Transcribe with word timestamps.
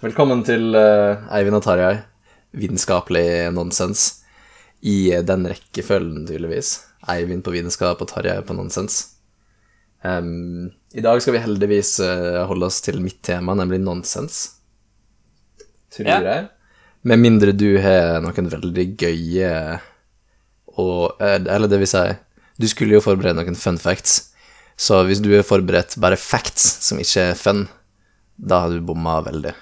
Velkommen 0.00 0.40
til 0.46 0.72
uh, 0.72 1.26
Eivind 1.36 1.58
og 1.58 1.64
Tarjei. 1.66 1.98
Vitenskapelig 2.56 3.50
nonsens. 3.52 4.04
I 4.80 5.12
uh, 5.12 5.24
den 5.26 5.44
rekkefølgen, 5.50 6.24
tydeligvis. 6.28 6.70
Eivind 7.12 7.44
på 7.44 7.52
vitenskap 7.54 8.00
og 8.00 8.08
Tarjei 8.08 8.38
på 8.46 8.56
nonsens. 8.56 9.02
Um, 10.00 10.70
I 10.96 11.04
dag 11.04 11.20
skal 11.20 11.36
vi 11.36 11.42
heldigvis 11.44 11.98
uh, 12.00 12.46
holde 12.48 12.70
oss 12.70 12.80
til 12.84 13.02
mitt 13.04 13.20
tema, 13.26 13.52
nemlig 13.58 13.82
nonsens. 13.84 14.40
Tror 15.92 16.08
Ja. 16.08 16.20
jeg. 16.24 16.48
Med 17.04 17.20
mindre 17.20 17.52
du 17.56 17.68
har 17.80 18.20
noen 18.20 18.50
veldig 18.52 18.84
gøye 19.00 19.52
og 20.80 21.16
Eller 21.24 21.64
det 21.68 21.78
vil 21.80 21.88
si, 21.88 22.02
du 22.60 22.66
skulle 22.68 22.98
jo 22.98 23.00
forberede 23.04 23.40
noen 23.40 23.56
fun 23.56 23.78
facts. 23.80 24.32
Så 24.80 25.00
hvis 25.08 25.20
du 25.24 25.30
har 25.34 25.44
forberedt 25.44 25.96
bare 26.00 26.16
facts 26.20 26.66
som 26.86 27.00
ikke 27.00 27.32
er 27.32 27.40
fun, 27.40 27.66
da 28.36 28.62
har 28.64 28.72
du 28.72 28.84
bomma 28.84 29.18
veldig. 29.24 29.52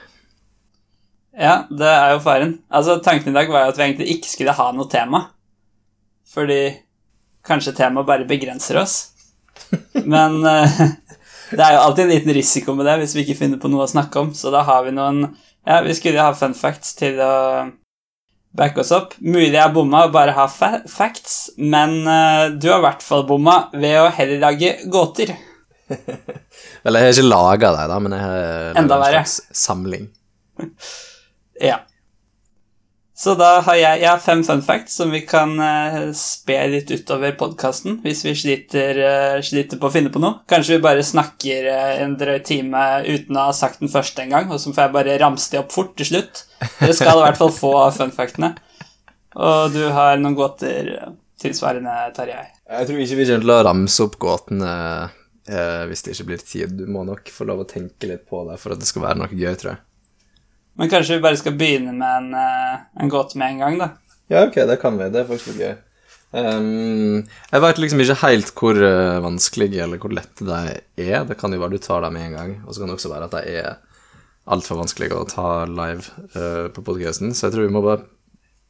Ja, 1.39 1.63
det 1.71 1.87
er 1.87 2.17
jo 2.17 2.23
faren. 2.25 2.57
Altså, 2.67 2.99
Tanken 3.03 3.31
i 3.31 3.37
dag 3.37 3.51
var 3.53 3.67
jo 3.67 3.73
at 3.73 3.79
vi 3.79 3.87
egentlig 3.87 4.17
ikke 4.17 4.31
skulle 4.33 4.57
ha 4.59 4.71
noe 4.75 4.91
tema. 4.91 5.29
Fordi 6.29 6.63
kanskje 7.47 7.77
temaet 7.79 8.09
bare 8.09 8.27
begrenser 8.29 8.81
oss. 8.83 8.97
Men 10.13 10.41
uh, 10.43 10.81
det 11.57 11.63
er 11.63 11.77
jo 11.77 11.85
alltid 11.85 12.05
en 12.05 12.15
liten 12.17 12.35
risiko 12.37 12.75
med 12.75 12.87
det 12.91 12.99
hvis 13.03 13.15
vi 13.17 13.25
ikke 13.25 13.39
finner 13.45 13.63
på 13.63 13.71
noe 13.71 13.87
å 13.87 13.91
snakke 13.91 14.25
om. 14.25 14.33
Så 14.35 14.53
da 14.55 14.65
har 14.67 14.87
vi 14.87 14.95
noen 14.97 15.29
Ja, 15.69 15.83
vi 15.85 15.95
skulle 15.95 16.23
ha 16.23 16.33
fun 16.35 16.57
facts 16.57 16.95
til 16.99 17.19
å 17.23 17.35
backe 18.59 18.83
oss 18.83 18.93
opp. 18.97 19.15
Mulig 19.21 19.55
jeg 19.55 19.75
bomma 19.75 20.07
og 20.09 20.15
bare 20.15 20.35
har 20.35 20.49
fa 20.51 20.79
facts, 20.91 21.53
men 21.59 22.01
uh, 22.09 22.49
du 22.51 22.71
har 22.73 22.81
i 22.81 22.87
hvert 22.89 23.05
fall 23.05 23.27
bomma 23.29 23.69
ved 23.77 24.01
å 24.01 24.09
heller 24.17 24.43
lage 24.43 24.73
gåter. 24.91 25.37
Eller 26.85 27.05
jeg 27.05 27.13
har 27.13 27.15
ikke 27.15 27.29
laga 27.29 27.75
dem, 27.77 27.93
da, 27.93 28.01
men 28.03 28.17
jeg 28.17 28.25
har 28.25 28.81
en 28.81 28.91
slags 28.91 29.37
samling. 29.55 30.09
Ja. 31.63 31.83
Så 33.19 33.33
da 33.35 33.57
har 33.67 33.75
jeg, 33.75 33.99
jeg 33.99 34.07
har 34.07 34.21
fem 34.23 34.45
fun 34.47 34.61
facts 34.63 34.95
som 35.01 35.11
vi 35.11 35.25
kan 35.27 35.57
uh, 35.59 36.13
spe 36.15 36.55
litt 36.71 36.93
utover 36.95 37.33
podkasten 37.41 37.97
hvis 38.05 38.21
vi 38.23 38.35
sliter, 38.39 39.01
eh, 39.03 39.39
sliter 39.43 39.81
på 39.81 39.89
å 39.89 39.91
finne 39.91 40.13
på 40.15 40.23
noe. 40.23 40.45
Kanskje 40.47 40.77
vi 40.77 40.85
bare 40.85 41.03
snakker 41.03 41.67
eh, 41.67 41.97
en 42.05 42.15
drøy 42.21 42.37
time 42.47 42.85
uten 43.09 43.35
å 43.35 43.49
ha 43.49 43.57
sagt 43.59 43.83
den 43.83 43.91
første 43.91 44.23
en 44.23 44.31
gang, 44.37 44.47
og 44.55 44.63
så 44.63 44.71
får 44.71 44.85
jeg 44.85 44.95
bare 45.01 45.19
ramse 45.19 45.51
de 45.51 45.59
opp 45.59 45.75
fort 45.75 45.97
til 45.99 46.13
slutt. 46.13 46.45
Dere 46.79 46.95
skal 46.95 47.19
i 47.19 47.25
hvert 47.27 47.41
fall 47.41 47.51
få 47.57 47.73
fun 47.97 48.15
factene. 48.15 48.53
Og 49.35 49.75
du 49.75 49.83
har 49.99 50.23
noen 50.23 50.39
gåter 50.39 50.95
eh, 50.95 51.11
tilsvarende, 51.43 51.97
Tarjei. 52.15 52.47
Jeg 52.71 52.87
tror 52.87 53.03
ikke 53.03 53.19
vi 53.19 53.29
kommer 53.33 53.49
til 53.49 53.57
å 53.57 53.61
ramse 53.67 54.07
opp 54.07 54.17
gåtene 54.23 54.73
eh, 55.51 55.83
hvis 55.91 56.07
det 56.07 56.15
ikke 56.15 56.31
blir 56.31 56.47
tid. 56.55 56.79
Du 56.79 56.87
må 56.87 57.03
nok 57.09 57.35
få 57.35 57.51
lov 57.51 57.67
å 57.67 57.69
tenke 57.69 58.15
litt 58.15 58.31
på 58.31 58.47
det 58.47 58.63
for 58.63 58.79
at 58.79 58.83
det 58.83 58.89
skal 58.95 59.09
være 59.09 59.25
noe 59.25 59.35
gøy, 59.35 59.55
tror 59.59 59.75
jeg. 59.75 59.83
Men 60.79 60.91
kanskje 60.91 61.17
vi 61.17 61.25
bare 61.25 61.39
skal 61.41 61.57
begynne 61.59 61.93
med 61.97 62.17
en, 62.21 62.31
eh, 62.39 62.79
en 63.03 63.11
gåte 63.11 63.39
med 63.39 63.57
en 63.57 63.59
gang, 63.65 63.79
da. 63.81 63.89
Ja, 64.31 64.45
ok, 64.47 64.55
det 64.69 64.77
kan 64.81 64.99
vi. 64.99 65.09
Det 65.11 65.21
er 65.21 65.29
faktisk 65.29 65.59
gøy. 65.59 65.75
Um, 66.31 67.23
jeg 67.49 67.63
veit 67.65 67.79
liksom 67.81 68.03
ikke 68.05 68.19
helt 68.21 68.51
hvor 68.53 68.77
uh, 68.77 69.17
vanskelig 69.25 69.71
eller 69.81 70.01
hvor 70.03 70.13
lette 70.13 70.45
de 70.45 70.59
er. 71.01 71.25
Det 71.25 71.39
kan 71.41 71.55
jo 71.55 71.61
være 71.63 71.79
du 71.79 71.83
tar 71.83 72.05
dem 72.05 72.19
med 72.19 72.27
en 72.27 72.37
gang, 72.37 72.53
og 72.67 72.75
så 72.75 72.83
kan 72.83 72.93
det 72.93 72.99
også 72.99 73.13
være 73.15 73.29
at 73.31 73.37
de 73.39 73.55
er 73.63 73.71
altfor 74.49 74.83
vanskelige 74.83 75.17
å 75.17 75.29
ta 75.29 75.49
live 75.65 76.05
uh, 76.37 76.69
på 76.75 76.85
podkasten, 76.85 77.33
så 77.33 77.49
jeg 77.49 77.57
tror 77.57 77.67
vi 77.67 77.73
må 77.73 77.83
bare 77.85 78.05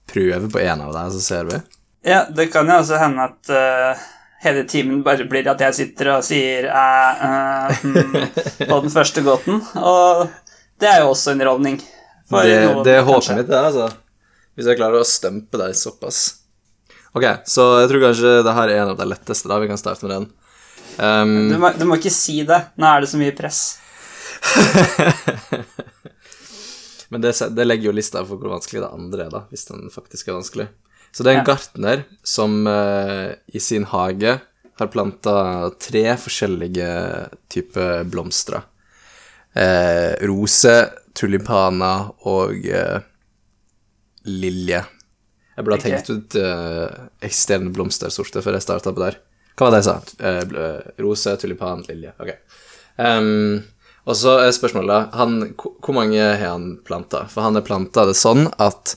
prøve 0.08 0.48
på 0.54 0.62
én 0.62 0.80
av 0.86 0.94
dem, 0.94 1.10
så 1.12 1.24
ser 1.24 1.50
vi. 1.50 1.60
Ja, 2.06 2.22
det 2.30 2.48
kan 2.54 2.70
jo 2.70 2.78
også 2.78 3.02
hende 3.02 3.26
at 3.26 3.52
uh, 3.52 4.06
hele 4.46 4.64
timen 4.70 5.02
bare 5.06 5.26
blir 5.28 5.50
at 5.50 5.66
jeg 5.66 5.80
sitter 5.82 6.14
og 6.14 6.26
sier 6.26 6.70
æ, 6.70 6.88
uh, 7.20 7.82
hmm, 7.82 8.16
på 8.70 8.82
den 8.86 8.94
første 8.94 9.26
gåten, 9.26 9.60
og 9.82 10.28
det 10.78 10.94
er 10.94 11.02
jo 11.02 11.10
også 11.10 11.34
underholdning. 11.34 11.82
Det, 12.28 12.58
noen, 12.68 12.82
det 12.84 12.94
er 12.98 13.06
håpet 13.06 13.36
mitt, 13.38 13.48
det, 13.48 13.58
altså. 13.70 13.88
Hvis 14.58 14.66
jeg 14.68 14.76
klarer 14.80 15.00
å 15.00 15.06
stempe 15.06 15.56
deg 15.60 15.74
såpass. 15.78 16.18
Ok, 17.16 17.24
så 17.48 17.64
jeg 17.80 17.88
tror 17.92 18.02
kanskje 18.08 18.32
det 18.44 18.54
her 18.56 18.68
er 18.72 18.82
en 18.82 18.92
av 18.92 18.98
de 18.98 19.06
letteste, 19.08 19.48
da. 19.48 19.58
Vi 19.62 19.68
kan 19.70 19.80
starte 19.80 20.04
med 20.04 20.12
den. 20.16 20.26
Um, 20.98 21.36
Du 21.52 21.58
må, 21.62 21.70
du 21.78 21.84
må 21.88 21.96
ikke 22.00 22.12
si 22.12 22.40
det. 22.46 22.58
Nå 22.76 22.84
er 22.90 23.00
det 23.04 23.08
så 23.12 23.20
mye 23.20 23.34
press. 23.38 23.62
Men 27.08 27.22
det, 27.24 27.32
det 27.56 27.64
legger 27.64 27.88
jo 27.88 27.94
lista 27.96 28.20
for 28.26 28.36
hvor 28.40 28.52
vanskelig 28.52 28.82
det 28.84 28.90
andre 28.92 29.24
er, 29.26 29.32
da, 29.32 29.40
hvis 29.52 29.64
den 29.70 29.88
faktisk 29.92 30.28
er 30.28 30.36
vanskelig. 30.36 30.66
Så 31.14 31.24
det 31.24 31.32
er 31.32 31.38
en 31.38 31.44
Ja. 31.46 31.48
gartner 31.54 32.02
som 32.26 32.58
uh, 32.68 33.32
i 33.48 33.60
sin 33.64 33.86
hage 33.88 34.34
har 34.78 34.90
planta 34.92 35.70
tre 35.80 36.04
forskjellige 36.20 36.90
typer 37.50 38.04
blomster. 38.12 38.60
Uh, 39.56 40.12
rose, 40.28 40.74
tulipaner 41.18 42.12
og 42.30 42.66
eh, 42.66 43.00
lilje. 44.28 44.84
Jeg 45.56 45.66
burde 45.66 45.78
ha 45.80 45.82
tenkt 45.82 46.10
ut 46.12 46.36
eh, 46.38 47.08
eksisterende 47.26 47.74
blomstersorter 47.74 48.44
før 48.44 48.58
jeg 48.58 48.66
starta 48.68 48.94
på 48.94 49.02
der. 49.02 49.18
Hva 49.58 49.66
var 49.66 49.74
det 49.74 49.80
jeg 49.80 49.88
sa? 49.88 49.96
Eh, 50.22 50.42
eh, 50.62 50.92
rose, 51.02 51.34
tulipan, 51.42 51.82
lilje. 51.88 52.14
Ok. 52.22 52.30
Um, 52.98 53.64
og 54.08 54.16
så 54.16 54.36
er 54.44 54.54
spørsmålet 54.54 55.16
han, 55.18 55.40
hvor 55.58 55.96
mange 55.96 56.22
har 56.22 56.38
han 56.44 56.70
planta? 56.86 57.24
For 57.30 57.44
han 57.44 57.58
har 57.58 57.66
planta 57.66 58.06
det 58.08 58.14
sånn 58.18 58.46
at 58.54 58.94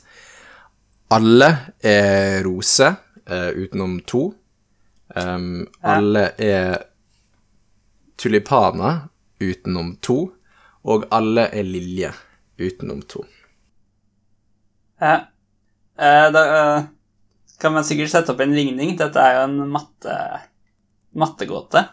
alle 1.12 1.50
er 1.84 2.46
rose, 2.46 2.94
eh, 3.26 3.50
utenom 3.58 3.98
to. 4.08 4.30
Um, 5.18 5.66
alle 5.82 6.30
er 6.40 6.78
tulipaner, 8.22 9.10
utenom 9.42 9.96
to. 10.06 10.20
Og 10.88 11.06
alle 11.14 11.46
er 11.54 11.68
lilje, 11.68 12.12
utenom 12.62 13.04
to. 13.10 13.24
Ja. 15.02 15.16
Eh, 15.98 16.28
da 16.34 16.44
eh, 16.58 16.84
kan 17.62 17.74
man 17.74 17.86
sikkert 17.86 18.14
sette 18.14 18.34
opp 18.34 18.42
en 18.42 18.56
ligning. 18.56 18.96
Dette 18.98 19.22
er 19.22 19.40
jo 19.40 19.44
en 19.50 19.60
matte, 19.74 20.16
mattegåte. 21.18 21.86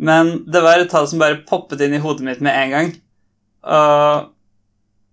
Men 0.00 0.32
det 0.48 0.62
var 0.64 0.80
et 0.80 0.92
tall 0.92 1.08
som 1.08 1.20
bare 1.20 1.42
poppet 1.48 1.80
inn 1.84 1.96
i 1.96 2.02
hodet 2.02 2.24
mitt 2.24 2.44
med 2.44 2.56
en 2.56 2.74
gang. 2.74 2.92
Og 3.68 4.30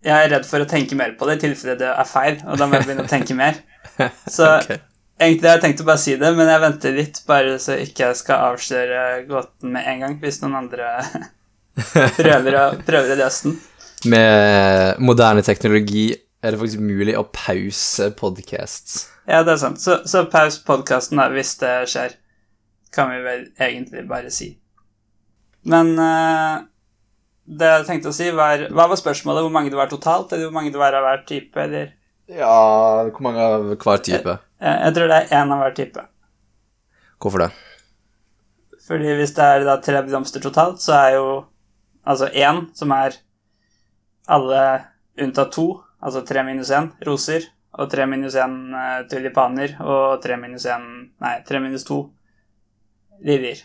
jeg 0.07 0.15
er 0.15 0.29
redd 0.31 0.45
for 0.47 0.63
å 0.63 0.69
tenke 0.69 0.95
mer 0.95 1.15
på 1.19 1.27
det 1.27 1.39
i 1.39 1.41
tilfelle 1.47 1.75
det 1.79 1.89
er 1.89 2.07
feil, 2.07 2.37
og 2.47 2.59
da 2.59 2.67
må 2.67 2.77
jeg 2.77 2.87
begynne 2.87 3.07
å 3.07 3.11
tenke 3.11 3.35
mer. 3.35 3.59
Så 4.35 4.47
okay. 4.59 4.79
egentlig 5.19 5.49
har 5.49 5.57
jeg 5.57 5.65
tenkt 5.65 5.83
å 5.83 5.87
bare 5.87 6.03
si 6.03 6.15
det, 6.19 6.31
men 6.37 6.51
jeg 6.51 6.63
venter 6.63 6.95
litt, 6.95 7.19
bare 7.27 7.57
så 7.59 7.75
ikke 7.81 8.11
jeg 8.11 8.19
skal 8.19 8.53
avsløre 8.53 9.01
gåten 9.27 9.73
med 9.73 9.87
en 9.89 10.05
gang, 10.05 10.15
hvis 10.21 10.39
noen 10.43 10.59
andre 10.61 10.91
prøver 12.17 12.57
å, 12.57 12.67
prøver 12.85 13.13
å 13.13 13.19
løse 13.19 13.47
den. 13.49 13.57
Med 14.13 15.01
moderne 15.01 15.43
teknologi 15.45 16.11
er 16.43 16.53
det 16.53 16.61
faktisk 16.61 16.83
mulig 16.85 17.17
å 17.17 17.25
pause 17.33 18.11
podcasts. 18.17 19.07
Ja, 19.27 19.41
det 19.43 19.55
er 19.55 19.61
sant. 19.61 19.81
Så, 19.83 19.99
så 20.07 20.23
paus 20.31 20.59
podkasten 20.63 21.19
hvis 21.33 21.57
det 21.61 21.73
skjer, 21.91 22.15
kan 22.95 23.11
vi 23.11 23.21
vel 23.25 23.45
egentlig 23.59 24.05
bare 24.09 24.31
si. 24.33 24.53
Men 25.67 25.95
uh, 25.99 26.63
det 27.47 27.71
jeg 27.73 27.87
tenkte 27.89 28.11
å 28.11 28.15
si, 28.15 28.29
var 28.35 28.67
Hva 28.71 28.87
var 28.91 28.99
spørsmålet? 28.99 29.43
Hvor 29.43 29.53
mange 29.53 29.71
det 29.73 29.79
var 29.79 29.89
totalt? 29.91 30.31
Eller 30.31 30.47
hvor 30.47 30.55
mange 30.55 30.71
det 30.71 30.79
var 30.79 30.95
av 30.95 31.05
hver 31.07 31.25
type? 31.27 31.59
Eller 31.63 31.93
Ja, 32.31 33.07
hvor 33.09 33.23
mange 33.25 33.43
av 33.43 33.67
hver 33.73 34.03
type? 34.03 34.37
Jeg, 34.61 34.77
Jeg 34.85 34.95
tror 34.95 35.11
det 35.11 35.19
er 35.19 35.35
én 35.41 35.53
av 35.53 35.63
hver 35.63 35.75
type. 35.75 36.07
Hvorfor 37.17 37.43
det? 37.45 37.51
Fordi 38.87 39.13
hvis 39.19 39.33
det 39.35 39.43
er 39.43 39.67
da 39.67 39.77
tre 39.83 39.99
blomster 40.05 40.43
totalt, 40.43 40.79
så 40.79 40.95
er 40.95 41.15
jo 41.17 41.27
altså 42.07 42.29
én, 42.31 42.65
som 42.77 42.93
er 42.95 43.19
alle 44.27 44.63
unntatt 45.19 45.53
to, 45.55 45.69
altså 46.03 46.23
tre 46.27 46.43
minus 46.47 46.71
én 46.75 46.89
roser, 47.07 47.47
og 47.77 47.89
tre 47.91 48.07
minus 48.09 48.37
én 48.39 48.55
eh, 48.73 49.01
tulipaner, 49.11 49.75
og 49.83 50.21
tre 50.23 50.37
minus 50.39 50.67
én 50.69 50.87
Nei, 51.23 51.35
tre 51.47 51.61
minus 51.61 51.85
to 51.87 52.03
liljer. 53.25 53.63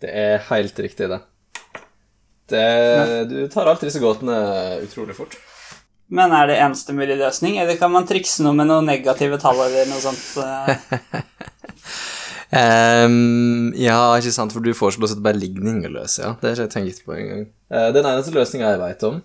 Det 0.00 0.10
er 0.16 0.42
helt 0.48 0.78
riktig, 0.80 1.08
det. 1.12 1.20
det 2.52 2.66
du 3.28 3.38
tar 3.52 3.68
alltid 3.68 3.90
disse 3.90 4.02
gåtene 4.02 4.36
utrolig 4.84 5.16
fort. 5.16 5.36
Men 6.10 6.32
er 6.34 6.48
det 6.50 6.58
eneste 6.58 6.94
mulig 6.96 7.16
løsning, 7.20 7.60
eller 7.62 7.78
kan 7.78 7.92
man 7.92 8.08
trikse 8.08 8.42
noe 8.42 8.56
med 8.56 8.66
noen 8.70 8.88
negative 8.88 9.38
tall 9.40 9.60
eller 9.62 9.86
noe 9.92 10.02
sånt? 10.02 10.24
Ehm, 12.52 13.70
ja, 13.78 13.98
ikke 14.18 14.32
sant, 14.34 14.52
for 14.54 14.64
du 14.64 14.72
foreslo 14.74 15.06
å 15.06 15.10
sette 15.10 15.22
bare 15.22 15.38
ligning 15.38 15.84
og 15.86 15.92
løse, 16.00 16.22
ja. 16.24 16.32
Det 16.40 16.48
har 16.48 16.56
ikke 16.56 16.66
jeg 16.66 16.72
tenkt 16.74 17.04
på 17.06 17.14
engang. 17.14 17.44
Uh, 17.70 17.90
den 17.94 18.08
eneste 18.10 18.34
løsninga 18.34 18.72
jeg 18.72 18.80
veit 18.82 19.04
om. 19.06 19.20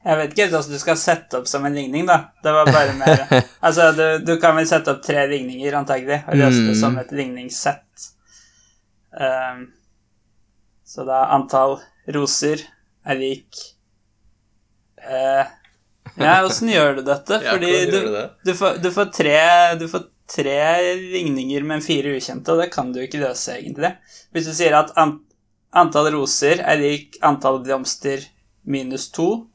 Jeg 0.00 0.16
vet 0.16 0.30
ikke 0.32 0.46
hvordan 0.48 0.72
du 0.72 0.78
skal 0.80 0.96
sette 0.96 1.36
opp 1.36 1.48
som 1.50 1.66
en 1.68 1.74
ligning, 1.76 2.06
da. 2.08 2.16
Det 2.40 2.54
var 2.56 2.70
bare 2.72 2.94
mer 2.96 3.20
Altså, 3.66 3.90
du, 3.92 4.04
du 4.24 4.32
kan 4.40 4.56
vel 4.56 4.64
sette 4.70 4.94
opp 4.94 5.02
tre 5.04 5.26
ligninger, 5.28 5.76
antagelig, 5.76 6.22
og 6.26 6.38
løse 6.40 6.62
det 6.62 6.72
Mm. 6.72 6.80
som 6.80 6.96
et 7.02 7.12
ligningssett. 7.12 8.06
Um, 9.12 9.66
så 10.86 11.04
da 11.04 11.26
antall 11.36 11.76
roser 12.14 12.62
er 13.04 13.18
lik 13.18 13.58
uh, 15.04 15.44
Ja, 16.20 16.38
åssen 16.46 16.70
gjør 16.72 16.96
du 17.00 17.02
dette? 17.06 17.40
Ja, 17.44 17.52
Fordi 17.56 17.70
hvordan 17.74 17.90
du, 17.92 18.08
du 18.08 18.16
det? 18.16 18.24
du, 18.46 18.52
får, 18.56 18.78
du, 18.84 18.88
får 18.94 19.10
tre, 19.14 19.36
du 19.82 19.84
får 19.90 20.06
tre 20.30 20.58
ringninger, 21.12 21.64
men 21.66 21.80
fire 21.82 22.12
ukjente, 22.16 22.52
og 22.54 22.60
det 22.62 22.70
kan 22.72 22.92
du 22.94 23.00
ikke 23.02 23.18
løse, 23.22 23.56
egentlig. 23.58 23.96
Hvis 24.32 24.46
du 24.46 24.52
sier 24.54 24.76
at 24.78 24.92
antall 25.74 26.10
roser 26.14 26.62
er 26.62 26.78
lik 26.80 27.18
antall 27.26 27.60
blomster 27.64 28.22
minus 28.66 29.08
to. 29.10 29.46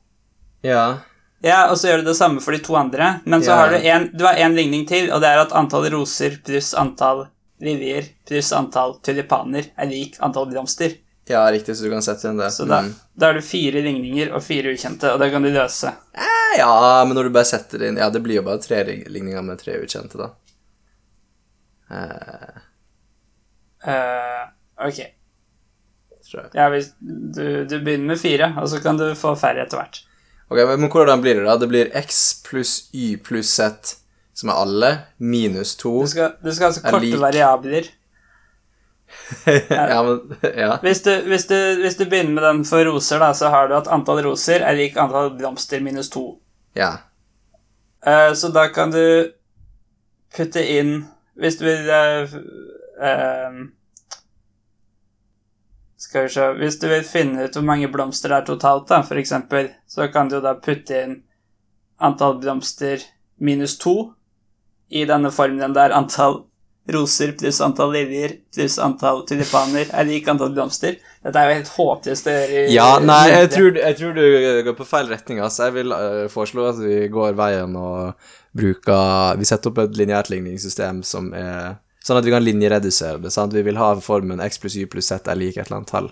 Ja. 0.66 0.98
Ja, 1.46 1.68
og 1.70 1.78
så 1.78 1.92
gjør 1.92 2.02
du 2.04 2.10
det 2.10 2.18
samme 2.18 2.42
for 2.42 2.56
de 2.56 2.60
to 2.66 2.76
andre, 2.80 3.22
men 3.26 3.42
så 3.44 3.52
Ja. 3.54 3.56
har 3.62 3.70
du 3.70 3.78
en, 3.78 4.10
du 4.18 4.24
har 4.26 4.34
en 4.36 4.56
ligning 4.56 4.86
til, 4.88 5.12
og 5.14 5.22
det 5.22 5.30
er 5.30 5.38
at 5.44 5.52
antall 5.54 5.88
roser 5.94 6.40
pluss 6.44 6.74
antall 6.74 7.28
liljer 7.62 8.10
pluss 8.28 8.52
antall 8.52 8.98
tulipaner 9.04 9.70
er 9.78 9.86
lik 9.88 10.18
antall 10.20 10.48
blomster. 10.52 10.98
ja, 11.28 11.46
riktig, 11.52 11.76
så 11.76 11.84
du 11.84 11.90
kan 11.90 12.02
sette 12.02 12.28
inn 12.30 12.38
det. 12.38 12.52
Så 12.54 12.66
da, 12.68 12.82
Mm. 12.82 12.94
da 13.18 13.26
har 13.28 13.34
du 13.34 13.42
fire 13.42 13.82
ligninger 13.82 14.32
og 14.34 14.44
fire 14.44 14.74
ukjente, 14.74 15.12
og 15.14 15.20
det 15.20 15.32
kan 15.32 15.42
du 15.42 15.50
løse. 15.50 15.94
Ja, 16.58 17.04
men 17.06 17.16
når 17.16 17.24
du 17.24 17.30
bare 17.32 17.46
setter 17.46 17.82
inn 17.88 17.98
Ja, 17.98 18.10
det 18.10 18.22
blir 18.24 18.36
jo 18.36 18.42
bare 18.44 18.60
tre 18.62 18.84
ringninger 18.84 19.10
ligninger 19.12 19.44
med 19.44 19.58
tre 19.60 19.74
ukjente, 19.82 20.18
da. 20.18 20.30
Eh, 23.86 24.42
ok. 24.88 25.00
Ja, 26.56 26.70
hvis 26.74 26.90
du, 27.00 27.66
du 27.70 27.78
begynner 27.80 28.16
med 28.16 28.20
fire, 28.20 28.50
og 28.58 28.70
så 28.72 28.82
kan 28.84 28.98
du 28.98 29.12
få 29.18 29.36
færre 29.40 29.66
etter 29.66 29.78
hvert. 29.80 30.02
Ok, 30.50 30.62
men 30.70 30.90
hvordan 30.92 31.22
blir 31.22 31.40
det, 31.40 31.46
da? 31.46 31.58
Det 31.62 31.70
blir 31.70 31.92
x 31.98 32.42
pluss 32.46 32.90
y 32.94 33.16
pluss 33.22 33.54
z, 33.58 33.96
som 34.34 34.50
er 34.52 34.62
alle, 34.62 34.90
minus 35.18 35.76
to. 35.80 36.02
Du 36.06 36.12
skal, 36.12 36.36
du 36.42 36.52
skal 36.54 36.72
altså 36.72 36.84
korte 36.86 37.06
lik. 37.06 37.20
variabler. 37.22 37.90
ja, 39.70 40.04
men 40.04 40.36
Ja. 40.58 40.78
Hvis 40.82 41.02
du, 41.06 41.12
hvis, 41.30 41.48
du, 41.48 41.58
hvis 41.82 41.98
du 41.98 42.06
begynner 42.06 42.34
med 42.34 42.44
den 42.44 42.66
for 42.66 42.86
roser, 42.86 43.22
da, 43.22 43.34
så 43.34 43.50
har 43.54 43.70
du 43.70 43.78
at 43.78 43.90
antall 43.94 44.24
roser 44.26 44.66
er 44.66 44.78
lik 44.78 44.98
antall 44.98 45.34
blomster 45.38 45.82
minus 45.82 46.10
to. 46.14 46.28
Ja. 46.78 46.92
Uh, 48.06 48.34
så 48.38 48.52
da 48.54 48.68
kan 48.74 48.94
du 48.94 49.32
putte 50.36 50.62
inn 50.62 51.06
Hvis 51.36 51.58
du 51.60 51.66
vil 51.68 51.90
eh, 51.92 52.36
eh, 53.04 53.58
Skal 56.00 56.28
vi 56.28 56.34
se 56.36 56.50
Hvis 56.60 56.80
du 56.80 56.88
vil 56.88 57.04
finne 57.08 57.46
ut 57.48 57.58
hvor 57.58 57.68
mange 57.68 57.92
blomster 57.92 58.32
det 58.32 58.42
er 58.42 58.50
totalt, 58.54 58.88
da, 58.92 59.02
for 59.04 59.20
eksempel, 59.20 59.72
så 59.88 60.08
kan 60.14 60.32
du 60.32 60.40
da 60.44 60.56
putte 60.60 61.02
inn 61.04 61.22
antall 62.04 62.40
blomster 62.42 63.04
minus 63.40 63.78
to 63.80 64.14
i 64.92 65.06
denne 65.08 65.32
formelen 65.32 65.74
der 65.76 65.96
antall 65.96 66.44
roser 66.92 67.32
pluss 67.40 67.62
antall 67.64 67.94
liljer 67.96 68.36
pluss 68.54 68.76
antall 68.84 69.24
tulipaner 69.28 69.90
er 69.90 70.08
lik 70.08 70.28
antall 70.30 70.52
blomster. 70.54 71.00
Dette 71.26 71.42
er 71.42 71.50
jo 71.50 71.58
helt 71.58 71.72
håpløst 71.78 72.28
å 72.30 72.36
gjøre. 72.36 72.66
Ja, 72.74 72.90
nei, 73.02 73.24
jeg 73.32 73.52
tror, 73.56 73.80
jeg 73.82 74.00
tror 74.00 74.18
du 74.18 74.26
går 74.68 74.78
på 74.78 74.88
feil 74.88 75.10
retning, 75.10 75.42
Altså. 75.42 75.70
Jeg 75.70 75.78
vil 75.80 75.96
uh, 75.96 76.26
foreslå 76.32 76.68
at 76.70 76.82
vi 76.84 77.00
går 77.12 77.38
veien 77.40 77.74
og 77.80 78.30
bruker 78.56 79.38
Vi 79.40 79.46
setter 79.46 79.70
opp 79.72 79.78
et 79.84 79.98
lineært 80.00 80.30
ligningssystem 80.34 81.04
som 81.04 81.34
er 81.34 81.76
Sånn 82.06 82.20
at 82.20 82.26
vi 82.28 82.30
kan 82.30 82.44
linjeredusere 82.46 83.18
det. 83.24 83.32
sant? 83.34 83.54
Vi 83.54 83.64
vil 83.66 83.78
ha 83.82 83.96
formen 83.98 84.40
x 84.46 84.60
pluss 84.62 84.76
y 84.78 84.86
pluss 84.86 85.08
z 85.10 85.26
er 85.26 85.36
lik 85.40 85.56
et 85.58 85.66
eller 85.66 85.80
annet 85.80 85.90
tall. 85.90 86.12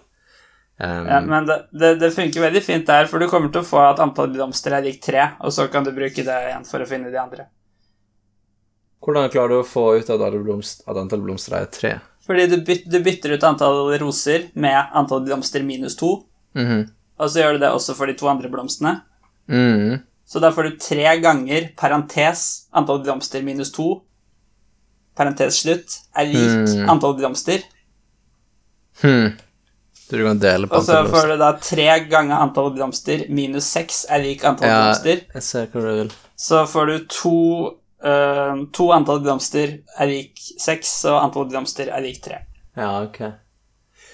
Um, 0.81 1.05
Ja, 1.05 1.19
men 1.21 1.45
det, 1.45 1.57
det, 1.71 1.91
det 2.01 2.09
funker 2.15 2.41
veldig 2.41 2.63
fint 2.65 2.87
der, 2.87 3.05
for 3.05 3.21
du 3.21 3.27
kommer 3.29 3.51
til 3.53 3.61
å 3.61 3.67
få 3.67 3.77
at 3.91 3.99
antall 4.01 4.31
blomster 4.33 4.73
er 4.73 4.81
lik 4.81 4.97
tre, 5.05 5.27
og 5.39 5.53
så 5.53 5.67
kan 5.69 5.85
du 5.85 5.91
bruke 5.93 6.25
det 6.25 6.37
igjen 6.47 6.65
for 6.65 6.81
å 6.81 6.87
finne 6.89 7.11
de 7.13 7.19
andre. 7.21 7.45
Hvordan 9.05 9.29
klarer 9.29 9.53
du 9.53 9.59
å 9.59 9.67
få 9.67 9.83
ut 9.99 10.09
at, 10.09 10.23
blomst, 10.41 10.81
at 10.87 10.97
antall 10.97 11.21
blomster 11.21 11.57
er 11.59 11.69
tre? 11.69 11.93
Fordi 12.25 12.47
du, 12.49 12.57
byt, 12.65 12.85
du 12.89 12.97
bytter 13.03 13.35
ut 13.35 13.43
antall 13.43 13.91
roser 14.01 14.47
med 14.55 14.79
antall 14.95 15.21
blomster 15.27 15.61
minus 15.67 15.95
to, 15.99 16.23
Mhm. 16.55 16.87
og 17.19 17.29
så 17.29 17.43
gjør 17.43 17.53
du 17.53 17.59
det 17.59 17.69
også 17.69 17.93
for 17.95 18.07
de 18.07 18.13
to 18.17 18.27
andre 18.31 18.49
blomstene. 18.49 19.01
Mhm. 19.47 20.01
Så 20.25 20.39
da 20.39 20.51
får 20.51 20.63
du 20.63 20.77
tre 20.81 21.15
ganger 21.21 21.69
parentes 21.77 22.67
antall 22.71 23.03
blomster 23.03 23.43
minus 23.43 23.71
to, 23.75 24.01
parentes 25.17 25.61
slutt, 25.61 25.99
er 26.17 26.29
lik 26.31 26.69
hmm. 26.71 26.89
antall 26.89 27.17
blomster. 27.19 27.65
Hmm. 29.01 29.33
Så 30.07 30.17
du 30.17 30.25
kan 30.25 30.39
dele 30.39 30.67
på 30.67 30.75
Og 30.75 30.83
så 30.85 30.99
får 31.09 31.27
du 31.31 31.35
da 31.41 31.51
tre 31.61 31.87
ganger 32.11 32.37
antall 32.37 32.73
blomster 32.75 33.25
minus 33.33 33.69
seks 33.71 34.03
er 34.11 34.23
lik 34.23 34.43
antall 34.45 34.69
Ja, 34.69 34.81
blomster. 34.83 35.23
jeg 35.33 35.45
ser 35.45 35.69
hva 35.71 35.85
du 35.85 35.91
vil. 36.01 36.11
Så 36.37 36.65
får 36.69 36.91
du 36.91 36.97
to, 37.09 37.37
uh, 38.05 38.65
to 38.73 38.89
antall 38.95 39.23
blomster 39.23 39.79
er 39.97 40.11
lik 40.11 40.41
seks, 40.59 40.91
og 41.09 41.21
antall 41.21 41.47
blomster 41.51 41.89
er 41.89 42.03
lik 42.03 42.21
tre. 42.23 42.43
Ja, 42.77 43.03
ok. 43.03 43.21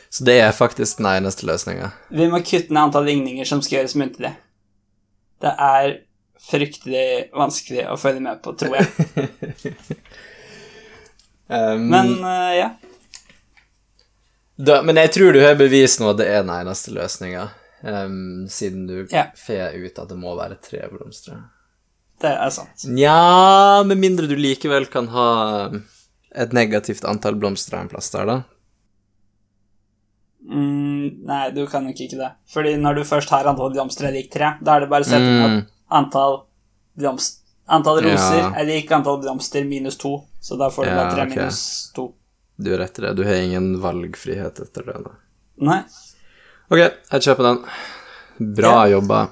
Så 0.09 0.25
det 0.25 0.39
er 0.41 0.51
faktisk 0.51 0.97
den 0.97 1.09
eneste 1.11 1.45
løsninga. 1.45 1.91
Vi 2.09 2.27
må 2.29 2.41
kutte 2.41 2.73
ned 2.73 2.81
antall 2.87 3.05
ligninger 3.05 3.45
som 3.45 3.61
skal 3.61 3.79
gjøres 3.79 3.97
muntlig. 3.99 4.33
Det 5.41 5.51
er 5.55 5.93
fryktelig 6.49 7.07
vanskelig 7.35 7.85
å 7.91 7.97
følge 7.99 8.23
med 8.23 8.41
på, 8.43 8.53
tror 8.59 8.79
jeg. 8.79 8.87
Um, 11.49 11.87
Men 11.89 12.11
uh, 12.23 12.51
ja. 12.53 12.67
da, 14.53 14.83
men 14.85 14.99
jeg 15.01 15.09
tror 15.15 15.33
du 15.33 15.39
har 15.41 15.55
bevist 15.57 15.97
nå 15.97 16.11
at 16.11 16.19
det 16.19 16.27
er 16.29 16.43
den 16.43 16.51
eneste 16.53 16.91
løsninga, 16.93 17.47
um, 17.81 18.43
siden 18.53 18.83
du 18.85 19.07
Ja. 19.09 19.23
får 19.33 19.73
ut 19.81 19.97
at 19.97 20.11
det 20.11 20.17
må 20.21 20.35
være 20.37 20.59
tre 20.61 20.83
blomster. 20.91 21.39
Det 22.21 22.29
er 22.35 22.53
sant. 22.53 22.85
Nja, 22.85 23.81
med 23.87 23.97
mindre 23.97 24.29
du 24.29 24.35
likevel 24.37 24.85
kan 24.93 25.07
ha 25.09 25.29
et 26.35 26.53
negativt 26.53 27.01
antall 27.09 27.39
blomster 27.41 27.79
en 27.79 27.89
plass 27.89 28.11
der, 28.13 28.29
da. 28.29 28.37
Mm, 30.47 31.25
nei, 31.27 31.49
du 31.51 31.65
kan 31.67 31.83
nok 31.83 31.97
ikke 31.99 32.17
det. 32.17 32.29
Fordi 32.49 32.75
når 32.79 32.95
du 32.95 33.03
først 33.03 33.29
har 33.33 33.45
antall 33.49 33.73
blomster 33.73 34.07
er 34.07 34.15
lik 34.15 34.31
tre, 34.31 34.53
da 34.63 34.77
er 34.77 34.85
det 34.85 34.89
bare 34.89 35.03
å 35.03 35.09
sette 35.09 35.35
Mm. 35.35 35.65
antall 35.91 36.43
blomster 36.97 37.37
Antall 37.69 37.99
roser 38.01 38.39
Ja. 38.39 38.51
er 38.57 38.65
lik 38.65 38.89
antall 38.91 39.19
blomster 39.21 39.63
minus 39.63 39.95
to, 39.95 40.23
så 40.41 40.57
da 40.57 40.69
får 40.69 40.85
du 40.85 40.89
Ja, 40.89 40.95
bare 40.95 41.11
tre 41.13 41.21
okay. 41.27 41.35
minus 41.35 41.91
to. 41.93 42.13
Du 42.59 42.71
har 42.71 42.79
rett 42.79 42.97
i 42.97 43.01
det. 43.03 43.15
Du 43.15 43.23
har 43.23 43.35
ingen 43.35 43.79
valgfrihet 43.79 44.59
etter 44.59 44.85
det. 44.87 45.03
da. 45.03 45.11
Nei. 45.61 45.83
Ok, 46.71 46.79
jeg 46.79 47.21
kjøper 47.21 47.43
den. 47.43 48.55
Bra 48.55 48.87
jobba. 48.89 49.29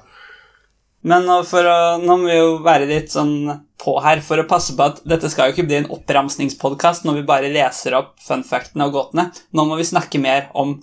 Men 1.02 1.24
nå, 1.24 1.40
å, 1.42 1.98
nå 2.00 2.16
må 2.16 2.26
vi 2.26 2.36
jo 2.36 2.58
være 2.62 2.86
litt 2.86 3.10
sånn 3.10 3.60
på 3.78 4.00
her 4.02 4.20
for 4.20 4.36
å 4.38 4.46
passe 4.46 4.74
på 4.76 4.84
at 4.84 5.02
dette 5.06 5.28
skal 5.30 5.50
jo 5.50 5.56
ikke 5.56 5.66
bli 5.66 5.76
en 5.76 5.90
oppramsningspodkast 5.94 7.04
når 7.06 7.14
vi 7.20 7.22
bare 7.22 7.52
leser 7.52 7.94
opp 7.94 8.16
fun 8.20 8.42
factene 8.46 8.86
og 8.86 8.92
gåtene. 8.92 9.32
Nå 9.54 9.66
må 9.66 9.76
vi 9.78 9.86
snakke 9.86 10.20
mer 10.20 10.48
om 10.54 10.80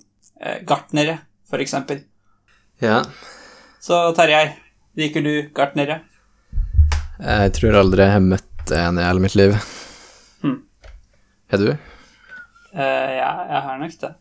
gartnere, 0.68 1.18
for 1.48 1.62
eksempel. 1.64 2.02
Ja. 2.82 3.00
Så 3.80 4.00
Terjei, 4.18 4.50
liker 4.98 5.24
du 5.24 5.32
gartnere? 5.56 6.00
Jeg 7.16 7.52
tror 7.56 7.78
aldri 7.80 8.04
jeg 8.04 8.16
har 8.18 8.24
møtt 8.24 8.72
en 8.76 9.00
i 9.00 9.06
hele 9.06 9.22
mitt 9.24 9.36
liv. 9.38 9.56
Hm. 10.42 10.58
Har 11.52 11.62
du? 11.62 11.70
Uh, 12.76 13.10
ja, 13.16 13.30
jeg 13.48 13.62
har 13.68 13.78
nok 13.80 13.98
det. 14.02 14.14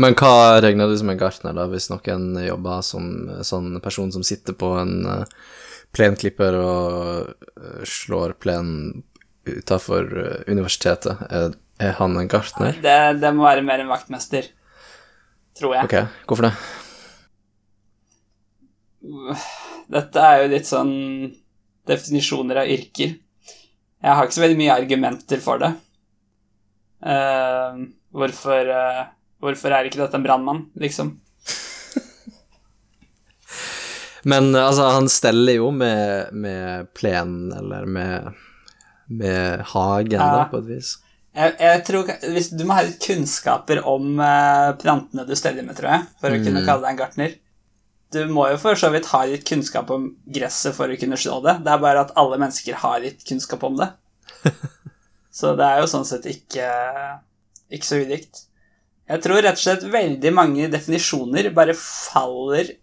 Men 0.00 0.16
hva 0.18 0.60
regner 0.64 0.88
du 0.88 0.96
som 0.98 1.10
en 1.12 1.20
gartner, 1.20 1.54
da, 1.56 1.68
hvis 1.70 1.90
noen 1.92 2.32
jobber 2.42 2.80
som 2.86 3.04
sånn 3.46 3.76
person 3.84 4.12
som 4.14 4.24
sitter 4.26 4.56
på 4.58 4.72
en 4.80 4.94
eh, 5.06 5.36
plenklipper 5.94 6.56
og 6.58 7.28
eh, 7.28 7.84
slår 7.86 8.34
plenen 8.42 9.04
utafor 9.46 10.08
universitetet? 10.48 11.22
Er, 11.28 11.54
er 11.82 11.94
han 12.00 12.16
en 12.18 12.30
gartner? 12.32 12.78
det? 12.82 12.98
Det 13.20 13.32
må 13.36 13.46
være 13.46 13.66
mer 13.66 13.84
en 13.84 13.92
vaktmester, 13.92 14.48
tror 15.58 15.76
jeg. 15.76 15.88
Ok, 15.88 16.24
hvorfor 16.28 16.48
det? 16.48 16.54
Dette 19.92 20.26
er 20.26 20.42
jo 20.42 20.50
litt 20.52 20.68
sånn 20.68 20.92
definisjoner 21.88 22.62
av 22.62 22.70
yrker. 22.70 23.16
Jeg 24.02 24.18
har 24.18 24.26
ikke 24.26 24.36
så 24.38 24.44
veldig 24.44 24.60
mye 24.60 24.76
argumenter 24.76 25.42
for 25.42 25.62
det. 25.62 25.72
Uh, 27.02 27.82
hvorfor, 28.14 28.70
uh, 28.70 29.02
hvorfor 29.42 29.74
er 29.74 29.88
ikke 29.88 30.00
dette 30.02 30.18
en 30.18 30.26
brannmann, 30.26 30.64
liksom? 30.78 31.16
Men 34.30 34.54
altså, 34.54 34.86
han 34.94 35.10
steller 35.10 35.58
jo 35.58 35.70
med, 35.74 36.30
med 36.34 36.90
plenen, 36.98 37.50
eller 37.58 37.86
med, 37.86 38.42
med 39.10 39.66
hagen, 39.74 40.18
da, 40.18 40.46
på 40.50 40.62
et 40.62 40.70
vis. 40.76 40.96
Jeg, 41.32 41.54
jeg 41.60 41.84
tror 41.88 42.10
hvis, 42.34 42.50
Du 42.52 42.64
må 42.68 42.74
ha 42.76 42.82
litt 42.84 43.00
kunnskaper 43.00 43.80
om 43.88 44.18
eh, 44.20 44.72
plantene 44.82 45.24
du 45.28 45.32
steller 45.38 45.64
med, 45.64 45.76
tror 45.78 45.88
jeg, 45.94 46.06
for 46.20 46.34
å 46.34 46.42
kunne 46.42 46.60
Mm. 46.60 46.66
kalle 46.68 46.82
deg 46.84 46.90
en 46.92 47.00
gartner. 47.00 47.38
Du 48.12 48.18
må 48.28 48.44
jo 48.50 48.58
for 48.60 48.76
så 48.76 48.90
vidt 48.92 49.06
ha 49.14 49.22
litt 49.24 49.46
kunnskap 49.48 49.88
om 49.94 50.10
gresset 50.28 50.74
for 50.76 50.92
å 50.92 50.98
kunne 51.00 51.16
slå 51.16 51.38
det. 51.46 51.54
Det 51.64 51.72
er 51.72 51.78
bare 51.80 52.02
at 52.04 52.12
alle 52.20 52.36
mennesker 52.42 52.74
har 52.82 53.00
litt 53.00 53.24
kunnskap 53.24 53.62
om 53.64 53.78
det. 53.80 53.88
Så 55.32 55.54
det 55.56 55.64
er 55.64 55.78
jo 55.80 55.86
sånn 55.88 56.04
sett 56.04 56.26
ikke, 56.28 56.66
ikke 57.72 57.88
så 57.88 58.02
ulikt. 58.04 58.42
Jeg 59.08 59.22
tror 59.24 59.40
rett 59.40 59.56
og 59.56 59.62
slett 59.62 59.86
veldig 59.88 60.32
mange 60.36 60.68
definisjoner 60.68 61.48
bare 61.56 61.72
faller 61.78 62.74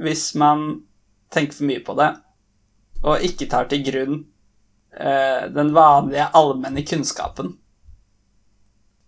hvis 0.00 0.30
man 0.40 0.64
tenker 1.32 1.58
for 1.58 1.68
mye 1.68 1.82
på 1.84 1.94
det, 2.00 2.08
og 3.04 3.20
ikke 3.28 3.48
tar 3.52 3.68
til 3.68 3.84
grunn 3.84 4.16
eh, 4.96 5.44
den 5.52 5.74
vanlige 5.76 6.30
allmenne 6.32 6.80
kunnskapen. 6.88 7.52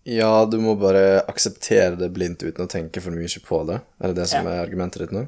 Ja, 0.09 0.47
du 0.49 0.57
må 0.63 0.73
bare 0.81 1.21
akseptere 1.29 1.99
det 2.01 2.09
blindt 2.17 2.41
uten 2.41 2.65
å 2.65 2.71
tenke 2.71 3.03
for 3.05 3.13
mye 3.13 3.43
på 3.45 3.59
det. 3.69 3.83
Er 4.01 4.13
det 4.13 4.23
det 4.23 4.29
som 4.31 4.47
Ja. 4.47 4.55
er 4.55 4.65
argumentet 4.65 5.05
ditt 5.05 5.13
nå? 5.13 5.27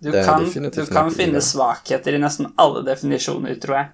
Du 0.00 0.10
Det 0.10 0.20
er 0.22 0.24
kan, 0.24 0.44
du 0.72 0.86
kan 0.86 1.10
finne 1.12 1.42
svakheter 1.44 2.16
i 2.16 2.20
nesten 2.22 2.48
alle 2.56 2.80
definisjoner, 2.86 3.58
tror 3.60 3.76
jeg. 3.76 3.88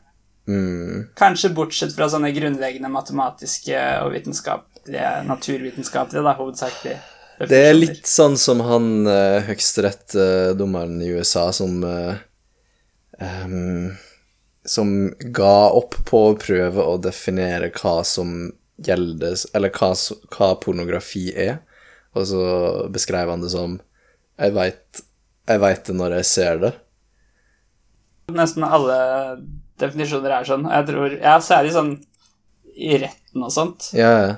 Mm. 0.47 1.09
Kanskje 1.19 1.51
bortsett 1.51 1.97
fra 1.97 2.07
sånne 2.07 2.31
grunnleggende 2.31 2.91
matematiske 2.95 3.81
og 4.05 4.13
vitenskapelige, 4.15 5.11
naturvitenskapelige, 5.27 6.23
da, 6.23 6.37
hovedsakelig. 6.39 6.95
Det 7.51 7.59
er 7.59 7.75
litt 7.75 8.07
sånn 8.07 8.39
som 8.39 8.63
han 8.65 8.87
uh, 9.11 9.43
høyesterettsdommeren 9.49 11.03
i 11.03 11.11
USA 11.19 11.51
som 11.53 11.83
eh, 11.85 12.23
um, 13.19 13.91
Som 14.67 15.13
ga 15.35 15.71
opp 15.71 15.95
på 16.09 16.23
å 16.31 16.39
prøve 16.39 16.83
å 16.83 16.97
definere 16.99 17.71
hva 17.75 18.01
som 18.07 18.53
gjelder 18.83 19.39
Eller 19.57 19.73
hva, 19.73 19.93
hva 20.35 20.49
pornografi 20.61 21.31
er, 21.33 21.61
og 22.17 22.27
så 22.29 22.43
beskrev 22.93 23.31
han 23.33 23.45
det 23.45 23.53
som 23.55 23.79
Jeg 24.37 24.53
veit 24.57 25.07
jeg 25.47 25.63
veit 25.63 25.85
det 25.87 25.95
når 25.95 26.17
jeg 26.19 26.27
ser 26.27 26.61
det. 26.63 26.73
Nesten 28.35 28.65
alle 28.67 28.97
definisjoner 29.79 30.41
er 30.41 30.49
sånn. 30.49 30.67
Jeg 30.73 30.87
tror, 30.89 31.13
ja, 31.15 31.37
Særlig 31.45 31.75
sånn 31.77 31.93
i 32.77 32.97
retten 33.01 33.45
og 33.47 33.53
sånt. 33.55 33.93
Ja, 33.97 34.11
ja. 34.25 34.33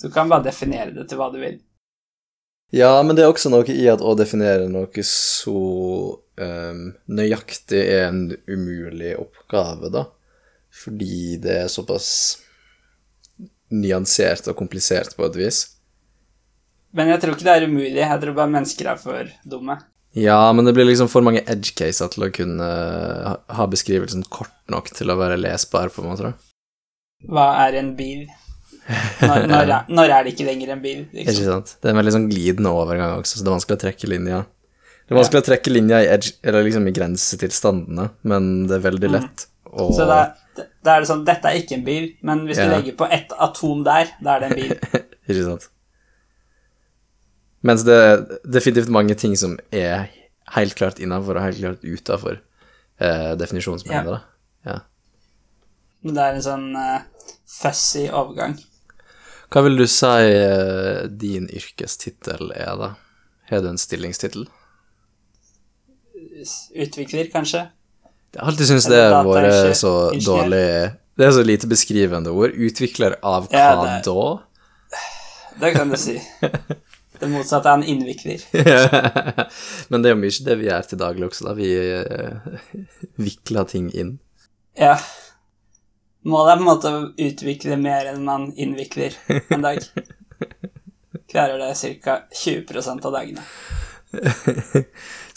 Du 0.00 0.08
kan 0.12 0.30
bare 0.30 0.46
definere 0.48 0.94
det 0.94 1.10
til 1.10 1.20
hva 1.20 1.28
du 1.32 1.36
vil. 1.42 1.58
Ja, 2.72 2.94
men 3.04 3.18
det 3.18 3.26
er 3.26 3.32
også 3.32 3.50
noe 3.52 3.66
i 3.68 3.84
at 3.90 4.00
å 4.00 4.14
definere 4.16 4.70
noe 4.70 5.04
så 5.04 5.60
um, 6.42 6.86
nøyaktig 7.10 7.80
er 7.80 8.08
en 8.08 8.22
umulig 8.48 9.14
oppgave, 9.20 9.90
da. 9.92 10.06
Fordi 10.82 11.36
det 11.42 11.56
er 11.64 11.72
såpass 11.72 12.10
nyansert 13.70 14.48
og 14.50 14.58
komplisert 14.58 15.14
på 15.16 15.26
et 15.28 15.38
vis. 15.38 15.62
Men 16.96 17.12
jeg 17.12 17.22
tror 17.22 17.36
ikke 17.36 17.46
det 17.46 17.56
er 17.56 17.68
umulig. 17.70 18.02
Jeg 18.02 18.22
tror 18.22 18.36
bare 18.36 18.54
mennesker 18.56 18.90
er 18.92 19.00
for 19.00 19.30
dumme. 19.46 19.78
Ja, 20.18 20.50
men 20.52 20.66
det 20.66 20.74
blir 20.74 20.88
liksom 20.88 21.10
for 21.10 21.22
mange 21.22 21.44
edge 21.46 21.70
caser 21.78 22.10
til 22.10 22.26
å 22.26 22.32
kunne 22.34 22.68
ha 23.38 23.66
beskrivelsen 23.70 24.24
kort 24.26 24.54
nok 24.70 24.90
til 24.96 25.12
å 25.12 25.18
være 25.18 25.38
lesbar, 25.38 25.92
på 25.94 26.02
en 26.02 26.10
måte. 26.10 26.32
Hva 27.30 27.46
er 27.66 27.78
en 27.78 27.92
bil? 27.98 28.24
Når, 29.20 29.44
når, 29.46 29.60
er, 29.60 29.90
når 30.00 30.14
er, 30.16 30.24
det 30.24 30.32
ikke 30.34 30.48
lenger 30.48 30.74
en 30.74 30.82
bil? 30.82 31.04
Liksom? 31.12 31.30
Ikke 31.30 31.46
sant. 31.46 31.76
Det 31.78 31.86
er 31.86 31.94
en 31.94 32.00
veldig 32.00 32.16
sånn 32.16 32.30
glidende 32.32 32.74
overgang 32.74 33.20
også, 33.20 33.38
så 33.38 33.46
det 33.46 33.52
er 33.52 33.56
vanskelig 33.58 33.78
å 33.78 33.82
trekke 33.84 34.10
linja. 34.10 34.40
Det 35.10 35.16
er 35.16 35.18
vanskelig 35.18 35.40
å 35.42 35.46
trekke 35.48 35.70
linja 35.72 35.96
i, 36.04 36.06
edge, 36.06 36.36
eller 36.46 36.62
liksom 36.62 36.84
i 36.86 36.92
grensetilstandene, 36.94 38.04
men 38.30 38.44
det 38.70 38.76
er 38.76 38.82
veldig 38.84 39.08
mm. 39.10 39.14
lett 39.16 39.42
mm. 39.42 39.72
å 39.82 39.86
Så 39.96 40.04
da, 40.06 40.18
da, 40.54 40.92
er 40.92 41.02
det 41.02 41.08
sånn 41.08 41.24
Dette 41.26 41.50
er 41.50 41.58
ikke 41.58 41.74
en 41.80 41.82
bil, 41.88 42.04
men 42.22 42.44
hvis 42.46 42.60
ja. 42.62 42.68
du 42.68 42.74
legger 42.76 42.94
på 43.00 43.08
ett 43.10 43.34
atom 43.34 43.80
der, 43.88 44.12
da 44.22 44.36
er 44.36 44.44
det 44.44 44.50
en 44.52 44.60
bil. 44.60 45.00
ikke 45.32 45.46
sant. 45.48 45.66
Mens 47.66 47.82
det 47.88 47.96
er 48.04 48.22
definitivt 48.46 48.92
mange 48.94 49.16
ting 49.18 49.34
som 49.34 49.56
er 49.74 50.12
helt 50.54 50.78
klart 50.78 51.02
innafor 51.02 51.40
og 51.40 51.48
helt 51.48 51.58
klart 51.58 51.82
utafor 51.82 52.38
eh, 52.38 53.32
definisjonsmengder. 53.42 54.22
Ja. 54.70 54.76
ja. 54.76 54.78
Det 56.06 56.22
er 56.22 56.38
en 56.38 56.46
sånn 56.46 56.70
uh, 56.78 57.02
fussy 57.50 58.06
overgang. 58.06 58.54
Hva 59.50 59.66
vil 59.66 59.74
du 59.82 59.88
si 59.90 60.06
uh, 60.06 61.02
din 61.10 61.50
yrkestittel 61.50 62.54
er, 62.54 62.78
da? 62.78 62.94
Har 63.50 63.66
du 63.66 63.72
en 63.74 63.82
stillingstittel? 63.82 64.46
Utvikler, 66.74 67.30
kanskje. 67.32 67.66
Jeg 68.30 68.42
har 68.42 68.52
alltid 68.52 68.68
syntes 68.70 68.86
det 68.90 69.00
har 69.02 69.26
vært 69.26 69.76
så 69.78 69.92
dårlig 70.14 70.66
Det 71.18 71.26
er 71.26 71.32
så 71.34 71.42
lite 71.42 71.70
beskrivende 71.70 72.30
ord. 72.30 72.54
Utvikler 72.54 73.18
av 73.26 73.48
hva 73.50 73.64
ja, 73.64 73.72
det, 73.80 73.96
da? 74.06 75.00
Det 75.60 75.72
kan 75.74 75.90
du 75.90 75.98
si. 76.00 76.14
Det 77.20 77.28
motsatte 77.28 77.68
er 77.68 77.80
en 77.80 77.84
innvikler. 77.84 78.44
Men 79.92 80.00
det 80.00 80.08
er 80.08 80.14
jo 80.14 80.20
mye 80.22 80.44
det 80.46 80.56
vi 80.56 80.68
gjør 80.70 80.86
til 80.88 81.00
daglig 81.02 81.26
også, 81.28 81.50
da. 81.50 81.56
Vi 81.58 81.68
uh, 81.76 82.78
vikler 83.26 83.68
ting 83.68 83.90
inn. 83.92 84.14
Ja. 84.78 84.94
Målet 86.24 86.54
er 86.54 86.60
på 86.60 86.64
en 86.64 86.70
måte 86.70 86.94
å 86.94 87.02
utvikle 87.26 87.76
mer 87.80 88.08
enn 88.12 88.24
man 88.24 88.48
innvikler 88.56 89.16
en 89.52 89.66
dag. 89.66 89.84
Klarer 91.30 91.60
det 91.60 91.74
ca. 92.04 92.22
20% 92.32 93.06
av 93.10 93.14
dagene. 93.18 93.44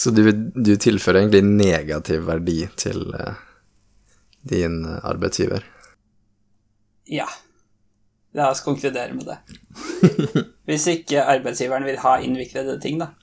Så 0.04 0.12
du, 0.12 0.26
du, 0.36 0.74
tilfører 0.76 1.22
egentlig 1.22 1.44
negativ 1.48 2.26
verdi 2.28 2.58
til 2.76 3.06
uh, 3.16 3.38
din 4.52 4.82
arbeidsgiver? 5.00 5.64
Ja. 7.08 7.30
La 8.36 8.50
oss 8.52 8.64
konkludere 8.66 9.14
med 9.16 9.30
det. 9.30 9.38
Hvis 10.68 10.90
ikke 10.92 11.24
arbeidsgiveren 11.36 11.86
vil 11.88 12.02
ha 12.04 12.18
innviklede 12.26 12.80
ting, 12.84 13.00
da. 13.00 13.14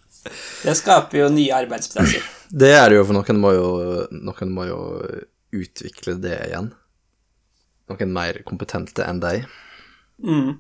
Det 0.63 0.77
skaper 0.79 1.25
jo 1.25 1.29
nye 1.33 1.53
arbeidsplasser. 1.57 2.25
Det 2.51 2.73
er 2.77 2.89
det 2.91 2.99
jo, 3.01 3.07
for 3.09 3.17
noen 3.17 3.41
må 3.41 3.53
jo, 3.57 3.69
noen 4.11 4.53
må 4.55 4.67
jo 4.69 4.81
utvikle 5.57 6.17
det 6.23 6.37
igjen. 6.49 6.73
Noen 7.91 8.13
mer 8.15 8.41
kompetente 8.47 9.07
enn 9.07 9.23
deg. 9.23 9.47
Mm. 10.23 10.59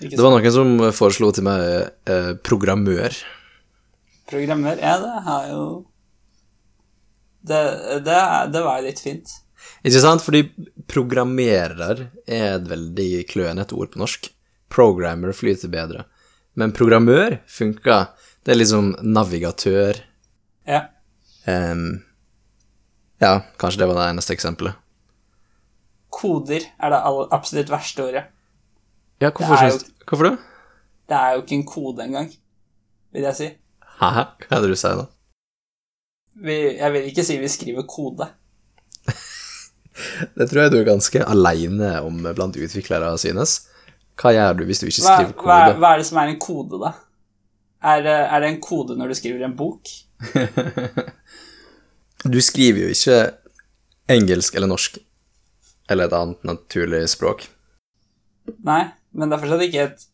Det 0.00 0.20
var 0.20 0.34
noen 0.34 0.52
som 0.52 0.76
foreslo 0.94 1.32
til 1.34 1.46
meg 1.48 1.64
eh, 2.08 2.32
programmør. 2.44 3.16
Programmør? 4.30 4.78
Ja, 4.82 4.96
det 5.02 5.24
har 5.26 5.48
jo 5.52 5.64
Det, 7.46 7.60
det, 8.02 8.20
det 8.52 8.62
var 8.64 8.82
litt 8.82 9.00
fint. 9.00 9.30
Ikke 9.86 10.02
sant? 10.02 10.24
Fordi 10.24 10.42
programmerer 10.90 12.08
er 12.26 12.56
et 12.56 12.66
veldig 12.66 13.10
klønete 13.30 13.76
ord 13.78 13.92
på 13.92 14.00
norsk. 14.02 14.26
Programmer 14.72 15.34
flyter 15.36 15.70
bedre. 15.70 16.06
Men 16.58 16.74
programmør 16.74 17.38
funker. 17.46 18.08
Det 18.42 18.54
er 18.54 18.58
liksom 18.58 18.94
navigatør. 19.02 20.00
Ja. 20.66 20.88
Um, 21.46 22.02
ja, 23.22 23.40
kanskje 23.60 23.84
det 23.84 23.88
var 23.90 24.00
det 24.00 24.08
eneste 24.10 24.34
eksempelet. 24.34 24.74
Koder 26.16 26.64
er 26.64 26.92
det 26.94 27.00
absolutt 27.34 27.70
verste 27.70 28.08
ordet. 28.08 28.24
Ja, 29.22 29.30
hvorfor, 29.30 29.56
syns, 29.60 29.86
jo, 29.86 30.06
hvorfor 30.08 30.30
det? 30.30 30.34
Det 31.08 31.16
er 31.16 31.36
jo 31.36 31.44
ikke 31.44 31.56
en 31.56 31.68
kode 31.68 32.04
engang, 32.04 32.28
vil 33.14 33.26
jeg 33.28 33.38
si. 33.38 33.48
Hæ? 34.00 34.10
Hva 34.46 34.58
er 34.58 34.64
det 34.64 34.72
du 34.72 34.78
sier 34.78 34.98
da? 35.00 35.06
Vi, 36.46 36.56
jeg 36.76 36.92
vil 36.92 37.08
ikke 37.10 37.24
si 37.24 37.38
vi 37.40 37.48
skriver 37.48 37.86
kode. 37.88 38.28
Det 40.36 40.48
tror 40.50 40.66
jeg 40.66 40.72
du 40.74 40.78
er 40.78 40.90
ganske 40.90 41.22
aleine 41.24 41.94
om 42.04 42.20
blant 42.36 42.58
utviklere, 42.60 43.14
synes. 43.20 43.62
Hva 44.20 44.34
gjør 44.36 44.58
du 44.58 44.66
hvis 44.68 44.82
du 44.82 44.88
ikke 44.90 45.00
skriver 45.04 45.32
kode? 45.32 45.48
Hva, 45.48 45.78
hva, 45.80 45.94
er 45.94 46.02
det 46.02 46.08
som 46.08 46.20
er 46.20 46.32
en 46.32 46.40
kode, 46.40 46.80
da? 46.82 46.92
Er, 47.86 48.04
er 48.04 48.42
det 48.42 48.50
en 48.50 48.60
kode 48.64 48.96
når 48.98 49.12
du 49.12 49.16
skriver 49.16 49.46
en 49.46 49.56
bok? 49.56 49.88
du 52.34 52.38
skriver 52.44 52.86
jo 52.86 52.92
ikke 52.92 53.18
engelsk 54.12 54.56
eller 54.56 54.70
norsk 54.70 54.98
eller 55.90 56.08
et 56.08 56.16
annet 56.16 56.46
naturlig 56.48 57.02
språk. 57.12 57.46
Nei, 58.66 58.82
men 59.16 59.30
det 59.30 59.36
er 59.36 59.42
fortsatt 59.42 59.66
ikke 59.66 59.86
et 59.88 60.06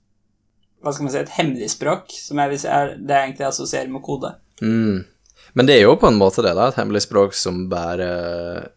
hva 0.82 0.92
skal 0.92 1.06
man 1.06 1.14
si, 1.14 1.22
et 1.22 1.34
hemmelig 1.38 1.70
språk, 1.76 2.12
som 2.12 2.40
jeg 2.42 2.52
vil 2.52 2.60
si 2.60 2.68
er 2.70 2.94
det 2.98 3.16
jeg 3.16 3.28
egentlig 3.30 3.48
assosierer 3.48 3.90
med 3.92 4.02
kode. 4.04 4.34
Mm. 4.62 5.02
Men 5.58 5.68
det 5.68 5.76
er 5.78 5.84
jo 5.86 5.98
på 6.00 6.08
en 6.10 6.18
måte 6.18 6.44
det, 6.44 6.54
da, 6.58 6.68
et 6.68 6.78
hemmelig 6.80 7.04
språk 7.06 7.36
som 7.36 7.66
bærer 7.70 8.70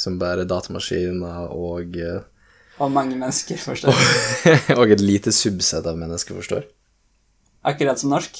som 0.00 0.18
bare 0.20 0.46
datamaskiner 0.48 1.50
og 1.52 1.96
eh, 1.98 2.20
Og 2.80 2.92
mange 2.92 3.16
mennesker 3.18 3.58
forstår. 3.60 3.96
og 4.78 4.92
et 4.94 5.02
lite 5.04 5.32
subsett 5.34 5.86
av 5.86 5.98
mennesker 6.00 6.38
forstår. 6.38 6.64
Akkurat 7.68 8.00
som 8.00 8.14
norsk. 8.14 8.38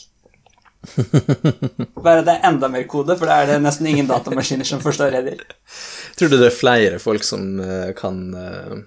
Bare 2.01 2.23
det 2.25 2.39
er 2.39 2.47
enda 2.49 2.71
mer 2.73 2.87
kode, 2.89 3.19
for 3.21 3.29
da 3.29 3.43
er 3.43 3.51
det 3.51 3.59
nesten 3.61 3.91
ingen 3.91 4.09
datamaskiner 4.09 4.65
som 4.65 4.81
forstår 4.81 5.13
heller. 5.19 5.43
Tror 6.17 6.33
du 6.33 6.39
det 6.39 6.49
er 6.49 6.57
flere 6.57 7.03
folk 7.03 7.27
som 7.27 7.61
eh, 7.61 7.91
kan 7.99 8.23
eh, 8.33 8.79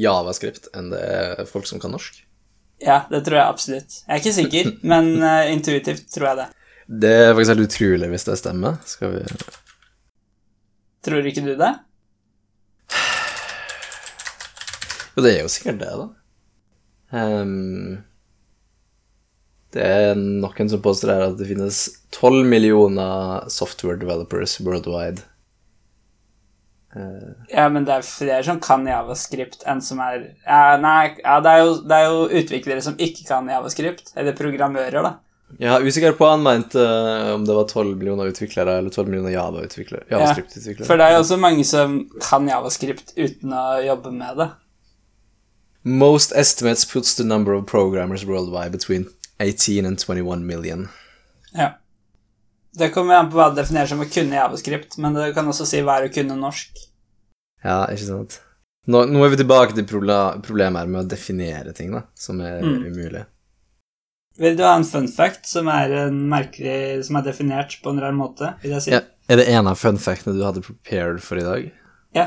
javascript 0.00 0.70
enn 0.72 0.88
det 0.94 1.02
er 1.04 1.44
folk 1.50 1.68
som 1.68 1.82
kan 1.82 1.92
norsk? 1.92 2.22
Ja, 2.82 3.04
det 3.10 3.22
tror 3.26 3.38
jeg 3.38 3.46
absolutt. 3.46 3.96
Jeg 4.02 4.12
er 4.14 4.22
ikke 4.22 4.36
sikker, 4.36 4.70
men 4.92 5.10
uh, 5.22 5.52
intuitivt 5.52 6.08
tror 6.14 6.30
jeg 6.30 6.40
det. 6.42 6.48
Det 6.84 7.12
er 7.16 7.32
faktisk 7.32 7.54
helt 7.54 7.68
utrolig 7.68 8.08
hvis 8.12 8.26
det 8.28 8.38
stemmer. 8.40 8.80
Skal 8.88 9.14
vi 9.14 9.24
Tror 11.04 11.26
ikke 11.28 11.44
du 11.44 11.52
det? 11.60 11.72
Jo, 15.14 15.22
det 15.22 15.30
er 15.34 15.42
jo 15.44 15.52
sikkert 15.52 15.80
det, 15.82 15.90
da. 16.00 16.06
Um, 17.14 18.00
det 19.74 19.84
er 19.84 20.16
noen 20.18 20.70
som 20.70 20.82
påstår 20.82 21.12
her 21.12 21.24
at 21.28 21.38
det 21.38 21.48
finnes 21.50 21.84
12 22.14 22.40
millioner 22.48 23.46
software 23.52 23.98
developers 24.00 24.56
worldwide. 24.62 25.22
Ja, 27.50 27.66
men 27.72 27.86
det 27.86 27.96
er 27.96 28.06
flere 28.06 28.42
som 28.46 28.60
kan 28.62 28.84
javascript 28.86 29.64
enn 29.66 29.80
som 29.82 29.98
er 30.04 30.28
ja, 30.44 30.76
Nei, 30.78 31.16
ja, 31.18 31.40
det, 31.42 31.50
er 31.50 31.62
jo, 31.64 31.72
det, 31.82 31.98
er 31.98 32.06
jo, 32.06 32.24
utviklere 32.42 32.84
som 32.86 32.98
ikke 33.02 33.26
kan 33.26 33.50
javascript. 33.50 34.12
Eller 34.14 34.36
programmører, 34.38 35.00
da. 35.02 35.16
Jeg 35.58 35.70
er 35.70 35.86
usikker 35.86 36.14
på 36.18 36.24
hva 36.24 36.32
han 36.34 36.42
mente, 36.42 36.80
uh, 36.80 37.34
om 37.36 37.44
det 37.46 37.54
var 37.54 37.66
12 37.68 37.94
millioner 37.98 38.30
utviklere 38.32 38.78
eller 38.80 38.94
12 38.94 39.10
millioner 39.10 39.34
Java-utviklere. 39.34 40.06
javascript 40.10 40.56
Ja, 40.56 40.74
for 40.86 40.98
det 40.98 41.06
er 41.06 41.14
jo 41.14 41.22
også 41.22 41.38
mange 41.38 41.66
som 41.68 41.98
kan 42.22 42.48
javascript 42.50 43.14
uten 43.18 43.54
å 43.54 43.66
jobbe 43.84 44.14
med 44.14 44.40
det. 44.40 44.48
Most 45.84 46.32
estimates 46.32 46.86
puts 46.88 47.14
the 47.14 47.24
number 47.24 47.52
of 47.52 47.66
programmers 47.66 48.24
worldwide 48.24 48.72
between 48.72 49.06
18 49.38 49.84
and 49.84 49.98
21 49.98 50.46
million. 50.46 50.88
Ja. 51.52 51.74
Det 52.74 52.90
kommer 52.94 53.20
an 53.20 53.30
på 53.30 53.38
hva 53.38 53.50
det 53.52 53.62
definerer 53.62 53.90
som 53.92 54.02
å 54.02 54.08
kunne 54.10 54.34
javascript, 54.38 54.96
men 55.02 55.14
det 55.14 55.30
kan 55.36 55.46
også 55.50 55.66
si 55.68 55.82
er 55.82 56.08
å 56.08 56.10
kunne 56.12 56.38
norsk. 56.38 56.80
Ja, 57.64 57.84
ikke 57.86 58.08
sant. 58.08 58.40
Nå, 58.90 59.06
nå 59.08 59.22
er 59.24 59.32
vi 59.32 59.40
tilbake 59.40 59.76
til 59.76 59.86
problemet 59.88 60.82
her 60.82 60.90
med 60.90 61.04
å 61.04 61.08
definere 61.08 61.72
ting, 61.76 61.94
da, 61.94 62.02
som 62.18 62.42
er 62.44 62.60
mm. 62.64 62.82
umulig. 62.90 63.22
Vil 64.42 64.56
du 64.58 64.64
ha 64.66 64.74
en 64.76 64.84
fun 64.84 65.06
fact 65.08 65.46
som 65.46 65.68
er 65.70 65.92
en 65.94 66.16
merkelig 66.26 67.04
Som 67.06 67.20
er 67.20 67.22
definert 67.22 67.76
på 67.84 67.92
en 67.92 68.00
rar 68.02 68.16
måte, 68.16 68.48
vil 68.64 68.74
jeg 68.74 68.82
si? 68.82 68.90
Ja, 68.90 69.04
er 69.30 69.38
det 69.38 69.44
en 69.52 69.70
av 69.70 69.78
fun 69.78 70.00
factene 70.02 70.34
du 70.34 70.42
hadde 70.42 70.64
prepared 70.64 71.22
for 71.22 71.38
i 71.38 71.44
dag? 71.46 71.68
Ja, 72.18 72.26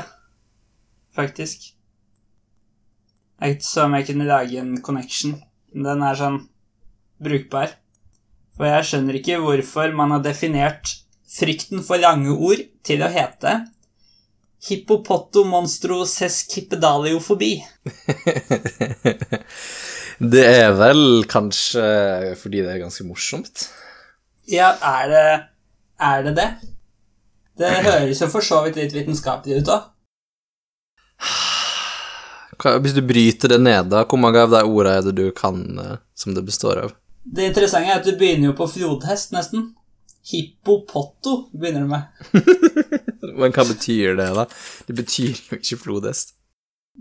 faktisk. 1.16 1.68
Det 3.38 3.46
er 3.46 3.54
ikke 3.54 3.84
om 3.84 3.98
jeg 3.98 4.08
kunne 4.08 4.30
lage 4.30 4.62
en 4.62 4.72
connection. 4.82 5.36
Den 5.70 6.02
er 6.02 6.16
sånn 6.18 6.40
brukbar. 7.22 7.76
For 8.58 8.66
jeg 8.66 8.86
skjønner 8.88 9.14
ikke 9.20 9.38
hvorfor 9.42 9.88
man 9.96 10.10
har 10.16 10.22
definert 10.24 10.86
frykten 11.30 11.82
for 11.86 11.96
lange 12.02 12.32
ord 12.34 12.60
til 12.86 13.02
å 13.04 13.08
hete 13.12 13.52
hippopotomonstroseskipedaliofobi. 14.66 17.64
det 20.34 20.46
er 20.50 20.72
vel 20.74 21.22
kanskje 21.30 22.34
fordi 22.40 22.62
det 22.64 22.72
er 22.74 22.80
ganske 22.82 23.04
morsomt. 23.06 23.68
Ja, 24.50 24.72
er 24.82 25.08
det 25.12 25.22
er 25.98 26.22
det? 26.26 26.34
Det 26.34 26.48
Det 27.58 27.70
høres 27.86 28.20
jo 28.22 28.28
for 28.30 28.40
så 28.44 28.64
vidt 28.66 28.76
litt 28.78 28.94
vitenskapelig 28.94 29.54
ut 29.62 29.68
òg. 29.74 29.82
Hvis 32.82 32.94
du 32.94 33.02
bryter 33.06 33.48
det 33.54 33.60
ned, 33.62 33.84
da, 33.90 34.04
hvor 34.06 34.18
mange 34.18 34.38
av 34.42 34.50
de 34.50 34.62
ordene 34.66 34.96
er 34.98 35.02
det 35.06 35.14
du 35.18 35.30
kan 35.34 35.78
eh, 35.78 35.96
som 36.18 36.34
det 36.34 36.42
består 36.46 36.76
av? 36.86 36.90
Det 37.34 37.50
interessante 37.50 37.92
er 37.92 38.00
at 38.00 38.06
du 38.06 38.14
begynner 38.18 38.50
jo 38.50 38.56
på 38.58 38.68
flodhest, 38.72 39.34
nesten. 39.36 39.72
Hippopotto 40.28 41.48
begynner 41.52 41.84
du 41.84 41.90
med. 41.92 42.02
Men 43.38 43.54
hva 43.54 43.64
betyr 43.68 44.18
det, 44.18 44.28
da? 44.36 44.44
Det 44.88 44.96
betyr 44.98 45.32
jo 45.50 45.58
ikke 45.60 45.80
flodhest. 45.84 46.34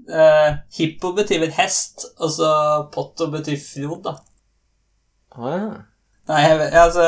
Uh, 0.08 0.60
hippo 0.78 1.12
betyr 1.18 1.42
vel 1.42 1.54
hest, 1.58 2.06
og 2.22 2.32
så 2.36 2.50
potto 2.94 3.32
betyr 3.34 3.58
flod, 3.60 4.04
da. 4.06 4.18
Å 5.38 5.54
ja. 5.54 5.70
Nei, 6.28 6.42
jeg 6.44 6.58
vet, 6.60 6.74
altså 6.76 7.06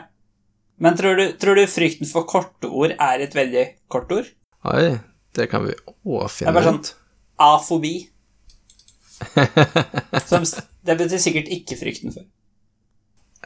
Men 0.78 0.98
tror 0.98 1.18
du, 1.18 1.26
tror 1.42 1.58
du 1.58 1.66
frykten 1.66 2.06
for 2.10 2.28
kortord 2.30 2.94
er 2.94 3.24
et 3.26 3.34
veldig 3.34 3.64
kort 3.90 4.12
ord? 4.14 4.30
Oi, 4.70 5.00
det 5.34 5.50
kan 5.50 5.66
vi 5.66 5.74
òg 6.06 6.30
Det 6.30 6.46
er 6.46 6.54
bare 6.54 6.70
sånn 6.70 6.84
afobi. 7.42 7.96
Som, 10.30 10.46
det 10.86 10.98
betyr 11.00 11.22
sikkert 11.22 11.50
ikke 11.54 11.80
frykten 11.80 12.14
for. 12.14 12.28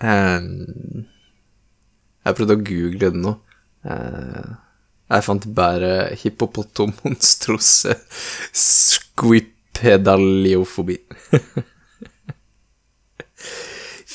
Um, 0.02 1.08
jeg 2.26 2.38
prøvde 2.38 2.58
å 2.58 2.65
google 2.67 3.00
det 3.00 3.13
nå. 3.15 3.38
Eh, 3.85 4.49
jeg 5.11 5.23
fant 5.25 5.45
bare 5.57 6.15
hippopotomonstrose 6.21 7.95
squipedaliofobi. 8.55 10.97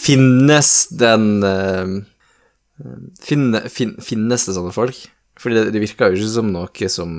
Finnes 0.07 0.88
den 0.94 1.44
eh, 1.44 1.87
finne, 3.20 3.68
fin, 3.72 3.96
Finnes 3.98 4.46
det 4.46 4.55
sånne 4.55 4.72
folk? 4.76 4.96
Fordi 5.40 5.55
det, 5.59 5.70
det 5.74 5.81
virker 5.83 6.11
jo 6.12 6.16
ikke 6.20 6.35
som 6.38 6.48
noe 6.55 6.88
som 6.92 7.11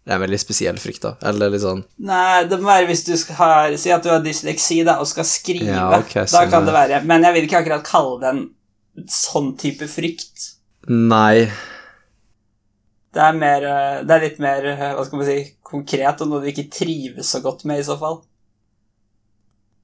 det 0.00 0.14
er 0.14 0.16
en 0.16 0.22
veldig 0.24 0.38
spesiell 0.40 0.78
frykt, 0.80 1.02
da. 1.04 1.10
Eller 1.28 1.50
litt 1.52 1.60
sånn 1.62 1.82
Nei, 2.08 2.46
det 2.48 2.56
må 2.58 2.70
være 2.70 2.86
hvis 2.88 3.04
du 3.06 3.12
har 3.36 3.76
Si 3.78 3.90
at 3.92 4.02
du 4.02 4.08
har 4.10 4.22
dysleksi 4.24 4.80
da, 4.86 4.96
og 5.02 5.08
skal 5.10 5.26
skrive. 5.28 5.68
Ja, 5.68 5.90
okay, 6.00 6.24
da 6.32 6.46
kan 6.50 6.64
det 6.66 6.74
være. 6.74 7.02
Men 7.06 7.24
jeg 7.26 7.36
vil 7.36 7.44
ikke 7.46 7.60
akkurat 7.60 7.84
kalle 7.86 8.16
det 8.22 8.28
en 8.32 8.40
sånn 9.12 9.52
type 9.60 9.86
frykt. 9.90 10.36
Nei. 10.88 11.50
Det 13.10 13.20
er, 13.20 13.36
mer, 13.36 13.64
eh, 13.66 14.00
det 14.06 14.14
er 14.14 14.22
litt 14.24 14.38
mer 14.42 14.66
eh, 14.70 14.84
hva 14.94 15.04
skal 15.04 15.20
man 15.20 15.28
si, 15.28 15.38
konkret, 15.66 16.22
og 16.22 16.30
noe 16.30 16.42
du 16.42 16.50
ikke 16.52 16.70
trives 16.72 17.32
så 17.34 17.42
godt 17.44 17.66
med 17.68 17.82
i 17.82 17.86
så 17.86 17.96
fall. 18.00 18.20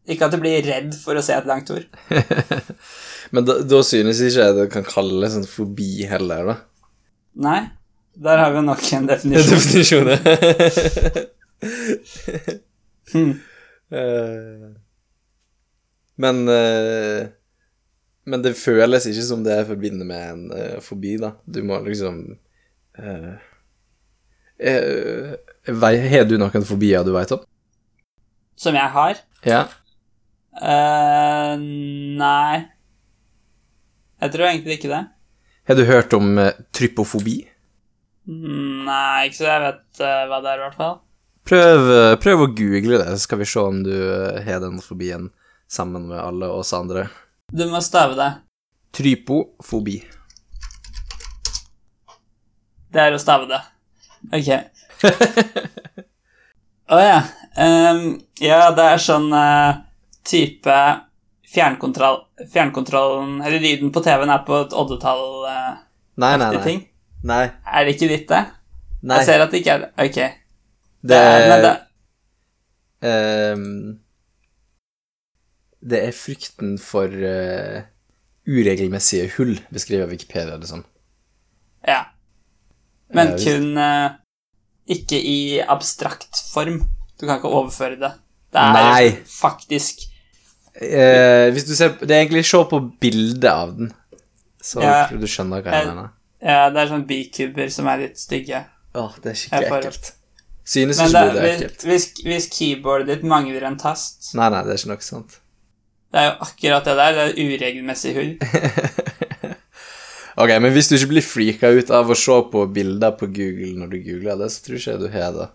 Ikke 0.06 0.28
at 0.28 0.36
du 0.36 0.38
blir 0.38 0.62
redd 0.62 0.94
for 0.94 1.18
å 1.18 1.24
se 1.24 1.34
et 1.34 1.48
langt 1.48 1.70
ord. 1.74 1.86
Men 3.34 3.46
da, 3.46 3.58
da 3.66 3.82
synes 3.82 4.22
ikke 4.22 4.44
jeg 4.44 4.56
det 4.60 4.68
kan 4.72 4.86
kalles 4.86 5.34
sånn 5.34 5.48
fobi 5.50 6.06
heller, 6.06 6.52
da. 6.52 6.56
Nei, 7.42 7.60
der 8.14 8.40
har 8.40 8.54
vi 8.54 8.62
nok 8.64 8.84
en 8.96 9.08
definisjon. 9.12 10.12
Definisjonen. 10.14 10.16
Hmm. 13.06 13.36
uh, 13.94 14.72
men 16.16 16.48
eh, 16.48 17.28
Men 18.26 18.42
det 18.42 18.56
føles 18.58 19.06
ikke 19.06 19.24
som 19.28 19.42
det 19.46 19.54
jeg 19.60 19.68
forbinder 19.68 20.06
med 20.08 20.30
en 20.32 20.46
uh, 20.50 20.78
fobi, 20.82 21.14
da. 21.22 21.36
Du 21.46 21.60
må 21.66 21.78
liksom 21.84 22.22
uh, 22.98 23.34
Har 24.58 26.26
du 26.26 26.38
noen 26.40 26.66
fobier 26.66 27.06
du 27.06 27.12
veit 27.14 27.34
om? 27.36 27.44
Som 28.58 28.74
jeg 28.74 28.90
har? 28.96 29.20
Ja. 29.46 29.66
Uh, 30.58 31.54
nei. 32.18 32.64
Jeg 34.24 34.32
tror 34.32 34.48
egentlig 34.48 34.80
ikke 34.80 34.90
det. 34.90 35.04
Har 35.68 35.78
du 35.78 35.84
hørt 35.86 36.14
om 36.16 36.38
trypofobi? 36.74 37.36
Nei, 38.26 39.26
ikke 39.28 39.38
så 39.38 39.46
jeg 39.50 39.62
vet 39.66 40.00
hva 40.00 40.38
det 40.40 40.50
er, 40.50 40.58
i 40.58 40.64
hvert 40.64 40.78
fall. 40.78 40.96
Prøv, 41.46 41.90
prøv 42.22 42.42
å 42.42 42.48
google 42.58 42.98
det, 43.02 43.10
så 43.12 43.26
skal 43.26 43.42
vi 43.42 43.48
se 43.50 43.62
om 43.62 43.82
du 43.86 43.92
har 44.46 44.62
den 44.64 44.80
fobien 44.82 45.28
sammen 45.70 46.08
med 46.10 46.18
alle 46.22 46.48
oss 46.50 46.72
andre. 46.74 47.06
Du 47.52 47.66
må 47.70 47.80
stave 47.80 48.16
det. 48.18 48.30
Trypofobi. 48.96 50.00
Det 52.90 53.02
er 53.02 53.14
å 53.14 53.20
stave 53.20 53.46
det. 53.50 53.60
Ok. 54.34 54.48
Å 56.96 56.98
ja. 57.02 57.18
Um, 57.58 58.02
ja, 58.42 58.70
det 58.74 58.86
er 58.92 59.02
sånn 59.02 59.26
uh, 59.34 59.78
type 60.26 60.74
fjernkontroll 61.48 62.18
Fjernkontrollen 62.52 63.38
Eller 63.40 63.62
lyden 63.62 63.92
på 63.94 64.02
TV-en 64.04 64.32
er 64.34 64.42
på 64.44 64.58
et 64.60 64.74
oddetall 64.76 65.22
uh, 65.48 65.78
Nei, 66.20 66.34
nei, 66.40 66.50
nei. 66.52 66.62
ting. 66.64 66.82
Nei. 67.26 67.44
Er 67.66 67.86
det 67.86 67.96
ikke 67.96 68.10
ditt, 68.12 68.26
det? 68.30 68.42
nei. 69.02 69.20
Jeg 69.20 69.28
ser 69.28 69.44
at 69.44 69.54
det 69.54 69.60
ikke 69.62 69.76
er 69.76 69.84
det. 69.84 69.90
Ok. 70.06 70.18
Det 71.06 71.18
er, 71.22 71.46
men 71.50 71.64
det, 71.64 71.72
ehm, 73.06 73.66
Det 75.86 76.00
er 76.08 76.16
frykten 76.16 76.76
for 76.82 77.06
uh, 77.06 77.84
uregelmessige 78.46 79.30
hull, 79.36 79.54
beskriver 79.72 80.10
Wikipedia 80.10 80.58
det 80.58 80.68
som. 80.70 80.82
Ja. 81.86 82.02
Men 83.14 83.34
uh, 83.34 83.38
kun 83.38 83.78
uh, 83.78 84.16
ikke 84.90 85.20
i 85.22 85.60
abstrakt 85.62 86.42
form. 86.52 86.82
Du 87.20 87.26
kan 87.26 87.38
ikke 87.38 87.54
overføre 87.54 88.00
det. 88.00 88.12
Det 88.52 88.62
er 88.62 88.76
Nei. 88.76 89.16
faktisk 89.30 90.06
Eh, 90.76 91.50
hvis 91.52 91.64
du 91.64 91.72
ser 91.72 91.94
Det 92.00 92.10
er 92.10 92.20
egentlig 92.20 92.44
se 92.44 92.58
på 92.68 92.80
bildet 93.00 93.48
av 93.48 93.76
den, 93.76 93.92
så 94.62 94.82
Ja. 94.82 95.06
tror 95.08 95.20
du 95.20 95.26
skjønner 95.26 95.62
hva 95.62 95.72
jeg 95.72 95.86
mener. 95.86 96.10
Ja, 96.42 96.68
det 96.70 96.82
er 96.82 96.86
sånn 96.90 97.06
bikuber 97.06 97.70
som 97.72 97.86
er 97.86 97.96
litt 97.98 98.18
stygge. 98.18 98.66
Åh, 98.94 99.14
det 99.22 99.30
er 99.30 99.34
skikkelig 99.34 99.72
ekkelt. 99.72 100.12
Synes 100.66 101.00
ikke 101.00 101.12
det, 101.12 101.32
du 101.32 101.38
det 101.38 101.42
er 101.42 101.54
ekkelt? 101.54 101.84
hvis, 101.84 102.12
hvis 102.24 102.46
keyboardet 102.52 103.06
ditt 103.06 103.22
mangler 103.22 103.62
en 103.64 103.78
tast 103.78 104.34
Nei, 104.34 104.50
nei, 104.50 104.62
det 104.64 104.74
er 104.74 104.76
ikke 104.76 104.92
noe 104.92 105.00
sånt. 105.00 105.38
Det 106.16 106.22
er 106.22 106.30
jo 106.30 106.36
akkurat 106.46 106.86
det 106.88 106.96
der. 106.96 107.16
Det 107.16 107.24
er 107.26 107.50
uregelmessig 107.52 108.14
hull. 108.16 108.36
Ok, 110.36 110.50
men 110.60 110.68
hvis 110.74 110.90
du 110.90 110.98
ikke 110.98 111.14
blir 111.14 111.24
frika 111.24 111.70
ut 111.72 111.90
av 111.96 112.10
å 112.12 112.16
se 112.18 112.34
på 112.52 112.66
bilder 112.68 113.14
på 113.16 113.24
Google 113.32 113.70
når 113.80 113.94
du 113.94 114.02
googler 114.04 114.36
det, 114.36 114.50
så 114.52 114.66
tror 114.66 114.76
ikke 114.76 114.90
jeg 114.90 115.00
du 115.00 115.06
har 115.14 115.30
det. 115.32 115.46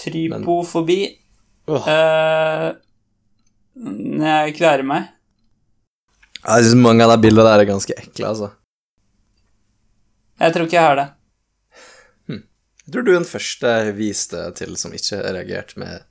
Trypofobi. 0.00 0.96
Åh. 1.70 1.86
Uh, 1.86 2.74
jeg 4.26 4.56
klarer 4.58 4.82
meg. 4.88 5.12
Jeg 6.40 6.66
synes 6.66 6.82
mange 6.82 7.06
av 7.06 7.14
de 7.14 7.20
bildene 7.22 7.46
der 7.46 7.62
er 7.62 7.70
ganske 7.70 7.94
ekle, 7.94 8.32
altså. 8.32 8.50
Jeg 10.42 10.56
tror 10.56 10.66
ikke 10.66 10.78
jeg 10.80 10.88
har 10.88 10.98
det. 10.98 11.06
Jeg 12.86 12.94
tror 12.94 13.06
du 13.06 13.12
er 13.12 13.18
den 13.20 13.30
første 13.30 13.78
jeg 13.78 13.96
viste 13.98 14.42
til 14.58 14.74
som 14.78 14.92
ikke 14.94 15.22
har 15.22 15.38
reagert 15.38 15.72
med 15.78 16.02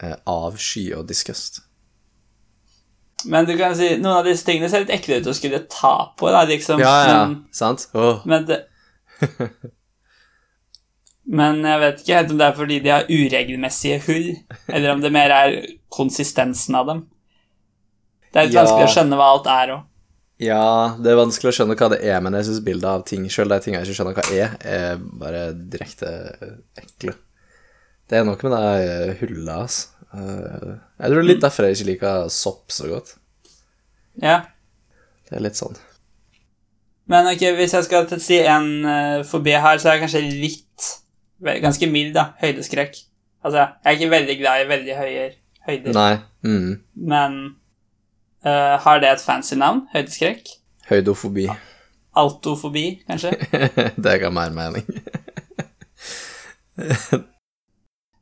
eh, 0.00 0.16
avsky 0.28 0.90
og 0.96 1.06
disgust. 1.08 1.63
Men 3.30 3.46
du 3.48 3.54
kan 3.56 3.74
si 3.76 3.94
noen 3.96 4.18
av 4.18 4.26
disse 4.28 4.44
tingene 4.46 4.68
ser 4.68 4.84
litt 4.84 4.92
ekle 4.98 5.20
ut 5.22 5.30
å 5.30 5.34
skulle 5.36 5.62
ta 5.70 5.94
på. 6.18 6.28
Da, 6.34 6.42
liksom. 6.48 6.80
Ja, 6.82 6.94
ja, 7.08 7.22
Men, 7.26 7.38
sant? 7.54 7.86
Oh. 7.96 8.20
men, 8.28 8.44
det, 8.48 8.58
men 11.38 11.62
jeg 11.64 11.80
vet 11.80 12.02
ikke 12.02 12.18
helt 12.18 12.34
om 12.34 12.40
det 12.42 12.46
er 12.50 12.58
fordi 12.58 12.78
de 12.84 12.92
har 12.92 13.06
uregelmessige 13.08 14.02
hull, 14.08 14.28
eller 14.68 14.92
om 14.92 15.00
det 15.04 15.12
mer 15.14 15.32
er 15.32 15.56
konsistensen 15.94 16.76
av 16.76 16.90
dem. 16.90 17.02
Det 18.34 18.40
er 18.42 18.48
litt 18.50 18.54
Ja. 18.58 18.64
vanskelig 18.64 18.88
å 18.90 18.94
skjønne 18.98 19.16
hva 19.20 19.30
alt 19.32 19.46
er 19.46 19.74
òg. 19.78 19.82
Ja, 20.42 20.96
det 20.98 21.12
er 21.12 21.16
vanskelig 21.20 21.52
å 21.52 21.54
skjønne 21.56 21.76
hva 21.78 21.88
det 21.94 22.00
er, 22.02 22.20
men 22.20 22.34
jeg 22.34 22.48
syns 22.48 22.64
bildet 22.66 22.90
av 22.90 23.04
ting, 23.06 23.24
sjøl 23.30 23.48
de 23.54 23.60
tingene 23.62 23.84
jeg 23.84 23.92
ikke 23.94 23.98
skjønner 24.00 24.16
hva 24.18 24.24
er, 24.34 24.56
er 24.66 24.96
bare 25.22 25.44
direkte 25.54 26.10
ekle. 26.82 27.14
Det 28.10 28.18
er 28.18 28.26
noe 28.26 28.36
med 28.42 28.52
de 28.52 29.14
hullene, 29.22 29.54
altså. 29.62 29.93
Eh, 30.14 30.74
Jeg 31.00 31.10
tror 31.10 31.18
det 31.18 31.24
er 31.24 31.30
litt 31.32 31.42
derfor 31.42 31.66
jeg 31.66 31.76
ikke 31.78 31.88
liker 31.90 32.28
sopp 32.30 32.70
så 32.72 32.88
godt. 32.90 33.16
Ja. 34.22 34.40
Det 35.28 35.38
er 35.38 35.42
litt 35.42 35.58
sånn. 35.58 35.74
Men 37.10 37.26
ok, 37.28 37.42
hvis 37.58 37.74
jeg 37.76 37.84
skal 37.84 38.06
si 38.22 38.38
en 38.48 38.68
uh, 38.86 39.24
fobi 39.28 39.52
her, 39.60 39.76
så 39.82 39.90
er 39.90 39.98
jeg 39.98 40.04
kanskje 40.06 40.22
litt 40.30 40.60
Ganske 41.44 41.84
mild, 41.90 42.14
da. 42.14 42.30
Høydeskrekk. 42.40 42.94
Altså, 43.44 43.66
jeg 43.84 43.90
er 43.90 43.96
ikke 43.98 44.10
veldig 44.14 44.36
glad 44.38 44.62
i 44.62 44.68
veldig 44.70 44.94
høye 44.96 45.24
høyder, 45.66 45.92
Nei. 45.92 46.14
Mm. 46.46 46.70
men 47.10 47.34
uh, 48.46 48.76
har 48.80 49.02
det 49.02 49.10
et 49.10 49.20
fancy 49.24 49.58
navn? 49.60 49.82
Høydeskrekk? 49.92 50.48
Høydofobi. 50.88 51.48
Altofobi, 52.16 52.86
kanskje? 53.10 53.34
det 54.06 54.16
ga 54.22 54.30
mer 54.32 54.54
mening. 54.56 54.88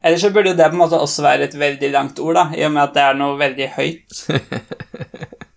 Eller 0.02 0.18
så 0.18 0.30
burde 0.34 0.50
jo 0.50 0.56
det 0.58 0.66
på 0.66 0.74
en 0.74 0.80
måte 0.82 0.98
også 0.98 1.22
være 1.22 1.44
et 1.46 1.54
veldig 1.58 1.90
langt 1.94 2.18
ord, 2.18 2.34
da, 2.34 2.44
i 2.58 2.64
og 2.66 2.72
med 2.74 2.82
at 2.82 2.94
det 2.96 3.02
er 3.06 3.14
noe 3.20 3.36
veldig 3.38 3.68
høyt. 3.76 4.22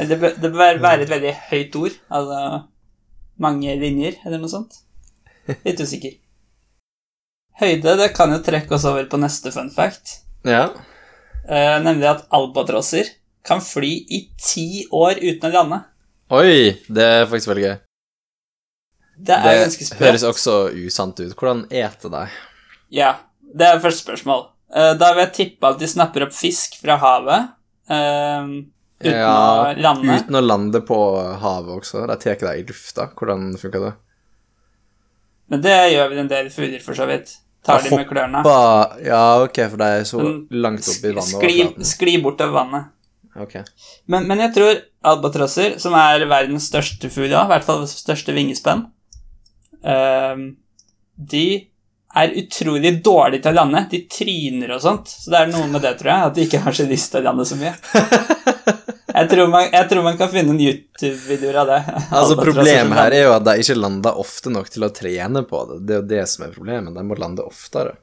Eller 0.00 0.08
Det 0.08 0.18
bør, 0.20 0.34
det 0.42 0.50
bør 0.54 0.78
være 0.82 1.02
et 1.04 1.10
veldig 1.10 1.32
høyt 1.50 1.76
ord, 1.76 1.96
altså 2.10 2.40
mange 3.44 3.74
linjer, 3.80 4.14
eller 4.24 4.40
noe 4.40 4.48
sånt. 4.48 4.78
Litt 5.66 5.80
usikker. 5.84 6.14
Høyde, 7.60 7.96
det 8.00 8.10
kan 8.16 8.32
jo 8.32 8.38
trekke 8.44 8.72
oss 8.76 8.86
over 8.88 9.04
på 9.10 9.20
neste 9.20 9.52
fun 9.52 9.68
fact, 9.72 10.18
Ja. 10.48 10.70
eh, 11.48 11.76
nemlig 11.84 12.08
at 12.08 12.24
albatrosser 12.32 13.10
kan 13.46 13.60
fly 13.62 13.92
i 14.10 14.22
ti 14.40 14.86
år 14.92 15.20
uten 15.22 15.50
å 15.50 15.52
lande. 15.54 15.82
Oi, 16.34 16.72
det 16.88 17.04
er 17.06 17.26
faktisk 17.30 17.52
veldig 17.52 17.66
gøy. 17.68 17.76
Det 19.28 19.36
er 19.36 19.60
ganske 19.62 19.78
Det 19.78 19.86
sprøtt. 19.86 20.00
høres 20.08 20.24
også 20.26 20.56
usant 20.86 21.20
ut. 21.20 21.32
Hvordan 21.38 21.66
eter 21.70 22.10
de? 22.12 22.24
Ja, 22.94 23.16
det 23.40 23.66
er 23.66 23.82
første 23.82 24.04
spørsmål. 24.04 24.46
Eh, 24.74 24.94
Da 24.98 25.12
vil 25.14 25.24
jeg 25.24 25.34
tippe 25.40 25.68
at 25.70 25.78
de 25.80 25.88
snapper 25.90 26.26
opp 26.26 26.34
fisk 26.34 26.78
fra 26.80 26.98
havet 27.02 27.52
eh, 27.90 28.50
uten 29.02 29.12
Ja, 29.12 29.36
å 29.72 29.74
lande. 29.80 30.18
Uten 30.20 30.38
å 30.38 30.44
lande 30.44 30.82
på 30.86 30.98
havet 31.42 31.80
også. 31.80 32.06
De 32.10 32.18
tar 32.22 32.40
det 32.42 32.54
i 32.60 32.66
lufta. 32.68 33.10
Hvordan 33.16 33.52
funker 33.60 33.88
det? 33.88 33.94
Men 35.46 35.62
det 35.62 35.76
gjør 35.94 36.08
vi 36.10 36.18
en 36.24 36.30
del 36.30 36.48
fugler, 36.50 36.82
for 36.82 36.98
så 36.98 37.06
vidt. 37.06 37.36
Tar 37.66 37.82
de 37.82 37.90
med 37.94 38.06
klørne. 38.08 38.42
Ja, 39.02 39.22
ok, 39.42 39.60
for 39.70 39.80
de 39.80 39.88
er 40.00 40.04
så 40.06 40.22
langt 40.54 40.86
oppe 40.90 41.10
i 41.10 41.14
vannet. 41.14 41.38
Skli, 41.38 41.86
skli 41.86 42.14
bort 42.18 42.38
bortover 42.38 42.54
vannet. 42.60 42.92
Okay. 43.36 43.66
Men, 44.08 44.24
men 44.30 44.40
jeg 44.40 44.54
tror 44.56 44.78
albatrosser, 45.06 45.76
som 45.82 45.94
er 45.98 46.24
verdens 46.30 46.70
største 46.70 47.10
fugl, 47.12 47.34
i 47.34 47.48
hvert 47.50 47.66
fall 47.66 47.84
største 47.90 48.32
vingespenn, 48.34 48.86
ehm, 49.84 50.46
de 51.16 51.46
er 52.16 52.36
utrolig 52.40 52.92
dårlige 53.04 53.44
til 53.44 53.52
å 53.52 53.58
lande. 53.58 53.82
De 53.90 54.02
tryner 54.10 54.72
og 54.76 54.82
sånt. 54.84 55.10
Så 55.12 55.32
det 55.32 55.42
er 55.42 55.50
noe 55.52 55.66
med 55.70 55.84
det, 55.84 55.96
tror 56.00 56.12
jeg, 56.12 56.30
at 56.30 56.36
de 56.36 56.46
ikke 56.46 56.62
har 56.64 56.76
så 56.76 56.86
lyst 56.88 57.12
til 57.12 57.22
å 57.22 57.26
lande 57.28 57.46
så 57.48 57.58
mye. 57.60 57.74
Jeg 59.16 59.30
tror 59.30 59.48
man, 59.48 59.68
jeg 59.72 59.88
tror 59.88 60.04
man 60.04 60.16
kan 60.20 60.28
finne 60.28 60.52
en 60.52 60.60
YouTube-videoer 60.60 61.56
av 61.62 61.70
det. 61.70 61.78
Altså, 62.12 62.36
problemet 62.36 62.98
her 62.98 63.14
er 63.16 63.22
jo 63.24 63.30
at 63.32 63.46
de 63.46 63.54
ikke 63.62 63.76
lander 63.78 64.18
ofte 64.20 64.52
nok 64.52 64.68
til 64.72 64.84
å 64.84 64.90
trene 64.92 65.40
på 65.48 65.62
det. 65.70 65.78
Det 65.88 65.94
er 65.94 66.02
jo 66.02 66.08
det 66.10 66.24
som 66.28 66.44
er 66.44 66.52
problemet. 66.52 66.92
De 66.92 67.04
må 67.06 67.16
lande 67.16 67.46
oftere. 67.46 67.94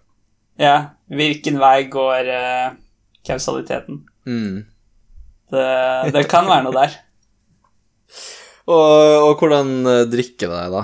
Ja, 0.57 0.75
hvilken 1.13 1.59
vei 1.61 1.85
går 1.93 2.31
uh, 2.33 2.73
kausaliteten? 3.29 4.01
Mm. 4.25 4.63
Det, 5.53 5.67
det 6.15 6.25
kan 6.31 6.49
være 6.49 6.65
noe 6.65 6.77
der. 6.81 6.97
Og, 8.63 8.77
og 9.27 9.41
hvordan 9.41 9.71
eh, 9.91 10.05
drikker 10.07 10.47
de, 10.47 10.59
da? 10.71 10.81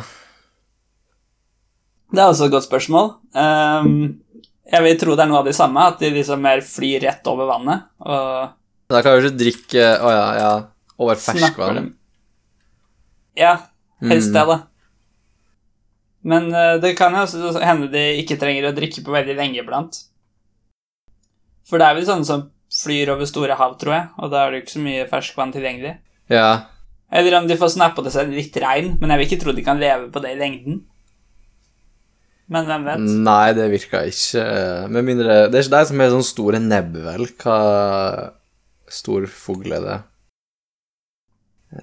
Det 2.09 2.21
er 2.23 2.29
også 2.31 2.47
et 2.47 2.53
godt 2.55 2.65
spørsmål. 2.65 3.09
Ehm, 3.37 4.19
jeg 4.71 4.83
vil 4.85 4.97
tro 5.01 5.15
det 5.17 5.23
er 5.25 5.29
noe 5.29 5.41
av 5.43 5.49
de 5.49 5.53
samme, 5.53 5.83
at 5.91 5.99
de 6.01 6.09
liksom 6.15 6.41
mer 6.41 6.61
flyr 6.65 7.03
rett 7.05 7.27
over 7.29 7.45
vannet 7.49 7.85
og 8.01 8.55
Da 8.89 9.01
kan 9.05 9.17
du 9.19 9.27
ikke 9.27 9.37
drikke 9.37 9.83
Å 10.01 10.09
ja, 10.13 10.27
ja. 10.39 10.51
Over 10.99 11.15
ferskvann. 11.21 11.91
Ja, 13.37 13.53
helst 14.01 14.29
Mm. 14.29 14.33
det, 14.33 14.45
da. 14.49 14.57
Men 16.23 16.49
eh, 16.53 16.77
det 16.81 16.97
kan 16.97 17.13
jo 17.15 17.21
også 17.23 17.61
hende 17.63 17.87
de 17.93 18.01
ikke 18.19 18.37
trenger 18.41 18.67
å 18.69 18.75
drikke 18.75 19.03
på 19.05 19.13
veldig 19.13 19.35
lenge 19.37 19.61
iblant. 19.61 20.01
For 21.69 21.79
det 21.79 21.87
er 21.87 21.95
vel 21.95 22.07
sånne 22.09 22.25
som 22.27 22.49
flyr 22.73 23.13
over 23.13 23.25
store 23.29 23.55
hav, 23.55 23.77
tror 23.79 23.93
jeg, 23.95 24.07
og 24.19 24.31
da 24.33 24.41
er 24.43 24.51
det 24.51 24.59
jo 24.59 24.63
ikke 24.65 24.75
så 24.75 24.83
mye 24.83 25.07
ferskvann 25.09 25.53
tilgjengelig. 25.55 25.95
Ja. 26.29 26.65
Eller 27.11 27.37
om 27.39 27.47
de 27.47 27.55
får 27.57 27.71
snappa 27.77 28.03
til 28.05 28.11
seg 28.13 28.33
litt 28.35 28.57
regn, 28.61 28.97
men 28.99 29.09
jeg 29.13 29.21
vil 29.21 29.27
ikke 29.29 29.41
tro 29.45 29.53
de 29.55 29.63
kan 29.65 29.79
leve 29.81 30.09
på 30.13 30.21
det 30.21 30.35
i 30.35 30.39
lengden. 30.41 30.81
Men 32.49 32.65
hvem 32.65 32.85
vet? 32.87 33.03
Nei, 33.29 33.53
det 33.53 33.67
virker 33.69 34.07
ikke 34.09 34.43
Med 34.89 35.05
mindre 35.05 35.35
Det 35.51 35.59
er 35.59 35.65
ikke 35.67 35.75
de 35.77 35.89
som 35.91 35.99
har 36.01 36.13
sånne 36.15 36.25
store 36.29 36.61
nebb, 36.63 36.95
vel? 37.05 37.27
Hva 37.43 37.57
stor 38.89 39.27
fugl 39.29 39.75
er 39.77 39.83
det? 39.85 39.97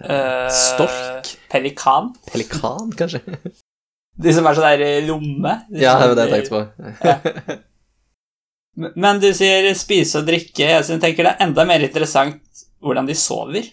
Uh, 0.03 0.49
Stork? 0.51 1.31
Pelikan? 1.53 2.11
Pelikan, 2.33 2.91
kanskje? 2.99 3.21
De 4.25 4.33
som 4.33 4.47
er 4.49 4.57
sånn 4.57 4.65
der 4.81 5.05
lomme? 5.07 5.53
De 5.71 5.83
Ja, 5.85 5.93
det 6.01 6.09
var 6.09 6.17
det 6.17 6.25
jeg 6.25 6.33
tenkte 6.35 6.55
på. 6.57 7.57
Men- 8.81 8.93
Men 8.97 9.21
du 9.21 9.27
sier 9.37 9.69
spise 9.77 10.19
og 10.23 10.27
drikke. 10.29 10.67
Jeg 10.73 11.01
tenker 11.01 11.25
det 11.29 11.35
er 11.35 11.45
enda 11.47 11.65
mer 11.69 11.85
interessant 11.85 12.65
hvordan 12.83 13.07
de 13.09 13.15
sover. 13.17 13.69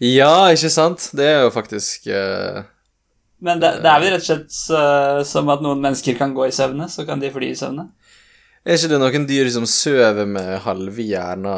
Ja, 0.00 0.46
ikke 0.52 0.70
sant? 0.70 1.08
Det 1.16 1.26
er 1.26 1.40
jo 1.46 1.50
faktisk 1.52 2.06
eh, 2.12 2.62
Men 3.44 3.60
det, 3.62 3.76
det 3.84 3.90
er 3.90 4.02
vel 4.02 4.12
rett 4.14 4.24
og 4.24 4.28
slett 4.28 4.54
så, 4.54 4.80
som 5.28 5.50
at 5.52 5.62
noen 5.62 5.82
mennesker 5.82 6.16
kan 6.18 6.34
gå 6.34 6.48
i 6.48 6.54
søvne, 6.54 6.88
så 6.90 7.04
kan 7.06 7.22
de 7.22 7.30
fly 7.34 7.52
i 7.52 7.58
søvne. 7.58 7.86
Er 8.66 8.76
ikke 8.76 8.90
det 8.90 8.98
noen 9.00 9.26
dyr 9.28 9.48
som 9.54 9.66
sover 9.70 10.26
med 10.28 10.58
halve 10.64 11.04
hjerna 11.06 11.52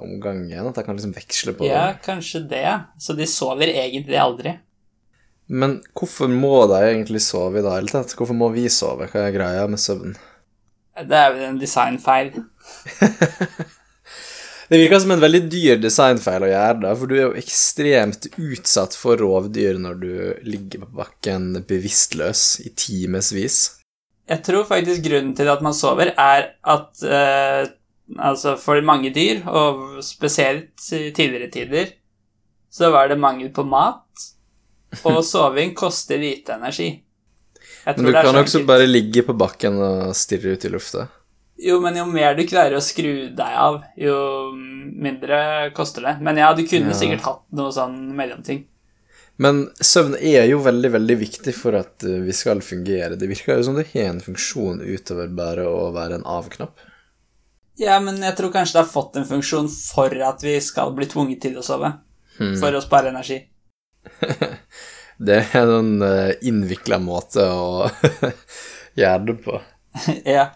om 0.00 0.16
gangen? 0.22 0.70
At 0.70 0.78
de 0.78 0.86
kan 0.86 0.96
liksom 0.96 1.12
veksle 1.14 1.54
på 1.58 1.68
Ja, 1.68 1.90
kanskje 2.02 2.40
det. 2.48 2.64
Så 2.98 3.14
de 3.14 3.28
sover 3.30 3.70
egentlig 3.70 4.18
aldri. 4.18 4.56
Men 5.46 5.76
hvorfor 5.94 6.32
må 6.32 6.64
de 6.72 6.80
egentlig 6.88 7.20
sove 7.22 7.60
i 7.60 7.62
det 7.62 7.70
hele 7.70 7.92
tatt? 7.92 8.16
Hvorfor 8.18 8.34
må 8.34 8.48
vi 8.56 8.66
sove? 8.72 9.06
Hva 9.12 9.28
er 9.28 9.36
greia 9.36 9.68
med 9.70 9.78
søvn? 9.78 10.16
Det 10.96 11.20
er 11.20 11.34
vel 11.36 11.44
en 11.52 11.60
designfeil. 11.60 12.32
Det 14.66 14.80
virker 14.80 14.98
som 14.98 15.12
en 15.14 15.22
veldig 15.22 15.42
dyr 15.46 15.78
designfeil 15.78 16.42
å 16.42 16.50
gjøre 16.50 16.80
da, 16.82 16.92
for 16.98 17.10
du 17.10 17.14
er 17.16 17.24
jo 17.28 17.38
ekstremt 17.38 18.26
utsatt 18.34 18.96
for 18.98 19.20
rovdyr 19.22 19.78
når 19.78 20.00
du 20.00 20.12
ligger 20.48 20.82
på 20.82 21.02
bakken 21.04 21.52
bevisstløs 21.68 22.46
i 22.66 22.72
timevis. 22.74 23.60
Jeg 24.26 24.42
tror 24.42 24.66
faktisk 24.66 25.04
grunnen 25.06 25.36
til 25.38 25.50
at 25.52 25.62
man 25.62 25.76
sover, 25.76 26.10
er 26.18 26.48
at 26.66 27.04
eh, 27.06 27.68
altså 28.18 28.56
for 28.58 28.82
mange 28.82 29.12
dyr, 29.14 29.44
og 29.46 30.00
spesielt 30.02 30.82
i 30.90 31.12
tidligere 31.14 31.50
tider, 31.54 31.92
så 32.72 32.90
var 32.90 33.12
det 33.12 33.20
mangel 33.22 33.52
på 33.54 33.62
mat, 33.62 34.26
og 35.04 35.22
soving 35.30 35.76
koster 35.78 36.18
lite 36.18 36.58
energi. 36.58 36.90
Men 37.86 38.02
du 38.02 38.10
det 38.10 38.24
kan 38.26 38.34
også 38.34 38.64
bare 38.66 38.88
ligge 38.90 39.22
på 39.22 39.36
bakken 39.38 39.78
og 39.78 40.16
stirre 40.18 40.56
ut 40.56 40.66
i 40.66 40.72
lufta. 40.74 41.06
Jo, 41.58 41.78
men 41.80 41.96
jo 41.96 42.04
mer 42.04 42.34
du 42.36 42.42
klarer 42.48 42.76
å 42.76 42.84
skru 42.84 43.30
deg 43.36 43.54
av, 43.56 43.78
jo 43.96 44.16
mindre 44.52 45.70
koster 45.76 46.04
det. 46.04 46.16
Men 46.20 46.36
ja, 46.36 46.50
du 46.54 46.66
kunne 46.68 46.92
Ja. 46.92 46.98
sikkert 46.98 47.24
hatt 47.24 47.44
noe 47.56 47.72
sånn 47.72 48.14
mellomting. 48.16 48.66
Men 49.38 49.66
søvn 49.84 50.14
er 50.16 50.46
jo 50.48 50.58
veldig, 50.64 50.90
veldig 50.94 51.16
viktig 51.20 51.52
for 51.56 51.76
at 51.76 52.04
eh, 52.04 52.20
vi 52.24 52.32
skal 52.32 52.60
fungere. 52.64 53.16
Det 53.20 53.28
virker 53.28 53.56
jo 53.58 53.66
som 53.68 53.74
det 53.76 53.86
har 53.92 54.10
en 54.10 54.20
funksjon 54.24 54.80
utover 54.80 55.28
bare 55.28 55.64
å 55.68 55.90
være 55.92 56.14
en 56.20 56.24
av-knapp. 56.24 56.76
Ja, 57.76 57.98
men 58.00 58.16
jeg 58.24 58.36
tror 58.36 58.52
kanskje 58.54 58.78
det 58.78 58.84
har 58.84 58.92
fått 58.92 59.16
en 59.20 59.28
funksjon 59.28 59.68
for 59.68 60.12
at 60.24 60.40
vi 60.44 60.54
skal 60.64 60.94
bli 60.96 61.04
tvunget 61.08 61.42
til 61.44 61.58
å 61.60 61.64
sove. 61.64 61.92
For 62.36 62.72
å 62.76 62.80
spare 62.84 63.08
energi. 63.12 63.38
Det 65.18 65.38
er 65.56 65.70
en 65.72 66.02
uh, 66.04 66.32
innvikla 66.44 66.98
måte 67.00 67.40
å 67.48 67.86
gjøre 69.00 69.22
det 69.30 69.36
på. 69.44 69.60
ja. 70.36 70.50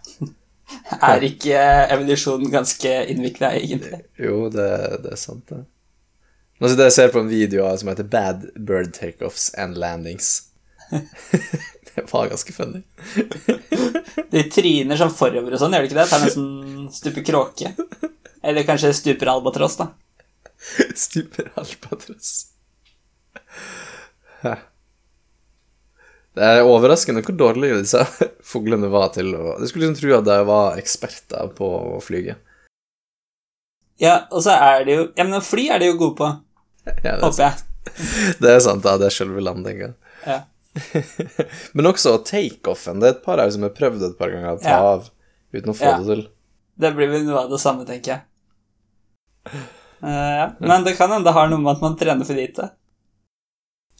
Er 1.00 1.24
ikke 1.26 1.58
evolusjonen 1.94 2.50
ganske 2.52 2.92
innvikla, 3.12 3.52
egentlig? 3.58 4.02
Jo, 4.20 4.48
det, 4.52 4.68
det 5.04 5.14
er 5.14 5.20
sant, 5.20 5.44
det. 5.50 5.64
Nå 6.60 6.68
sitter 6.68 6.86
jeg 6.86 6.92
og 6.92 6.96
ser 6.98 7.12
på 7.14 7.22
en 7.22 7.30
video 7.30 7.68
som 7.80 7.88
heter 7.88 8.08
Bad 8.12 8.46
Bird 8.68 8.92
Takeoffs 8.96 9.48
and 9.58 9.78
Landings. 9.80 10.50
det 11.94 12.04
var 12.10 12.28
ganske 12.28 12.52
funny. 12.52 12.82
De 14.34 14.42
tryner 14.52 15.00
sånn 15.00 15.14
forover 15.14 15.56
og 15.56 15.62
sånn, 15.62 15.74
gjør 15.74 15.86
de 15.86 15.90
ikke 15.90 16.00
det? 16.00 16.08
Tar 16.10 16.24
nesten 16.24 16.90
stuper 16.94 17.24
kråke. 17.26 17.72
Eller 18.44 18.68
kanskje 18.68 18.92
stuper 18.96 19.32
albatross, 19.32 19.78
da. 19.80 19.90
Stuper 21.06 21.48
albatross. 21.60 22.34
Det 26.40 26.46
er 26.48 26.64
overraskende 26.64 27.20
hvor 27.26 27.36
dårlige 27.36 27.80
disse 27.82 28.00
fuglene 28.52 28.88
var 28.92 29.10
til 29.12 29.34
å 29.36 29.58
Du 29.60 29.66
skulle 29.68 29.84
liksom 29.90 29.98
tro 30.00 30.14
at 30.16 30.28
de 30.28 30.36
var 30.48 30.78
eksperter 30.80 31.50
på 31.58 31.68
å 31.96 31.98
flyge. 32.04 32.38
Ja, 34.00 34.22
og 34.32 34.40
så 34.46 34.54
er 34.56 34.86
det 34.88 34.94
jo 34.96 35.02
Ja, 35.18 35.26
men 35.28 35.44
fly 35.44 35.66
er 35.74 35.82
de 35.82 35.90
jo 35.90 35.98
gode 36.00 36.16
på, 36.22 36.30
Ja, 36.88 36.94
det, 36.96 37.10
er, 37.12 37.20
håper 37.26 37.44
jeg. 37.44 38.38
det 38.40 38.54
er 38.54 38.62
sant, 38.64 38.86
ja. 38.88 38.94
Det 39.02 39.10
er 39.10 39.16
selve 39.18 39.44
landinga. 39.44 39.90
Ja. 40.24 40.38
Men 41.76 41.88
også 41.90 42.14
takeoffen. 42.24 43.00
Det 43.02 43.08
er 43.10 43.14
et 43.18 43.22
par 43.24 43.40
her 43.42 43.50
som 43.52 43.64
har 43.66 43.72
prøvd 43.76 44.04
et 44.06 44.16
par 44.18 44.30
ganger 44.32 44.54
å 44.56 44.60
ta 44.62 44.70
Ja. 44.72 44.80
av 44.94 45.08
uten 45.52 45.72
å 45.72 45.76
få 45.76 45.88
Ja. 45.90 45.98
det 46.00 46.06
til. 46.14 46.24
Det 46.80 46.92
blir 46.96 47.10
vel 47.12 47.24
noe 47.28 47.42
av 47.44 47.50
det 47.52 47.60
samme, 47.60 47.84
tenker 47.88 48.14
jeg. 48.14 49.60
Uh, 50.00 50.08
ja. 50.08 50.46
Men 50.62 50.84
det 50.86 50.94
kan 50.96 51.10
hende 51.12 51.26
det 51.28 51.34
har 51.36 51.50
noe 51.52 51.60
med 51.60 51.74
at 51.76 51.82
man 51.84 51.96
trener 52.00 52.24
for 52.28 52.38
lite. 52.38 52.70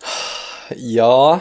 Ja 0.97 1.41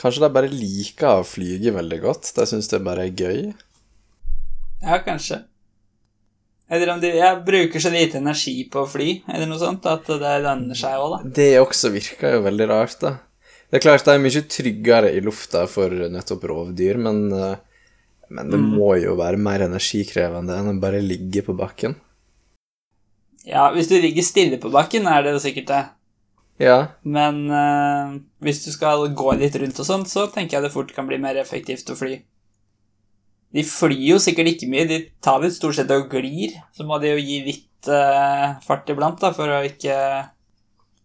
Kanskje 0.00 0.24
de 0.24 0.32
bare 0.32 0.48
liker 0.48 1.20
å 1.20 1.26
flyge 1.28 1.74
veldig 1.76 2.00
godt. 2.00 2.32
De 2.36 2.46
syns 2.48 2.70
det 2.72 2.80
bare 2.84 3.04
er 3.08 3.16
gøy. 3.16 3.50
Ja, 4.80 5.00
kanskje. 5.04 5.42
Eller 6.70 6.92
om 6.92 7.00
de 7.02 7.10
jeg 7.12 7.40
bruker 7.44 7.82
så 7.82 7.90
lite 7.92 8.20
energi 8.20 8.54
på 8.70 8.84
å 8.84 8.88
fly, 8.88 9.08
eller 9.26 9.48
noe 9.50 9.58
sånt, 9.60 9.86
at 9.90 10.06
det 10.06 10.36
lønner 10.44 10.78
seg 10.78 11.02
òg, 11.02 11.16
da. 11.16 11.32
Det 11.40 11.50
også 11.58 11.90
virker 11.92 12.36
jo 12.36 12.44
veldig 12.46 12.68
rart, 12.70 12.94
da. 13.02 13.16
Det 13.70 13.78
er 13.78 13.82
klart 13.84 14.06
de 14.06 14.14
er 14.14 14.22
mye 14.22 14.42
tryggere 14.50 15.10
i 15.14 15.22
lufta 15.22 15.64
for 15.70 15.92
nettopp 16.14 16.46
rovdyr, 16.50 16.98
men, 17.02 17.18
eh, 17.34 17.90
men 18.30 18.54
det 18.54 18.60
må 18.62 18.94
jo 19.02 19.16
være 19.18 19.38
mer 19.42 19.66
energikrevende 19.66 20.56
enn 20.56 20.70
å 20.72 20.80
bare 20.82 21.02
ligge 21.02 21.42
på 21.46 21.54
bakken. 21.58 21.98
Ja, 23.46 23.68
hvis 23.74 23.90
du 23.90 23.96
ligger 23.98 24.22
stille 24.26 24.58
på 24.62 24.70
bakken, 24.70 25.10
er 25.10 25.24
det 25.26 25.34
jo 25.34 25.42
sikkert 25.42 25.70
det. 25.70 25.84
Ja, 26.60 26.80
Men 27.08 27.46
eh, 27.48 28.18
hvis 28.44 28.60
du 28.66 28.70
skal 28.74 29.06
gå 29.16 29.32
litt 29.40 29.56
rundt 29.56 29.78
og 29.80 29.86
sånn, 29.88 30.04
så 30.08 30.26
tenker 30.28 30.58
jeg 30.58 30.66
det 30.66 30.74
fort 30.74 30.92
kan 30.92 31.08
bli 31.08 31.16
mer 31.22 31.38
effektivt 31.40 31.88
å 31.88 31.96
fly. 31.96 32.18
De 33.50 33.64
flyr 33.66 34.12
jo 34.12 34.18
sikkert 34.22 34.52
ikke 34.52 34.68
mye, 34.70 34.84
de 34.86 34.98
tar 35.24 35.40
vel 35.42 35.50
stort 35.54 35.78
sett 35.78 35.90
og 35.94 36.12
glir. 36.12 36.52
Så 36.76 36.84
må 36.86 37.00
de 37.02 37.14
jo 37.14 37.22
gi 37.22 37.40
litt 37.48 37.88
eh, 37.90 38.44
fart 38.66 38.92
iblant, 38.92 39.18
da, 39.22 39.32
for 39.34 39.50
å 39.50 39.62
ikke 39.66 39.96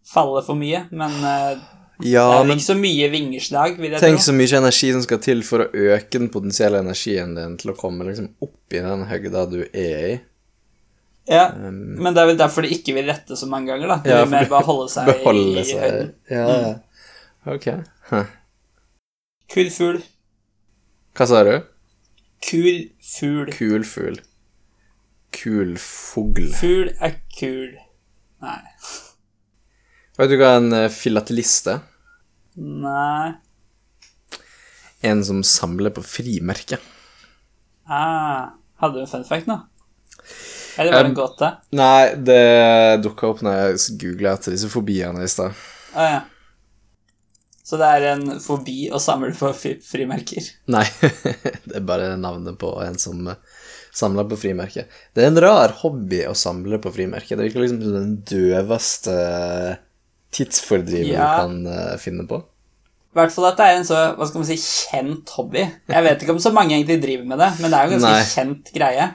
falle 0.06 0.44
for 0.46 0.60
mye. 0.60 0.84
Men 0.92 1.16
eh, 1.24 1.64
ja 2.04 2.26
det 2.28 2.40
er 2.42 2.48
men 2.50 2.60
ikke 2.60 2.68
så 2.68 2.78
mye 2.78 3.10
vingeslag, 3.14 3.80
vil 3.80 3.96
jeg 3.96 4.04
tenk 4.04 4.20
tro. 4.20 4.28
så 4.28 4.36
mye 4.36 4.60
energi 4.60 4.92
som 4.92 5.04
skal 5.06 5.22
til 5.24 5.44
for 5.48 5.64
å 5.64 5.70
øke 5.96 6.20
den 6.20 6.32
potensielle 6.34 6.84
energien 6.84 7.36
din 7.38 7.56
til 7.62 7.72
å 7.72 7.80
komme 7.80 8.08
liksom 8.10 8.34
opp 8.44 8.76
i 8.76 8.84
den 8.84 9.08
høgda 9.08 9.46
du 9.52 9.62
er 9.72 10.08
i. 10.10 10.16
Ja, 11.26 11.48
Um, 11.58 11.96
men 12.06 12.14
det 12.14 12.22
er 12.22 12.28
vel 12.30 12.38
derfor 12.38 12.62
de 12.62 12.70
ikke 12.76 12.94
vil 12.94 13.08
rette 13.10 13.34
så 13.40 13.48
mange 13.50 13.72
ganger, 13.72 13.90
da. 13.90 13.96
De 14.04 14.12
Ja, 14.14 14.20
vil 14.24 14.34
mer 14.36 14.50
bare 14.52 14.68
holde 14.68 14.90
seg 14.94 15.08
Beholde 15.10 15.62
i 15.64 15.64
seg 15.66 15.80
høyden. 15.82 16.12
Ja, 16.30 16.44
ja. 16.66 16.74
Ok. 17.56 17.66
Huh. 18.12 18.28
Kul 19.50 19.72
fugl. 19.74 19.98
Hva 21.18 21.26
sa 21.30 21.42
du? 21.48 21.56
Kul 22.46 22.78
fugl. 23.02 23.50
Kul 23.58 23.86
fugl. 23.90 24.20
Kul 25.36 25.74
fugl. 25.82 26.46
Fugl 26.60 26.92
er 27.04 27.18
kul. 27.40 27.74
Nei. 28.46 28.62
Vet 30.20 30.30
du 30.32 30.38
hva 30.40 30.54
en 30.60 30.70
eh, 30.78 30.90
filatelist 30.94 31.72
er? 31.74 31.82
Nei. 32.62 33.34
En 35.06 35.26
som 35.28 35.42
samler 35.46 35.92
på 35.94 36.02
frimerker. 36.06 36.82
Ah, 37.90 38.54
hadde 38.82 38.96
du 39.02 39.04
en 39.04 39.10
fun 39.12 39.26
fact 39.28 39.50
nå? 39.50 39.58
Var 40.78 40.86
det 40.90 40.94
en 41.00 41.12
Um, 41.12 41.16
gåte? 41.18 41.50
Nei, 41.78 42.16
det 42.28 43.02
dukka 43.04 43.28
opp 43.34 43.42
når 43.46 43.60
jeg 43.60 43.98
googla 44.02 44.34
etter 44.36 44.56
disse 44.56 44.70
fobiene 44.72 45.24
i 45.24 45.30
stad. 45.32 45.54
Ah, 45.96 46.10
ja. 46.12 46.22
Så 47.66 47.80
det 47.82 47.88
er 47.98 48.04
en 48.12 48.28
fobi 48.44 48.90
å 48.94 49.00
samle 49.02 49.32
på 49.34 49.50
frimerker? 49.82 50.50
Nei, 50.70 50.84
det 51.66 51.80
er 51.80 51.86
bare 51.88 52.12
navnet 52.22 52.60
på 52.62 52.76
en 52.84 53.00
som 53.02 53.24
eh, 53.32 53.40
samler 53.96 54.28
på 54.30 54.38
frimerker. 54.38 54.86
Det 55.16 55.24
er 55.24 55.32
en 55.32 55.40
rar 55.42 55.74
hobby 55.82 56.20
å 56.30 56.36
samle 56.38 56.78
på 56.84 56.92
frimerker. 56.94 57.40
Det 57.40 57.48
virker 57.48 57.64
liksom 57.64 57.82
som 57.82 57.96
den 57.96 58.12
døveste 58.30 59.16
tidsfordriven 60.36 61.16
Ja. 61.16 61.32
du 61.32 61.42
kan 61.42 61.58
eh, 61.72 61.96
finne 62.04 62.28
på. 62.30 62.42
I 63.16 63.18
hvert 63.22 63.32
fall 63.32 63.48
at 63.48 63.58
det 63.58 63.66
er 63.72 63.78
en 63.80 63.86
så 63.88 63.98
hva 64.20 64.26
skal 64.28 64.42
man 64.44 64.48
si, 64.50 64.58
kjent 64.60 65.30
hobby. 65.38 65.62
Jeg 65.88 66.04
vet 66.06 66.22
ikke 66.26 66.34
om 66.36 66.42
så 66.44 66.52
mange 66.54 66.76
egentlig 66.76 66.98
driver 67.02 67.30
med 67.32 67.40
det, 67.40 67.50
men 67.64 67.72
det 67.72 67.78
er 67.80 67.88
jo 67.88 67.96
en 67.96 68.04
ganske 68.04 68.18
Nei. 68.20 68.32
kjent 68.36 68.72
greie. 68.76 69.06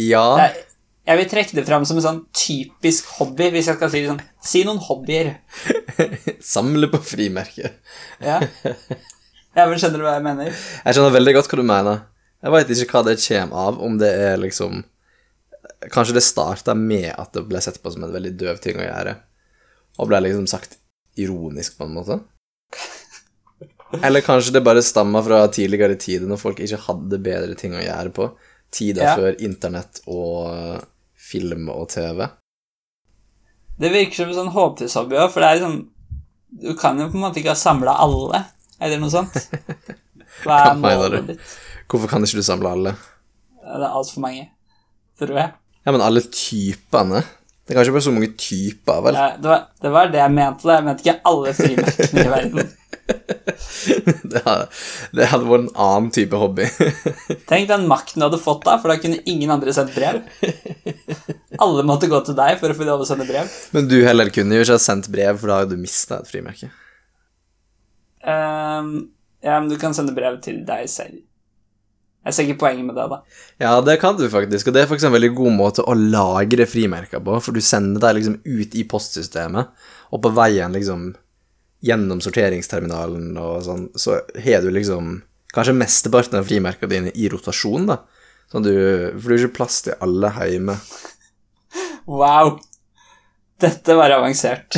Ja, 0.00 0.26
er, 0.42 0.56
jeg 1.04 1.20
vil 1.20 1.28
trekke 1.28 1.56
det 1.58 1.66
fram 1.68 1.84
som 1.84 1.98
en 2.00 2.04
sånn 2.06 2.22
typisk 2.32 3.10
hobby, 3.18 3.50
hvis 3.52 3.68
jeg 3.68 3.76
skal 3.76 3.90
si 3.92 4.00
det 4.00 4.08
sånn. 4.08 4.22
Si 4.40 4.62
noen 4.64 4.80
hobbyer. 4.86 5.34
samle 6.54 6.88
på 6.92 7.00
frimerker. 7.04 7.76
Ja. 8.24 8.38
ja, 8.40 9.66
men 9.68 9.76
skjønner 9.76 10.00
du 10.00 10.06
hva 10.06 10.16
jeg 10.16 10.24
mener? 10.24 10.50
Jeg 10.54 10.96
skjønner 10.96 11.14
veldig 11.18 11.34
godt 11.36 11.52
hva 11.52 11.60
du 11.60 11.68
mener. 11.68 12.02
Jeg 12.44 12.54
veit 12.54 12.72
ikke 12.72 12.96
hva 12.96 13.04
det 13.10 13.20
kommer 13.20 13.68
av, 13.68 13.80
om 13.84 14.00
det 14.00 14.10
er 14.30 14.40
liksom 14.40 14.82
Kanskje 15.92 16.14
det 16.16 16.22
starta 16.24 16.72
med 16.76 17.10
at 17.12 17.34
det 17.36 17.42
ble 17.44 17.60
sett 17.60 17.76
på 17.82 17.90
som 17.92 18.06
en 18.06 18.12
veldig 18.12 18.30
døv 18.40 18.56
ting 18.64 18.78
å 18.80 18.86
gjøre, 18.86 19.12
og 20.00 20.08
ble 20.08 20.20
liksom 20.24 20.46
sagt 20.48 20.78
ironisk, 21.20 21.76
på 21.76 21.84
en 21.84 21.92
måte. 21.92 22.16
Eller 24.00 24.24
kanskje 24.24 24.54
det 24.56 24.62
bare 24.64 24.84
stammer 24.84 25.24
fra 25.26 25.42
tidligere 25.52 25.98
tider, 26.00 26.24
når 26.28 26.40
folk 26.40 26.62
ikke 26.64 26.80
hadde 26.86 27.20
bedre 27.26 27.56
ting 27.60 27.76
å 27.76 27.84
gjøre 27.84 28.14
på. 28.16 28.30
Tida 28.74 29.04
Ja. 29.06 29.12
før 29.18 29.36
internett 29.46 30.00
og 30.10 30.48
eh, 30.50 30.80
film 31.30 31.68
og 31.70 31.88
TV. 31.94 32.24
Det 33.78 33.90
virker 33.90 34.14
som 34.20 34.30
en 34.30 34.38
sånn 34.38 34.52
håpløs-hobby 34.54 35.18
òg, 35.18 35.30
for 35.34 35.42
det 35.42 35.48
er 35.50 35.60
liksom 35.60 35.76
Du 36.54 36.74
kan 36.78 36.98
jo 37.00 37.08
på 37.10 37.16
en 37.18 37.24
måte 37.24 37.40
ikke 37.40 37.50
ha 37.50 37.58
samla 37.58 37.96
alle, 37.98 38.44
eller 38.80 39.00
noe 39.02 39.10
sånt. 39.10 39.34
Hva 40.44 40.58
er 40.68 40.76
målet 40.78 41.26
ditt? 41.32 41.40
Hvorfor 41.90 42.10
kan 42.12 42.22
ikke 42.22 42.38
du 42.38 42.46
samle 42.46 42.70
alle? 42.70 42.92
Det 43.64 43.80
er 43.80 43.88
altfor 43.90 44.22
mange, 44.22 44.44
tror 45.18 45.34
jeg. 45.40 45.50
Ja, 45.84 45.90
men 45.94 46.00
alle 46.04 46.22
typene? 46.30 47.24
Det 47.64 47.72
er 47.74 47.78
kanskje 47.80 47.94
bare 47.96 48.04
så 48.06 48.12
mange 48.14 48.30
typer, 48.38 49.00
vel? 49.06 49.18
Ja, 49.18 49.26
det, 49.40 49.48
var, 49.50 49.66
det 49.82 49.90
var 49.96 50.10
det 50.12 50.20
jeg 50.20 50.32
mente. 50.36 50.66
da. 50.68 50.74
Jeg 50.78 50.84
mente 50.86 51.04
ikke 51.06 51.16
alle 51.32 51.54
frimerkene 51.58 52.24
i 52.24 52.32
verden. 52.36 52.72
Det 54.24 54.40
hadde, 54.44 54.68
det 55.14 55.26
hadde 55.30 55.46
vært 55.46 55.64
en 55.66 55.82
annen 55.84 56.10
type 56.14 56.38
hobby. 56.40 56.66
Tenk 57.50 57.68
den 57.68 57.84
makten 57.90 58.22
du 58.22 58.26
hadde 58.26 58.40
fått 58.40 58.64
da, 58.66 58.78
for 58.80 58.90
da 58.90 58.96
kunne 59.00 59.20
ingen 59.30 59.52
andre 59.52 59.74
sendt 59.76 59.94
brev. 59.94 60.22
Alle 61.62 61.84
måtte 61.86 62.08
gå 62.10 62.20
til 62.26 62.36
deg 62.38 62.56
for 62.60 62.72
å 62.72 62.78
få 62.78 62.86
lov 62.88 63.04
å 63.04 63.08
sende 63.08 63.26
brev. 63.28 63.50
Men 63.76 63.90
du 63.90 63.98
heller 64.06 64.32
kunne 64.34 64.56
jo 64.56 64.64
ikke 64.64 64.78
ha 64.78 64.82
sendt 64.82 65.10
brev, 65.12 65.36
for 65.40 65.52
da 65.52 65.60
hadde 65.60 65.76
du 65.76 65.84
mista 65.84 66.22
et 66.22 66.30
frimerke. 66.30 66.70
Um, 68.24 68.90
ja, 69.44 69.58
men 69.60 69.68
du 69.70 69.76
kan 69.80 69.94
sende 69.96 70.16
brev 70.16 70.40
til 70.44 70.64
deg 70.66 70.88
selv. 70.90 71.20
Jeg 72.24 72.36
ser 72.36 72.46
ikke 72.48 72.62
poenget 72.62 72.86
med 72.88 72.96
det, 72.96 73.04
da. 73.12 73.18
Ja, 73.60 73.74
det 73.84 73.98
kan 74.00 74.16
du 74.16 74.24
faktisk, 74.32 74.70
og 74.70 74.76
det 74.76 74.82
er 74.82 74.88
faktisk 74.88 75.10
en 75.10 75.16
veldig 75.18 75.34
god 75.36 75.56
måte 75.58 75.84
å 75.84 75.96
lagre 75.98 76.64
frimerker 76.68 77.20
på, 77.20 77.36
for 77.44 77.52
du 77.52 77.60
sender 77.60 78.00
deg 78.00 78.16
liksom 78.18 78.38
ut 78.40 78.78
i 78.80 78.86
postsystemet, 78.88 79.84
og 80.08 80.22
på 80.24 80.32
veien 80.32 80.72
liksom 80.72 81.10
gjennom 81.84 82.20
sorteringsterminalen 82.24 83.32
og 83.40 83.62
sånn, 83.66 83.88
så 83.98 84.20
har 84.40 84.64
du 84.64 84.70
liksom 84.72 85.18
kanskje 85.54 85.76
mesteparten 85.76 86.40
av 86.40 86.48
frimerkene 86.48 86.90
dine 86.90 87.14
i 87.14 87.28
rotasjon, 87.32 87.88
da. 87.90 88.00
Sånn 88.52 88.64
du, 88.66 88.72
for 89.18 89.30
du 89.30 89.34
har 89.34 89.44
ikke 89.44 89.58
plass 89.58 89.82
til 89.86 89.98
alle 90.04 90.30
hjemme. 90.50 90.76
Wow! 92.10 92.56
Dette 93.60 93.94
var 93.96 94.12
avansert. 94.12 94.76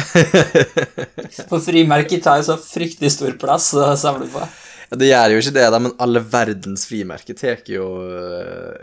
For 1.48 1.62
frimerker 1.64 2.20
tar 2.22 2.42
jo 2.42 2.46
så 2.50 2.56
fryktelig 2.60 3.14
stor 3.14 3.32
plass 3.40 3.70
å 3.74 3.88
samle 3.98 4.28
på. 4.30 4.42
Ja, 4.90 4.98
Det 5.00 5.08
gjør 5.08 5.32
jo 5.32 5.40
ikke 5.40 5.54
det, 5.56 5.64
da, 5.72 5.80
men 5.82 5.96
alle 6.02 6.22
verdens 6.22 6.84
frimerker 6.86 7.38
tar 7.40 7.64
jo 7.72 7.88
øh, 8.04 8.76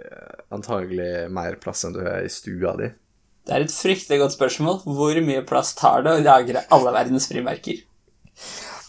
antagelig 0.54 1.30
mer 1.32 1.56
plass 1.62 1.86
enn 1.86 1.96
du 1.96 2.02
har 2.04 2.26
i 2.26 2.34
stua 2.34 2.74
di. 2.82 2.90
Det 3.44 3.56
er 3.56 3.66
et 3.66 3.76
fryktelig 3.76 4.20
godt 4.24 4.36
spørsmål. 4.36 4.82
Hvor 4.98 5.22
mye 5.24 5.46
plass 5.48 5.74
tar 5.78 6.04
det 6.04 6.18
å 6.18 6.26
lagre 6.26 6.66
alle 6.74 6.94
verdens 6.96 7.30
frimerker? 7.32 7.84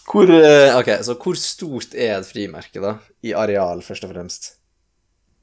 Hvor, 0.04 0.30
eh, 0.30 0.74
ok, 0.76 0.90
så 1.04 1.16
hvor 1.16 1.38
stort 1.40 1.94
er 1.96 2.18
et 2.18 2.28
frimerke, 2.28 2.82
da? 2.82 2.98
I 3.24 3.32
areal, 3.34 3.80
først 3.82 4.04
og 4.06 4.12
fremst. 4.12 4.52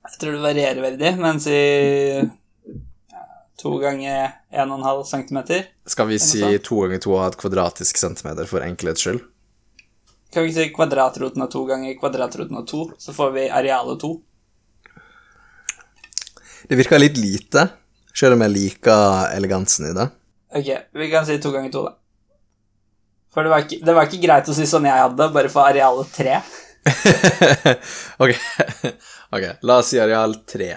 Jeg 0.05 0.19
tror 0.21 0.37
det 0.37 0.43
varierer 0.43 0.81
veldig, 0.81 1.11
men 1.21 1.41
si 1.41 1.57
ja, 1.57 3.25
to 3.61 3.75
ganger 3.81 4.31
en 4.49 4.71
og 4.71 4.79
en 4.79 4.87
halv 4.87 5.03
centimeter. 5.09 5.67
Skal 5.89 6.09
vi 6.09 6.17
si 6.21 6.41
to 6.63 6.79
ganger 6.83 7.03
to 7.03 7.13
og 7.17 7.27
et 7.27 7.37
kvadratisk 7.41 8.01
centimeter 8.01 8.49
for 8.49 8.65
enkelhets 8.65 9.05
skyld? 9.05 9.21
Kan 10.31 10.47
vi 10.47 10.53
si 10.55 10.69
kvadratroten 10.73 11.43
av 11.43 11.51
to 11.51 11.65
ganger 11.67 11.97
kvadratroten 11.99 12.57
av 12.57 12.65
to, 12.69 12.85
så 12.97 13.13
får 13.13 13.33
vi 13.35 13.47
arealet 13.51 13.99
to. 14.01 14.15
Det 16.69 16.77
virker 16.79 17.01
litt 17.01 17.17
lite, 17.19 17.65
selv 18.15 18.37
om 18.37 18.45
jeg 18.45 18.55
liker 18.55 19.33
elegansen 19.35 19.89
i 19.89 19.95
det. 19.97 20.07
Ok, 20.55 20.69
vi 20.95 21.09
kan 21.11 21.27
si 21.27 21.37
to 21.43 21.51
ganger 21.51 21.73
to, 21.73 21.83
da. 21.89 21.97
For 23.31 23.47
det 23.47 23.51
var 23.53 23.65
ikke, 23.65 23.79
det 23.85 23.95
var 23.95 24.09
ikke 24.09 24.23
greit 24.25 24.49
å 24.51 24.55
si 24.55 24.67
sånn 24.67 24.87
jeg 24.89 25.03
hadde, 25.05 25.29
bare 25.35 25.51
for 25.51 25.63
arealet 25.63 26.15
tre. 26.15 26.39
ok, 28.23 28.31
ok, 29.35 29.45
la 29.67 29.77
oss 29.79 29.91
si 29.93 30.01
areal 30.03 30.35
tre. 30.49 30.71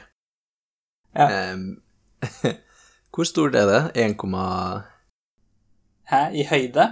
Ja. 1.15 1.31
Um, 1.55 1.65
hvor 3.15 3.27
stort 3.29 3.57
er 3.59 3.71
det? 3.71 3.81
1, 4.05 4.19
Hæ? 6.11 6.21
I 6.37 6.45
høyde? 6.51 6.91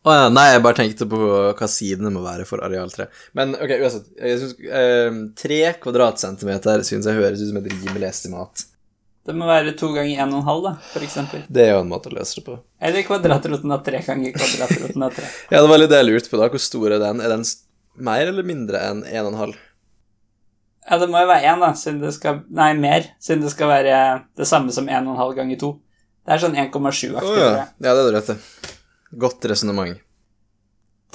Å 0.00 0.14
ja, 0.16 0.28
nei, 0.32 0.46
jeg 0.54 0.62
bare 0.64 0.78
tenkte 0.78 1.06
på 1.12 1.18
hva 1.52 1.66
sidene 1.68 2.12
må 2.12 2.22
være 2.24 2.46
for 2.48 2.62
areal 2.64 2.88
3. 2.92 3.06
Men 3.36 3.52
ok, 3.52 3.74
uansett. 3.82 4.06
Jeg 4.16 4.38
syns 4.40 4.54
em, 4.80 5.18
3 5.36 5.58
kvadratcentimeter 5.82 6.84
synes 6.88 7.08
jeg 7.08 7.20
høres 7.20 7.42
ut 7.42 7.50
som 7.50 7.60
et 7.60 7.68
rimelig 7.68 8.08
estimat. 8.08 8.64
Det 9.30 9.38
må 9.38 9.46
være 9.46 9.76
to 9.78 9.92
ganger 9.94 10.24
en 10.24 10.32
og 10.34 10.40
en 10.40 10.46
halv, 10.48 10.64
da, 10.66 11.00
eksempel. 11.04 11.42
Det 11.46 11.62
er 11.62 11.74
jo 11.76 11.82
en 11.84 11.90
måte 11.92 12.10
å 12.10 12.14
løse 12.16 12.40
det 12.40 12.46
på. 12.48 12.56
Eller 12.82 13.04
kvadratroten 13.06 13.74
av 13.76 13.84
tre 13.86 14.00
ganger 14.02 14.34
kvadratroten 14.34 15.06
av 15.06 15.14
tre. 15.14 15.28
Ja, 15.52 15.60
det 15.60 15.68
var 15.70 15.78
litt 15.78 15.92
det 15.92 16.00
jeg 16.00 16.08
lurte 16.08 16.32
på, 16.32 16.40
da. 16.40 16.48
Hvor 16.50 16.62
stor 16.64 16.96
er 16.96 17.02
den? 17.02 17.22
Er 17.22 17.30
den 17.30 17.44
mer 18.10 18.24
eller 18.32 18.46
mindre 18.46 18.82
enn 18.88 19.04
1,5? 19.06 19.54
Ja, 20.90 20.98
det 20.98 21.06
må 21.12 21.22
jo 21.22 21.30
være 21.30 21.46
én, 21.46 21.62
da, 21.62 21.70
siden 21.78 22.02
det 22.02 22.10
skal 22.16 22.42
Nei, 22.56 22.72
mer, 22.80 23.06
siden 23.22 23.44
det 23.46 23.54
skal 23.54 23.70
være 23.70 23.96
det 24.40 24.50
samme 24.50 24.74
som 24.74 24.90
en 24.90 25.06
og 25.06 25.14
en 25.14 25.22
halv 25.22 25.38
ganger 25.38 25.60
to. 25.60 25.74
Det 26.26 26.34
er 26.34 26.42
sånn 26.42 26.58
1,7-aktig. 26.58 27.30
Oh, 27.30 27.38
ja. 27.38 27.66
ja, 27.70 27.92
det 27.94 27.94
er 27.94 28.06
du 28.08 28.14
rett 28.16 28.32
i. 28.34 28.38
Godt 29.22 29.46
resonnement. 29.50 30.00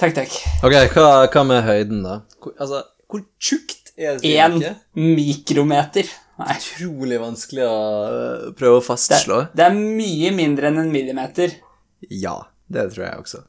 Takk, 0.00 0.16
takk. 0.16 0.32
Ok, 0.64 0.74
hva, 0.96 1.08
hva 1.32 1.42
med 1.48 1.64
høyden, 1.64 2.00
da? 2.04 2.22
Hvor, 2.40 2.56
altså, 2.56 2.82
hvor 3.08 3.22
tjukt 3.40 3.92
er 3.96 4.18
det? 4.20 4.32
Én 4.32 4.58
mikrometer. 4.96 6.08
Nei. 6.36 6.54
Utrolig 6.58 7.18
vanskelig 7.22 7.64
å 7.64 7.76
øh, 8.12 8.46
prøve 8.58 8.80
å 8.80 8.84
fastslå. 8.84 9.46
det 9.56 9.64
er 9.64 9.76
mye 9.76 10.32
mindre 10.36 10.68
enn 10.68 10.82
en 10.82 10.92
millimeter. 10.92 11.54
Ja, 12.12 12.38
det 12.68 12.90
tror 12.92 13.06
jeg 13.06 13.22
også. 13.22 13.42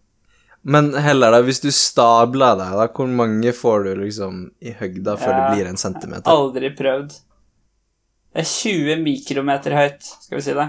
Men 0.67 0.89
heller, 0.99 1.31
da, 1.31 1.43
hvis 1.47 1.61
du 1.63 1.69
stabler 1.71 2.57
deg, 2.59 2.73
da, 2.79 2.87
hvor 2.95 3.07
mange 3.11 3.53
får 3.55 3.85
du 3.85 3.91
liksom 4.01 4.39
i 4.59 4.73
høgda 4.75 5.15
før 5.19 5.35
det 5.35 5.45
blir 5.53 5.69
en 5.69 5.79
centimeter? 5.79 6.27
Aldri 6.31 6.71
prøvd. 6.75 7.15
Det 8.35 8.43
er 8.43 8.49
20 8.51 9.03
mikrometer 9.03 9.75
høyt, 9.77 10.09
skal 10.25 10.39
vi 10.39 10.43
si 10.45 10.55
det. 10.57 10.67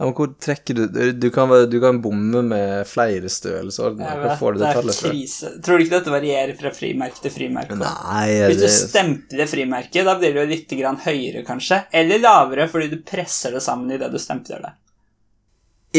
Ja, 0.00 0.06
men 0.08 0.14
hvor 0.16 0.30
trekker 0.40 0.78
du 0.78 1.10
Du 1.12 1.26
kan, 1.30 1.50
du 1.68 1.74
kan 1.80 1.98
bomme 2.00 2.40
med 2.40 2.86
flere 2.88 3.28
størrelsesordener. 3.28 4.22
Hvor 4.22 4.38
får 4.40 4.54
du 4.54 4.58
det 4.62 4.64
det 4.64 4.74
tallet 4.78 4.96
fra? 4.96 5.10
krise. 5.12 5.50
Tror 5.60 5.76
du 5.76 5.84
ikke 5.84 5.98
dette 5.98 6.14
varierer 6.14 6.54
fra 6.56 6.70
frimerke 6.72 7.20
til 7.20 7.34
frimerke? 7.34 7.76
Nei, 7.76 8.38
Hvis 8.48 8.62
du 8.62 8.64
det 8.64 8.70
stempler 8.72 9.50
frimerket, 9.50 10.06
da 10.08 10.14
blir 10.16 10.32
det 10.32 10.40
jo 10.40 10.52
litt 10.54 10.72
grann 10.78 10.96
høyere, 11.04 11.42
kanskje. 11.44 11.82
Eller 11.92 12.22
lavere, 12.22 12.64
fordi 12.72 12.88
du 12.94 13.02
presser 13.04 13.52
det 13.52 13.60
sammen 13.66 13.92
i 13.92 14.00
det 14.00 14.08
du 14.08 14.16
stempler 14.22 14.64
det. 14.64 14.72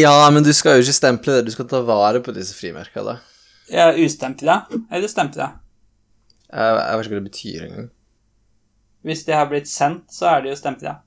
Ja, 0.02 0.16
men 0.34 0.42
du 0.44 0.50
skal 0.56 0.80
jo 0.80 0.88
ikke 0.88 0.98
stemple 0.98 1.38
det, 1.38 1.46
du 1.52 1.54
skal 1.54 1.70
ta 1.70 1.84
vare 1.86 2.24
på 2.26 2.34
disse 2.34 2.58
frimerkene, 2.58 3.06
da. 3.06 3.18
Ja, 3.70 3.92
Ustempla 3.94 4.64
eller 4.90 5.14
stempla. 5.14 5.52
Jeg, 6.50 6.74
jeg 6.82 6.98
vet 6.98 7.06
ikke 7.06 7.14
hva 7.14 7.22
det 7.22 7.30
betyr 7.30 7.68
engang. 7.70 7.90
Hvis 9.06 9.24
de 9.30 9.38
har 9.38 9.48
blitt 9.52 9.70
sendt, 9.70 10.10
så 10.10 10.28
er 10.34 10.42
de 10.42 10.52
jo 10.56 10.58
stempla. 10.58 10.98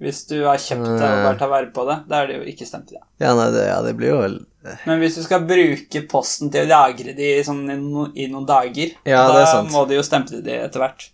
Hvis 0.00 0.22
du 0.30 0.38
har 0.46 0.56
kjøpt 0.56 0.86
det 0.86 1.04
og 1.04 1.24
bare 1.26 1.36
tar 1.36 1.50
vare 1.52 1.68
på 1.74 1.82
det, 1.84 1.98
da 2.08 2.22
er 2.22 2.30
det 2.30 2.38
jo 2.38 2.44
ikke 2.48 2.64
stemt. 2.68 2.94
Ja, 3.20 3.34
nei, 3.36 3.50
det, 3.52 3.66
ja, 3.68 3.80
det 3.84 3.92
blir 3.98 4.14
jo 4.14 4.20
vel 4.22 4.38
Men 4.88 5.00
hvis 5.02 5.18
du 5.18 5.22
skal 5.26 5.44
bruke 5.48 6.02
posten 6.08 6.48
til 6.52 6.64
å 6.64 6.70
lagre 6.70 7.12
de 7.16 7.28
sånn 7.44 7.66
i, 7.68 7.76
no, 7.80 8.06
i 8.16 8.28
noen 8.32 8.46
dager, 8.48 8.94
Ja, 9.08 9.26
da 9.28 9.60
må 9.68 9.84
du 9.88 9.98
jo 9.98 10.04
stemple 10.06 10.40
de 10.44 10.56
etter 10.56 10.80
hvert. 10.80 11.10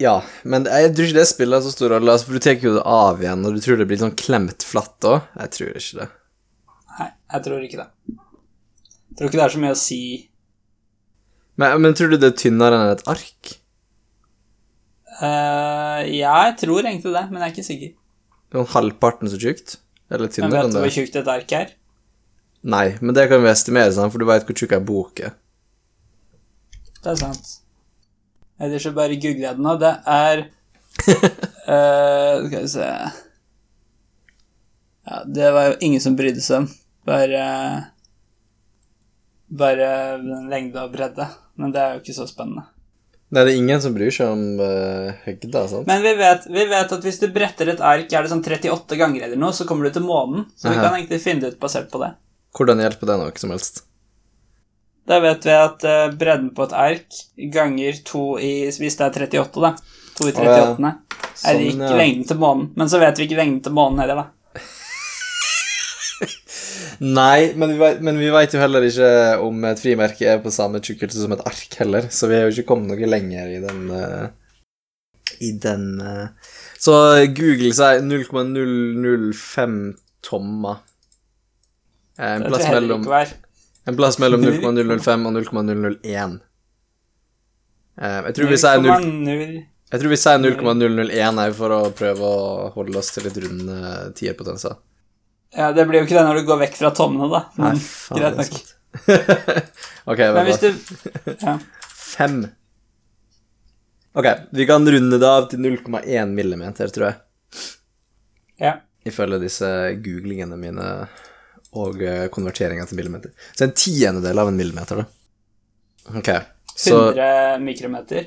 Ja, 0.00 0.14
men 0.48 0.64
jeg 0.64 0.94
tror 0.96 1.10
ikke 1.10 1.18
det 1.18 1.26
spiller 1.28 1.60
så 1.60 1.74
stor 1.74 1.92
rolle, 1.92 2.14
altså, 2.14 2.30
for 2.30 2.40
du 2.40 2.44
tar 2.46 2.56
jo 2.64 2.72
det 2.78 2.86
av 2.88 3.20
igjen, 3.20 3.44
og 3.44 3.52
du 3.56 3.60
tror 3.60 3.76
det 3.76 3.88
blir 3.90 4.00
sånn 4.00 4.16
klemt 4.16 4.64
flatt 4.64 5.04
òg. 5.04 5.28
Jeg 5.42 5.52
tror 5.58 5.76
ikke 5.76 5.98
det. 6.00 6.08
Nei, 6.96 7.08
jeg 7.34 7.44
tror 7.44 7.66
ikke 7.66 7.82
det. 7.82 7.88
Jeg 9.10 9.18
tror 9.18 9.28
ikke 9.28 9.40
det 9.42 9.44
er 9.44 9.52
så 9.52 9.60
mye 9.60 9.76
å 9.76 9.80
si 9.80 10.02
Men, 11.60 11.82
men 11.84 11.96
tror 11.98 12.08
du 12.08 12.16
det 12.16 12.30
er 12.30 12.38
tynnere 12.40 12.78
enn 12.78 12.94
et 12.94 13.04
ark? 13.10 13.59
Ja, 15.20 16.36
jeg 16.48 16.56
tror 16.62 16.80
egentlig 16.84 17.12
det, 17.12 17.24
men 17.28 17.42
jeg 17.42 17.46
er 17.46 17.54
ikke 17.54 17.66
sikker. 17.66 17.92
Sånn 18.50 18.70
halvparten 18.72 19.30
så 19.30 19.38
tjukt? 19.40 19.76
Eller 20.10 20.30
tynnere 20.32 20.56
vet 20.56 20.68
enn 20.68 20.74
du 20.74 20.80
hvor 20.82 20.94
tjukt 20.94 21.18
et 21.20 21.28
ark 21.30 21.52
er? 21.54 21.74
Nei, 22.60 22.86
men 23.00 23.14
det 23.16 23.28
kan 23.30 23.40
vi 23.44 23.50
estimere, 23.52 23.92
sånn, 23.94 24.10
for 24.12 24.20
du 24.20 24.26
veit 24.28 24.44
hvor 24.48 24.56
tjukk 24.56 24.74
ei 24.76 24.82
bok 24.84 25.22
er. 25.24 25.36
Det 27.00 27.12
er 27.14 27.20
sant. 27.20 27.52
Ellers 28.60 28.84
så 28.84 28.92
bare 28.96 29.16
googler 29.16 29.46
jeg 29.46 29.56
det 29.56 29.64
nå. 29.64 29.76
Det 29.80 29.92
er 30.12 30.42
uh, 31.64 32.34
Skal 32.46 32.58
vi 32.58 32.66
se 32.68 32.88
Ja, 35.08 35.22
det 35.24 35.52
var 35.56 35.70
jo 35.70 35.78
ingen 35.86 36.02
som 36.04 36.18
brydde 36.18 36.44
seg 36.44 36.64
om. 36.64 36.68
Bare 37.08 37.44
Bare 39.48 39.88
lengde 40.50 40.84
og 40.84 40.92
bredde. 40.92 41.30
Men 41.56 41.72
det 41.72 41.80
er 41.80 41.96
jo 41.96 42.02
ikke 42.04 42.18
så 42.20 42.28
spennende. 42.28 42.66
Nei, 43.30 43.44
det 43.46 43.52
er 43.52 43.58
ingen 43.60 43.82
som 43.82 43.94
bryr 43.94 44.10
seg 44.10 44.32
om 44.32 44.58
uh, 44.58 45.12
høgda, 45.22 45.62
sant? 45.70 45.86
Men 45.86 46.02
vi 46.02 46.16
vet, 46.18 46.48
vi 46.50 46.64
vet 46.72 46.94
at 46.96 47.04
hvis 47.06 47.20
du 47.22 47.28
bretter 47.30 47.70
et 47.70 47.82
ark, 47.84 48.10
er 48.10 48.26
det 48.26 48.32
sånn 48.32 48.42
38 48.42 48.98
ganger 48.98 49.28
eller 49.28 49.38
noe, 49.38 49.54
så 49.54 49.66
kommer 49.68 49.86
du 49.86 49.94
til 49.94 50.02
månen. 50.02 50.48
Så 50.58 50.72
vi 50.72 50.80
kan 50.80 50.96
egentlig 50.96 51.20
finne 51.22 51.44
det 51.44 51.54
ut 51.54 51.60
basert 51.62 51.92
på 51.92 52.02
det. 52.02 52.10
Hvordan 52.58 52.82
hjelper 52.82 53.12
det 53.12 53.18
noe 53.20 53.36
som 53.38 53.54
helst? 53.54 53.84
Da 55.06 55.20
vet 55.22 55.46
vi 55.46 55.54
at 55.54 55.86
uh, 55.86 56.10
bredden 56.18 56.50
på 56.56 56.66
et 56.66 56.74
ark 56.76 57.20
ganger 57.54 58.02
to 58.06 58.24
i 58.42 58.52
Hvis 58.74 58.98
det 58.98 59.06
er 59.06 59.30
38, 59.30 59.62
da. 59.62 59.72
To 60.18 60.26
i 60.26 60.34
Å, 60.34 60.44
ja. 60.50 60.58
38. 60.74 60.90
er 60.90 61.30
Sånn, 61.30 61.62
lik 61.62 61.78
ja. 61.78 61.94
lengden 62.02 62.26
til 62.28 62.42
månen. 62.42 62.68
Men 62.74 62.90
så 62.90 62.98
vet 63.00 63.18
vi 63.18 63.28
ikke 63.28 63.38
lengden 63.38 63.62
til 63.64 63.78
månen 63.78 64.02
heller, 64.02 64.24
da. 64.24 64.39
Nei, 67.00 67.54
men 67.56 67.70
vi, 67.72 67.78
vet, 67.80 68.00
men 68.04 68.18
vi 68.20 68.28
vet 68.28 68.52
jo 68.52 68.60
heller 68.60 68.84
ikke 68.84 69.06
om 69.40 69.62
et 69.64 69.80
frimerke 69.80 70.26
er 70.28 70.42
på 70.44 70.50
samme 70.52 70.82
tjukkelse 70.84 71.22
som 71.22 71.32
et 71.32 71.40
ark 71.48 71.76
heller, 71.80 72.10
så 72.12 72.28
vi 72.28 72.36
har 72.36 72.44
jo 72.44 72.52
ikke 72.58 72.66
kommet 72.74 72.90
noe 72.92 73.08
lenger 73.08 73.54
i 73.54 73.60
den 73.62 73.78
eh, 73.96 74.26
I 75.40 75.54
den 75.64 75.86
eh. 76.04 76.26
Så 76.80 76.92
Google 77.36 77.72
sier 77.76 78.02
0,005 78.04 79.78
tommer. 80.24 80.82
Eh, 82.18 82.34
En 82.36 82.44
plass, 82.50 82.66
mellom, 82.68 83.04
en 83.88 83.96
plass 83.96 84.20
mellom 84.20 84.44
0,005 84.44 85.26
og 85.30 85.34
0,001. 85.40 86.36
Eh, 88.00 88.20
Jeg 88.28 88.36
tror 88.36 88.52
vi 88.52 88.60
sier 88.60 88.84
0, 88.84 89.08
jeg 89.90 90.00
tror 90.04 90.12
vi 90.12 90.20
sier 90.20 90.38
0,001 90.44 91.42
her 91.46 91.56
for 91.56 91.76
å 91.76 91.80
prøve 91.96 92.28
å 92.28 92.70
holde 92.76 93.00
oss 93.00 93.12
til 93.16 93.24
litt 93.28 93.40
runde 93.44 93.80
tierpotenser. 94.20 94.76
Ja, 95.56 95.72
det 95.74 95.84
blir 95.88 96.00
jo 96.02 96.06
ikke 96.06 96.18
det 96.18 96.26
når 96.28 96.40
du 96.40 96.46
går 96.48 96.60
vekk 96.64 96.76
fra 96.78 96.90
tommene, 96.94 97.26
da. 97.32 97.40
Nei, 97.58 97.72
Men 97.72 97.80
faen, 97.82 98.20
greit 98.20 98.36
nok. 98.38 98.60
ok, 100.12 100.20
Men 100.36 100.46
hvis 100.48 100.60
du 100.62 100.68
Ja. 101.46 101.56
Fem. 102.10 102.40
Ok, 104.18 104.26
vi 104.50 104.66
kan 104.66 104.86
runde 104.90 105.18
det 105.22 105.26
av 105.28 105.48
til 105.50 105.62
0,1 105.62 106.32
millimeter, 106.34 106.90
tror 106.94 107.10
jeg. 107.10 107.18
ja. 108.62 108.76
Ifølge 109.06 109.38
disse 109.40 109.68
googlingene 110.04 110.58
mine 110.60 110.86
og 111.80 112.02
eh, 112.04 112.26
konverteringa 112.28 112.84
til 112.84 112.98
millimeter. 112.98 113.30
Så 113.56 113.64
en 113.64 113.72
tiendedel 113.72 114.42
av 114.42 114.50
en 114.50 114.58
millimeter, 114.58 115.00
da. 115.00 115.06
Ok, 116.18 116.28
så 116.74 116.98
100 117.14 117.62
mikrometer. 117.64 118.26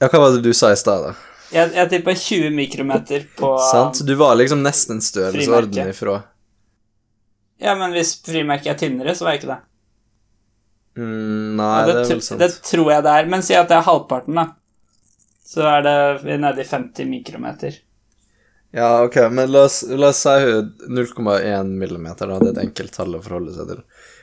Ja, 0.00 0.08
hva 0.08 0.22
var 0.22 0.32
det 0.36 0.40
du 0.46 0.54
sa 0.56 0.70
i 0.72 0.78
stad, 0.80 1.10
da? 1.10 1.12
Jeg, 1.52 1.74
jeg 1.76 1.90
tippa 1.92 2.14
20 2.16 2.54
mikrometer 2.56 3.26
på 3.36 3.50
Sant? 3.68 4.00
Så 4.00 4.06
du 4.08 4.14
var 4.16 4.38
liksom 4.40 4.62
nesten 4.64 4.96
en 4.96 5.04
størrelsesorden 5.04 5.90
ifra. 5.92 6.22
Ja, 7.62 7.76
men 7.78 7.94
hvis 7.94 8.16
frimerket 8.26 8.72
er 8.74 8.80
tynnere, 8.80 9.14
så 9.14 9.28
jeg 9.30 9.40
ikke 9.42 9.52
det. 9.52 9.60
Mm, 10.98 11.54
nei, 11.56 11.70
det, 11.86 11.94
det, 11.94 12.02
er 12.02 12.10
vel 12.10 12.24
sant. 12.26 12.42
det 12.42 12.50
tror 12.66 12.90
jeg 12.92 13.04
det 13.06 13.14
er. 13.20 13.30
Men 13.32 13.44
si 13.46 13.56
at 13.56 13.70
det 13.70 13.78
er 13.78 13.86
halvparten, 13.86 14.36
da. 14.40 14.48
Så 15.52 15.64
er 15.68 15.84
det 15.84 16.38
nede 16.40 16.64
i 16.64 16.68
50 16.68 17.08
mikrometer. 17.08 17.78
Ja, 18.72 19.02
ok, 19.04 19.18
men 19.32 19.50
la 19.52 19.66
oss, 19.68 19.82
la 19.88 20.08
oss 20.08 20.22
si 20.24 20.28
0,1 20.88 21.72
millimeter, 21.76 22.30
da. 22.30 22.38
Det 22.40 22.50
er 22.50 22.56
et 22.56 22.62
enkelt 22.66 22.94
tall 22.96 23.18
å 23.18 23.22
forholde 23.24 23.54
seg 23.56 23.68
til. 23.68 23.82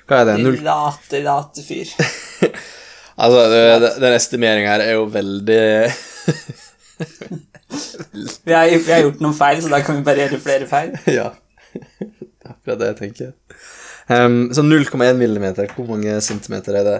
Hva 0.09 0.23
er 0.23 0.29
det? 0.31 0.37
Null- 0.41 0.63
Late, 0.65 1.23
late 1.25 1.65
fyr. 1.65 1.95
Altså, 3.19 3.41
det, 3.51 3.89
den 3.99 4.13
estimeringen 4.15 4.69
her 4.71 4.79
er 4.79 4.93
jo 4.95 5.01
veldig 5.11 5.63
Vi 8.47 8.53
har, 8.53 8.69
vi 8.69 8.91
har 8.93 9.01
gjort 9.03 9.19
noen 9.23 9.35
feil, 9.35 9.59
så 9.59 9.71
da 9.73 9.81
kan 9.83 9.97
vi 9.99 10.05
bare 10.07 10.23
gjøre 10.23 10.39
flere 10.43 10.67
feil. 10.69 10.93
ja. 11.19 11.25
Akkurat 12.49 12.81
det 12.81 12.89
jeg 12.91 12.97
tenker. 13.03 13.31
Um, 14.09 14.49
så 14.55 14.63
0,1 14.65 15.19
millimeter, 15.19 15.69
hvor 15.75 15.87
mange 15.91 16.17
centimeter 16.25 16.79
er 16.79 16.87
det? 16.87 16.97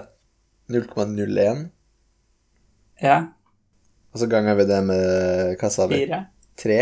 0,01? 0.70 1.66
Ja. 3.02 3.18
Og 4.14 4.22
så 4.22 4.28
ganger 4.30 4.58
vi 4.58 4.66
det 4.68 4.80
med 4.86 5.58
Hva 5.58 5.70
sa 5.72 5.86
vi? 5.90 6.04
Fire. 6.04 6.24
Tre? 6.60 6.80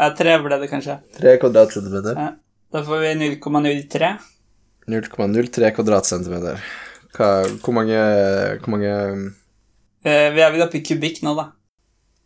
Ja, 0.00 0.08
tre 0.16 0.38
ble 0.42 0.58
det 0.58 0.70
kanskje. 0.70 0.96
Tre 1.14 1.36
kvadratcentimeter. 1.42 2.18
Ja. 2.18 2.30
Da 2.72 2.82
får 2.86 3.02
vi 3.04 3.12
0,03. 3.36 4.14
0,03 4.90 5.70
kvadratcentimeter. 5.76 6.64
Hva, 7.12 7.28
hvor 7.60 7.76
mange 7.76 7.98
Hvor 8.64 8.72
mange 8.72 8.92
Eh, 10.02 10.32
vi 10.34 10.42
er 10.42 10.50
vel 10.50 10.64
oppe 10.64 10.80
i 10.80 10.82
kubikk 10.82 11.20
nå, 11.22 11.36
da. 11.38 11.44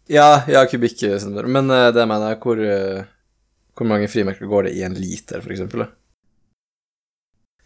Ja, 0.09 0.28
ja, 0.49 0.62
kubikk. 0.70 1.03
Men 1.45 1.68
eh, 1.68 1.91
det 1.93 2.07
mener 2.09 2.32
jeg 2.32 2.41
hvor 2.41 2.62
eh, 2.62 3.03
Hvor 3.76 3.86
mange 3.88 4.08
frimerker 4.08 4.48
går 4.48 4.68
det 4.68 4.74
i 4.78 4.82
en 4.86 4.94
liter, 4.96 5.40
for 5.44 5.52
eksempel? 5.52 5.86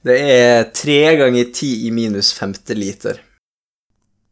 Det 0.04 0.16
er 0.32 0.64
tre 0.74 1.16
ganger 1.20 1.50
ti 1.54 1.68
i 1.86 1.90
minus 1.94 2.32
femte 2.34 2.74
liter. 2.74 3.20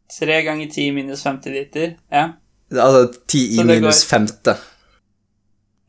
Tre 0.09 0.39
ganger 0.43 0.67
ti 0.73 0.87
i 0.89 0.91
minus 0.95 1.21
50 1.23 1.53
liter. 1.53 1.91
Ja. 2.11 2.23
Det 2.69 2.77
er 2.79 2.85
Altså 2.87 3.21
ti 3.29 3.43
i 3.59 3.63
minus 3.63 4.01
går- 4.03 4.09
femte. 4.09 4.55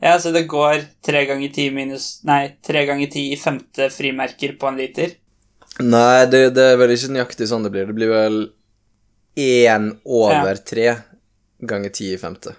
ja, 0.03 0.18
så 0.20 0.32
det 0.32 0.47
går 0.49 0.84
tre 1.03 1.24
ganger 1.26 1.49
ti 1.53 1.70
minus 1.70 2.20
Nei, 2.24 2.57
tre 2.62 2.84
ganger 2.86 3.11
ti 3.11 3.32
i 3.32 3.36
femte 3.36 3.88
frimerker 3.91 4.59
på 4.61 4.68
en 4.68 4.76
liter. 4.76 5.14
Nei, 5.80 6.26
det, 6.26 6.55
det 6.55 6.66
er 6.72 6.76
vel 6.76 6.91
ikke 6.93 7.12
nøyaktig 7.16 7.49
sånn 7.49 7.62
det 7.64 7.70
blir. 7.72 7.86
Det 7.88 7.95
blir 7.97 8.09
vel 8.12 8.38
én 9.41 9.91
over 10.05 10.55
tre 10.57 10.97
ganger 11.64 11.88
ti 11.91 12.12
i 12.12 12.18
femte. 12.20 12.53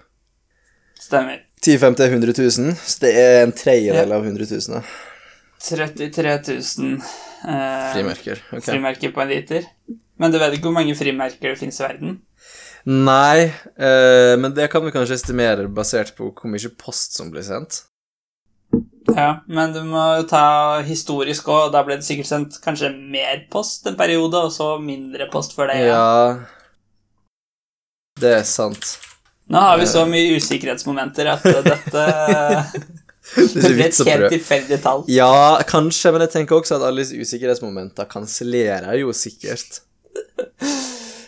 Stemmer. 0.98 1.44
Ti 1.62 1.76
i 1.76 1.78
femte 1.78 2.02
er 2.02 2.10
100 2.10 2.34
000, 2.34 2.74
så 2.74 3.04
det 3.04 3.12
er 3.18 3.44
en 3.44 3.52
tredjedel 3.54 4.14
av 4.14 4.24
100 4.26 4.48
000 4.50 4.80
da. 4.80 4.82
33 5.62 6.32
000 6.48 6.96
eh, 6.98 7.92
frimerker. 7.94 8.42
Okay. 8.50 8.72
frimerker 8.72 9.12
på 9.14 9.22
en 9.22 9.30
liter. 9.30 9.68
Men 10.18 10.34
du 10.34 10.40
vet 10.42 10.56
ikke 10.56 10.70
hvor 10.70 10.74
mange 10.80 10.96
frimerker 10.98 11.52
det 11.52 11.60
finnes 11.60 11.78
i 11.78 11.84
verden? 11.84 12.16
Nei, 12.82 13.46
eh, 13.78 14.34
men 14.42 14.50
det 14.56 14.66
kan 14.72 14.82
vi 14.82 14.90
kanskje 14.94 15.20
estimere 15.20 15.68
basert 15.70 16.16
på 16.18 16.32
hvor 16.34 16.50
mye 16.50 16.72
post 16.78 17.14
som 17.14 17.30
blir 17.30 17.46
sendt. 17.46 17.84
Ja, 19.12 19.42
men 19.46 19.74
du 19.74 19.82
må 19.86 20.02
ta 20.30 20.80
historisk 20.86 21.46
òg, 21.50 21.68
og 21.68 21.72
da 21.74 21.82
ble 21.86 21.98
det 22.00 22.06
sikkert 22.06 22.30
sendt 22.30 22.58
kanskje 22.64 22.90
mer 22.90 23.46
post 23.52 23.86
en 23.86 23.98
periode, 23.98 24.38
og 24.48 24.50
så 24.54 24.74
mindre 24.82 25.30
post 25.30 25.54
for 25.54 25.70
det. 25.70 25.78
Ja, 25.86 25.94
Ja 25.94 26.36
Det 28.22 28.34
er 28.40 28.46
sant. 28.46 29.11
Nå 29.52 29.60
har 29.60 29.78
vi 29.78 29.86
så 29.86 30.06
mye 30.08 30.36
usikkerhetsmomenter 30.40 31.28
at 31.34 31.42
dette 31.44 32.02
Det 33.32 33.70
blir 33.70 33.84
et 33.86 33.98
helt 34.08 34.32
tilfeldig 34.32 34.78
tall. 34.82 35.04
Ja, 35.12 35.60
kanskje, 35.68 36.10
men 36.12 36.24
jeg 36.24 36.32
tenker 36.34 36.56
også 36.58 36.74
at 36.78 36.84
alle 36.88 37.00
disse 37.04 37.16
usikkerhetsmomentene 37.20 38.08
kansellerer 38.10 38.96
jo 39.00 39.12
sikkert. 39.16 39.70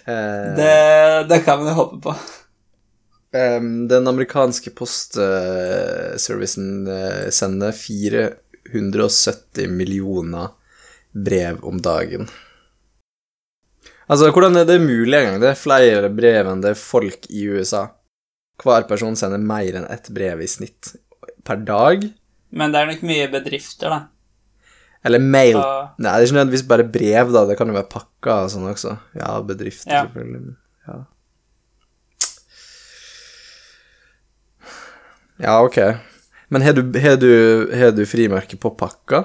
Det, 0.05 1.25
det 1.31 1.39
kan 1.47 1.62
man 1.62 1.70
jo 1.70 1.75
håpe 1.79 1.97
på. 2.05 2.12
den 3.89 4.05
amerikanske 4.11 4.70
postservicen 4.77 6.66
eh, 6.93 7.31
sender 7.33 7.72
470 7.72 9.70
millioner 9.72 10.53
brev 11.16 11.64
om 11.64 11.81
dagen. 11.81 12.29
Altså, 14.12 14.29
hvordan 14.29 14.61
er 14.61 14.68
det 14.68 14.81
mulig 14.85 15.16
engang? 15.22 15.41
Det 15.41 15.55
er 15.55 15.62
flere 15.62 16.12
brev 16.12 16.53
enn 16.53 16.61
det 16.61 16.75
er 16.75 16.85
folk 16.85 17.25
i 17.33 17.49
USA. 17.49 17.87
Hver 18.62 18.84
person 18.88 19.16
sender 19.18 19.40
mer 19.42 19.74
enn 19.80 19.86
ett 19.90 20.09
brev 20.14 20.42
i 20.44 20.48
snitt 20.50 20.92
per 21.44 21.57
dag. 21.66 22.05
Men 22.55 22.72
det 22.72 22.80
er 22.80 22.90
nok 22.92 23.02
mye 23.07 23.26
bedrifter, 23.32 23.90
da. 23.90 24.00
Eller 25.05 25.20
mail. 25.20 25.59
Så, 25.59 25.72
Nei, 26.00 26.12
det 26.14 26.20
er 26.22 26.26
ikke 26.28 26.36
nødvendigvis 26.38 26.68
bare 26.70 26.86
brev, 26.94 27.32
da. 27.34 27.42
Det 27.50 27.57
kan 27.59 27.68
jo 27.68 27.76
være 27.76 27.90
pakker 27.92 28.44
og 28.46 28.52
sånn 28.55 28.68
også. 28.70 28.94
Ja, 29.18 29.34
bedrifter, 29.44 29.90
Ja. 29.92 30.05
selvfølgelig. 30.07 30.55
Ja. 30.88 30.98
ja, 35.44 35.57
ok. 35.64 35.78
Men 36.48 36.62
har 36.62 36.72
du, 36.78 36.82
har 37.00 37.16
du, 37.16 37.30
har 37.74 37.90
du 37.92 38.05
frimerke 38.07 38.57
på 38.61 38.70
pakka? 38.78 39.24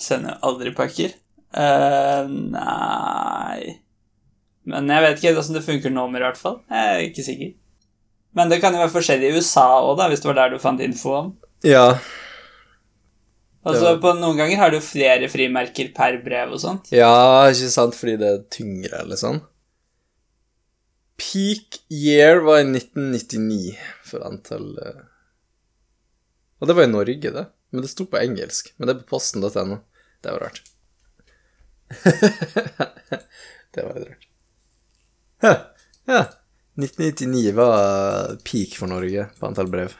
sender 0.00 0.38
aldri 0.46 0.70
pakker. 0.72 1.10
Uh, 1.52 2.24
nei 2.54 3.72
Men 4.70 4.86
jeg 4.88 5.02
vet 5.02 5.18
ikke 5.18 5.32
hvordan 5.34 5.56
det 5.58 5.62
funker 5.66 5.92
nå, 5.92 6.04
i 6.14 6.22
hvert 6.22 6.38
fall. 6.40 6.60
Jeg 6.70 6.94
er 6.94 7.02
ikke 7.08 7.24
sikker. 7.26 7.50
Men 8.36 8.50
det 8.50 8.60
kan 8.62 8.74
jo 8.74 8.82
være 8.82 8.94
forskjellig 8.94 9.30
i 9.30 9.38
USA 9.38 9.66
òg, 9.82 10.00
hvis 10.10 10.22
det 10.22 10.30
var 10.30 10.38
der 10.38 10.54
du 10.54 10.62
fant 10.62 10.82
info 10.84 11.14
om. 11.18 11.30
Ja. 11.66 11.98
Altså, 13.66 13.96
på 14.00 14.14
Noen 14.16 14.38
ganger 14.40 14.56
har 14.62 14.72
du 14.72 14.78
flere 14.80 15.28
frimerker 15.28 15.90
per 15.96 16.16
brev 16.24 16.54
og 16.56 16.62
sånt. 16.62 16.88
Ja, 16.94 17.48
ikke 17.50 17.68
sant, 17.72 17.96
fordi 17.98 18.16
det 18.22 18.30
er 18.30 18.44
tyngre, 18.54 19.02
eller 19.02 19.20
sånn. 19.20 19.42
Peak 21.20 21.82
year 21.92 22.40
var 22.46 22.62
i 22.62 22.68
1999 22.70 23.74
for 24.08 24.24
antall 24.24 24.70
eh, 24.80 25.02
Og 26.62 26.70
det 26.70 26.76
var 26.78 26.86
i 26.88 26.92
Norge, 26.94 27.32
det. 27.34 27.44
Men 27.70 27.84
det 27.84 27.90
sto 27.92 28.06
på 28.08 28.16
engelsk. 28.22 28.72
Men 28.78 28.88
det 28.88 28.94
er 28.94 29.02
på 29.02 29.10
posten.no. 29.12 29.82
Det 30.24 30.32
var 30.32 30.46
rart. 30.46 30.62
det 33.76 33.84
var 33.84 34.00
litt 34.00 34.08
rart. 34.08 34.28
Hæ, 35.44 35.54
Ja. 36.10 36.24
1999 36.82 37.52
var 37.56 38.36
peak 38.46 38.76
for 38.80 38.90
Norge 38.90 39.28
på 39.38 39.48
antall 39.48 39.70
brev. 39.72 39.94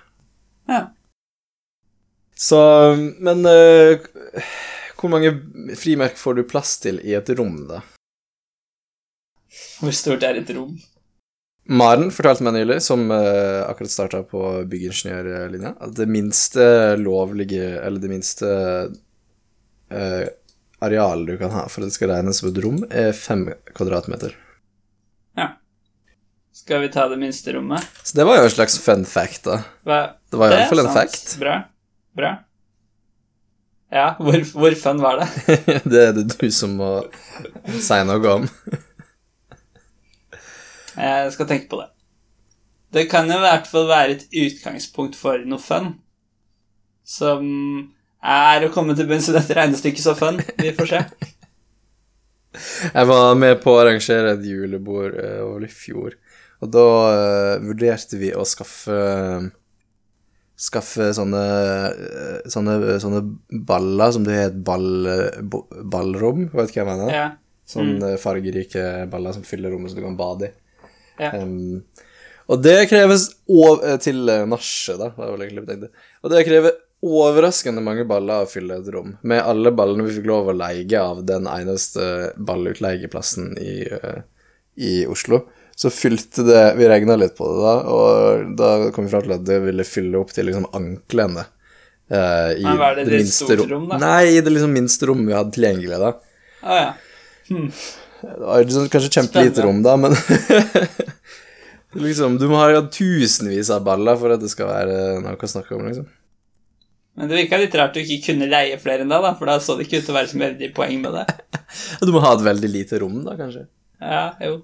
Ja. 0.70 0.88
Så 2.40 2.60
Men 3.20 3.44
uh, 3.46 4.00
hvor 5.00 5.12
mange 5.12 5.32
frimerk 5.76 6.16
får 6.20 6.38
du 6.38 6.46
plass 6.48 6.78
til 6.80 7.00
i 7.04 7.16
et 7.16 7.32
rom, 7.36 7.62
da? 7.68 7.82
Hvor 9.80 9.94
stort 9.96 10.24
er 10.24 10.40
et 10.40 10.52
rom? 10.56 10.74
Maren 11.70 12.10
fortalte 12.10 12.44
meg 12.44 12.56
nylig, 12.56 12.80
som 12.82 13.06
uh, 13.12 13.62
akkurat 13.68 13.92
starta 13.92 14.22
på 14.26 14.42
byggingeniørlinja, 14.68 15.76
at 15.78 15.94
det 15.96 16.08
minste 16.10 16.64
lovlige, 16.98 17.76
eller 17.78 18.02
det 18.02 18.10
minste 18.10 18.50
uh, 19.94 20.26
arealet 20.80 21.28
du 21.28 21.36
kan 21.38 21.52
ha 21.54 21.66
for 21.68 21.84
at 21.84 21.92
det 21.92 21.96
skal 21.98 22.12
regnes 22.14 22.40
som 22.40 22.50
et 22.50 22.62
rom, 22.64 22.80
er 22.90 23.12
fem 23.16 23.46
kvadratmeter. 23.76 24.34
Skal 26.70 26.80
vi 26.80 26.88
ta 26.88 27.08
det 27.08 27.16
minste 27.16 27.52
rommet? 27.52 27.82
Så 28.02 28.14
det 28.16 28.24
var 28.24 28.36
jo 28.36 28.42
en 28.44 28.50
slags 28.50 28.76
fun 28.78 29.00
fact, 29.04 29.40
da. 29.42 29.56
Hva? 29.82 29.96
Det 30.30 30.38
var 30.38 30.52
i 30.52 30.54
er 30.54 30.60
hvert 30.60 30.70
fall 30.70 30.82
en 30.84 30.92
fact. 30.94 31.32
Bra. 31.40 31.54
Bra. 32.14 32.28
Ja, 33.90 34.04
hvor, 34.22 34.38
hvor 34.54 34.76
fun 34.78 35.02
var 35.02 35.18
det? 35.18 35.26
det 35.90 36.04
er 36.04 36.14
det 36.14 36.24
du 36.30 36.44
som 36.54 36.76
må 36.78 36.92
si 37.74 37.98
noe 38.06 38.36
om. 38.36 38.46
Jeg 40.94 41.34
skal 41.34 41.50
tenke 41.50 41.66
på 41.74 41.80
det. 41.80 41.88
Det 42.94 43.06
kan 43.10 43.26
jo 43.26 43.40
i 43.40 43.46
hvert 43.48 43.66
fall 43.66 43.90
være 43.90 44.14
et 44.20 44.40
utgangspunkt 44.44 45.18
for 45.18 45.42
noe 45.42 45.58
fun. 45.58 45.96
Som 47.02 47.50
er 48.22 48.62
å 48.62 48.70
komme 48.70 48.94
til 48.94 49.10
bunns 49.10 49.26
i 49.26 49.34
dette 49.34 49.58
regnestykket 49.58 50.06
så 50.06 50.14
fun. 50.14 50.38
Vi 50.62 50.70
får 50.78 50.94
se. 50.94 51.04
Jeg 52.94 53.10
var 53.10 53.34
med 53.42 53.58
på 53.66 53.74
å 53.74 53.82
arrangere 53.82 54.36
et 54.38 54.46
julebord 54.54 55.18
eh, 55.18 55.40
over 55.42 55.66
i 55.66 55.74
fjor, 55.74 56.14
og 56.60 56.70
da 56.74 56.84
uh, 56.84 57.54
vurderte 57.64 58.20
vi 58.20 58.34
å 58.36 58.44
skaffe 58.48 59.00
Skaffe 60.60 61.06
sånne, 61.16 61.38
eh, 61.40 62.48
sånne, 62.52 62.74
sånne 63.00 63.20
baller 63.64 64.10
som 64.12 64.26
det 64.26 64.34
er 64.36 64.50
et 64.50 64.58
ball, 64.60 65.06
ballrom, 65.88 66.42
vet 66.52 66.68
du 66.68 66.74
hva 66.74 66.82
jeg 66.82 66.84
mener? 66.84 67.12
Ja. 67.14 67.22
Sånne 67.64 68.10
fargerike 68.20 68.82
baller 69.08 69.32
som 69.32 69.46
fyller 69.48 69.72
rommet 69.72 69.88
så 69.88 69.96
du 69.96 70.02
kan 70.04 70.18
bade 70.18 70.50
i. 70.50 70.52
Ja. 71.16 71.30
Um, 71.40 71.80
og 72.52 72.60
det 72.60 72.90
kreves 72.90 73.30
til 74.04 74.20
nachspiel, 74.52 75.00
da, 75.00 75.08
var 75.16 75.32
vel 75.32 75.46
egentlig 75.46 75.64
det 75.64 75.72
tenkte. 75.72 76.06
Og 76.20 76.34
det 76.34 76.44
krever 76.50 76.76
overraskende 77.00 77.82
mange 77.84 78.04
baller 78.08 78.44
å 78.44 78.48
fylle 78.48 78.76
et 78.80 78.88
rom, 78.92 79.14
med 79.24 79.40
alle 79.40 79.72
ballene 79.72 80.04
vi 80.04 80.18
fikk 80.18 80.28
lov 80.28 80.50
å 80.50 80.56
leie 80.56 81.00
av 81.00 81.22
den 81.28 81.48
eneste 81.48 82.34
ballutleieplassen 82.36 83.54
i, 83.60 83.88
eh, 83.88 84.20
i 84.76 85.06
Oslo. 85.08 85.46
Så 85.80 85.88
fylte 85.94 86.44
det 86.44 86.64
Vi 86.76 86.88
regna 86.90 87.14
litt 87.16 87.32
på 87.38 87.46
det, 87.48 87.60
da, 87.64 87.74
og 87.88 88.50
da 88.58 88.70
kom 88.92 89.06
vi 89.06 89.12
fram 89.14 89.24
til 89.24 89.32
at 89.38 89.46
det 89.48 89.56
ville 89.64 89.86
fylle 89.88 90.18
opp 90.20 90.34
til 90.36 90.50
liksom 90.50 90.66
anklene. 90.76 91.46
Uh, 92.10 92.50
I 92.58 92.64
Men 92.66 92.78
var 92.82 92.98
det 92.98 93.06
et 93.20 93.30
stort 93.32 93.62
rom- 93.62 93.86
rom? 93.88 94.00
Nei, 94.02 94.34
i 94.34 94.42
det 94.44 94.52
liksom 94.52 94.74
minste 94.74 95.08
rommet 95.08 95.30
vi 95.30 95.36
hadde 95.38 95.54
tilgjengelig, 95.56 96.00
da. 96.02 96.10
Ah, 96.60 96.80
ja. 96.82 96.90
Det 98.20 98.34
var 98.44 98.66
sånn, 98.74 98.88
kanskje 98.92 99.12
kjempelite 99.14 99.64
rom, 99.64 99.78
da, 99.86 99.94
men 99.96 100.12
liksom, 102.04 102.36
Du 102.38 102.48
må 102.50 102.58
ha 102.60 102.82
tusenvis 102.92 103.70
av 103.72 103.84
baller 103.86 104.18
for 104.20 104.34
at 104.34 104.42
det 104.42 104.50
skal 104.52 104.68
være 104.68 104.98
noe 105.24 105.38
å 105.38 105.50
snakke 105.54 105.78
om, 105.78 105.86
liksom. 105.88 106.08
Men 107.18 107.30
det 107.30 107.38
virka 107.40 107.58
litt 107.60 107.74
rart 107.78 107.96
du 107.96 108.00
ikke 108.02 108.30
kunne 108.30 108.46
leie 108.50 108.76
flere 108.80 109.04
enn 109.04 109.10
deg, 109.12 109.24
da, 109.24 109.32
for 109.38 109.50
da 109.50 109.56
så 109.62 109.76
det 109.78 109.86
ikke 109.88 110.00
ut 110.00 110.06
til 110.08 110.14
å 110.14 110.18
være 110.18 110.30
så 110.30 110.38
veldig 110.40 110.68
poeng 110.76 111.00
med 111.06 111.16
det. 111.20 111.24
Du 112.04 112.12
må 112.14 112.20
ha 112.24 112.34
et 112.36 112.44
veldig 112.44 112.70
lite 112.70 113.00
rom, 113.02 113.20
da, 113.26 113.36
kanskje. 113.38 113.64
Ja, 114.02 114.24
jo. 114.44 114.60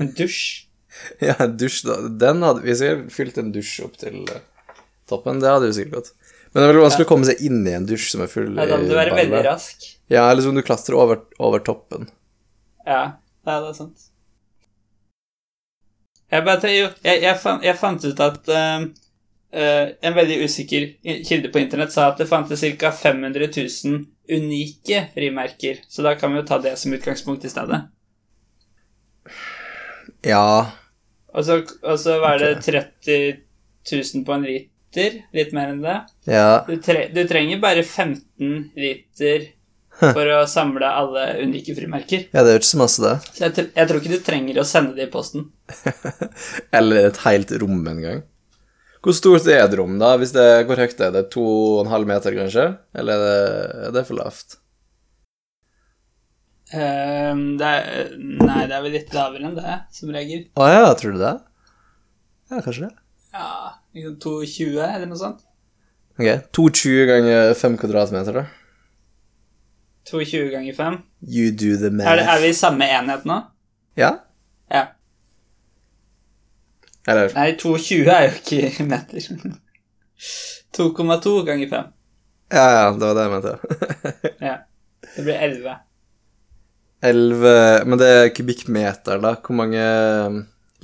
En 0.00 0.12
dusj. 0.16 0.66
Ja, 1.22 1.36
en 1.38 1.54
dusj, 1.56 1.84
da. 1.86 1.96
Den 2.20 2.42
hadde 2.44 2.64
Hvis 2.64 2.80
jeg 2.84 3.04
fylt 3.14 3.38
en 3.40 3.52
dusj 3.54 3.76
opp 3.86 3.94
til 4.00 4.24
eh, 4.26 4.42
toppen, 5.08 5.38
det 5.40 5.48
hadde 5.48 5.70
jo 5.70 5.76
sikkert 5.76 5.94
gått. 6.00 6.10
Men 6.50 6.58
det 6.58 6.64
er 6.64 6.72
veldig 6.72 6.82
vanskelig 6.82 7.06
å 7.06 7.10
komme 7.12 7.28
seg 7.28 7.42
inn 7.46 7.60
i 7.62 7.74
en 7.78 7.86
dusj 7.86 8.08
som 8.10 8.24
er 8.24 8.30
full 8.32 8.48
Ja, 8.58 8.66
da 8.66 8.78
må 8.80 8.88
du 8.90 8.96
være 8.98 9.14
veldig 9.14 9.42
rask. 9.46 9.86
Ja, 10.10 10.24
eller 10.26 10.42
som 10.42 10.56
du 10.58 10.64
klatrer 10.66 10.98
over, 10.98 11.22
over 11.38 11.62
toppen. 11.62 12.08
Ja, 12.82 13.02
ja 13.46 13.58
det 13.62 13.68
er 13.70 13.76
sant. 13.78 14.08
Jeg 16.30 16.46
bare 16.46 16.72
jo, 16.74 16.88
jeg, 17.06 17.22
jeg, 17.22 17.36
fant, 17.42 17.64
jeg 17.66 17.78
fant 17.78 18.04
ut 18.06 18.24
at 18.26 18.50
uh, 18.54 18.84
uh, 19.54 19.86
en 20.06 20.18
veldig 20.18 20.40
usikker 20.46 20.90
kilde 21.26 21.50
på 21.54 21.62
internett 21.62 21.94
sa 21.94 22.10
at 22.10 22.22
det 22.22 22.28
fantes 22.30 22.62
ca. 22.78 22.92
500 22.94 23.48
000 23.56 24.04
unike 24.30 25.06
frimerker, 25.14 25.80
så 25.90 26.06
da 26.06 26.14
kan 26.18 26.34
vi 26.34 26.38
jo 26.38 26.46
ta 26.46 26.60
det 26.62 26.76
som 26.78 26.94
utgangspunkt 26.94 27.46
i 27.46 27.50
stedet. 27.50 27.82
Ja 30.26 30.72
Og 31.32 31.46
så, 31.46 31.60
hva 31.62 31.94
er 31.96 32.20
var 32.24 32.42
det 32.42 32.50
30 32.66 33.40
000 33.90 34.24
på 34.26 34.34
en 34.34 34.44
liter, 34.44 35.20
litt 35.32 35.52
mer 35.56 35.70
enn 35.72 35.80
det. 35.84 35.96
Ja. 36.28 36.64
Du, 36.66 36.74
tre, 36.82 37.06
du 37.14 37.22
trenger 37.30 37.62
bare 37.62 37.84
15 37.86 38.72
liter 38.76 39.46
for 40.00 40.32
å 40.32 40.40
samle 40.48 40.88
alle 40.88 41.26
unike 41.44 41.74
frimerker. 41.76 42.26
ja, 42.32 42.42
det 42.42 42.52
er 42.52 42.56
jo 42.56 42.62
ikke 42.62 42.72
så 42.72 42.80
masse, 42.80 43.04
det. 43.04 43.32
Så 43.36 43.46
jeg, 43.46 43.68
jeg 43.76 43.88
tror 43.88 44.00
ikke 44.00 44.12
du 44.16 44.26
trenger 44.26 44.60
å 44.60 44.66
sende 44.68 44.96
det 44.96 45.08
i 45.08 45.12
posten. 45.12 45.48
Eller 46.78 47.10
et 47.10 47.22
helt 47.26 47.54
rom 47.62 47.80
en 47.92 48.02
gang. 48.04 48.22
Hvor 49.00 49.16
stort 49.16 49.46
er 49.48 49.62
et 49.62 49.76
rom, 49.78 49.94
da? 50.00 50.12
Hvis 50.20 50.34
det, 50.36 50.46
hvor 50.68 50.80
høyt 50.80 50.98
er 51.00 51.12
det? 51.14 51.28
To 51.32 51.44
og 51.44 51.84
en 51.84 51.92
halv 51.92 52.08
meter, 52.08 52.36
kanskje? 52.36 52.66
Eller 53.00 53.16
er 53.16 53.22
det, 53.24 53.84
er 53.88 53.94
det 53.96 54.06
for 54.08 54.20
lavt? 54.20 54.58
Ehm, 56.70 57.44
det 57.58 57.66
er, 57.66 58.10
nei, 58.18 58.62
det 58.70 58.76
er 58.76 58.82
vel 58.84 58.92
litt 58.94 59.14
lavere 59.14 59.48
enn 59.48 59.56
det, 59.58 59.76
som 59.94 60.12
regel. 60.14 60.44
Å 60.54 60.68
ja, 60.70 60.84
tror 60.98 61.16
du 61.16 61.22
det? 61.22 61.32
Ja, 62.50 62.60
kanskje 62.62 62.86
det. 62.86 62.92
Ja, 63.34 63.50
liksom 63.96 64.16
2,20 64.22 64.78
eller 64.86 65.10
noe 65.10 65.18
sånt. 65.18 65.42
Ok, 66.20 66.28
220 66.54 67.04
ganger 67.10 67.52
5 67.58 67.76
kvadratmeter, 67.80 68.40
da. 68.40 68.46
2,20 70.10 70.50
ganger 70.54 70.78
5. 70.78 70.98
You 71.26 71.50
do 71.54 71.76
the 71.80 71.90
math. 71.90 72.10
Er, 72.10 72.20
det, 72.20 72.26
er 72.30 72.42
vi 72.44 72.50
i 72.52 72.56
samme 72.56 72.88
enhet 72.90 73.26
nå? 73.28 73.40
Ja? 73.98 74.14
Ja. 74.70 74.86
Eller 77.10 77.32
Nei, 77.34 77.50
2,20 77.58 78.10
er 78.14 78.26
jo 78.28 78.32
ikke 78.38 78.86
meter. 78.86 79.30
2,2 80.76 81.36
ganger 81.48 81.70
5. 81.70 81.94
Ja, 82.50 82.66
ja, 82.74 82.90
det 82.94 83.06
var 83.06 83.14
det 83.14 83.26
jeg 83.26 83.32
mente. 83.36 83.54
Ja. 84.50 84.56
Det 85.10 85.22
blir 85.26 85.34
11. 85.34 85.78
11 87.02 87.84
Men 87.88 87.98
det 88.00 88.08
er 88.08 88.32
kubikkmeter, 88.36 89.20
da. 89.22 89.34
Hvor 89.40 89.56
mange 89.56 89.84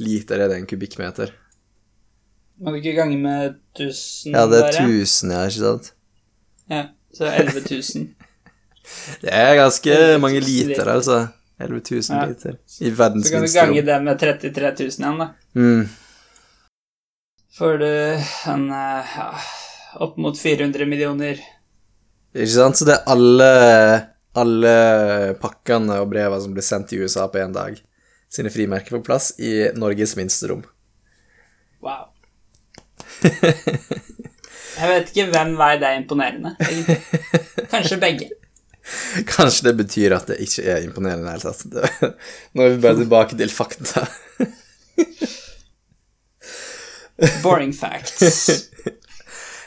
liter 0.00 0.40
er 0.40 0.48
det 0.52 0.60
en 0.60 0.68
kubikkmeter? 0.70 1.32
Må 2.60 2.72
du 2.72 2.78
ikke 2.80 2.94
gange 2.96 3.18
med 3.20 3.56
1000, 3.76 4.32
Ja, 4.32 4.46
det 4.48 4.60
er 4.62 4.70
bare? 4.70 4.86
1000, 4.88 5.32
ja, 5.34 5.42
ikke 5.44 5.60
sant? 5.60 5.90
Ja, 6.72 6.82
så 7.14 7.28
11 7.28 7.60
000. 7.68 8.06
Det 9.22 9.32
er 9.34 9.56
ganske 9.58 9.90
11 9.92 10.20
mange 10.22 10.40
liter, 10.40 10.88
altså. 10.88 11.26
11 11.60 11.80
000 11.90 12.02
Ja. 12.16 12.24
liter. 12.30 12.56
I 12.80 12.90
verdens 12.90 13.26
minste. 13.26 13.28
Så 13.28 13.34
kan 13.34 13.42
du 13.42 13.52
gange 13.52 13.80
rom. 13.80 13.86
det 13.86 14.02
med 14.04 14.18
33 14.20 14.70
000 14.70 14.90
igjen, 15.00 15.18
da. 15.18 15.28
Mm. 15.54 15.88
Får 17.58 17.78
du 17.80 17.88
en 18.52 18.64
eh, 18.70 19.14
ja, 19.16 19.28
opp 20.04 20.16
mot 20.20 20.36
400 20.38 20.84
millioner 20.86 21.38
Ikke 22.36 22.52
sant? 22.52 22.76
Så 22.76 22.84
det 22.84 22.98
er 22.98 23.06
alle, 23.08 23.50
alle 24.36 24.72
pakkene 25.42 26.00
og 26.02 26.10
brevene 26.12 26.42
som 26.44 26.54
blir 26.56 26.66
sendt 26.66 26.90
til 26.92 27.04
USA 27.04 27.26
på 27.32 27.40
én 27.42 27.54
dag, 27.56 27.78
sine 28.32 28.52
frimerker 28.52 28.98
på 28.98 29.04
plass 29.06 29.32
i 29.40 29.70
Norges 29.78 30.16
minste 30.18 30.50
rom. 30.50 30.64
Wow. 31.84 32.10
Jeg 34.76 34.90
vet 34.90 35.12
ikke 35.12 35.30
hvem 35.32 35.54
vei 35.56 35.76
det 35.80 35.88
er 35.88 36.00
imponerende. 36.00 36.56
Kanskje 37.72 38.00
begge. 38.02 38.28
Kanskje 39.34 39.68
det 39.68 39.74
betyr 39.80 40.14
at 40.16 40.28
det 40.30 40.36
ikke 40.44 40.62
er 40.74 40.84
imponerende 40.86 41.24
i 41.24 41.26
det 41.26 41.34
hele 41.36 41.46
tatt. 41.48 41.62
Nå 42.54 42.66
er 42.66 42.74
vi 42.74 42.82
bare 42.84 43.00
tilbake 43.00 43.38
til 43.38 43.50
fakta. 43.52 44.06
Boring 47.44 47.72
facts. 47.74 48.50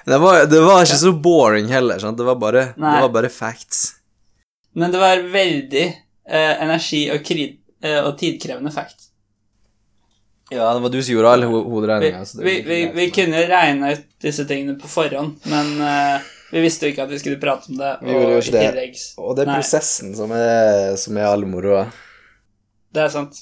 Det 0.09 0.17
var, 0.17 0.45
det 0.49 0.57
var 0.63 0.81
ikke 0.81 0.95
så 0.97 1.11
boring 1.13 1.67
heller, 1.69 1.99
sant? 2.01 2.17
Det 2.17 2.25
var 2.25 2.37
bare, 2.41 2.61
det 2.73 3.01
var 3.03 3.11
bare 3.13 3.29
facts. 3.29 3.98
Men 4.73 4.91
det 4.93 5.01
var 5.01 5.23
veldig 5.33 5.85
eh, 5.85 6.55
energi- 6.63 7.07
og, 7.13 7.23
krid 7.25 7.57
eh, 7.83 7.99
og 8.03 8.17
tidkrevende 8.19 8.71
fact. 8.71 9.09
Ja, 10.49 10.73
det 10.73 10.81
var 10.81 10.89
du 10.89 10.99
som 11.03 11.13
gjorde 11.13 11.31
all 11.35 11.45
ho 11.45 11.55
Vi, 11.59 11.69
hoderegninga. 11.69 12.23
Vi, 12.37 12.43
vi, 12.43 12.61
vi, 12.65 12.79
vi 12.93 13.07
kunne 13.13 13.43
regne 13.49 13.93
ut 13.93 14.05
disse 14.21 14.45
tingene 14.49 14.79
på 14.81 14.89
forhånd, 14.89 15.35
men 15.49 15.75
eh, 15.85 16.29
vi 16.51 16.63
visste 16.63 16.87
jo 16.87 16.93
ikke 16.93 17.05
at 17.05 17.11
vi 17.13 17.19
skulle 17.21 17.41
prate 17.41 17.69
om 17.69 17.77
det. 17.77 17.91
Vi 18.01 18.13
gjorde 18.15 18.31
jo 18.31 18.39
ikke 18.41 18.71
det. 18.77 18.87
Og 19.21 19.35
det 19.37 19.45
er 19.45 19.51
Nei. 19.51 19.59
prosessen 19.61 20.15
som 20.17 20.33
er, 20.33 20.95
som 20.97 21.19
er 21.21 21.29
all 21.29 21.45
moroa. 21.49 21.83
Det 22.89 23.03
er 23.05 23.13
sant. 23.13 23.37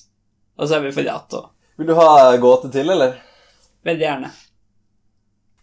Og 0.57 0.67
så 0.67 0.77
er 0.77 0.87
vi 0.87 0.91
for 0.95 1.07
late 1.07 1.39
òg. 1.39 1.47
Vil 1.77 1.87
du 1.87 1.95
ha 1.95 2.35
gåte 2.41 2.71
til, 2.73 2.89
eller? 2.89 3.15
Veldig 3.87 4.03
gjerne. 4.03 4.33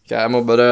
Ok, 0.05 0.11
Jeg 0.12 0.30
må 0.34 0.42
bare 0.44 0.64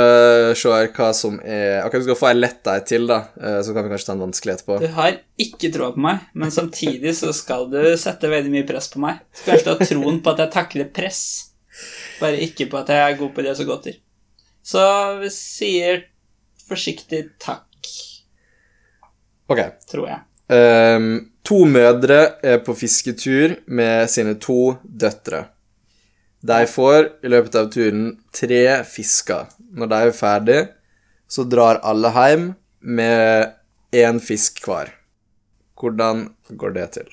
se 0.60 0.68
her 0.68 0.90
hva 0.92 1.06
som 1.16 1.38
er 1.40 1.86
Ok, 1.86 1.94
du 1.96 2.04
skal 2.04 2.18
få 2.20 2.28
ei 2.28 2.36
lett 2.36 2.68
ei 2.68 2.80
til, 2.84 3.06
da. 3.08 3.22
Eh, 3.40 3.60
Så 3.64 3.72
kan 3.72 3.86
vi 3.86 3.92
kanskje 3.94 4.10
ta 4.10 4.16
en 4.16 4.24
vanskelig 4.26 4.54
etterpå. 4.58 4.76
Du 4.82 4.90
har 4.98 5.16
ikke 5.40 5.70
troa 5.72 5.94
på 5.94 6.02
meg, 6.04 6.26
men 6.34 6.52
samtidig 6.52 7.14
så 7.16 7.32
skal 7.36 7.64
du 7.72 7.80
sette 7.96 8.28
veldig 8.28 8.52
mye 8.52 8.66
press 8.68 8.90
på 8.92 9.00
meg. 9.00 9.22
Så 9.32 9.46
kanskje 9.48 9.64
du 9.64 9.72
har 9.72 9.88
troen 9.88 10.20
på 10.22 10.34
at 10.34 10.42
jeg 10.44 10.52
takler 10.58 10.90
press, 10.92 11.22
bare 12.20 12.40
ikke 12.44 12.68
på 12.70 12.78
at 12.82 12.92
jeg 12.92 13.06
er 13.14 13.18
god 13.22 13.32
på 13.34 13.42
det 13.46 13.56
som 13.56 13.66
godter. 13.70 13.96
Så 14.62 14.84
vi 15.22 15.30
sier 15.34 16.04
forsiktig 16.68 17.24
takk, 17.42 17.66
Ok. 19.50 19.58
tror 19.90 20.06
jeg. 20.08 20.20
Um, 20.52 21.30
to 21.44 21.64
mødre 21.64 22.36
er 22.44 22.58
på 22.64 22.74
fisketur 22.76 23.56
med 23.66 24.08
sine 24.12 24.36
to 24.40 24.76
døtre. 24.84 25.46
De 26.42 26.66
får 26.66 27.08
i 27.22 27.30
løpet 27.30 27.54
av 27.60 27.68
turen 27.72 28.06
tre 28.34 28.62
fisker. 28.88 29.46
Når 29.78 29.90
de 29.92 29.98
er 30.08 30.14
ferdig, 30.16 30.60
så 31.30 31.44
drar 31.48 31.78
alle 31.86 32.10
hjem 32.16 32.48
med 32.82 33.52
én 33.94 34.18
fisk 34.20 34.58
hver. 34.66 34.90
Hvordan 35.78 36.28
går 36.58 36.74
det 36.74 36.86
til? 36.98 37.10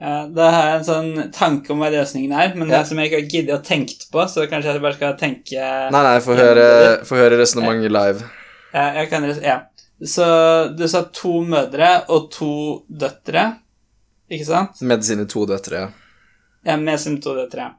Ja, 0.00 0.22
da 0.32 0.46
har 0.54 0.68
jeg 0.70 0.76
en 0.78 0.86
sånn 0.86 1.32
tanke 1.36 1.74
om 1.74 1.82
hva 1.82 1.90
løsningen 1.92 2.32
er, 2.32 2.54
men 2.56 2.70
Ja. 2.70 2.78
det 2.78 2.88
som 2.88 2.96
jeg 2.98 3.10
ikke 3.10 3.18
har 3.20 3.28
giddet 3.34 3.58
å 3.58 3.64
tenke 3.66 4.06
på, 4.10 4.22
så 4.32 4.46
kanskje 4.48 4.72
jeg 4.72 4.80
bare 4.80 4.94
skal 4.96 5.16
tenke 5.20 5.66
Nei, 5.92 6.02
nei, 6.06 6.20
få 6.24 6.36
høre, 6.38 7.04
høre 7.04 7.36
resonnementet 7.42 7.92
live. 7.92 8.30
Ja, 8.72 8.86
jeg 8.94 9.10
kan 9.10 9.24
Ja. 9.42 9.60
Så 10.02 10.74
du 10.78 10.86
sa 10.88 11.02
to 11.12 11.42
mødre 11.44 12.04
og 12.08 12.30
to 12.32 12.84
døtre, 12.88 13.58
ikke 14.30 14.46
sant? 14.46 14.80
Med 14.80 15.04
sine 15.04 15.26
to 15.28 15.44
døtre. 15.44 15.72
ja. 15.80 15.88
Ja, 16.64 16.76
med 16.76 16.98
sine 16.98 17.20
to 17.20 17.34
døtre. 17.34 17.74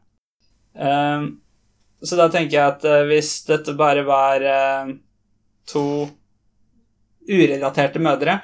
Ehm, 0.76 1.28
så 2.02 2.18
da 2.18 2.28
tenker 2.34 2.58
jeg 2.58 2.66
at 2.66 2.86
eh, 2.88 3.04
hvis 3.10 3.34
dette 3.50 3.76
bare 3.78 4.06
var 4.08 4.46
eh, 4.46 4.94
to 5.70 5.86
urelaterte 7.30 8.02
mødre, 8.02 8.40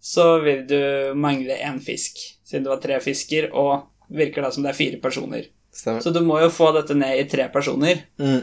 så 0.00 0.38
vil 0.40 0.64
du 0.68 0.80
mangle 1.18 1.58
én 1.58 1.80
fisk, 1.84 2.20
siden 2.46 2.64
det 2.64 2.72
var 2.72 2.82
tre 2.82 3.00
fisker, 3.02 3.50
og 3.52 3.88
virker 4.14 4.44
da 4.44 4.52
som 4.54 4.64
det 4.64 4.72
er 4.72 4.78
fire 4.78 5.00
personer. 5.02 5.48
Stemmer. 5.74 6.00
Så 6.02 6.10
du 6.14 6.22
må 6.24 6.38
jo 6.40 6.50
få 6.50 6.70
dette 6.74 6.96
ned 6.96 7.18
i 7.20 7.26
tre 7.28 7.48
personer. 7.52 8.06
Mm. 8.18 8.40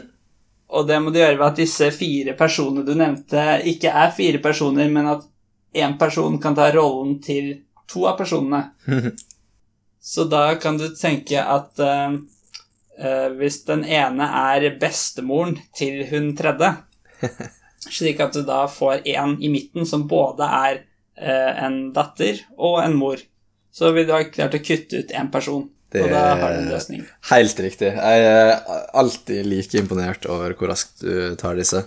Og 0.76 0.86
det 0.88 0.98
må 1.02 1.10
du 1.10 1.18
gjøre 1.20 1.38
ved 1.38 1.46
at 1.46 1.60
disse 1.60 1.88
fire 1.94 2.34
personene 2.38 2.84
du 2.86 2.94
nevnte, 2.98 3.42
ikke 3.70 3.90
er 3.90 4.14
fire 4.14 4.40
personer, 4.42 4.90
men 4.92 5.10
at 5.10 5.26
én 5.76 5.96
person 5.98 6.38
kan 6.42 6.56
ta 6.56 6.68
rollen 6.74 7.18
til 7.22 7.52
to 7.90 8.06
av 8.08 8.16
personene. 8.18 8.62
Så 10.06 10.24
da 10.30 10.52
kan 10.62 10.78
du 10.78 10.86
tenke 10.94 11.42
at 11.42 11.82
eh, 11.82 12.18
hvis 12.96 13.58
den 13.68 13.82
ene 13.84 14.24
er 14.24 14.64
bestemoren 14.80 15.58
til 15.76 16.00
hun 16.08 16.30
tredje, 16.38 16.70
slik 17.98 18.20
at 18.24 18.36
du 18.36 18.42
da 18.46 18.64
får 18.70 19.06
en 19.16 19.36
i 19.42 19.50
midten 19.52 19.86
som 19.88 20.06
både 20.08 20.48
er 20.48 20.82
eh, 21.20 21.64
en 21.64 21.90
datter 21.96 22.42
og 22.56 22.82
en 22.84 22.96
mor, 22.98 23.20
så 23.72 23.92
vil 23.92 24.08
du 24.08 24.14
ha 24.16 24.22
klart 24.28 24.56
å 24.56 24.62
kutte 24.64 25.02
ut 25.02 25.12
én 25.12 25.32
person. 25.32 25.66
Det 25.92 26.02
Og 26.02 26.10
da 26.10 26.22
har 26.40 26.54
du 26.54 26.62
en 26.64 26.72
løsning. 26.72 27.04
Helt 27.30 27.60
riktig. 27.62 27.92
Jeg 27.94 28.24
er 28.26 28.56
alltid 28.96 29.46
like 29.46 29.78
imponert 29.78 30.26
over 30.26 30.56
hvor 30.58 30.72
raskt 30.72 31.04
du 31.04 31.36
tar 31.38 31.58
disse. 31.58 31.84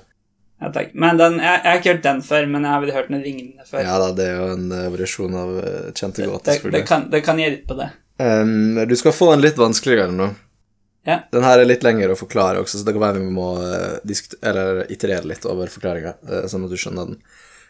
Ja, 0.60 0.70
takk. 0.76 0.94
Men 0.94 1.20
den, 1.20 1.38
jeg, 1.40 1.62
jeg 1.64 1.72
har 1.72 1.82
ikke 1.82 1.94
hørt 1.94 2.06
den 2.06 2.22
før, 2.26 2.48
men 2.52 2.68
jeg 2.68 2.72
har 2.76 2.96
hørt 3.00 3.12
den 3.12 3.24
lignende 3.24 3.68
før. 3.68 3.84
Ja 3.84 3.98
da, 4.02 4.12
det 4.16 4.28
er 4.28 4.40
jo 4.40 4.48
en 4.56 4.70
eh, 4.76 4.88
variasjon 4.92 5.40
av 5.40 5.58
eh, 5.62 5.90
kjente 5.94 6.24
det, 6.24 6.30
gåter, 6.32 6.46
det, 6.46 6.56
selvfølgelig. 6.60 6.86
kan, 6.90 7.08
det 7.12 7.22
kan 7.26 7.42
hjelpe, 7.44 7.78
det. 7.80 7.90
Um, 8.20 8.80
du 8.88 8.96
skal 9.00 9.16
få 9.16 9.34
en 9.34 9.44
litt 9.44 9.60
vanskeligere 9.60 10.12
nå. 10.16 10.32
Ja. 11.08 11.22
Den 11.32 11.46
her 11.48 11.62
er 11.62 11.68
litt 11.68 11.86
lengre 11.86 12.14
å 12.14 12.20
forklare 12.20 12.62
også, 12.62 12.80
så 12.80 12.86
det 12.86 12.94
kan 12.96 13.06
være 13.06 13.24
vi 13.24 13.34
må 13.34 13.50
uh, 13.62 14.16
eller 14.44 14.84
iterere 14.92 15.30
litt 15.30 15.48
over 15.48 15.72
forklaringa, 15.72 16.18
sånn 16.52 16.66
at 16.68 16.74
du 16.74 16.80
skjønner 16.80 17.12
den. 17.12 17.22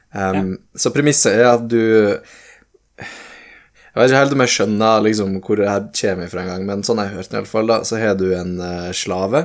Um, 0.10 0.56
Så 0.74 0.90
premisset 0.90 1.38
er 1.38 1.52
at 1.52 1.68
du 1.70 1.78
Jeg 1.78 3.94
vet 3.94 4.10
ikke 4.10 4.22
helt 4.24 4.34
om 4.34 4.42
jeg 4.42 4.54
skjønner 4.56 5.04
liksom, 5.06 5.36
hvor 5.46 5.60
det 5.60 5.70
her 5.70 5.84
kommer 6.02 6.32
fra 6.32 6.42
engang, 6.42 6.66
men 6.66 6.86
sånn 6.86 7.02
jeg 7.02 7.12
har 7.12 7.20
hørt 7.20 7.30
det 7.30 7.38
iallfall, 7.38 7.70
da, 7.70 7.78
så 7.86 8.00
har 8.02 8.18
du 8.18 8.28
en 8.34 8.56
uh, 8.62 8.90
slave 8.96 9.44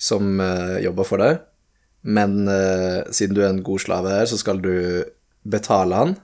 som 0.00 0.40
uh, 0.40 0.78
jobber 0.82 1.08
for 1.08 1.22
deg, 1.22 1.42
men 2.02 2.48
uh, 2.48 3.04
siden 3.14 3.36
du 3.36 3.42
er 3.42 3.52
en 3.52 3.62
god 3.64 3.84
slave 3.84 4.12
her, 4.12 4.26
så 4.28 4.38
skal 4.40 4.60
du 4.64 5.04
betale 5.44 5.98
han. 5.98 6.16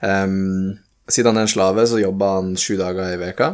Um, 0.00 0.78
siden 1.10 1.32
han 1.32 1.42
er 1.42 1.48
en 1.48 1.52
slave, 1.52 1.86
så 1.90 2.00
jobber 2.00 2.38
han 2.38 2.54
sju 2.60 2.76
dager 2.80 3.12
i 3.12 3.20
veka, 3.20 3.52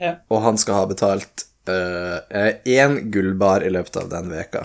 Ja. 0.00 0.14
og 0.32 0.40
han 0.46 0.56
skal 0.58 0.78
ha 0.80 0.84
betalt 0.88 1.46
én 1.70 2.94
gullbar 3.12 3.62
i 3.62 3.68
løpet 3.70 3.98
av 4.00 4.08
den 4.10 4.30
veka. 4.32 4.64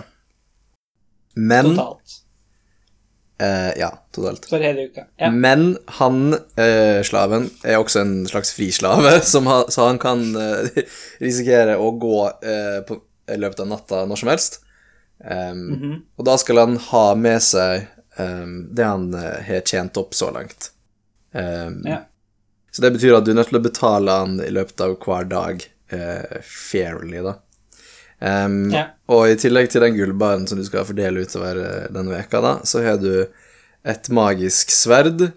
Men 1.36 1.74
Totalt. 1.76 2.22
Uh, 3.42 3.78
Ja, 3.78 3.90
totalt. 4.12 4.46
For 4.48 4.58
hele 4.58 4.88
uka. 4.88 5.04
Ja. 5.16 5.30
Men 5.30 5.78
han, 5.86 6.34
uh, 6.34 7.02
slaven, 7.04 7.50
er 7.64 7.76
også 7.76 8.00
en 8.00 8.14
slags 8.28 8.54
frislave, 8.56 9.20
som 9.32 9.46
ha, 9.46 9.64
så 9.68 9.90
han 9.90 10.00
kan 10.00 10.24
eh, 10.40 10.84
risikere 11.24 11.76
å 11.76 11.90
gå 12.00 12.20
eh, 12.40 12.80
på, 12.88 12.96
i 13.28 13.36
løpet 13.36 13.60
av 13.60 13.68
natta 13.74 14.04
når 14.08 14.22
som 14.22 14.32
helst. 14.32 14.60
Um, 15.18 15.28
mm 15.28 15.82
-hmm. 15.82 16.00
Og 16.16 16.24
da 16.24 16.36
skal 16.38 16.58
han 16.58 16.76
ha 16.76 17.14
med 17.14 17.42
seg 17.42 17.86
um, 18.18 18.68
det 18.74 18.84
han 18.84 19.14
eh, 19.14 19.42
har 19.46 19.60
tjent 19.60 19.96
opp 19.96 20.14
så 20.14 20.30
langt. 20.30 20.70
Um, 21.32 21.82
Ja. 21.84 22.06
Så 22.76 22.82
det 22.84 22.90
betyr 22.92 23.14
at 23.16 23.24
du 23.24 23.30
er 23.32 23.38
nødt 23.38 23.48
til 23.48 23.56
å 23.56 23.64
betale 23.64 24.14
han 24.20 24.36
i 24.44 24.50
løpet 24.52 24.82
av 24.84 24.98
hver 25.00 25.28
dag 25.30 25.62
eh, 25.96 26.40
fairly, 26.44 27.22
da. 27.24 27.38
Um, 28.20 28.66
Ja. 28.72 28.82
Og 29.08 29.30
i 29.30 29.38
tillegg 29.40 29.70
til 29.72 29.80
den 29.80 29.96
gullbaren 29.96 30.44
som 30.50 30.60
du 30.60 30.64
skal 30.66 30.84
fordele 30.84 31.22
utover 31.24 31.56
eh, 31.62 31.88
denne 31.94 32.12
veka, 32.12 32.42
da, 32.44 32.52
så 32.68 32.82
har 32.84 33.00
du 33.00 33.24
et 33.86 34.10
magisk 34.12 34.74
sverd. 34.74 35.30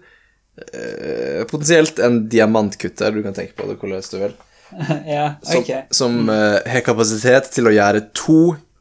Eh, 0.68 1.40
potensielt 1.48 2.02
en 2.04 2.26
diamantkutter, 2.28 3.16
du 3.16 3.24
kan 3.24 3.36
tenke 3.40 3.56
på 3.56 3.70
det 3.70 3.78
hvordan 3.80 4.04
du 4.12 4.20
vil. 4.26 4.36
ja, 5.16 5.26
Som, 5.40 5.64
ok. 5.64 5.72
som 5.96 6.20
eh, 6.28 6.60
har 6.76 6.84
kapasitet 6.84 7.48
til 7.56 7.72
å 7.72 7.74
gjøre 7.74 8.04
to 8.12 8.40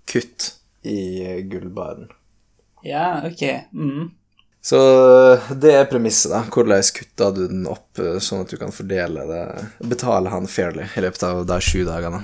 kutt 0.09 0.51
i 0.83 0.99
gullbaren. 1.47 2.11
Ja, 2.83 3.21
ok. 3.23 3.45
Mm. 3.71 4.09
Så 4.61 4.79
eh, 5.33 5.51
det 5.55 5.71
er 5.75 5.87
premisset, 5.89 6.33
da. 6.33 6.43
Hvordan 6.51 6.83
kutter 6.95 7.31
du 7.35 7.45
den 7.47 7.65
opp 7.69 7.99
eh, 8.01 8.19
sånn 8.23 8.43
at 8.43 8.51
du 8.51 8.59
kan 8.59 8.75
fordele 8.75 9.23
det 9.29 9.43
Betale 9.87 10.33
han 10.33 10.49
fairly 10.51 10.89
i 10.95 11.03
løpet 11.05 11.25
av 11.25 11.45
de 11.47 11.59
sju 11.63 11.85
dagene. 11.87 12.21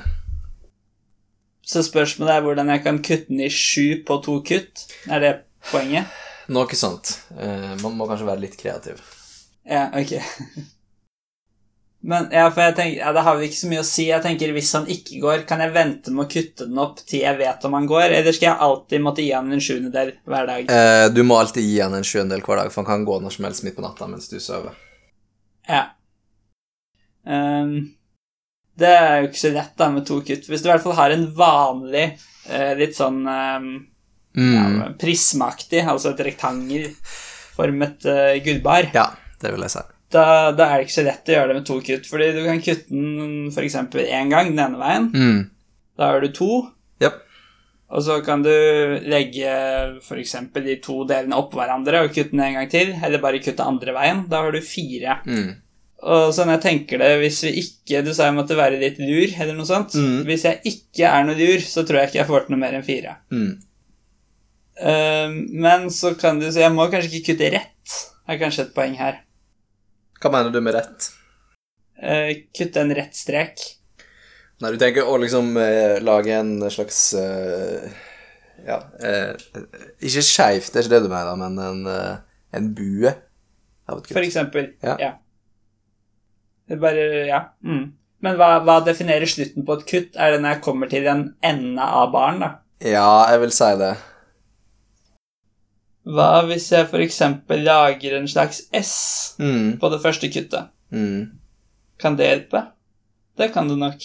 Så 1.65 1.81
spørsmålet 1.85 2.35
er 2.35 2.45
hvordan 2.45 2.69
jeg 2.75 2.83
kan 2.85 3.01
kutte 3.01 3.31
den 3.31 3.41
i 3.47 3.49
sju 3.49 4.03
på 4.05 4.19
to 4.25 4.37
kutt. 4.45 4.85
Er 5.09 5.23
det 5.23 5.33
poenget? 5.71 6.11
Noe 6.53 6.77
sånt. 6.77 7.15
Eh, 7.39 7.71
man 7.81 7.95
må 7.97 8.05
kanskje 8.09 8.27
være 8.27 8.43
litt 8.43 8.59
kreativ. 8.59 9.01
Ja, 9.65 9.87
ok. 9.97 10.19
Men 12.05 12.27
ja, 12.29 12.43
for 12.53 12.61
jeg 12.61 12.75
tenker, 12.77 12.99
ja, 12.99 13.11
det 13.15 13.21
har 13.25 13.37
vel 13.37 13.47
ikke 13.47 13.57
så 13.57 13.69
mye 13.71 13.81
å 13.81 13.87
si. 13.87 14.03
Jeg 14.11 14.21
tenker 14.21 14.51
Hvis 14.53 14.73
han 14.77 14.83
ikke 14.93 15.19
går, 15.23 15.43
kan 15.49 15.63
jeg 15.63 15.73
vente 15.73 16.11
med 16.13 16.27
å 16.27 16.29
kutte 16.29 16.67
den 16.69 16.81
opp 16.83 16.99
til 17.01 17.23
jeg 17.23 17.39
vet 17.39 17.65
om 17.65 17.73
han 17.77 17.87
går? 17.89 18.13
Eller 18.19 18.35
skal 18.35 18.51
jeg 18.51 18.61
alltid 18.67 19.01
måtte 19.01 19.25
gi 19.25 19.31
han 19.33 19.49
en 19.49 19.63
sjuendedel 19.63 20.11
hver 20.29 20.49
dag? 20.51 20.69
Eh, 20.69 21.05
du 21.15 21.23
må 21.25 21.39
alltid 21.41 21.65
gi 21.65 21.79
han 21.81 21.97
en 21.97 22.05
sjuendel 22.05 22.43
hver 22.45 22.61
dag, 22.61 22.69
for 22.73 22.83
han 22.83 22.91
kan 22.91 23.07
gå 23.07 23.17
når 23.23 23.33
som 23.33 23.47
helst 23.49 23.65
midt 23.65 23.77
på 23.79 23.85
natta 23.85 24.09
mens 24.11 24.29
du 24.29 24.37
sover. 24.43 24.77
Ja. 25.65 25.81
Um, 27.25 27.73
det 28.77 28.91
er 28.91 29.23
jo 29.23 29.31
ikke 29.31 29.41
så 29.41 29.53
lett 29.55 29.73
da 29.81 29.89
med 29.89 30.05
to 30.05 30.19
kutt. 30.21 30.45
Hvis 30.45 30.61
du 30.61 30.69
i 30.69 30.73
hvert 30.75 30.85
fall 30.85 30.97
har 30.99 31.15
en 31.15 31.25
vanlig, 31.33 32.05
uh, 32.51 32.71
litt 32.77 32.97
sånn 32.97 33.23
um, 33.25 33.75
Mm. 34.35 34.51
ja, 34.51 34.87
prismeaktig, 34.99 35.79
altså 35.87 36.09
et 36.11 36.19
rektangelformet 36.27 38.03
uh, 38.03 38.33
gullbar, 38.43 38.89
Ja, 38.91 39.05
det 39.39 39.53
vil 39.53 39.63
jeg 39.63 39.71
si. 39.71 39.83
Da, 40.13 40.51
da 40.55 40.69
er 40.69 40.79
det 40.79 40.87
ikke 40.87 40.99
så 40.99 41.05
lett 41.05 41.29
å 41.29 41.35
gjøre 41.35 41.51
det 41.51 41.57
med 41.59 41.67
to 41.67 41.79
kutt. 41.83 42.07
Fordi 42.09 42.31
du 42.35 42.41
kan 42.45 42.63
kutte 42.63 42.93
den 42.93 43.51
f.eks. 43.51 43.77
én 44.05 44.31
gang 44.31 44.53
den 44.53 44.63
ene 44.67 44.81
veien. 44.81 45.11
Mm. 45.13 45.43
Da 45.97 46.11
har 46.11 46.23
du 46.23 46.31
to. 46.35 46.49
Yep. 47.03 47.19
Og 47.95 48.05
så 48.05 48.19
kan 48.25 48.43
du 48.45 48.51
legge 49.05 49.51
f.eks. 50.01 50.37
de 50.55 50.79
to 50.83 51.03
delene 51.09 51.37
oppå 51.39 51.59
hverandre 51.61 52.05
og 52.05 52.15
kutte 52.15 52.35
den 52.35 52.45
en 52.45 52.57
gang 52.59 52.71
til. 52.71 52.95
Eller 53.03 53.23
bare 53.23 53.43
kutte 53.43 53.65
andre 53.65 53.95
veien. 53.97 54.25
Da 54.31 54.45
har 54.45 54.55
du 54.55 54.61
fire. 54.65 55.19
Mm. 55.25 55.53
Og 56.05 56.31
sånn 56.35 56.51
jeg 56.53 56.61
tenker 56.61 57.01
det, 57.01 57.13
hvis 57.21 57.39
vi 57.47 57.51
ikke 57.63 58.01
Du 58.05 58.11
sa 58.13 58.27
jeg 58.27 58.35
måtte 58.35 58.57
være 58.57 58.77
litt 58.81 58.99
lur, 59.01 59.29
eller 59.31 59.55
noe 59.57 59.67
sånt. 59.69 59.95
Mm. 59.97 60.25
Hvis 60.27 60.45
jeg 60.47 60.61
ikke 60.73 61.09
er 61.09 61.25
noe 61.27 61.37
lur, 61.39 61.63
så 61.63 61.85
tror 61.85 62.03
jeg 62.03 62.11
ikke 62.11 62.21
jeg 62.21 62.29
får 62.29 62.45
til 62.45 62.55
noe 62.55 62.61
mer 62.61 62.77
enn 62.77 62.85
fire. 62.85 63.15
Ehm, 64.75 65.37
men 65.55 65.87
så 65.93 66.13
kan 66.19 66.39
du 66.41 66.49
si 66.51 66.59
jeg 66.63 66.73
må 66.75 66.87
kanskje 66.91 67.13
ikke 67.13 67.31
kutte 67.31 67.51
rett, 67.53 67.95
er 68.27 68.41
kanskje 68.41 68.67
et 68.67 68.75
poeng 68.75 68.97
her. 68.99 69.21
Hva 70.25 70.31
mener 70.33 70.49
du 70.49 70.57
med 70.57 70.73
rett? 70.73 71.11
Eh, 72.01 72.31
kutte 72.49 72.81
en 72.81 72.93
rett 72.97 73.13
strek. 73.13 73.61
Nei, 74.57 74.71
du 74.73 74.79
tenker 74.81 75.05
å 75.05 75.19
liksom 75.21 75.51
eh, 75.61 75.99
lage 76.01 76.33
en 76.33 76.63
slags 76.71 76.97
eh, 77.19 77.91
Ja 78.65 78.77
eh, 79.03 79.35
Ikke 79.99 80.23
skeivt, 80.23 80.71
det 80.71 80.79
er 80.79 80.87
ikke 80.87 80.93
det 80.95 81.01
du 81.03 81.09
mener, 81.11 81.35
men 81.37 81.59
en, 81.59 81.81
eh, 81.91 82.15
en 82.57 82.71
bue 82.73 83.11
For 83.85 84.23
eksempel. 84.23 84.71
Ja. 84.81 84.95
Ja. 85.03 85.11
Det 86.65 86.79
bare 86.81 87.05
Ja. 87.27 87.41
Mm. 87.61 87.91
Men 88.25 88.39
hva, 88.39 88.49
hva 88.65 88.79
definerer 88.81 89.29
slutten 89.29 89.67
på 89.67 89.77
et 89.77 89.85
kutt? 89.85 90.17
Er 90.17 90.33
det 90.33 90.41
når 90.41 90.55
jeg 90.55 90.65
kommer 90.65 90.89
til 90.89 91.05
en 91.11 91.27
ende 91.45 91.85
av 91.85 92.09
baren, 92.15 92.41
da? 92.41 92.51
Ja, 92.81 93.27
jeg 93.29 93.43
vil 93.43 93.53
si 93.53 93.67
det. 93.77 93.91
Hva 96.05 96.43
hvis 96.45 96.67
jeg 96.71 96.85
f.eks. 96.85 97.21
lager 97.65 98.17
en 98.19 98.27
slags 98.29 98.63
S 98.73 99.35
Mm. 99.39 99.79
på 99.81 99.89
det 99.89 100.01
første 100.03 100.29
kuttet? 100.31 100.69
Mm. 100.93 101.31
Kan 101.99 102.15
det 102.19 102.27
hjelpe? 102.29 102.61
Det 103.37 103.49
kan 103.53 103.67
det 103.67 103.77
nok. 103.81 104.03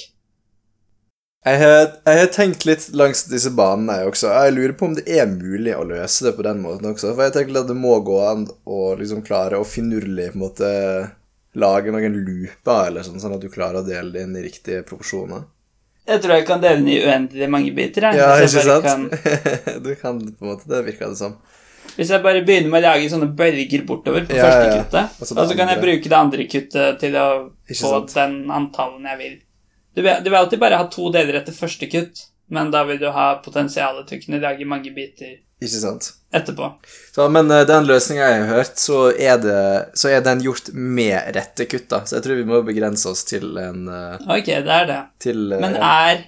Jeg 1.44 1.56
har, 1.62 1.86
jeg 2.04 2.18
har 2.20 2.26
tenkt 2.34 2.64
litt 2.68 2.88
langs 2.92 3.22
disse 3.30 3.48
banene 3.56 3.94
jeg 4.00 4.10
også. 4.10 4.28
Jeg 4.44 4.52
lurer 4.56 4.74
på 4.76 4.88
om 4.90 4.96
det 4.98 5.06
er 5.08 5.28
mulig 5.30 5.72
å 5.76 5.86
løse 5.88 6.26
det 6.26 6.34
på 6.36 6.44
den 6.44 6.58
måten 6.60 6.90
også. 6.90 7.14
For 7.14 7.24
jeg 7.28 7.32
tenker 7.36 7.62
at 7.62 7.70
det 7.70 7.76
må 7.80 7.94
gå 8.04 8.18
an 8.28 8.42
å 8.68 8.80
liksom 9.00 9.22
klare 9.24 9.56
å 9.60 9.64
finurlig 9.64 10.32
på 10.34 10.36
en 10.40 10.42
måte 10.44 10.72
lage 11.60 11.90
noen 11.94 12.18
looper 12.26 12.90
eller 12.90 13.06
sånn, 13.06 13.20
sånn 13.22 13.34
at 13.38 13.40
du 13.42 13.48
klarer 13.52 13.80
å 13.80 13.86
dele 13.86 14.12
det 14.14 14.26
inn 14.26 14.36
i 14.36 14.44
riktige 14.44 14.84
proporsjoner. 14.86 15.46
Jeg 16.10 16.20
tror 16.24 16.36
jeg 16.36 16.46
kan 16.48 16.60
dele 16.62 16.80
den 16.82 16.92
i 16.92 17.00
uendelig 17.06 17.48
mange 17.50 17.72
biter. 17.76 18.08
jeg. 18.10 18.20
Ja, 18.20 18.34
ikke 18.40 18.66
sant? 18.66 18.84
Kan, 18.84 19.08
du 19.86 19.90
kan 20.00 20.20
på 20.20 20.44
en 20.44 20.52
måte, 20.52 20.68
det 20.70 20.84
virker 20.90 21.12
det 21.14 21.20
som. 21.22 21.38
Hvis 22.00 22.10
jeg 22.14 22.24
bare 22.24 22.40
begynner 22.48 22.72
med 22.72 22.80
å 22.80 22.86
lage 22.94 23.10
sånne 23.12 23.28
bølger 23.36 23.82
bortover 23.84 24.24
på 24.24 24.38
Ja, 24.38 24.46
første 24.46 24.64
ja, 24.64 24.72
ja. 24.72 24.80
kuttet, 24.80 25.20
Og 25.20 25.28
så 25.28 25.36
og 25.36 25.50
så 25.50 25.56
kan 25.58 25.68
jeg 25.68 25.82
bruke 25.82 26.08
det 26.08 26.16
andre 26.16 26.46
kuttet 26.48 26.98
til 27.02 27.18
å 27.20 27.28
få 27.76 27.92
den 28.14 28.38
antallen 28.56 29.04
jeg 29.12 29.20
vil. 29.20 29.38
Du 29.92 30.00
vil, 30.06 30.14
du 30.24 30.30
vil 30.30 30.38
alltid 30.40 30.62
bare 30.62 30.78
ha 30.80 30.86
to 30.88 31.10
deler 31.12 31.40
etter 31.42 31.52
første 31.52 31.88
kutt, 31.92 32.24
men 32.48 32.70
da 32.72 32.86
vil 32.88 32.98
du 33.02 33.08
ha 33.12 33.28
potensialet 33.44 34.08
til 34.08 34.16
å 34.18 34.24
kunne 34.24 34.40
lage 34.42 34.64
mange 34.70 34.90
biter 34.96 35.36
Ikke 35.60 35.80
sant? 35.82 36.08
etterpå. 36.32 36.70
Så, 37.12 37.26
men 37.28 37.50
uh, 37.50 37.64
den 37.68 37.84
løsninga 37.90 38.28
jeg 38.30 38.42
har 38.46 38.52
hørt, 38.62 38.78
så 38.80 39.00
er, 39.12 39.36
det, 39.42 39.60
så 39.98 40.08
er 40.14 40.24
den 40.24 40.40
gjort 40.46 40.70
med 40.72 41.34
rette 41.36 41.66
kutt, 41.68 41.88
da. 41.90 42.00
Så 42.06 42.16
jeg 42.16 42.24
tror 42.24 42.38
vi 42.40 42.46
må 42.48 42.62
begrense 42.64 43.10
oss 43.10 43.26
til 43.28 43.58
en 43.60 43.84
uh, 43.90 44.14
Ok, 44.30 44.46
det 44.46 44.76
er 44.80 44.88
det. 44.88 45.00
til, 45.26 45.42
uh, 45.52 45.58
Men 45.60 45.76
er, 45.76 46.22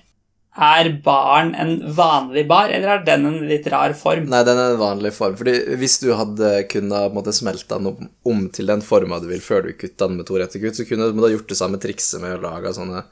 er 0.52 0.88
baren 1.04 1.54
en 1.56 1.78
vanlig 1.96 2.44
bar, 2.48 2.68
eller 2.68 2.98
er 2.98 3.04
den 3.06 3.24
en 3.24 3.38
litt 3.48 3.66
rar 3.72 3.94
form? 3.96 4.26
Nei, 4.28 4.42
den 4.44 4.58
er 4.60 4.74
en 4.74 4.80
vanlig 4.82 5.14
form. 5.16 5.36
Fordi 5.38 5.54
hvis 5.80 5.96
du 6.02 6.10
hadde 6.18 6.50
kunnet 6.68 7.30
smelte 7.32 7.78
den 7.78 7.88
om, 7.88 8.10
om 8.28 8.42
til 8.52 8.68
den 8.68 8.84
forma 8.84 9.20
du 9.22 9.30
vil 9.30 9.40
før 9.40 9.64
du 9.64 9.72
kutta 9.72 10.10
den 10.10 10.20
med 10.20 10.28
to 10.28 10.36
rette 10.36 10.60
kutt, 10.60 10.76
så 10.76 10.84
kunne 10.88 11.08
du 11.08 11.24
ha 11.24 11.32
gjort 11.32 11.48
det 11.48 11.56
samme 11.56 11.80
trikset 11.80 12.20
med 12.20 12.36
å 12.36 12.42
lage 12.44 12.74
sånne 12.76 13.04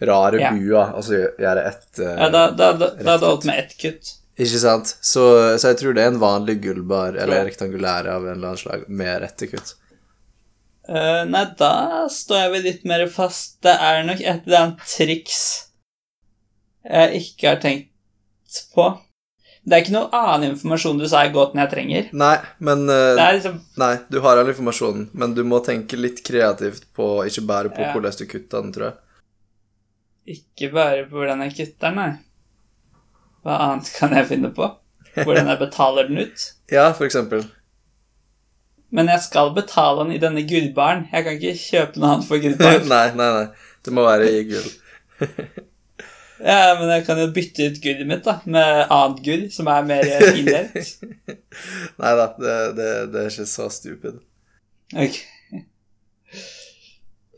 rare 0.00 0.40
Ja. 0.40 0.54
buer, 0.56 0.94
og 0.96 1.04
så 1.04 1.20
gjøre 1.20 1.68
ett 1.68 2.00
uh, 2.00 2.14
Ja, 2.16 2.30
da, 2.32 2.46
da, 2.56 2.72
da, 2.72 2.88
da 2.96 3.12
hadde 3.12 3.20
det 3.20 3.28
holdt 3.34 3.44
med 3.50 3.58
ett 3.60 3.76
kutt. 3.76 4.14
Ikke 4.40 4.60
sant? 4.62 4.96
Så, 5.04 5.24
så 5.60 5.74
jeg 5.74 5.82
tror 5.82 5.92
det 5.92 6.06
er 6.06 6.14
en 6.14 6.22
vanlig 6.22 6.62
gullbar, 6.64 7.12
eller 7.12 7.44
rektangulær 7.44 8.08
av 8.08 8.24
en 8.24 8.38
eller 8.38 8.54
annen 8.54 8.62
slag, 8.62 8.88
med 8.88 9.20
rette 9.20 9.50
kutt. 9.52 9.74
Uh, 10.88 11.28
nei, 11.28 11.44
da 11.60 12.06
står 12.08 12.46
jeg 12.46 12.52
vel 12.54 12.64
litt 12.64 12.86
mer 12.88 13.04
fast. 13.12 13.58
Det 13.60 13.76
er 13.76 14.00
nok 14.08 14.24
et 14.24 14.48
eller 14.48 14.62
annet 14.64 14.86
triks 14.88 15.42
jeg 16.84 17.20
ikke 17.22 17.48
har 17.48 17.60
tenkt 17.62 17.88
på. 18.74 18.86
Det 19.60 19.76
er 19.76 19.82
ikke 19.84 19.92
noe 19.92 20.08
annen 20.16 20.54
informasjon 20.54 20.98
du 20.98 21.04
sa 21.10 21.20
i 21.26 21.32
gåten 21.34 21.60
jeg 21.60 21.70
trenger. 21.74 22.06
Nei, 22.16 22.36
men 22.64 22.86
eh, 22.88 23.20
liksom 23.36 23.58
Nei, 23.82 23.90
du 24.08 24.16
har 24.24 24.40
all 24.40 24.48
informasjonen, 24.48 25.10
men 25.12 25.34
du 25.36 25.42
må 25.44 25.60
tenke 25.66 25.98
litt 26.00 26.22
kreativt 26.24 26.86
på 26.96 27.10
Ikke 27.28 27.44
bare 27.46 27.68
på 27.74 27.84
Ja. 27.84 27.90
hvordan 27.92 28.16
du 28.16 28.24
kutter 28.26 28.62
den, 28.64 28.72
tror 28.72 28.86
jeg. 28.88 28.96
ikke 30.38 30.72
bare 30.72 31.04
på 31.10 31.20
hvordan 31.20 31.44
jeg 31.44 31.56
kutter 31.58 31.90
den, 31.90 32.00
nei. 32.00 32.10
Hva 33.44 33.58
annet 33.68 33.92
kan 33.98 34.12
jeg 34.16 34.26
finne 34.32 34.50
på? 34.56 34.66
Hvordan 35.14 35.48
jeg 35.52 35.58
betaler 35.60 36.08
den 36.08 36.18
ut? 36.24 36.48
Ja, 36.72 36.92
for 36.96 37.04
eksempel. 37.04 37.44
Men 38.90 39.06
jeg 39.12 39.20
skal 39.22 39.52
betale 39.54 40.04
den 40.04 40.12
i 40.16 40.18
denne 40.22 40.42
gullbaren. 40.48 41.04
Jeg 41.12 41.24
kan 41.26 41.36
ikke 41.36 41.58
kjøpe 41.60 42.00
noe 42.00 42.14
annet 42.14 42.26
for 42.28 42.40
gullbaren. 42.42 42.88
nei, 42.94 43.06
nei, 43.14 43.28
nei. 43.36 43.74
Det 43.84 43.92
må 43.94 44.04
være 44.08 44.30
i 44.34 44.44
gull. 44.48 44.70
Ja, 46.40 46.74
men 46.78 46.88
jeg 46.88 47.04
kan 47.04 47.18
jo 47.20 47.26
bytte 47.36 47.66
ut 47.68 47.80
gullet 47.84 48.08
mitt 48.08 48.24
da, 48.24 48.38
med 48.48 48.86
annet 48.88 49.18
gull, 49.26 49.42
som 49.52 49.68
er 49.68 49.84
mer 49.88 50.06
innlevd. 50.30 50.78
Nei 52.00 52.12
da, 52.16 52.26
det, 52.40 52.54
det, 52.78 52.86
det 53.12 53.24
er 53.24 53.28
ikke 53.34 53.48
så 53.50 53.66
stupid. 53.72 54.22
Ok. 54.96 55.18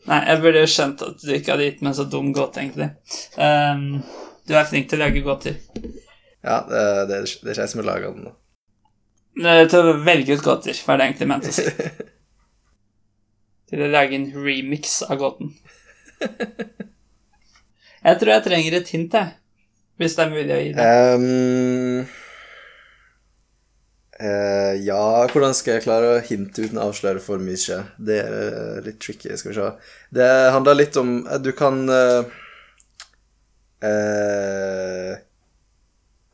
Nei, 0.07 0.19
jeg 0.27 0.39
burde 0.43 0.61
jo 0.63 0.69
skjønt 0.71 1.03
at 1.05 1.19
du 1.23 1.33
ikke 1.35 1.53
hadde 1.53 1.67
gitt 1.67 1.83
meg 1.83 1.97
så 1.97 2.05
dum 2.11 2.31
gåte, 2.35 2.63
egentlig. 2.63 2.89
Um, 3.39 3.99
du 4.47 4.55
er 4.55 4.67
flink 4.67 4.87
til 4.91 4.99
å 4.99 5.05
lage 5.05 5.23
gåter. 5.25 5.59
Ja, 6.43 6.61
det, 6.67 6.81
det, 7.09 7.19
det 7.43 7.51
er 7.51 7.53
ikke 7.55 7.61
jeg 7.63 7.71
som 7.71 7.83
har 7.83 7.89
laga 7.91 8.11
den. 8.15 8.25
da. 8.27 8.33
Eh, 9.43 9.63
Til 9.71 9.89
å 9.89 9.93
velge 10.03 10.35
ut 10.37 10.43
gåter, 10.45 10.79
var 10.87 10.99
det 10.99 11.05
egentlig 11.09 11.29
ment 11.31 11.47
å 11.47 11.53
si. 11.55 11.67
Til 13.73 13.83
å 13.85 13.91
lage 13.91 14.19
en 14.19 14.27
remix 14.35 14.99
av 15.07 15.19
gåten. 15.23 15.53
Jeg 18.03 18.19
tror 18.19 18.33
jeg 18.33 18.43
trenger 18.43 18.75
et 18.77 18.91
hint, 18.91 19.15
jeg. 19.15 19.31
Hvis 20.01 20.15
det 20.17 20.23
er 20.23 20.31
mulig 20.33 20.53
å 20.53 20.59
gi 20.59 20.71
det. 20.75 20.85
Um, 21.13 22.05
uh, 24.19 24.73
ja, 24.81 25.03
hvordan 25.31 25.53
skal 25.55 25.77
jeg 25.77 25.85
klare 25.85 26.15
å 26.15 26.23
hinte 26.25 26.65
uten 26.65 26.81
å 26.81 26.87
avsløre 26.89 27.21
for 27.23 27.43
mye? 27.43 27.77
Det 27.97 28.17
er 28.23 28.33
eh, 28.39 28.79
litt 28.87 28.99
tricky, 29.03 29.35
skal 29.39 29.53
vi 29.53 29.59
se. 29.59 29.69
Det 30.19 30.29
handler 30.55 30.79
litt 30.79 30.97
om 30.99 31.15
eh, 31.27 31.39
Du 31.43 31.51
kan 31.55 31.79
uh, 31.87 32.25
uh, 33.85 35.13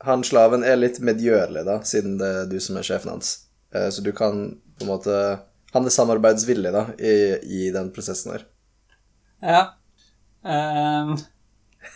Han 0.08 0.24
slaven 0.26 0.64
er 0.66 0.80
litt 0.80 0.98
medgjørlig, 1.04 1.66
da, 1.68 1.78
siden 1.86 2.18
det 2.20 2.34
er 2.40 2.50
du 2.50 2.58
som 2.64 2.80
er 2.80 2.88
sjefen 2.88 3.14
hans. 3.14 3.36
Så 3.70 4.02
du 4.02 4.10
kan 4.10 4.48
på 4.80 4.82
en 4.82 4.88
måte 4.90 5.16
Han 5.70 5.84
er 5.86 5.94
samarbeidsvillig, 5.94 6.72
da, 6.74 6.88
i, 6.98 7.36
i 7.46 7.68
den 7.70 7.92
prosessen 7.94 8.32
her. 8.34 8.48
Ja. 9.44 9.60
Ehm, 10.42 11.14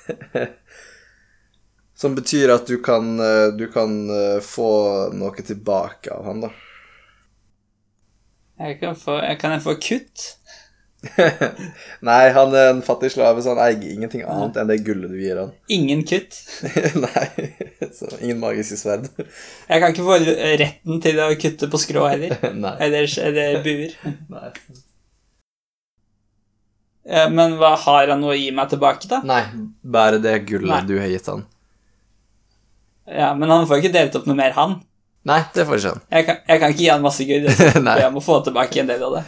Som 1.94 2.14
betyr 2.14 2.50
at 2.54 2.66
du 2.66 2.78
kan, 2.82 3.14
eh, 3.22 3.48
du 3.54 3.66
kan 3.72 4.10
eh, 4.10 4.40
få 4.42 4.70
noe 5.14 5.42
tilbake 5.46 6.10
av 6.10 6.24
han, 6.26 6.40
da. 6.42 6.50
jeg 8.64 8.80
kan, 8.80 8.96
få, 8.98 9.20
kan 9.40 9.54
jeg 9.54 9.62
få 9.62 9.76
kutt? 9.78 10.24
Nei, 12.08 12.22
han 12.34 12.54
er 12.56 12.70
en 12.72 12.82
fattig 12.84 13.12
slave, 13.14 13.42
så 13.44 13.54
han 13.54 13.62
eier 13.62 13.92
ingenting 13.92 14.24
annet 14.24 14.56
enn 14.58 14.70
det 14.70 14.80
gullet 14.86 15.12
du 15.12 15.18
gir 15.20 15.38
han. 15.38 15.52
Ingen 15.76 16.02
kutt? 16.08 16.40
Nei, 16.96 17.26
så 17.94 18.08
ingen 18.20 18.40
magiske 18.42 18.78
sverd. 18.80 19.10
Jeg 19.68 19.82
kan 19.82 19.92
ikke 19.92 20.06
få 20.06 20.18
retten 20.24 21.04
til 21.04 21.20
å 21.22 21.28
kutte 21.38 21.70
på 21.70 21.80
skrå 21.82 22.08
heller. 22.08 22.34
Eller, 22.74 23.06
eller 23.28 23.60
buer. 23.64 23.94
Nei. 24.32 24.50
Ja, 27.04 27.26
men 27.28 27.58
hva 27.60 27.74
har 27.76 28.08
han 28.08 28.22
noe 28.22 28.32
å 28.32 28.38
gi 28.38 28.48
meg 28.54 28.70
tilbake, 28.72 29.08
da? 29.10 29.20
Nei, 29.28 29.42
bare 29.84 30.20
det 30.24 30.38
gullet 30.48 30.72
Nei. 30.72 30.86
du 30.88 30.96
har 30.96 31.10
gitt 31.12 31.28
han. 31.28 31.44
Ja, 33.04 33.34
Men 33.36 33.50
han 33.52 33.66
får 33.68 33.82
ikke 33.82 33.92
delt 33.92 34.14
opp 34.16 34.24
noe 34.24 34.38
mer, 34.38 34.54
han. 34.56 34.78
Nei, 35.28 35.42
det 35.52 35.66
får 35.68 35.80
ikke 35.80 35.92
han. 35.92 36.02
Jeg 36.16 36.26
kan, 36.28 36.40
jeg 36.48 36.60
kan 36.62 36.72
ikke 36.72 36.84
gi 36.84 36.88
han 36.88 37.04
masse 37.04 37.26
gull. 37.28 37.48
Jeg 38.04 38.12
må 38.12 38.22
få 38.24 38.38
tilbake 38.44 38.80
en 38.80 38.88
del 38.88 39.04
av 39.04 39.18
det. 39.18 39.24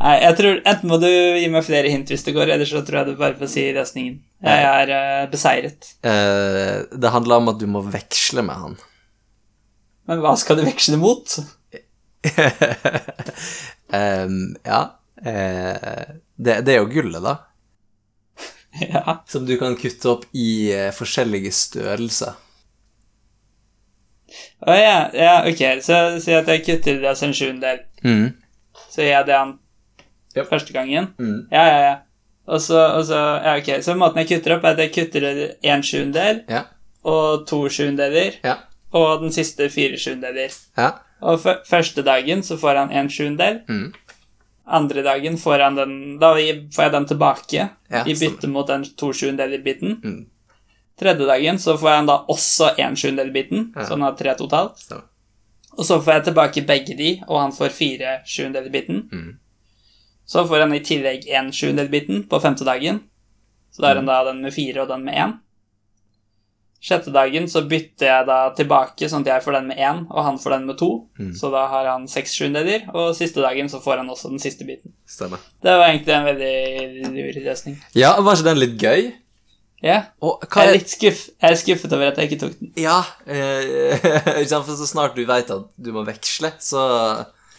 Nei, 0.00 0.14
jeg 0.22 0.36
tror 0.38 0.60
Enten 0.70 0.88
må 0.88 0.96
du 1.02 1.08
gi 1.10 1.48
meg 1.52 1.64
flere 1.66 1.90
hint 1.92 2.08
hvis 2.08 2.22
det 2.24 2.32
går, 2.32 2.54
eller 2.54 2.68
så 2.68 2.80
tror 2.86 3.02
jeg 3.02 3.10
du 3.10 3.18
bare 3.20 3.36
får 3.36 3.50
si 3.52 3.64
løsningen. 3.76 4.14
Jeg 4.46 4.62
er 4.70 4.92
uh, 4.94 5.26
beseiret. 5.28 5.90
Uh, 6.06 6.86
det 6.94 7.12
handler 7.12 7.42
om 7.42 7.50
at 7.52 7.58
du 7.60 7.66
må 7.68 7.82
veksle 7.84 8.46
med 8.46 8.62
han. 8.62 8.78
Men 10.08 10.22
hva 10.24 10.32
skal 10.40 10.56
du 10.56 10.64
veksle 10.64 10.96
mot? 11.02 11.36
um, 14.00 14.40
ja 14.64 14.80
eh, 15.24 16.02
det, 16.40 16.58
det 16.66 16.74
er 16.74 16.80
jo 16.82 16.90
gullet, 16.92 17.22
da. 17.24 17.36
Ja. 18.80 19.16
Som 19.28 19.46
du 19.48 19.56
kan 19.58 19.74
kutte 19.76 20.08
opp 20.12 20.24
i 20.32 20.70
eh, 20.72 20.90
forskjellige 20.94 21.50
størrelser. 21.52 22.36
Å 24.62 24.74
ja, 24.76 24.98
ja, 25.16 25.32
ok. 25.48 25.62
Så 25.82 25.96
si 26.22 26.34
at 26.36 26.48
jeg 26.52 26.62
kutter 26.66 27.00
det 27.02 27.14
som 27.18 27.30
en 27.32 27.34
sjuendedel. 27.36 27.80
Mm. 28.06 28.28
Så 28.90 29.02
gir 29.02 29.12
jeg 29.16 29.26
det 29.30 29.36
han 29.40 29.56
Yep. 30.36 30.46
første 30.46 30.70
gangen. 30.76 31.08
Mm. 31.18 31.48
Ja, 31.50 31.62
ja, 31.66 31.78
ja. 31.82 31.94
Og 32.46 32.60
så, 32.62 32.78
og 32.94 33.02
så 33.08 33.18
Ja, 33.18 33.56
ok. 33.58 33.70
Så 33.82 33.96
måten 33.98 34.20
jeg 34.22 34.28
kutter 34.30 34.54
opp, 34.54 34.64
er 34.68 34.76
at 34.76 34.82
jeg 34.84 34.92
kutter 34.94 35.24
én 35.66 35.82
sjuendedel 35.82 36.44
Ja. 36.48 36.60
og 37.02 37.48
to 37.50 37.64
sjuendedeler. 37.68 38.36
Ja. 38.46 38.54
Og 38.94 39.24
den 39.24 39.32
siste 39.34 39.66
fire 39.74 39.98
sjuendeler. 39.98 40.54
Ja. 40.78 40.92
Og 41.20 41.42
første 41.66 42.02
dagen 42.06 42.44
så 42.46 42.54
får 42.62 42.78
han 42.84 42.92
en 42.94 43.10
sjuendel. 43.10 43.58
Mm. 43.68 43.90
Andre 44.70 45.02
dagen 45.02 45.36
får 45.38 45.58
han 45.64 45.74
den 45.78 46.18
Da 46.20 46.32
får 46.34 46.84
jeg 46.84 46.92
den 46.92 47.06
tilbake 47.10 47.68
Ja, 47.90 48.04
i 48.06 48.14
bytte 48.14 48.48
mot 48.48 48.66
den 48.70 48.84
to 48.96 49.10
sjuendeler-biten. 49.12 49.96
Mm. 50.04 50.26
Tredje 51.00 51.26
dagen 51.26 51.58
så 51.58 51.76
får 51.80 51.88
han 51.96 52.06
da 52.06 52.18
også 52.28 52.74
en 52.78 52.94
sjuendel-biten, 52.96 53.72
Ja. 53.76 53.84
så 53.84 53.90
han 53.96 54.02
har 54.02 54.12
tre 54.18 54.34
totalt. 54.38 54.76
Stemmer. 54.78 55.04
Og 55.78 55.84
så 55.86 56.00
får 56.02 56.12
jeg 56.12 56.24
tilbake 56.24 56.66
begge 56.66 56.96
de, 56.98 57.10
og 57.28 57.40
han 57.40 57.52
får 57.52 57.70
fire 57.72 58.20
sjuendel-biten. 58.26 59.08
Mm. 59.12 59.38
Så 60.26 60.44
får 60.46 60.60
han 60.60 60.74
i 60.74 60.80
tillegg 60.80 61.26
en 61.28 61.50
sjuendel-biten 61.52 62.28
på 62.28 62.40
femte 62.40 62.64
dagen. 62.64 63.00
Så 63.72 63.82
da 63.82 63.88
har 63.88 63.94
han 63.96 64.04
Mm. 64.04 64.12
da 64.12 64.24
den 64.32 64.42
med 64.42 64.52
fire 64.54 64.82
og 64.82 64.88
den 64.88 65.04
med 65.04 65.14
én. 65.14 65.38
Sjette 66.80 67.12
dagen 67.12 67.44
så 67.52 67.60
bytter 67.68 68.06
jeg 68.08 68.26
da 68.30 68.36
tilbake, 68.56 69.04
sånn 69.12 69.20
at 69.26 69.34
jeg 69.34 69.44
får 69.44 69.56
den 69.58 69.66
med 69.68 69.80
én, 69.84 69.98
og 70.08 70.24
han 70.24 70.38
får 70.40 70.54
den 70.56 70.66
med 70.70 70.78
to. 70.80 70.88
Mm. 71.20 71.32
Så 71.36 71.50
da 71.52 71.66
har 71.68 71.88
han 71.92 72.06
seks 72.08 72.32
sjuendeler, 72.38 72.86
og 72.96 73.10
siste 73.18 73.42
dagen 73.44 73.68
så 73.68 73.82
får 73.84 74.00
han 74.00 74.08
også 74.08 74.30
den 74.32 74.40
siste 74.40 74.64
biten. 74.64 74.94
Stemmer. 75.04 75.42
Det 75.60 75.74
var 75.76 75.90
egentlig 75.90 76.14
en 76.16 76.28
veldig 76.30 77.10
lur 77.18 77.40
løsning. 77.50 77.76
Ja, 77.98 78.14
var 78.24 78.38
ikke 78.38 78.48
den 78.48 78.62
litt 78.62 78.78
gøy? 78.80 79.10
Ja. 79.84 79.98
Og 80.24 80.42
Jeg 80.44 80.68
er 80.68 80.74
litt 80.76 80.92
skuff, 80.92 81.20
jeg 81.40 81.52
er 81.54 81.60
skuffet 81.60 81.92
over 81.96 82.10
at 82.10 82.18
jeg 82.20 82.30
ikke 82.30 82.40
tok 82.46 82.56
den. 82.60 82.72
Ja, 82.80 82.98
eh, 83.28 84.40
for 84.48 84.72
så 84.76 84.88
snart 84.88 85.16
du 85.16 85.22
vet 85.28 85.52
at 85.52 85.68
du 85.76 85.92
må 85.96 86.06
veksle, 86.08 86.52
så, 86.64 86.86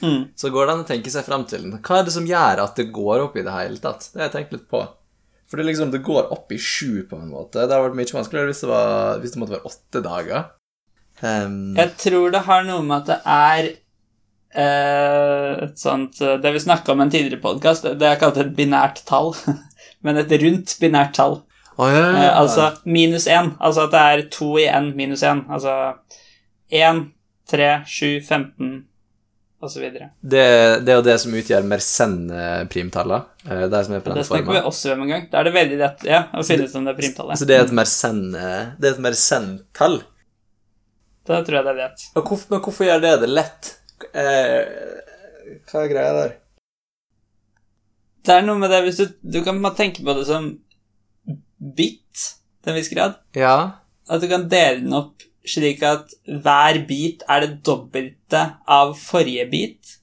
Mm. 0.01 0.31
så 0.33 0.49
går 0.49 0.65
det 0.65 0.73
an 0.73 0.79
å 0.81 0.87
tenke 0.89 1.11
seg 1.13 1.25
frem 1.27 1.43
til 1.45 1.61
den. 1.61 1.75
Hva 1.77 1.99
er 1.99 2.07
det 2.07 2.13
som 2.15 2.25
gjør 2.25 2.63
at 2.63 2.75
det 2.79 2.87
går 2.93 3.21
opp 3.27 3.35
i 3.37 3.43
det 3.45 3.53
hele 3.53 3.77
tatt? 3.77 4.07
Det 4.09 4.17
har 4.17 4.29
jeg 4.31 4.33
tenkt 4.33 4.55
litt 4.55 4.63
på. 4.71 4.81
For 5.51 5.59
det, 5.59 5.67
liksom, 5.67 5.91
det 5.91 5.99
går 6.07 6.29
opp 6.31 6.53
i 6.55 6.57
sju 6.57 7.03
på 7.09 7.17
en 7.19 7.27
måte. 7.33 7.59
Det 7.59 7.75
hadde 7.75 7.83
vært 7.89 7.97
mye 7.99 8.15
vanskeligere 8.15 8.53
hvis 8.53 8.61
det, 8.63 8.69
var, 8.71 9.17
hvis 9.19 9.33
det 9.33 9.41
måtte 9.41 9.55
være 9.57 9.67
åtte 9.67 10.01
dager. 10.05 10.45
Um... 11.19 11.57
Jeg 11.75 11.91
tror 11.99 12.31
det 12.31 12.45
har 12.45 12.63
noe 12.65 12.85
med 12.87 13.01
at 13.01 13.09
det 13.09 13.17
er 13.33 13.67
eh, 14.63 15.49
et 15.67 15.75
sånt 15.77 16.17
eh, 16.23 16.39
Det 16.41 16.53
vi 16.55 16.61
snakka 16.63 16.93
om 16.93 17.03
i 17.03 17.05
en 17.05 17.11
tidligere 17.13 17.43
podkast, 17.43 17.85
det 17.99 18.07
er 18.07 18.21
kalt 18.21 18.39
et 18.39 18.55
binært 18.55 19.03
tall. 19.09 19.35
Men 20.07 20.21
et 20.23 20.31
rundt 20.39 20.77
binært 20.79 21.11
tall. 21.19 21.41
å, 21.75 21.89
ja. 21.91 22.05
Eh, 22.07 22.29
altså 22.31 22.71
minus 22.87 23.27
én. 23.27 23.51
Altså 23.59 23.89
at 23.89 23.93
det 23.97 24.05
er 24.07 24.23
to 24.31 24.53
i 24.55 24.69
n 24.71 24.93
minus 24.95 25.25
én. 25.27 25.43
Altså 25.51 25.75
1, 26.71 27.03
3, 27.51 27.69
7, 27.91 28.21
15 28.23 28.71
osv. 29.61 29.83
Det 29.93 30.07
det, 30.21 30.45
det 30.85 30.93
er 30.93 30.97
jo 30.97 31.05
det 31.05 31.17
som 31.21 31.35
utgjør 31.37 31.67
Mersenne-primtallene. 31.69 33.21
Det 33.45 33.69
De 33.73 33.81
som 33.87 33.95
er 33.97 34.03
på 34.05 34.13
den 34.13 34.27
snakker 34.27 34.57
vi 34.57 34.63
også 34.71 34.95
om 34.95 35.03
en 35.05 35.13
gang. 35.13 35.27
Da 35.31 35.41
er 35.41 35.49
det 35.49 35.53
veldig 35.57 35.79
lett 35.81 36.05
ja, 36.07 36.23
å 36.33 36.43
finne 36.47 36.67
ut 36.67 36.77
om 36.79 36.87
det 36.87 36.93
er 36.95 36.99
primtallet. 36.99 37.41
Så 37.41 37.49
det 37.49 37.57
er 37.57 37.65
et 37.65 37.75
Mersenne 37.77 38.47
Det 38.77 38.89
er 38.89 38.97
et 38.97 39.05
Mersenne-tall. 39.05 40.01
Da 41.29 41.41
tror 41.45 41.59
jeg 41.59 41.67
det 41.67 41.73
er 41.75 41.79
lett. 41.83 42.05
Men 42.15 42.27
hvorfor, 42.27 42.51
men 42.53 42.63
hvorfor 42.65 42.87
gjør 42.87 43.03
det 43.03 43.13
det 43.21 43.31
lett? 43.31 43.73
Eh, 44.17 44.59
hva 45.69 45.83
er 45.83 45.91
greia 45.91 46.13
der? 46.17 46.37
Det 48.25 48.37
er 48.37 48.45
noe 48.45 48.61
med 48.61 48.73
det 48.73 48.81
hvis 48.85 49.01
du, 49.01 49.05
du 49.21 49.39
kan 49.45 49.61
tenke 49.77 50.03
på 50.05 50.15
det 50.17 50.25
som 50.29 50.51
bit 51.61 52.25
til 52.61 52.73
en 52.73 52.77
viss 52.77 52.91
grad. 52.93 53.17
Ja. 53.37 53.55
At 54.09 54.21
du 54.21 54.27
kan 54.29 54.47
dele 54.49 54.81
den 54.81 54.97
opp 54.97 55.20
slik 55.47 55.81
at 55.83 56.11
hver 56.27 56.81
bit 56.87 57.23
er 57.29 57.45
det 57.45 57.63
dobbelte 57.65 58.43
av 58.67 58.93
forrige 58.99 59.47
bit. 59.51 59.97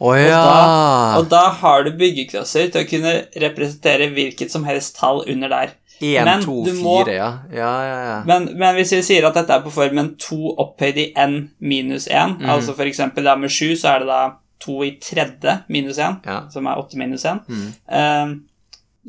Og, 0.00 0.16
ja. 0.16 0.40
da, 0.40 1.18
og 1.20 1.26
da 1.28 1.42
har 1.60 1.84
du 1.84 1.90
byggeklosser 2.00 2.70
til 2.72 2.86
å 2.86 2.88
kunne 2.88 3.12
representere 3.42 4.06
hvilket 4.14 4.52
som 4.52 4.64
helst 4.64 4.96
tall 4.96 5.20
under 5.28 5.52
der. 5.52 5.74
Én, 6.00 6.24
men 6.24 6.40
to, 6.40 6.62
du 6.64 6.72
må- 6.80 7.02
fire, 7.04 7.12
ja. 7.18 7.30
Ja, 7.52 7.72
ja, 7.84 7.96
ja. 8.08 8.14
Men, 8.24 8.46
men 8.56 8.74
hvis 8.78 8.94
vi 8.96 9.02
sier 9.04 9.26
at 9.28 9.34
dette 9.36 9.52
er 9.52 9.60
på 9.60 9.72
formen 9.74 10.14
2 10.16 10.54
opphøyd 10.64 10.96
i 11.02 11.10
n 11.20 11.34
minus 11.60 12.06
1, 12.08 12.38
mm. 12.40 12.46
altså 12.48 12.72
eksempel 12.86 13.28
da 13.28 13.34
med 13.36 13.52
7, 13.52 13.74
så 13.76 13.92
er 13.92 13.98
det 14.00 14.08
da 14.08 14.22
2 14.64 14.78
i 14.86 14.90
tredje 15.04 15.58
minus 15.68 15.98
1, 16.00 16.24
Ja. 16.24 16.38
som 16.52 16.66
er 16.66 16.80
8 16.80 16.96
minus 16.96 17.26
1, 17.28 17.44
Mm. 17.48 17.68
eh, 17.92 18.32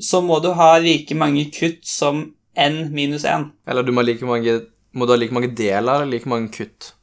så 0.01 0.19
må 0.21 0.41
du 0.43 0.51
ha 0.59 0.77
like 0.83 1.15
mange 1.15 1.45
kutt 1.55 1.87
som 1.87 2.33
n 2.57 2.81
minus 2.91 3.25
1. 3.25 3.51
Eller 3.67 3.83
du 3.83 3.91
må, 3.95 4.03
like 4.05 4.25
mange, 4.27 4.57
må 4.91 5.07
du 5.07 5.13
ha 5.13 5.19
like 5.19 5.35
mange 5.35 5.51
deler 5.55 6.01
eller 6.01 6.11
like 6.11 6.29
mange 6.29 6.51
kutt? 6.55 6.93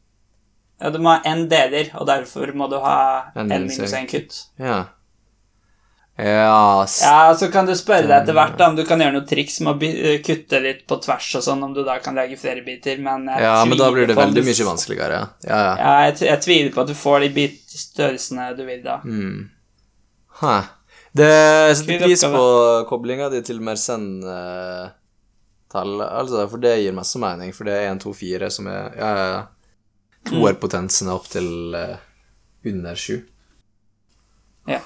Ja, 0.79 0.93
du 0.95 1.01
må 1.03 1.17
ha 1.17 1.23
n 1.27 1.49
deler, 1.51 1.91
og 1.99 2.07
derfor 2.07 2.53
må 2.55 2.69
du 2.71 2.79
ha 2.85 3.33
N 3.35 3.49
minus 3.49 3.79
minus 3.81 3.97
en. 3.97 4.07
1 4.07 4.13
kutt. 4.13 4.39
Ja. 4.63 4.85
Ja, 6.19 6.87
Ja, 7.03 7.35
så 7.39 7.47
kan 7.51 7.67
du 7.67 7.77
spørre 7.79 8.09
deg 8.09 8.17
etter 8.17 8.35
hvert 8.35 8.57
da, 8.59 8.67
om 8.73 8.77
du 8.79 8.83
kan 8.87 8.99
gjøre 8.99 9.15
noe 9.15 9.27
triks 9.27 9.61
med 9.63 9.79
å 9.79 9.91
eh, 9.91 10.17
kutte 10.27 10.59
litt 10.65 10.81
på 10.91 10.99
tvers 11.05 11.29
og 11.39 11.45
sånn, 11.47 11.63
om 11.63 11.77
du 11.77 11.85
da 11.87 12.01
kan 12.03 12.19
lage 12.19 12.35
flere 12.41 12.65
biter, 12.67 12.99
men 12.99 13.29
jeg 13.31 13.45
ja 13.45 13.53
men 13.63 13.79
da 13.79 13.91
blir 13.95 14.11
det 14.11 14.17
veldig 14.19 14.43
mye 14.49 14.67
vanskeligere. 14.67 15.21
Ja, 15.47 15.61
ja. 15.63 15.77
ja. 15.79 15.93
Jeg, 16.09 16.17
jeg 16.27 16.43
tviler 16.43 16.75
på 16.75 16.83
at 16.83 16.91
du 16.91 16.97
får 16.99 17.23
de 17.23 17.31
bitstørrelsene 17.39 18.49
du 18.59 18.65
vil 18.67 18.83
da. 18.83 18.99
Mm. 19.07 19.47
Hæ. 20.43 20.57
Det 21.19 21.31
setter 21.79 22.03
pris 22.03 22.27
på 22.35 22.45
koblinga 22.91 23.31
di 23.31 23.41
til 23.47 23.63
Mersenne-tallet, 25.69 26.09
altså, 26.09 26.49
for 26.49 26.59
det 26.59 26.81
gir 26.81 26.93
masse 26.93 27.19
mening, 27.19 27.53
for 27.53 27.65
det 27.65 27.73
er 27.73 27.93
1, 27.93 28.01
2, 28.01 28.13
4 28.15 28.51
som 28.51 28.67
er 28.67 28.97
Ja, 28.97 29.17
ja, 29.17 29.27
ja. 29.33 29.47
Toerpotensen 30.29 31.09
er 31.09 31.15
opp 31.15 31.29
til 31.29 31.75
uh, 31.75 31.97
under 32.65 32.95
7. 32.95 33.27
Ja. 34.67 34.81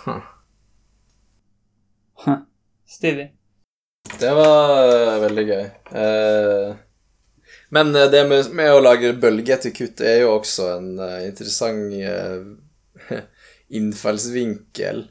Huh. 2.25 2.37
Stilig. 2.87 3.33
Det 4.21 4.31
var 4.35 4.89
eh, 4.93 5.21
veldig 5.23 5.45
gøy. 5.49 5.65
Uh, 5.97 6.77
men 7.71 7.93
det 7.93 8.29
med, 8.29 8.53
med 8.53 8.73
å 8.73 8.83
lage 8.83 9.15
bølge 9.19 9.55
etter 9.55 9.73
kutt 9.75 10.01
er 10.05 10.21
jo 10.23 10.37
også 10.37 10.69
en 10.77 11.01
uh, 11.01 11.25
interessant 11.27 11.93
uh, 12.05 13.19
innfallsvinkel. 13.81 15.09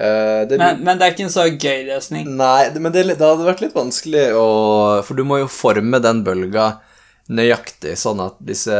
Eh, 0.00 0.48
det, 0.48 0.56
Men, 0.58 0.80
men 0.84 0.98
det 0.98 1.04
er 1.06 1.12
ikke 1.12 1.26
en 1.26 1.34
så 1.34 1.44
gøy 1.50 1.84
løsning. 1.90 2.28
Nei, 2.38 2.70
men 2.80 2.92
det, 2.94 3.04
det 3.10 3.20
hadde 3.20 3.44
vært 3.44 3.60
litt 3.60 3.76
vanskelig 3.76 4.30
å 4.38 4.46
For 5.04 5.18
du 5.18 5.26
må 5.28 5.42
jo 5.42 5.50
forme 5.52 6.00
den 6.00 6.22
bølga 6.24 6.70
nøyaktig, 7.30 7.92
sånn 8.00 8.22
at 8.24 8.38
disse 8.42 8.76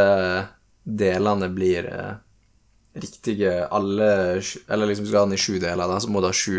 delene 0.80 1.50
blir 1.52 1.86
eh, 1.90 2.14
riktige 2.98 3.66
alle 3.68 4.08
Eller 4.40 4.90
liksom 4.90 5.06
skal 5.06 5.12
du 5.12 5.18
ha 5.20 5.26
den 5.28 5.36
i 5.36 5.42
sju 5.44 5.58
deler, 5.60 5.84
da, 5.84 6.00
så 6.00 6.10
må 6.10 6.24
du 6.24 6.30
ha 6.30 6.34
sju. 6.34 6.56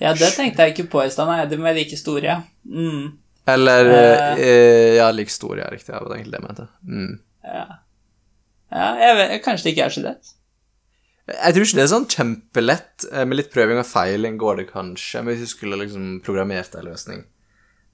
Ja, 0.00 0.14
det 0.16 0.32
tenkte 0.34 0.66
jeg 0.66 0.74
ikke 0.74 0.88
på 0.96 1.04
i 1.04 1.12
stad. 1.12 1.28
Nei, 1.28 1.44
de 1.46 1.60
er 1.60 1.76
like 1.76 2.00
store, 2.00 2.24
ja. 2.24 2.40
Mm. 2.64 3.12
Eller 3.52 3.92
eh, 3.92 4.96
Ja, 4.96 5.10
like 5.14 5.32
store, 5.32 5.60
ja, 5.62 5.70
riktig. 5.70 5.92
Det 5.92 6.02
var 6.02 6.16
egentlig 6.16 6.34
det 6.34 6.40
jeg 6.40 6.48
mente. 6.48 6.68
Mm. 6.82 7.14
Ja, 7.46 7.64
ja 8.74 8.92
jeg 9.04 9.18
vet, 9.20 9.38
kanskje 9.46 9.68
det 9.68 9.76
ikke 9.76 9.86
er 9.86 9.98
så 10.00 10.06
lett. 10.08 10.36
Jeg 11.30 11.54
tror 11.54 11.66
ikke 11.66 11.78
det 11.78 11.84
er 11.84 11.90
sånn 11.92 12.08
kjempelett. 12.10 13.04
Eh, 13.12 13.24
Med 13.28 13.38
litt 13.38 13.52
prøving 13.54 13.78
og 13.82 13.86
feiling 13.86 14.38
går 14.40 14.56
det 14.62 14.68
kanskje. 14.72 15.22
Men 15.22 15.34
hvis 15.36 15.46
du 15.46 15.52
skulle 15.54 15.78
liksom 15.82 16.20
programmert 16.26 16.74
en 16.74 16.88
løsning 16.88 17.20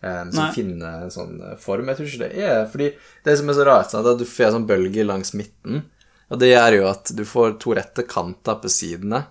eh, 0.02 0.22
som 0.30 0.40
Nei. 0.40 0.50
finner 0.56 1.04
en 1.06 1.12
sånn 1.12 1.36
eh, 1.42 1.56
form 1.60 1.88
Jeg 1.92 1.98
tror 2.00 2.08
ikke 2.10 2.22
det 2.24 2.44
er 2.48 2.66
Fordi 2.72 2.88
det 3.26 3.36
som 3.40 3.48
er 3.52 3.58
så 3.58 3.66
rart, 3.68 3.94
er 3.94 4.10
at 4.12 4.20
du 4.22 4.26
får 4.28 4.48
en 4.50 4.56
sånn 4.60 4.68
bølge 4.70 5.04
langs 5.06 5.34
midten. 5.36 5.82
Og 6.30 6.40
det 6.42 6.52
gjør 6.54 6.78
jo 6.80 6.86
at 6.90 7.12
du 7.14 7.24
får 7.28 7.58
to 7.62 7.74
rette 7.78 8.02
kanter 8.10 8.56
på 8.62 8.70
sidene. 8.72 9.24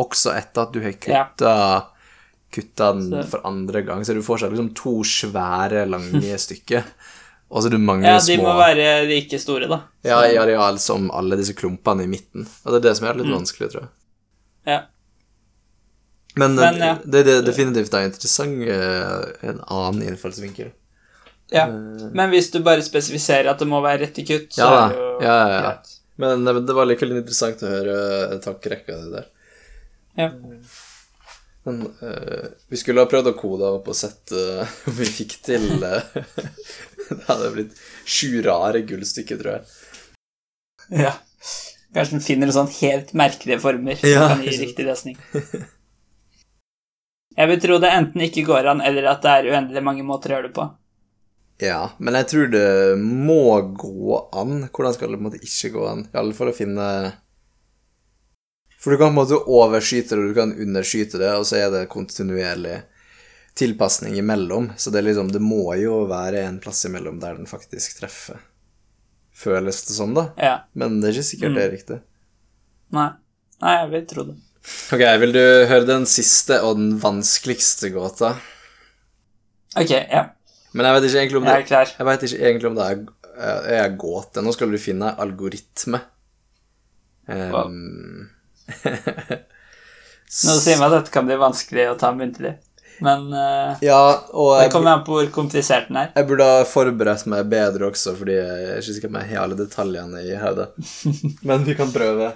Også 0.00 0.32
etter 0.32 0.62
at 0.64 0.72
du 0.76 0.80
har 0.84 0.94
kutta 0.96 1.54
Kutta 2.50 2.88
den 2.96 3.12
for 3.30 3.44
andre 3.46 3.84
gang. 3.86 4.00
Så 4.02 4.10
du 4.16 4.24
får 4.26 4.40
seg 4.42 4.50
liksom 4.50 4.72
to 4.74 4.96
svære, 5.06 5.84
lange 5.86 6.34
stykker. 6.44 6.82
Og 7.50 7.62
så 7.62 7.66
er 7.66 7.74
det 7.74 7.80
mange 7.82 8.06
Ja, 8.06 8.18
de 8.18 8.36
små 8.38 8.44
må 8.46 8.52
være 8.60 9.06
like 9.10 9.38
store, 9.42 9.66
da. 9.70 9.80
Ja, 10.06 10.20
i 10.30 10.36
areal 10.38 10.78
som 10.78 11.08
alle 11.10 11.36
disse 11.40 11.54
klumpene 11.58 12.04
i 12.04 12.10
midten. 12.10 12.44
Og 12.64 12.72
det 12.72 12.78
er 12.80 12.84
det 12.88 12.96
som 12.96 13.06
gjør 13.08 13.16
det 13.18 13.24
litt 13.24 13.32
Mm. 13.32 13.38
vanskelig, 13.40 13.70
tror 13.72 13.80
jeg. 13.82 13.90
Ja. 14.70 14.80
Men, 16.36 16.54
Men, 16.54 16.74
eh, 16.78 16.86
ja. 16.86 16.94
det, 17.04 17.24
det 17.26 17.32
er 17.40 17.42
definitivt 17.42 17.94
en 17.98 18.06
interessant 18.06 18.68
eh, 18.70 19.48
en 19.50 19.58
annen 19.66 20.02
innfallsvinkel. 20.12 20.70
ja. 21.50 21.66
Men 21.66 22.30
hvis 22.30 22.52
du 22.54 22.60
bare 22.62 22.82
spesifiserer 22.86 23.50
at 23.50 23.58
det 23.58 23.66
må 23.66 23.80
være 23.82 24.04
rett 24.04 24.18
i 24.22 24.24
kutt, 24.28 24.52
så 24.54 24.62
Ja 24.62 24.84
er 24.84 24.92
det 24.94 25.00
jo 25.00 25.08
Ja, 25.26 25.34
ja, 25.34 25.48
ja. 25.56 25.60
greit. 25.66 25.96
Men 26.22 26.46
eh, 26.46 26.60
det 26.68 26.74
var 26.78 26.86
likevel 26.86 27.16
interessant 27.18 27.62
å 27.66 27.72
høre 27.74 28.38
tankerekka 28.44 28.94
di 29.02 29.10
der. 29.16 29.26
Ja. 30.18 30.30
Men 31.68 31.82
uh, 32.02 32.46
vi 32.72 32.78
skulle 32.80 33.02
ha 33.04 33.08
prøvd 33.10 33.32
å 33.32 33.36
kode 33.36 33.72
opp 33.78 33.90
og 33.92 33.96
sett 33.96 34.32
uh, 34.32 34.62
om 34.88 34.96
vi 35.00 35.08
fikk 35.08 35.36
til 35.44 35.66
uh, 35.82 36.00
Det 37.10 37.24
hadde 37.26 37.50
blitt 37.56 37.80
sju 38.08 38.40
rare 38.46 38.84
gullstykker, 38.86 39.40
tror 39.40 39.58
jeg. 39.58 39.74
ja. 41.04 41.16
Kanskje 41.90 42.14
den 42.14 42.22
finner 42.22 42.52
sånn 42.54 42.70
helt 42.76 43.10
merkelige 43.18 43.58
former 43.64 43.98
som 43.98 44.12
Ja, 44.12 44.28
kan 44.30 44.44
gi 44.46 44.52
riktig 44.60 44.84
løsning. 44.86 45.16
Jeg 47.34 47.50
vil 47.50 47.62
tro 47.64 47.78
det 47.82 47.90
enten 47.96 48.22
ikke 48.22 48.44
går 48.46 48.68
an, 48.70 48.82
eller 48.86 49.08
at 49.10 49.24
det 49.24 49.32
er 49.32 49.48
uendelig 49.50 49.82
mange 49.82 50.04
måter 50.06 50.30
å 50.30 50.36
gjøre 50.36 50.48
det 50.48 50.54
på. 50.54 50.68
Ja, 51.60 51.80
men 51.98 52.16
jeg 52.16 52.28
tror 52.30 52.52
det 52.52 52.68
må 53.00 53.42
gå 53.76 54.20
an. 54.38 54.68
Hvordan 54.70 54.94
skal 54.94 55.10
det 55.10 55.18
på 55.18 55.24
en 55.24 55.28
måte 55.28 55.42
ikke 55.42 55.72
gå 55.74 55.88
an? 55.90 56.06
I 56.08 56.20
alle 56.22 56.36
fall 56.36 56.52
å 56.52 56.56
finne 56.56 56.86
For 58.80 58.92
du 58.92 58.96
kan 58.96 59.10
på 59.10 59.12
en 59.12 59.18
måte 59.18 59.38
overskyte 59.44 60.16
det, 60.16 60.22
og 60.22 60.30
du 60.30 60.36
kan 60.38 60.54
underskyte 60.56 61.20
det, 61.20 61.34
og 61.36 61.44
så 61.48 61.58
er 61.60 61.72
det 61.74 61.88
kontinuerlig 61.92 62.78
tilpasning 63.58 64.16
imellom. 64.16 64.70
Så 64.76 64.92
det 64.92 65.02
er 65.02 65.10
liksom 65.10 65.32
Det 65.32 65.42
må 65.44 65.74
jo 65.76 66.04
være 66.08 66.46
en 66.46 66.60
plass 66.62 66.84
imellom 66.88 67.18
der 67.20 67.36
den 67.36 67.50
faktisk 67.50 67.98
treffer. 68.00 68.40
Føles 69.36 69.82
det 69.88 69.96
som, 69.96 70.14
da. 70.16 70.30
Ja. 70.40 70.54
Men 70.72 71.00
det 71.00 71.10
er 71.10 71.18
ikke 71.18 71.30
sikkert 71.32 71.58
det 71.58 71.66
er 71.66 71.74
riktig. 71.74 71.98
Nei. 72.96 73.10
Nei, 73.60 73.74
jeg 73.76 73.92
vil 73.92 74.06
tro 74.08 74.24
det. 74.30 74.38
Ok, 74.92 75.04
vil 75.22 75.32
du 75.36 75.44
høre 75.68 75.86
den 75.88 76.06
siste 76.08 76.60
og 76.64 76.76
den 76.80 76.94
vanskeligste 77.00 77.92
gåta? 77.92 78.34
Ok, 79.76 79.92
ja. 79.92 80.26
Men 80.72 80.86
jeg 80.86 80.96
vet 80.96 81.06
ikke 81.08 81.20
egentlig 81.20 81.40
om 81.40 81.46
det 81.48 81.54
Jeg 81.54 81.62
er 81.62 81.68
klar. 81.68 81.94
Jeg 81.98 82.08
vet 82.08 82.26
ikke 82.26 82.42
egentlig 82.48 82.68
om 82.70 82.76
det 82.78 82.88
er, 82.88 83.00
er 83.76 83.96
gåte. 84.00 84.44
Nå 84.44 84.52
skal 84.56 84.72
du 84.72 84.80
finne 84.80 85.14
algoritme. 85.20 86.00
Um, 87.30 88.28
Nå 88.70 90.56
sier 90.62 90.78
meg 90.78 90.86
at 90.90 90.96
dette 91.00 91.12
kan 91.14 91.26
bli 91.26 91.36
vanskelig 91.40 91.88
å 91.90 91.96
ta 91.98 92.12
muntlig, 92.14 92.52
men 93.02 93.24
uh, 93.34 93.74
Ja, 93.82 93.98
og 94.36 94.52
det 94.60 94.68
kommer 94.70 94.92
an 94.98 95.02
på 95.06 95.16
hvor 95.16 95.30
komplisert 95.34 95.88
den 95.90 95.98
er. 96.04 96.12
jeg 96.14 96.28
burde 96.28 96.46
ha 96.46 96.62
forberedt 96.68 97.26
meg 97.32 97.48
bedre 97.50 97.88
også, 97.90 98.14
fordi 98.18 98.36
jeg 98.38 98.68
er 98.68 98.78
ikke 98.78 98.94
sikker 98.94 99.10
på 99.10 99.16
om 99.16 99.20
jeg 99.24 99.32
har 99.32 99.42
alle 99.46 99.58
detaljene 99.58 100.22
i 100.22 100.36
hodet. 100.38 100.68
Men 101.48 101.64
vi 101.66 101.74
kan 101.78 101.90
prøve. 101.94 102.30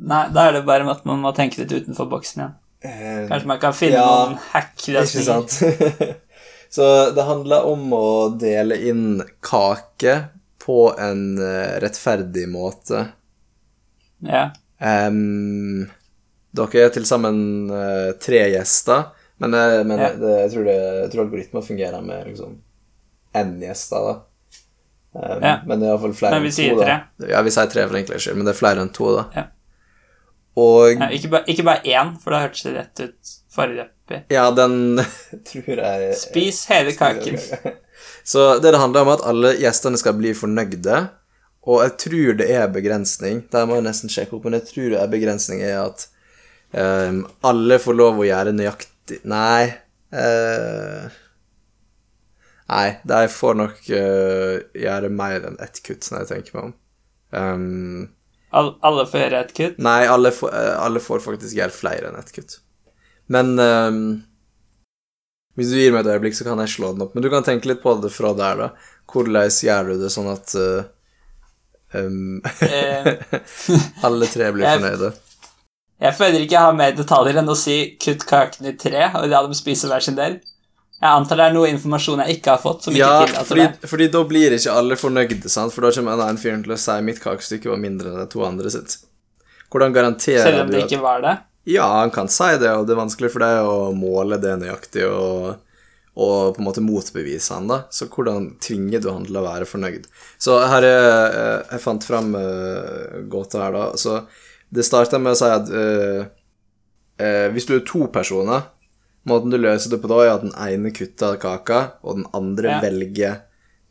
Nei, 0.00 0.22
da 0.30 0.46
er 0.46 0.58
det 0.60 0.64
bare 0.68 0.86
at 0.92 1.02
man 1.08 1.18
må 1.24 1.32
tenke 1.34 1.58
litt 1.64 1.72
utenfor 1.74 2.06
boksen 2.12 2.44
igjen. 2.44 2.56
Eh, 2.86 3.24
Kanskje 3.28 3.48
man 3.50 3.58
kan 3.60 3.74
finne 3.76 3.98
Ja, 3.98 4.04
noen 4.30 4.36
Ikke 4.38 4.52
hack-løsninger. 4.54 5.26
sant? 5.26 6.20
Så 6.76 6.84
det 7.16 7.24
handler 7.26 7.66
om 7.66 7.90
å 7.92 8.06
dele 8.38 8.76
inn 8.86 9.18
kake 9.42 10.14
på 10.62 10.76
en 11.02 11.24
eh, 11.42 11.74
rettferdig 11.82 12.46
måte. 12.52 13.02
Ja. 14.22 14.50
Em, 14.80 15.90
dere 16.56 16.84
er 16.86 16.92
til 16.94 17.04
sammen 17.06 17.36
uh, 17.70 18.12
tre 18.22 18.40
gjester, 18.54 19.10
men, 19.40 19.54
eh, 19.54 19.82
men 19.84 19.98
Ja. 20.00 20.08
det, 20.16 20.32
jeg, 20.42 20.50
tror 20.54 20.64
det, 20.68 20.74
jeg 21.02 21.10
tror 21.12 21.22
algoritmer 21.26 21.62
fungerer 21.64 22.02
med 22.04 22.26
liksom 22.28 22.58
én 23.34 23.54
gjester, 23.62 24.08
da. 24.08 24.16
Em, 25.20 25.42
Ja. 25.42 25.54
Men 25.66 25.80
det 25.80 25.86
er 25.88 25.92
iallfall 25.94 26.14
flere 26.14 26.34
Men 26.38 26.42
vi 26.42 26.48
enn 26.48 26.56
to. 26.56 26.62
sier 26.62 26.76
da. 26.86 27.28
Ja, 27.28 27.42
vi 27.42 27.50
sier 27.54 27.66
tre 27.70 27.86
for 27.88 27.96
enkelhets 28.00 28.24
skyld, 28.26 28.36
men 28.40 28.46
det 28.48 28.54
er 28.54 28.58
flere 28.60 28.80
enn 28.84 28.92
to, 28.94 29.14
da. 29.16 29.24
Ja. 29.36 29.44
Og 30.60 30.96
Ja, 30.98 31.08
ikke, 31.14 31.28
ba, 31.30 31.40
ikke 31.46 31.64
bare 31.64 31.82
én, 31.86 32.16
for 32.20 32.34
da 32.34 32.40
hørtes 32.42 32.62
det 32.66 32.74
rett 32.74 33.00
ut 33.04 33.36
foreløpig. 33.54 34.24
ja, 34.30 34.50
den 34.50 34.98
tror 35.48 35.76
jeg 35.84 36.14
Spis 36.18 36.64
hele 36.72 36.92
kaken. 36.98 37.38
Så 38.24 38.58
det 38.60 38.72
det 38.74 38.80
handler 38.80 39.02
om, 39.04 39.08
er 39.08 39.18
at 39.20 39.26
alle 39.30 39.54
gjestene 39.60 39.98
skal 39.98 40.14
bli 40.18 40.32
fornøyde. 40.36 41.08
Og 41.68 41.82
jeg 41.84 41.96
tror 42.00 42.38
det 42.40 42.48
er 42.54 42.72
begrensning. 42.72 43.42
Der 43.52 43.66
må 43.68 43.76
jeg 43.76 43.86
nesten 43.88 44.12
sjekke 44.12 44.38
opp, 44.38 44.46
men 44.46 44.56
jeg 44.56 44.68
tror 44.70 44.88
det 44.94 45.00
er 45.00 45.12
begrensning 45.12 45.60
er 45.66 45.82
at 45.82 46.06
um, 46.72 47.24
alle 47.44 47.80
får 47.82 47.98
lov 47.98 48.22
å 48.22 48.28
gjøre 48.28 48.56
nøyaktig 48.56 49.22
Nei 49.28 49.76
Uh, 50.10 51.06
Nei, 52.70 52.86
de 53.06 53.18
får 53.30 53.56
nok 53.58 53.76
uh, 53.94 54.56
gjøre 54.78 55.10
mer 55.14 55.44
enn 55.48 55.58
ett 55.62 55.80
kutt, 55.86 56.06
når 56.10 56.22
jeg 56.22 56.28
tenker 56.30 56.56
meg 56.56 56.64
om. 56.68 56.72
Um, 57.30 58.08
All, 58.54 58.72
alle 58.86 59.04
får 59.06 59.24
gjøre 59.24 59.40
et 59.44 59.52
kutt. 59.54 59.76
nei, 59.82 60.00
alle 60.10 60.32
får, 60.34 60.50
eh, 60.58 60.72
alle 60.82 61.02
får 61.02 61.20
faktisk 61.22 61.54
gjøre 61.54 61.74
flere 61.74 62.08
enn 62.08 62.18
ett 62.18 62.32
kutt. 62.34 62.56
Men 63.30 63.52
um, 63.62 64.00
hvis 65.58 65.70
du 65.70 65.78
gir 65.78 65.94
meg 65.94 66.02
et 66.02 66.16
øyeblikk, 66.16 66.34
så 66.34 66.46
kan 66.48 66.62
jeg 66.62 66.72
slå 66.72 66.90
den 66.94 67.04
opp. 67.06 67.14
Men 67.14 67.26
du 67.26 67.30
kan 67.30 67.46
tenke 67.46 67.70
litt 67.70 67.82
på 67.82 67.94
det 68.02 68.10
fra 68.14 68.32
der, 68.38 68.58
da. 68.58 68.96
Hvordan 69.10 69.50
gjør 69.54 69.92
du 69.92 69.94
det 70.02 70.10
sånn 70.14 70.30
at 70.30 70.54
eh, 70.58 70.90
alle 74.06 74.26
tre 74.30 74.52
blir 74.54 74.66
fornøyde? 74.66 75.10
jeg 76.00 76.14
føler 76.16 76.40
ikke 76.44 76.56
jeg 76.56 76.64
har 76.64 76.76
mer 76.76 76.94
detaljer 76.96 77.40
enn 77.42 77.50
å 77.50 77.56
si 77.58 77.96
'kutt 78.00 78.24
kakene 78.28 78.72
i 78.72 78.76
tre', 78.78 79.10
og 79.18 79.28
la 79.28 79.42
dem 79.44 79.54
spise 79.56 79.88
hver 79.90 80.00
sin 80.04 80.16
del. 80.16 80.38
Jeg 81.00 81.16
antar 81.16 81.36
det 81.40 81.44
er 81.48 81.54
noe 81.56 81.68
informasjon 81.72 82.20
jeg 82.24 82.38
ikke 82.38 82.50
har 82.54 82.60
fått, 82.60 82.82
som 82.84 82.94
ikke 82.94 83.06
Ja, 83.06 83.44
fordi, 83.44 83.66
det. 83.66 83.88
fordi 83.88 84.08
da 84.12 84.20
blir 84.28 84.52
ikke 84.52 84.72
alle 84.76 84.96
fornøyde, 85.00 85.48
sant? 85.48 85.72
For 85.72 85.80
da 85.84 85.90
kommer 85.96 86.12
en 86.12 86.20
annen 86.26 86.40
fyr 86.40 86.58
til 86.62 86.72
å 86.72 86.76
si 86.80 86.96
'mitt 87.00 87.20
kakestykke 87.20 87.70
var 87.72 87.80
mindre 87.80 88.08
enn 88.12 88.20
de 88.20 88.26
to 88.32 88.44
andre 88.44 88.68
sitt'. 88.68 88.98
Hvordan 89.70 89.92
garanterer 89.94 90.44
Selv 90.44 90.60
om 90.64 90.70
du 90.70 90.76
det 90.76 90.84
ikke 90.86 91.02
var 91.02 91.20
det. 91.22 91.38
Ja, 91.66 91.86
han 92.00 92.10
kan 92.10 92.28
si 92.28 92.56
det, 92.58 92.70
og 92.70 92.86
det 92.86 92.92
er 92.96 93.04
vanskelig 93.04 93.30
for 93.32 93.38
deg 93.44 93.64
å 93.68 93.92
måle 93.94 94.40
det 94.40 94.56
nøyaktig 94.58 95.04
og, 95.06 95.56
og 96.16 96.54
på 96.56 96.60
en 96.60 96.66
måte 96.66 96.82
motbevise 96.82 97.54
han, 97.54 97.68
da. 97.70 97.84
Så 97.90 98.08
hvordan 98.10 98.56
tvinger 98.60 99.00
du 99.00 99.10
han 99.12 99.24
til 99.24 99.36
å 99.38 99.44
være 99.46 99.64
fornøyd? 99.68 100.08
Så 100.38 100.58
her 100.68 100.82
er 100.82 101.06
eh, 101.30 101.62
Jeg 101.70 101.80
fant 101.80 102.04
fram 102.04 102.34
uh, 102.34 103.20
gåta 103.30 103.62
her, 103.62 103.72
da. 103.72 103.84
Så 103.96 104.26
det 104.70 104.84
starta 104.84 105.18
med 105.18 105.32
å 105.32 105.38
si 105.38 105.44
at 105.50 105.70
uh, 105.70 106.24
uh, 107.22 107.46
hvis 107.54 107.66
du 107.66 107.76
er 107.78 107.86
to 107.86 108.06
personer 108.12 108.66
Måten 109.28 109.50
du 109.52 109.58
løser 109.60 109.90
det 109.92 109.98
på 110.00 110.08
da, 110.08 110.16
er 110.24 110.30
at 110.32 110.42
den 110.46 110.54
ene 110.56 110.90
kutter 110.96 111.34
kaka, 111.36 111.80
og 112.02 112.16
den 112.16 112.26
andre 112.32 112.70
Ja. 112.70 112.78
velger 112.80 113.34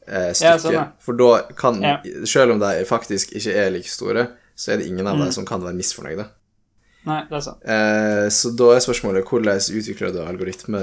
eh, 0.08 0.32
Ja, 0.42 0.56
sånn. 0.58 0.88
For 1.00 1.14
da 1.14 1.44
kan 1.56 1.78
Ja. 1.84 2.00
Selv 2.26 2.56
om 2.56 2.60
de 2.60 2.84
faktisk 2.90 3.36
ikke 3.38 3.54
er 3.54 3.70
like 3.70 3.88
store, 3.88 4.24
så 4.58 4.72
er 4.74 4.78
det 4.78 4.88
ingen 4.88 5.06
av 5.08 5.16
Mm. 5.16 5.26
dem 5.26 5.32
som 5.32 5.46
kan 5.46 5.62
være 5.62 5.78
misfornøyde. 5.78 6.26
Nei, 7.08 7.22
det 7.30 7.38
er 7.38 7.44
sant. 7.46 7.62
Eh, 7.64 8.26
så 8.34 8.52
da 8.60 8.74
er 8.76 8.84
spørsmålet 8.84 9.30
hvordan 9.30 9.62
utvikler 9.80 10.12
du 10.12 10.20
algoritme 10.20 10.82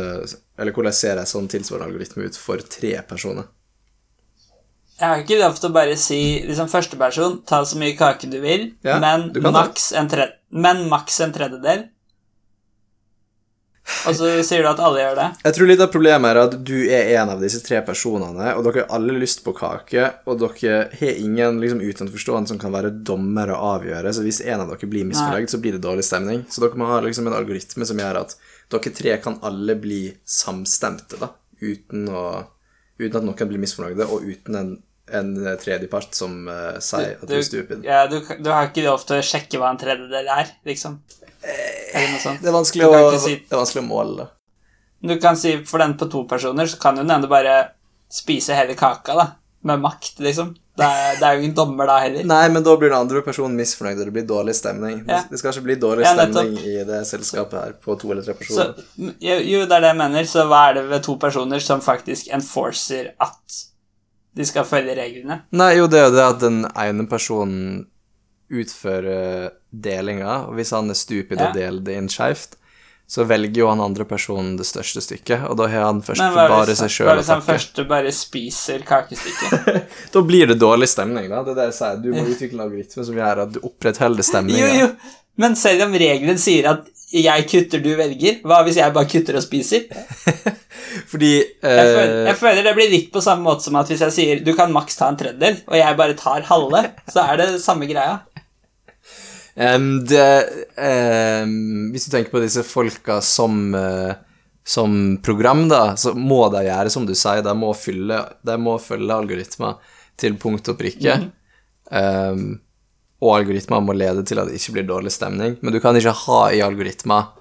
Eller 0.57 0.73
hvordan 0.73 0.95
ser 0.97 1.21
en 1.21 1.29
sånn 1.29 1.51
tilsvarende 1.53 1.91
algoritme 1.91 2.25
ut 2.25 2.39
for 2.41 2.63
tre 2.73 2.95
personer? 3.09 3.51
Jeg 4.97 5.11
har 5.11 5.21
ikke 5.21 5.37
lov 5.43 5.59
til 5.61 5.69
å 5.69 5.75
bare 5.77 5.97
si 6.01 6.21
liksom 6.47 6.71
førsteperson, 6.73 7.43
ta 7.45 7.61
så 7.69 7.77
mye 7.77 7.93
kake 7.99 8.31
du 8.33 8.39
vil, 8.41 8.71
Ja, 8.87 8.97
men, 9.03 9.29
du 9.35 9.43
maks 9.45 9.91
en 9.93 10.09
men 10.57 10.87
maks 10.89 11.21
en 11.21 11.35
tredjedel. 11.37 11.85
Og 14.07 14.17
så 14.19 14.29
sier 14.47 14.65
du 14.65 14.69
at 14.71 14.81
alle 14.83 15.03
gjør 15.03 15.19
det? 15.19 15.27
Jeg 15.47 15.57
tror 15.57 15.69
litt 15.71 15.83
av 15.83 15.91
problemet 15.95 16.31
er 16.33 16.41
at 16.41 16.57
du 16.67 16.75
er 16.91 17.13
en 17.21 17.31
av 17.37 17.43
disse 17.43 17.61
tre 17.63 17.79
personene, 17.87 18.53
og 18.57 18.65
dere 18.67 18.83
har 18.83 18.99
alle 18.99 19.15
lyst 19.21 19.45
på 19.47 19.55
kake, 19.57 20.09
og 20.27 20.41
dere 20.43 20.79
har 20.99 21.21
ingen 21.23 21.61
liksom, 21.63 21.83
utenforstående 21.85 22.51
som 22.51 22.61
kan 22.63 22.75
være 22.75 22.91
dommer 23.07 23.53
og 23.55 23.67
avgjøre, 23.77 24.13
så 24.15 24.25
hvis 24.27 24.43
en 24.47 24.65
av 24.65 24.73
dere 24.73 24.91
blir 24.91 25.07
misfornøyd, 25.09 25.51
så 25.53 25.61
blir 25.63 25.77
det 25.77 25.85
dårlig 25.87 26.07
stemning. 26.07 26.43
Så 26.51 26.65
dere 26.65 26.81
må 26.81 26.91
ha 26.91 26.99
liksom 27.05 27.31
en 27.31 27.39
algoritme 27.39 27.87
som 27.89 28.03
gjør 28.03 28.23
at 28.25 28.37
dere 28.75 28.95
tre 28.99 29.19
kan 29.23 29.39
alle 29.47 29.79
bli 29.79 30.03
samstemte, 30.23 31.21
da, 31.23 31.31
uten, 31.63 32.09
å, 32.11 32.27
uten 32.99 33.21
at 33.23 33.29
noen 33.29 33.53
blir 33.53 33.63
misfornøyde, 33.63 34.09
og 34.11 34.27
uten 34.27 34.59
en, 34.59 34.73
en 35.15 35.31
tredjepart 35.63 36.19
som 36.19 36.43
uh, 36.51 36.75
sier 36.83 37.21
at 37.21 37.31
du 37.31 37.39
er 37.39 37.47
stupid. 37.47 37.87
Ja, 37.87 38.03
du, 38.11 38.19
du 38.19 38.51
har 38.51 38.73
ikke 38.73 38.89
lov 38.89 39.07
til 39.07 39.21
å 39.21 39.27
sjekke 39.27 39.63
hva 39.63 39.71
en 39.71 39.81
tredjedel 39.83 40.35
er, 40.41 40.51
liksom? 40.67 40.99
Eller 41.47 42.13
noe 42.13 42.21
sånt. 42.23 42.43
Det 42.43 42.51
er 42.51 42.57
vanskelig, 42.57 42.87
å, 42.91 43.17
si- 43.23 43.39
det 43.47 43.55
er 43.55 43.61
vanskelig 43.63 43.85
å 43.85 43.89
måle. 43.89 44.29
Du 45.07 45.15
kan 45.23 45.37
si 45.39 45.57
for 45.69 45.79
den 45.83 45.95
på 46.01 46.09
to 46.11 46.25
personer, 46.29 46.67
så 46.67 46.79
kan 46.83 46.97
jo 46.99 47.05
den 47.07 47.15
ene 47.19 47.29
bare 47.31 47.57
spise 48.13 48.55
hele 48.57 48.75
kaka, 48.79 49.15
da. 49.19 49.27
Med 49.67 49.81
makt, 49.83 50.21
liksom. 50.23 50.53
Det 50.77 50.85
er, 50.85 51.15
det 51.19 51.25
er 51.27 51.37
jo 51.39 51.41
ingen 51.43 51.55
dommer 51.57 51.89
da 51.89 51.95
heller. 52.03 52.27
Nei, 52.29 52.43
men 52.53 52.63
da 52.63 52.75
blir 52.77 52.91
den 52.93 52.99
andre 52.99 53.23
personen 53.25 53.57
misfornøyd, 53.59 53.97
og 54.03 54.11
det 54.11 54.13
blir 54.15 54.27
dårlig 54.29 54.55
stemning. 54.59 54.99
Ja. 55.09 55.23
Det 55.31 55.39
skal 55.41 55.55
ikke 55.55 55.65
bli 55.71 55.77
dårlig 55.81 56.05
Ja, 56.05 56.13
stemning 56.19 56.59
i 56.61 56.75
det 56.87 56.99
selskapet 57.09 57.57
her 57.63 57.73
på 57.83 57.97
to 57.99 58.11
eller 58.13 58.23
tre 58.27 58.35
Så, 58.37 58.43
personer. 58.43 59.15
jo, 59.25 59.39
jo, 59.41 59.63
det 59.65 59.79
er 59.79 59.87
det 59.87 59.91
jeg 59.95 59.99
mener. 60.03 60.29
Så 60.29 60.45
hva 60.51 60.61
er 60.69 60.77
det 60.79 60.85
ved 60.91 61.03
to 61.09 61.17
personer 61.23 61.65
som 61.65 61.81
faktisk 61.83 62.29
enforcer 62.37 63.15
at 63.25 63.59
de 64.37 64.45
skal 64.47 64.69
følge 64.69 64.95
reglene? 65.01 65.41
Nei, 65.57 65.71
jo, 65.79 65.89
det 65.89 66.03
er 66.03 66.11
jo 66.11 66.15
det 66.19 66.27
at 66.29 66.43
den 66.45 66.61
ene 66.77 67.09
personen 67.11 67.87
utfører 68.53 69.51
delinga, 69.71 70.47
og 70.47 70.57
hvis 70.59 70.73
han 70.77 70.93
er 70.93 70.99
stupid 70.99 71.41
og 71.41 71.57
deler 71.57 71.83
det 71.85 71.99
inn 71.99 72.09
skeivt, 72.13 72.57
så 73.07 73.23
velger 73.23 73.61
jo 73.61 73.69
han 73.71 73.81
andre 73.83 74.03
personen 74.09 74.57
det 74.59 74.67
største 74.67 74.99
stykket, 75.05 75.45
og 75.47 75.55
da 75.61 75.69
har 75.71 75.85
han 75.87 76.01
først 76.03 76.25
bare 76.35 76.75
seg 76.75 76.91
sjøl 76.91 77.13
å 77.13 77.21
hvis 77.21 77.31
han 77.31 77.45
først 77.47 77.79
bare 77.87 78.11
spiser 78.15 78.83
kakestykket? 78.87 79.85
Da 80.15 80.23
blir 80.27 80.51
det 80.51 80.59
dårlig 80.59 80.89
stemning, 80.91 81.29
da. 81.31 81.45
Det 81.47 81.55
er 81.55 81.61
det 81.61 81.69
jeg 81.69 81.77
sier. 81.79 82.03
Du 82.03 82.11
må 82.17 82.25
utvikle 82.27 82.59
en 82.59 82.65
algoritme 82.67 83.07
som 83.07 83.21
gjør 83.21 83.45
at 83.45 83.55
du 83.55 83.61
opprettholder 83.63 84.27
stemninga. 84.27 84.67
Jo, 84.75 84.89
jo. 84.89 85.15
Men 85.39 85.55
selv 85.61 85.87
om 85.87 85.95
regelen 86.01 86.39
sier 86.41 86.67
at 86.73 86.91
jeg 87.15 87.47
kutter, 87.47 87.83
du 87.85 87.93
velger, 87.95 88.41
hva 88.43 88.63
hvis 88.67 88.81
jeg 88.81 88.95
bare 88.95 89.09
kutter 89.11 89.39
og 89.39 89.45
spiser? 89.45 89.87
Fordi 91.13 91.33
Jeg 91.37 91.53
føler, 91.63 92.15
eh, 92.17 92.29
jeg 92.31 92.39
føler 92.41 92.67
det 92.67 92.73
blir 92.75 92.91
litt 92.91 93.13
på 93.15 93.23
samme 93.23 93.47
måte 93.47 93.69
som 93.69 93.77
at 93.79 93.91
hvis 93.91 94.03
jeg 94.03 94.15
sier 94.17 94.43
du 94.43 94.51
kan 94.59 94.73
maks 94.75 94.99
ta 94.99 95.13
en 95.13 95.19
tredjedel, 95.21 95.61
og 95.69 95.79
jeg 95.79 95.99
bare 96.01 96.17
tar 96.19 96.49
halve, 96.51 96.83
så 97.13 97.23
er 97.29 97.43
det 97.43 97.49
samme 97.63 97.87
greia. 97.87 98.25
Em, 99.57 100.05
det, 100.05 100.49
um, 100.77 101.89
hvis 101.93 102.05
du 102.05 102.13
tenker 102.13 102.31
på 102.35 102.43
disse 102.43 102.61
folka 102.67 103.23
som, 103.25 103.75
uh, 103.75 104.13
som 104.67 105.17
program, 105.25 105.65
da, 105.71 105.97
så 105.97 106.13
må 106.13 106.43
de 106.53 106.67
gjøre 106.67 106.93
som 106.93 107.07
du 107.09 107.15
sier. 107.17 107.41
De 107.45 107.55
må, 107.57 107.73
fylle, 107.77 108.21
de 108.45 108.59
må 108.61 108.77
følge 108.83 109.17
algoritmer 109.17 109.81
til 110.21 110.37
punkt 110.41 110.69
og 110.73 110.77
prikke. 110.81 111.17
Em, 111.87 112.45
og 113.25 113.33
algoritmer 113.39 113.81
må 113.81 113.97
lede 113.97 114.25
til 114.29 114.43
at 114.43 114.51
det 114.51 114.61
ikke 114.61 114.77
blir 114.77 114.89
dårlig 114.91 115.13
stemning. 115.15 115.57
Men 115.63 115.73
du 115.73 115.81
kan 115.81 115.97
ikke 115.97 116.15
ha 116.27 116.41
i 116.53 116.61
algoritmer 116.65 117.33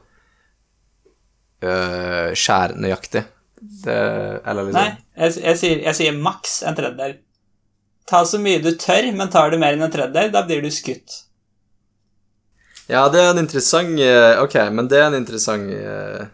uh, 1.65 2.31
skjær 2.31 2.77
nøyaktig. 2.79 3.25
Det, 3.59 3.95
eller 4.45 4.67
liksom 4.67 4.79
Nei, 4.79 4.89
jeg, 5.17 5.37
jeg, 5.41 5.59
sier, 5.59 5.79
jeg 5.89 5.97
sier 5.97 6.17
maks 6.23 6.61
en 6.63 6.75
tredjedel. 6.77 7.19
Ta 8.07 8.21
så 8.29 8.39
mye 8.39 8.61
du 8.61 8.71
tør, 8.79 9.07
men 9.17 9.31
tar 9.33 9.51
du 9.51 9.59
mer 9.59 9.75
enn 9.75 9.83
en 9.83 9.91
tredjedel, 9.91 10.31
da 10.31 10.45
blir 10.47 10.63
du 10.63 10.71
skutt. 10.71 11.25
Ja, 12.91 13.07
det 13.09 13.21
er 13.21 13.31
en 13.31 13.41
interessant 13.41 13.97
eh, 13.97 14.37
Ok, 14.43 14.59
men 14.75 14.89
det 14.91 14.99
er 14.99 15.07
en 15.09 15.17
interessant 15.17 15.71
uh, 15.73 16.27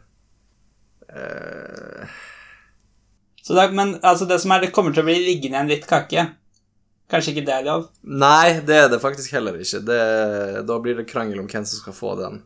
uh. 1.16 2.18
Så 3.42 3.56
da, 3.56 3.70
men 3.72 3.96
altså, 4.04 4.28
det 4.30 4.38
som 4.44 4.52
er, 4.54 4.66
det 4.66 4.74
kommer 4.76 4.94
til 4.94 5.04
å 5.04 5.08
bli 5.08 5.18
liggende 5.18 5.58
igjen 5.58 5.72
litt 5.72 5.88
kake. 5.90 6.28
Kanskje 7.12 7.34
ikke 7.34 7.46
det 7.48 7.56
er 7.56 7.66
lov? 7.66 7.88
Nei, 8.04 8.62
det 8.68 8.78
er 8.84 8.92
det 8.92 9.02
faktisk 9.04 9.34
heller 9.36 9.58
ikke. 9.60 9.82
Det, 9.88 10.02
da 10.68 10.78
blir 10.84 11.00
det 11.00 11.08
krangel 11.10 11.42
om 11.42 11.50
hvem 11.50 11.66
som 11.68 11.82
skal 11.82 11.96
få 11.98 12.14
den. 12.20 12.38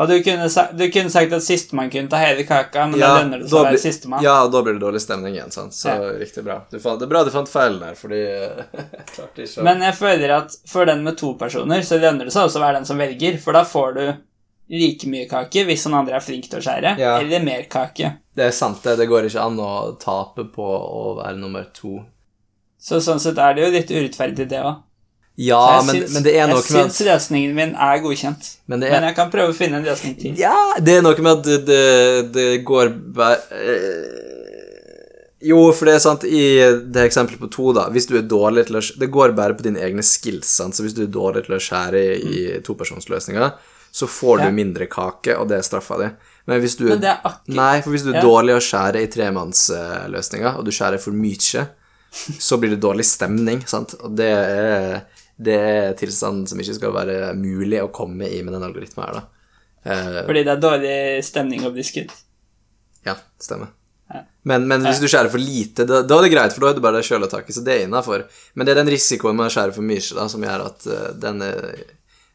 Ja. 0.00 0.04
Og 0.04 0.08
du 0.08 0.22
kunne, 0.24 0.48
sa, 0.48 0.64
du 0.72 0.86
kunne 0.90 1.10
sagt 1.12 1.32
at 1.36 1.42
sistemann 1.44 1.90
kunne 1.92 2.08
ta 2.08 2.16
hele 2.16 2.44
kaka, 2.48 2.86
men 2.88 2.98
da 3.00 3.10
lønner 3.20 3.42
det 3.42 3.50
seg 3.50 3.58
å 3.58 3.64
være 3.66 3.80
sistemann. 3.82 4.22
Ja, 4.24 4.46
da 4.48 4.62
blir 4.64 4.78
det 4.78 4.80
dårlig 4.80 5.02
stemning 5.04 5.34
igjen, 5.36 5.50
sant. 5.52 5.74
Så 5.76 5.88
Ja. 5.92 5.98
riktig 6.18 6.44
bra. 6.46 6.62
Du 6.70 6.78
fant, 6.80 6.98
det 6.98 7.04
er 7.04 7.10
bra 7.12 7.22
du 7.24 7.30
fant 7.30 7.48
feilen 7.52 7.80
der, 7.80 7.94
fordi 7.94 8.20
jeg 8.24 9.06
klarte 9.12 9.44
ikke 9.44 9.60
å 9.60 9.66
Men 9.68 9.80
jeg 9.84 9.94
føler 10.00 10.30
at 10.38 10.56
for 10.66 10.88
den 10.88 11.04
med 11.04 11.18
to 11.20 11.34
personer, 11.34 11.82
så 11.84 12.00
lønner 12.00 12.24
det 12.24 12.32
seg 12.32 12.48
også 12.48 12.56
å 12.62 12.64
være 12.64 12.80
den 12.80 12.86
som 12.88 12.98
velger, 12.98 13.38
for 13.38 13.52
da 13.52 13.62
får 13.68 13.94
du 13.98 14.04
like 14.70 15.06
mye 15.10 15.26
kake 15.28 15.64
hvis 15.66 15.84
noen 15.88 15.98
andre 16.04 16.16
er 16.16 16.24
flink 16.24 16.48
til 16.48 16.60
å 16.60 16.62
skjære, 16.62 16.96
Ja. 16.98 17.18
eller 17.20 17.40
mer 17.44 17.62
kake. 17.68 18.12
Det 18.36 18.44
er 18.46 18.52
sant, 18.56 18.82
det. 18.82 18.96
Det 18.96 19.08
går 19.10 19.26
ikke 19.28 19.42
an 19.44 19.56
å 19.58 19.98
tape 20.00 20.44
på 20.54 20.62
å 20.64 21.16
være 21.18 21.36
nummer 21.36 21.66
to. 21.74 22.04
Så 22.80 22.96
sånn 23.04 23.20
sett 23.20 23.36
er 23.36 23.52
det 23.54 23.64
jo 23.66 23.70
litt 23.74 23.90
urettferdig, 23.90 24.48
det 24.48 24.62
òg. 24.64 24.78
Ja, 25.40 25.80
men, 25.86 26.02
men 26.12 26.24
det 26.26 26.34
er 26.36 26.50
noe 26.50 26.60
Jeg 26.60 26.74
med 26.74 26.90
syns 26.90 26.98
løsningen 27.06 27.54
min 27.56 27.70
er 27.72 28.00
godkjent, 28.04 28.48
Men 28.68 28.82
det 28.82 28.90
men 28.92 28.98
er 29.02 29.06
jeg 29.08 29.16
kan 29.16 29.30
prøve 29.32 29.54
å 29.54 29.56
finne 29.56 29.78
en 29.80 29.86
løsning 29.86 30.18
til. 30.20 30.34
Ja, 30.36 30.52
det 30.76 30.98
er 30.98 31.06
noe 31.06 31.16
med 31.24 31.38
at 31.38 31.66
det, 31.70 31.78
det, 32.34 32.48
går 32.68 32.90
bare 33.16 33.38
Jo, 35.40 35.62
for 35.72 35.88
det 35.88 35.94
er 35.96 36.02
sant, 36.04 36.26
i 36.28 36.42
det 36.92 37.06
eksempelet 37.06 37.40
på 37.40 37.48
to, 37.54 37.70
da 37.76 37.86
Hvis 37.94 38.10
du 38.10 38.18
er 38.20 38.26
dårlig 38.28 38.66
til 38.68 38.76
å 38.76 38.84
Det 39.00 39.08
går 39.12 39.32
bare 39.38 39.56
på 39.56 39.64
dine 39.64 39.80
egne 39.80 40.04
skills, 40.04 40.50
sant, 40.60 40.76
så 40.76 40.84
hvis 40.84 40.96
du 40.98 41.06
er 41.06 41.12
dårlig 41.14 41.46
til 41.46 41.56
å 41.56 41.62
skjære 41.64 42.02
i 42.20 42.42
topersonsløsninger, 42.66 43.54
så 43.90 44.06
får 44.06 44.44
du 44.44 44.50
mindre 44.54 44.86
kake, 44.86 45.34
og 45.40 45.48
det 45.50 45.56
er 45.58 45.64
straffa 45.66 45.96
di. 45.98 46.10
Men 46.46 46.60
hvis 46.62 46.76
du 46.78 46.84
er 46.86 46.98
Men 47.00 47.08
er 47.10 47.38
Nei, 47.56 47.80
for 47.82 47.90
hvis 47.94 48.04
du 48.04 48.12
er 48.12 48.20
Ja. 48.20 48.26
dårlig 48.28 48.54
å 48.54 48.62
skjære 48.62 49.00
i 49.02 49.08
tremannsløsninger, 49.10 50.58
og 50.58 50.64
du 50.68 50.70
skjærer 50.70 51.00
for 51.02 51.16
mye, 51.16 51.64
så 52.46 52.58
blir 52.60 52.70
det 52.74 52.82
dårlig 52.82 53.06
stemning, 53.08 53.64
sant? 53.66 53.96
Og 54.04 54.14
det 54.18 54.28
er, 54.30 55.00
det 55.40 55.56
er 55.56 55.98
tilstanden 55.98 56.46
som 56.50 56.60
ikke 56.60 56.76
skal 56.76 56.94
være 56.94 57.34
mulig 57.38 57.80
å 57.82 57.90
komme 57.94 58.28
i 58.28 58.42
med 58.44 58.56
den 58.56 58.64
algoritmen 58.66 59.06
her, 59.06 59.20
da. 59.20 59.26
Eh, 59.82 60.22
Fordi 60.26 60.42
det 60.44 60.52
er 60.52 60.64
dårlig 60.64 60.96
stemning 61.24 61.64
og 61.68 61.76
diskut? 61.76 62.12
Ja, 63.04 63.14
ja, 63.14 63.16
stemmer. 63.40 63.72
Ja. 64.10 64.24
Men, 64.44 64.66
men 64.68 64.84
hvis 64.84 65.00
du 65.00 65.06
skjærer 65.08 65.30
for 65.32 65.40
lite, 65.40 65.86
da, 65.88 66.02
da 66.04 66.18
er 66.18 66.26
det 66.26 66.32
greit, 66.34 66.52
for 66.52 66.66
da 66.66 66.72
er 66.72 66.76
det 66.76 66.84
bare 66.84 67.00
det 67.00 67.08
kjøletaket, 67.08 67.56
så 67.56 67.64
det 67.64 67.76
er 67.76 67.86
innafor. 67.86 68.26
Men 68.52 68.68
det 68.68 68.74
er 68.74 68.82
den 68.82 68.92
risikoen 68.92 69.38
med 69.38 69.48
å 69.48 69.54
skjære 69.54 69.76
for 69.76 69.86
mye 69.86 70.02
da, 70.18 70.26
som 70.32 70.44
gjør 70.44 70.66
at 70.66 70.88
uh, 70.90 71.06
den, 71.22 71.44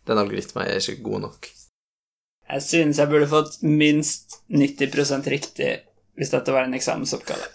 den 0.09 0.21
algoritmen 0.23 0.65
er 0.65 0.79
ikke 0.79 1.03
god 1.05 1.27
nok. 1.27 1.51
Jeg 2.45 2.61
synes 2.61 3.01
jeg 3.01 3.09
burde 3.11 3.29
fått 3.29 3.59
minst 3.65 4.39
90% 4.53 5.29
riktig 5.33 5.71
hvis 6.15 6.31
dette 6.31 6.53
var 6.55 6.65
en 6.65 6.77
eksamensoppgave. 6.77 7.49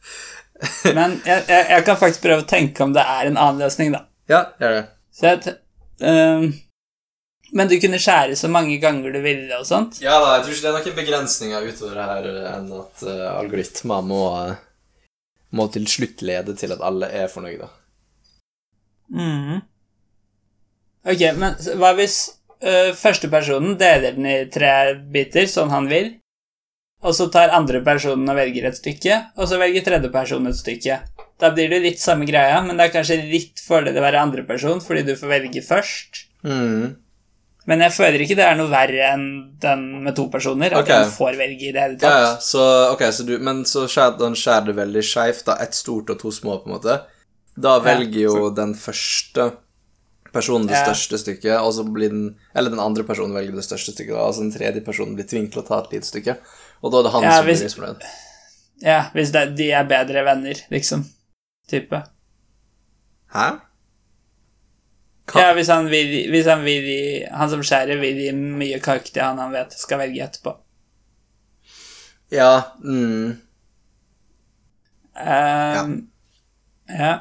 Men 0.96 1.18
jeg, 1.22 1.44
jeg, 1.46 1.64
jeg 1.70 1.84
kan 1.86 1.98
faktisk 2.00 2.24
prøve 2.24 2.42
å 2.42 2.48
tenke 2.48 2.82
om 2.84 2.94
det 2.96 3.04
er 3.04 3.28
en 3.28 3.36
annen 3.38 3.62
løsning, 3.62 3.92
da. 3.94 4.06
Ja, 4.30 4.40
gjør 4.60 4.72
det. 4.80 4.84
Så 5.16 5.26
jeg, 5.30 5.40
t- 5.44 6.06
øhm, 6.06 6.46
men 7.56 7.68
du 7.70 7.76
kunne 7.80 8.00
skjære 8.02 8.36
så 8.36 8.50
mange 8.50 8.76
ganger 8.82 9.14
du 9.14 9.20
ville 9.24 9.54
og 9.60 9.66
sånt? 9.68 10.00
Ja 10.02 10.16
da, 10.22 10.34
jeg 10.36 10.44
tror 10.44 10.56
ikke 10.56 10.64
det 10.64 10.70
er 10.70 10.78
noen 10.80 10.98
begrensninger 10.98 11.68
utover 11.70 11.94
det 12.00 12.06
her 12.10 12.28
enn 12.56 12.66
at 12.80 13.04
uh, 13.06 13.22
algoritmer 13.36 14.02
må, 14.04 14.22
må 15.54 15.68
til 15.72 15.86
slutt 15.88 16.24
lede 16.26 16.56
til 16.58 16.74
at 16.74 16.82
alle 16.84 17.08
er 17.22 17.30
fornøyde. 17.32 17.70
Mm. 19.14 19.60
Ok, 21.06 21.22
men 21.38 21.54
hva 21.78 21.92
hvis 21.94 22.18
uh, 22.66 22.90
første 22.98 23.30
personen 23.30 23.78
deler 23.78 24.18
den 24.18 24.26
i 24.26 24.38
tre 24.50 24.96
biter, 25.14 25.46
sånn 25.46 25.70
han 25.70 25.86
vil, 25.88 26.16
og 27.06 27.14
så 27.14 27.28
tar 27.30 27.54
andre 27.54 27.78
personen 27.86 28.26
og 28.32 28.40
velger 28.40 28.66
et 28.66 28.80
stykke, 28.80 29.20
og 29.38 29.46
så 29.46 29.60
velger 29.62 29.86
tredje 29.86 30.10
person 30.10 30.50
et 30.50 30.58
stykke? 30.58 30.98
Da 31.38 31.50
blir 31.52 31.68
det 31.68 31.82
litt 31.84 32.00
samme 32.00 32.24
greia, 32.28 32.62
men 32.64 32.78
det 32.78 32.86
er 32.86 32.94
kanskje 32.94 33.18
litt 33.28 33.60
fordel 33.60 33.96
å 33.98 34.04
være 34.04 34.22
andre 34.22 34.44
person, 34.48 34.80
fordi 34.80 35.02
du 35.04 35.16
får 35.20 35.28
velge 35.34 35.62
først. 35.64 36.22
Mm. 36.46 36.94
Men 37.66 37.82
jeg 37.82 37.92
føler 37.96 38.22
ikke 38.22 38.36
det 38.38 38.46
er 38.46 38.56
noe 38.56 38.70
verre 38.70 39.08
enn 39.10 39.26
den 39.60 39.82
med 40.04 40.14
to 40.16 40.28
personer, 40.32 40.70
at 40.72 40.84
okay. 40.86 41.02
en 41.02 41.10
får 41.12 41.36
velge 41.36 41.68
i 41.68 41.72
det 41.74 41.82
hele 41.82 41.98
tatt. 41.98 42.22
ja, 42.22 42.32
så, 42.40 42.62
okay, 42.94 43.10
så 43.12 43.26
du, 43.26 43.34
men 43.42 43.64
så 43.68 43.84
skjærer 43.90 44.68
det 44.70 44.76
veldig 44.78 45.02
skeivt, 45.04 45.44
da, 45.48 45.58
ett 45.64 45.74
stort 45.74 46.12
og 46.14 46.20
to 46.22 46.30
små, 46.32 46.60
på 46.62 46.70
en 46.70 46.76
måte. 46.76 47.00
Da 47.56 47.78
velger 47.82 48.20
jo 48.28 48.50
den 48.54 48.74
første 48.78 49.50
personen 50.32 50.68
det 50.68 50.76
Ja. 50.76 50.84
største 50.84 51.18
stykket, 51.18 51.56
og 51.58 51.72
så 51.72 51.82
blir 51.88 52.12
den 52.12 52.36
Eller 52.54 52.70
den 52.70 52.80
andre 52.80 53.02
personen 53.04 53.34
velger 53.34 53.56
det 53.56 53.64
største 53.64 53.92
stykket, 53.92 54.14
da, 54.14 54.26
altså 54.28 54.44
den 54.44 54.52
tredje 54.52 54.84
personen 54.84 55.16
blir 55.16 55.26
tvunget 55.28 55.52
til 55.52 55.62
å 55.62 55.66
ta 55.66 55.80
et 55.82 55.92
lite 55.96 56.06
stykke, 56.06 56.36
og 56.82 56.92
da 56.92 56.98
er 56.98 57.02
det 57.02 57.12
han 57.12 57.22
Ja, 57.22 57.36
som 57.36 57.46
hvis- 57.46 57.60
blir 57.60 57.68
misfornøyd. 57.68 58.02
Ja, 58.82 59.10
hvis 59.14 59.32
det, 59.32 59.56
de 59.56 59.70
er 59.72 59.84
bedre 59.84 60.24
venner, 60.24 60.54
liksom. 60.70 61.06
Type. 61.70 62.02
Hæ? 63.34 63.46
Ka- 65.26 65.40
Ja, 65.42 65.54
hvis 65.54 65.68
han 65.68 65.88
vil, 65.90 66.12
hvis 66.30 66.46
han 66.46 66.60
vil 66.64 67.26
Han 67.34 67.50
som 67.50 67.62
skjærer, 67.66 67.98
vil 68.00 68.14
gi 68.20 68.28
mye 68.32 68.78
kake 68.80 69.10
til 69.12 69.22
han 69.22 69.38
han 69.42 69.52
vet 69.52 69.72
skal 69.74 69.98
velge 69.98 70.22
etterpå. 70.22 70.52
Ja, 72.30 72.62
mm. 72.84 73.36
Um, 75.16 75.92
ja. 76.88 77.12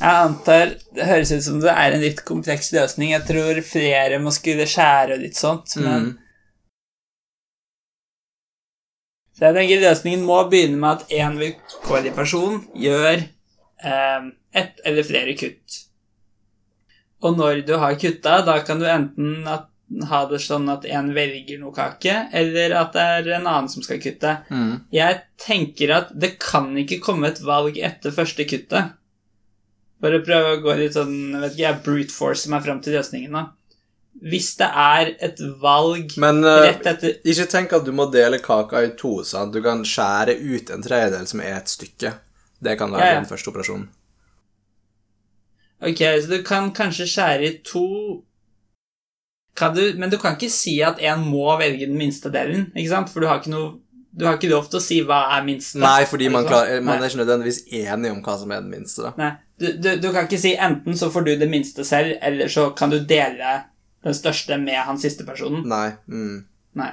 Jeg 0.00 0.10
antar 0.24 0.70
Det 0.96 1.04
høres 1.06 1.30
ut 1.32 1.42
som 1.44 1.60
det 1.60 1.70
er 1.70 1.92
en 1.94 2.00
litt 2.02 2.24
kompleks 2.26 2.72
løsning. 2.72 3.12
Jeg 3.12 3.26
tror 3.28 3.60
flere 3.62 4.18
må 4.22 4.32
skulle 4.34 4.66
skjære 4.66 5.14
og 5.14 5.20
litt 5.22 5.36
sånt, 5.38 5.76
men 5.76 6.04
Mm. 6.14 6.18
Så 9.34 9.44
jeg 9.48 9.54
tenker 9.56 9.80
løsningen 9.82 10.24
må 10.26 10.36
begynne 10.50 10.78
med 10.78 10.90
at 11.00 11.08
én 11.10 11.38
vilkårlig 11.40 12.12
person 12.14 12.60
gjør 12.78 13.24
ett 13.84 14.80
eller 14.84 15.06
flere 15.06 15.36
kutt. 15.38 15.80
Og 17.24 17.38
når 17.38 17.62
du 17.66 17.76
har 17.80 17.96
kutta, 18.00 18.40
da 18.44 18.58
kan 18.66 18.82
du 18.82 18.88
enten 18.90 19.48
at, 19.48 19.70
ha 20.08 20.24
det 20.28 20.40
sånn 20.42 20.66
at 20.72 20.86
en 20.88 21.10
velger 21.14 21.60
noe 21.60 21.72
kake, 21.76 22.14
eller 22.34 22.72
at 22.80 22.94
det 22.96 23.02
er 23.04 23.28
en 23.36 23.46
annen 23.46 23.68
som 23.70 23.84
skal 23.84 24.00
kutte. 24.02 24.32
Mm. 24.48 24.86
Jeg 24.92 25.20
tenker 25.40 25.92
at 25.94 26.12
det 26.16 26.34
kan 26.42 26.72
ikke 26.80 27.02
komme 27.04 27.30
et 27.30 27.42
valg 27.44 27.78
etter 27.78 28.14
første 28.14 28.46
kuttet. 28.48 28.96
For 30.02 30.12
å 30.12 30.24
prøve 30.24 30.56
å 30.56 30.62
gå 30.64 30.74
litt 30.80 30.96
sånn 30.96 31.36
vet 31.40 31.54
ikke, 31.56 31.76
brute 31.84 32.12
force 32.12 32.50
meg 32.52 32.64
fram 32.66 32.80
til 32.84 32.98
løsningen 32.98 33.38
da. 33.38 33.44
Hvis 34.24 34.52
det 34.60 34.68
er 34.78 35.10
et 35.26 35.40
valg 35.60 36.12
Men 36.22 36.44
eh, 36.46 36.60
rett 36.68 36.84
etter 36.86 37.16
ikke 37.26 37.48
tenk 37.50 37.72
at 37.74 37.86
du 37.86 37.90
må 37.96 38.06
dele 38.12 38.38
kaka 38.42 38.84
i 38.84 38.92
to. 38.98 39.16
sant? 39.26 39.52
Du 39.52 39.62
kan 39.64 39.82
skjære 39.84 40.36
ut 40.38 40.70
en 40.70 40.84
tredjedel 40.84 41.26
som 41.28 41.42
er 41.44 41.56
et 41.58 41.72
stykke. 41.72 42.12
Det 42.64 42.78
kan 42.80 42.92
være 42.92 43.04
Ja, 43.06 43.12
ja. 43.14 43.20
den 43.20 43.28
første 43.30 43.50
operasjonen. 43.52 43.88
Ok, 45.84 46.00
så 46.22 46.30
du 46.30 46.38
kan 46.46 46.70
kanskje 46.72 47.06
skjære 47.10 47.48
i 47.48 47.56
to 47.66 47.86
kan 49.56 49.74
du, 49.76 49.92
Men 49.98 50.10
du 50.10 50.16
kan 50.18 50.34
ikke 50.34 50.50
si 50.50 50.80
at 50.82 50.98
en 50.98 51.20
må 51.30 51.44
velge 51.60 51.86
den 51.86 51.98
minste 51.98 52.30
delen, 52.32 52.72
ikke 52.74 52.90
sant? 52.90 53.10
For 53.12 53.20
du 53.22 53.28
har 53.30 53.38
ikke 53.42 53.52
noe 53.52 53.80
Du 54.18 54.24
har 54.26 54.36
ikke 54.38 54.50
lov 54.50 54.68
til 54.70 54.78
å 54.78 54.82
si 54.82 55.00
hva 55.02 55.20
er 55.36 55.42
minste. 55.46 55.78
Nei, 55.82 56.04
fordi 56.06 56.28
man, 56.30 56.44
Er 56.44 56.46
det 56.46 56.50
klar, 56.52 56.68
sånn? 56.70 56.84
man 56.86 57.00
er 57.02 57.08
ikke 57.10 57.18
nødvendigvis 57.24 57.56
enig 57.74 58.10
om 58.14 58.20
hva 58.22 58.36
som 58.38 58.52
er 58.54 58.60
den 58.62 58.70
minste. 58.70 59.02
da. 59.02 59.10
Nei, 59.18 59.30
du, 59.58 59.66
du, 59.82 59.88
du 60.04 60.06
kan 60.14 60.28
ikke 60.28 60.38
si 60.38 60.52
enten 60.54 60.94
så 60.96 61.08
får 61.10 61.24
du 61.26 61.32
det 61.40 61.48
minste 61.50 61.82
selv, 61.84 62.12
eller 62.22 62.46
så 62.48 62.68
kan 62.78 62.90
du 62.94 63.00
dele 63.10 63.56
den 64.06 64.14
største 64.14 64.54
med 64.62 64.78
han 64.86 65.00
siste 65.02 65.26
personen. 65.26 65.64
Nei. 65.66 65.96
Mm. 66.06 66.44
Nei. 66.78 66.92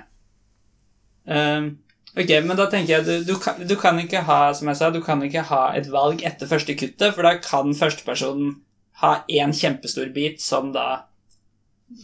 Ehm, 1.30 1.69
ok, 2.18 2.32
men 2.45 2.57
da 2.59 2.68
tenker 2.72 2.97
jeg 2.97 3.05
du, 3.07 3.14
du, 3.32 3.36
kan, 3.41 3.62
du 3.68 3.76
kan 3.80 3.99
ikke 4.01 4.24
ha 4.28 4.41
som 4.57 4.72
jeg 4.72 4.80
sa, 4.80 4.89
du 4.93 5.01
kan 5.05 5.22
ikke 5.26 5.45
ha 5.51 5.64
et 5.78 5.89
valg 5.91 6.24
etter 6.28 6.49
første 6.49 6.76
kuttet, 6.80 7.14
for 7.16 7.28
da 7.28 7.38
kan 7.43 7.76
førstepersonen 7.78 8.57
ha 9.01 9.22
én 9.32 9.53
kjempestor 9.55 10.12
bit 10.14 10.41
som 10.43 10.74
da 10.76 11.05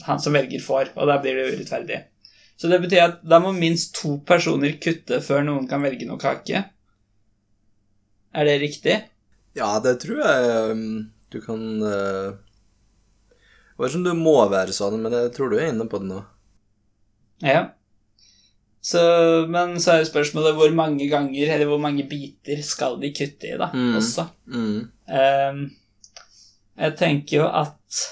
han 0.08 0.20
som 0.20 0.36
velger 0.36 0.64
får, 0.64 0.94
og 0.96 1.08
da 1.08 1.20
blir 1.24 1.38
det 1.38 1.52
urettferdig. 1.54 2.00
Så 2.58 2.72
det 2.72 2.82
betyr 2.84 3.04
at 3.04 3.20
da 3.28 3.38
må 3.40 3.54
minst 3.56 3.94
to 3.96 4.18
personer 4.28 4.80
kutte 4.82 5.22
før 5.24 5.46
noen 5.46 5.68
kan 5.70 5.84
velge 5.86 6.08
noe 6.10 6.20
kake. 6.22 6.64
Er 8.34 8.50
det 8.50 8.58
riktig? 8.64 8.98
Ja, 9.58 9.70
det 9.82 10.00
tror 10.04 10.20
jeg 10.22 10.74
um, 10.74 10.90
du 11.34 11.40
kan 11.42 11.62
Det 11.82 11.94
er 11.94 12.34
vet 13.82 13.94
ikke 13.94 14.02
om 14.02 14.06
du 14.06 14.14
må 14.18 14.36
være 14.50 14.74
sånn, 14.76 15.00
men 15.02 15.14
jeg 15.14 15.32
tror 15.36 15.52
du 15.52 15.60
er 15.60 15.70
inne 15.72 15.86
på 15.90 16.02
det 16.02 16.10
nå. 16.10 16.20
Ja. 17.46 17.62
Så, 18.88 19.02
men 19.52 19.74
så 19.84 19.92
er 19.98 20.04
jo 20.04 20.08
spørsmålet 20.12 20.56
hvor 20.56 20.72
mange 20.78 21.10
ganger, 21.12 21.50
eller 21.56 21.68
hvor 21.68 21.82
mange 21.84 22.06
biter 22.08 22.62
skal 22.64 22.94
de 23.02 23.10
kutte 23.16 23.50
i, 23.50 23.58
da, 23.60 23.68
Mm. 23.74 23.96
også. 24.00 24.24
Mm. 24.48 24.78
Um, 25.12 25.58
jeg 26.78 26.96
tenker 27.00 27.38
jo 27.42 27.48
at 27.50 28.04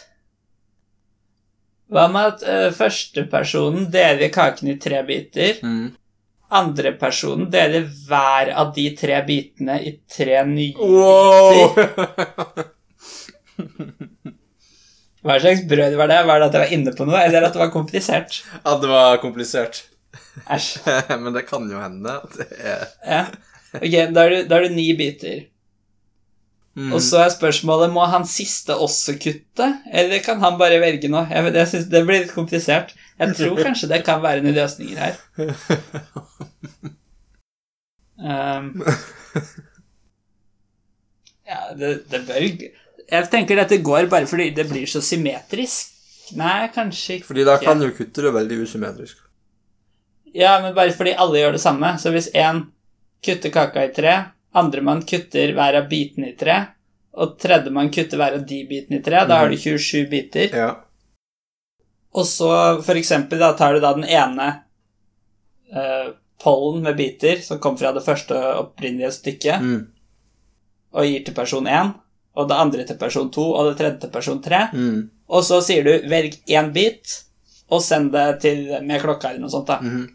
Hva 1.93 2.07
med 2.09 2.31
at 2.33 2.43
uh, 2.49 2.71
førstepersonen 2.75 3.85
deler 3.93 4.31
kaken 4.33 4.71
i 4.73 4.77
tre 4.81 5.03
biter? 5.07 5.59
Mm. 5.63 5.91
Andrepersonen 6.59 7.47
deler 7.53 7.85
hver 8.07 8.51
av 8.57 8.71
de 8.75 8.87
tre 8.97 9.19
bitene 9.27 9.77
i 9.85 9.93
tre 10.11 10.41
nye 10.49 10.73
Wow! 10.81 11.75
biter. 11.75 12.71
Hva 15.25 15.39
slags 15.41 15.63
brød 15.69 15.95
var 15.97 16.09
det? 16.11 16.19
Var 16.27 16.39
det 16.41 16.47
at 16.49 16.55
jeg 16.57 16.61
var 16.65 16.73
inne 16.75 16.91
på 16.97 17.05
noe, 17.07 17.21
eller 17.25 17.47
at 17.47 17.53
det 17.55 17.61
var 17.63 17.71
komplisert? 17.73 18.41
At 18.61 18.81
det 18.83 18.89
var 18.91 19.17
komplisert. 19.23 19.85
Æsj. 20.51 20.69
men 21.23 21.33
det 21.35 21.45
kan 21.49 21.67
jo 21.71 21.81
hende 21.81 22.15
det 22.35 22.47
er 22.59 22.87
Ja. 23.05 23.25
Ok, 23.75 23.91
da 24.15 24.23
er, 24.23 24.29
det, 24.31 24.41
da 24.47 24.57
er 24.57 24.67
det 24.67 24.75
ni 24.75 24.87
biter. 24.95 25.41
mm. 26.75 26.93
Og 26.95 27.01
så 27.03 27.25
er 27.25 27.33
spørsmålet 27.33 27.91
må 27.91 28.05
han 28.07 28.27
siste 28.27 28.75
også 28.75 29.17
kutte, 29.19 29.67
eller 29.91 30.23
kan 30.23 30.39
han 30.39 30.59
bare 30.59 30.79
velge 30.83 31.11
noe? 31.11 31.25
Jeg, 31.31 31.51
jeg 31.55 31.71
synes 31.73 31.89
Det 31.91 32.05
blir 32.07 32.23
litt 32.23 32.35
komplisert. 32.35 32.95
Jeg 33.19 33.35
tror 33.35 33.59
kanskje 33.63 33.91
det 33.91 34.03
kan 34.07 34.23
være 34.23 34.43
noen 34.43 34.55
løsninger 34.55 34.99
her. 34.99 35.19
Um, 38.15 38.69
ja, 41.43 41.59
det, 41.75 41.89
det 42.07 42.21
bør 42.27 42.45
Jeg 43.11 43.27
tenker 43.31 43.59
dette 43.59 43.81
går 43.83 44.07
bare 44.11 44.27
fordi 44.27 44.49
det 44.55 44.69
blir 44.69 44.87
så 44.87 45.01
symmetrisk. 45.03 45.91
Nei, 46.39 46.67
kanskje 46.73 47.19
ikke. 47.19 47.27
Fordi 47.27 47.45
da 47.45 47.57
kan 47.61 47.79
du 47.81 47.91
kutte 47.93 48.23
det 48.25 48.31
veldig 48.33 48.63
usymmetrisk. 48.65 49.19
Ja, 50.35 50.57
men 50.61 50.73
bare 50.75 50.91
fordi 50.91 51.13
alle 51.15 51.39
gjør 51.39 51.55
det 51.55 51.61
samme. 51.63 51.93
Så 52.01 52.11
hvis 52.11 52.27
én 52.35 52.65
kutter 53.23 53.53
kaka 53.55 53.85
i 53.87 53.91
tre, 53.95 54.15
andremann 54.55 55.01
kutter 55.07 55.53
hver 55.55 55.77
av 55.79 55.87
bitene 55.91 56.33
i 56.33 56.35
tre, 56.39 56.57
og 57.15 57.37
tredjemann 57.39 57.89
kutter 57.95 58.19
hver 58.19 58.35
av 58.39 58.43
de 58.49 58.57
bitene 58.67 58.99
i 58.99 59.03
tre, 59.05 59.21
da 59.29 59.37
har 59.39 59.49
du 59.49 59.55
27 59.57 60.09
biter. 60.11 60.51
Ja. 60.55 60.69
Og 62.15 62.27
så 62.27 62.49
for 62.83 62.99
eksempel 62.99 63.39
da 63.39 63.53
tar 63.59 63.73
du 63.75 63.79
da 63.83 63.93
den 63.95 64.07
ene 64.07 64.47
eh, 65.73 66.11
pollen 66.43 66.83
med 66.83 66.95
biter 66.99 67.39
som 67.43 67.59
kom 67.63 67.77
fra 67.79 67.91
det 67.95 68.03
første 68.05 68.35
opprinnelige 68.59 69.11
stykket, 69.15 69.61
Mm. 69.61 69.87
og 70.93 71.05
gir 71.05 71.23
til 71.25 71.33
person 71.35 71.67
1, 71.67 71.93
og 72.35 72.47
det 72.49 72.57
andre 72.59 72.83
til 72.87 72.97
person 72.99 73.31
2, 73.31 73.45
og 73.55 73.69
det 73.71 73.77
tredje 73.79 73.99
til 74.01 74.09
person 74.13 74.41
3. 74.43 74.59
Mm. 74.73 75.09
Og 75.29 75.43
så 75.43 75.61
sier 75.63 75.83
du 75.83 76.07
'velg 76.07 76.35
én 76.47 76.71
bit', 76.73 77.23
og 77.71 77.81
send 77.81 78.11
det 78.11 78.41
til 78.41 78.81
med 78.83 79.01
klokka 79.01 79.29
eller 79.29 79.39
noe 79.39 79.49
sånt. 79.49 79.67
da. 79.67 79.79
Mhm. 79.81 80.09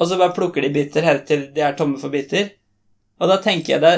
Og 0.00 0.08
så 0.10 0.18
bare 0.18 0.34
plukker 0.34 0.64
de 0.64 0.72
biter 0.74 1.06
helt 1.06 1.26
til 1.28 1.48
de 1.54 1.62
er 1.62 1.76
tomme 1.78 2.00
for 2.00 2.12
biter. 2.12 2.50
Og 3.22 3.30
da 3.30 3.38
tenker 3.42 3.76
jeg 3.76 3.84
det 3.84 3.94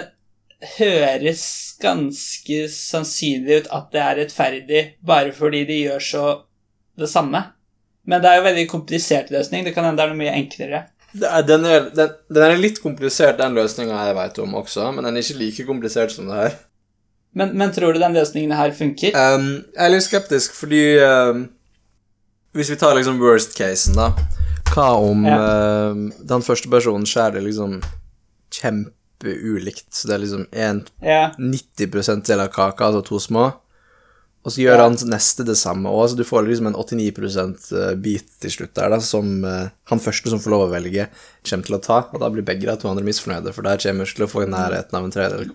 høres 0.76 1.44
ganske 1.82 2.62
sannsynlig 2.72 3.62
ut 3.62 3.70
at 3.76 3.88
det 3.92 4.02
er 4.02 4.18
rettferdig 4.22 4.82
bare 5.04 5.32
fordi 5.36 5.64
de 5.68 5.80
gjør 5.86 6.04
så 6.10 6.26
det 6.96 7.08
samme. 7.12 7.42
Men 8.06 8.22
det 8.22 8.30
er 8.30 8.38
jo 8.38 8.46
veldig 8.46 8.68
komplisert 8.70 9.32
løsning. 9.34 9.64
Det 9.66 9.74
kan 9.74 9.84
hende 9.84 10.00
det 10.00 10.06
er 10.06 10.12
noe 10.12 10.20
mye 10.20 10.36
enklere. 10.36 10.84
Er, 11.16 11.42
den, 11.48 11.64
er, 11.64 11.90
den, 11.96 12.14
den 12.32 12.44
er 12.44 12.60
litt 12.60 12.78
komplisert, 12.82 13.38
den 13.40 13.56
løsninga 13.56 13.98
jeg 14.08 14.16
veit 14.18 14.40
om 14.42 14.56
også, 14.60 14.90
men 14.92 15.06
den 15.06 15.16
er 15.16 15.24
ikke 15.24 15.40
like 15.40 15.66
komplisert 15.68 16.12
som 16.12 16.28
det 16.28 16.38
her. 16.38 16.56
Men, 17.36 17.52
men 17.56 17.72
tror 17.72 17.92
du 17.92 18.00
den 18.00 18.16
løsningen 18.16 18.52
her 18.56 18.72
funker? 18.76 19.16
Um, 19.16 19.48
jeg 19.74 19.84
er 19.84 19.92
litt 19.92 20.06
skeptisk, 20.06 20.54
fordi 20.56 20.82
um, 21.04 21.46
Hvis 22.56 22.70
vi 22.72 22.78
tar 22.80 22.96
liksom 22.96 23.20
worst 23.20 23.52
casen, 23.58 23.98
da. 23.98 24.12
Hva 24.76 24.90
om 25.00 25.24
um, 25.24 26.00
den 26.28 26.42
første 26.44 26.68
personen 26.68 27.06
skjærer 27.08 27.38
det 27.38 27.46
liksom 27.48 27.78
kjempeulikt? 28.52 29.88
Så 29.96 30.08
det 30.10 30.14
er 30.18 30.24
liksom 30.24 30.46
en 30.52 30.82
Ja. 31.02 31.30
90 31.38 32.26
del 32.26 32.40
av 32.44 32.48
kaka, 32.52 32.84
altså 32.90 33.04
to 33.06 33.18
små. 33.22 33.46
Og 34.46 34.52
så 34.52 34.60
gjør 34.62 34.76
Ja. 34.78 34.82
han 34.84 34.94
neste 35.10 35.44
det 35.44 35.56
samme 35.58 35.90
òg, 35.90 36.10
så 36.10 36.16
du 36.16 36.22
får 36.22 36.46
liksom 36.46 36.66
en 36.68 36.74
89% 36.76 37.72
bit 38.00 38.28
til 38.40 38.50
slutt 38.50 38.74
der, 38.74 38.90
da, 38.90 39.00
som 39.00 39.42
uh, 39.44 39.68
han 39.90 39.98
første 39.98 40.30
som 40.30 40.38
får 40.38 40.50
lov 40.52 40.68
å 40.68 40.70
velge, 40.70 41.08
kommer 41.42 41.64
til 41.66 41.74
å 41.74 41.82
ta. 41.82 41.98
Og 42.12 42.20
da 42.20 42.28
blir 42.30 42.44
begge 42.44 42.66
de 42.68 42.76
to 42.76 42.88
andre 42.88 43.02
misfornøyde, 43.02 43.52
for 43.52 43.62
der 43.62 43.76
kommer 43.82 44.04
vi 44.06 44.12
til 44.14 44.26
å 44.26 44.30
få 44.30 44.46
nærheten 44.46 44.94
av 44.94 45.04
en 45.04 45.10
tredjedel 45.10 45.50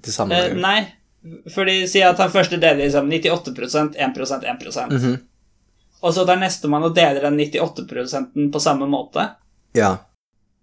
til 0.00 0.12
samme. 0.12 0.32
Uh, 0.32 0.54
nei, 0.56 0.86
fordi 1.52 1.82
sier 1.86 2.08
at 2.14 2.22
han 2.22 2.30
første 2.32 2.56
deler 2.56 2.80
liksom 2.86 3.10
98 3.10 3.52
1 3.98 3.98
1% 3.98 4.90
Mhm. 4.96 5.18
Og 6.02 6.14
så 6.16 6.24
tar 6.26 6.38
nestemann 6.40 6.84
og 6.86 6.94
deler 6.96 7.20
den 7.28 7.36
98% 7.38 8.52
på 8.54 8.60
samme 8.62 8.86
måte. 8.88 9.26
Ja. 9.76 9.96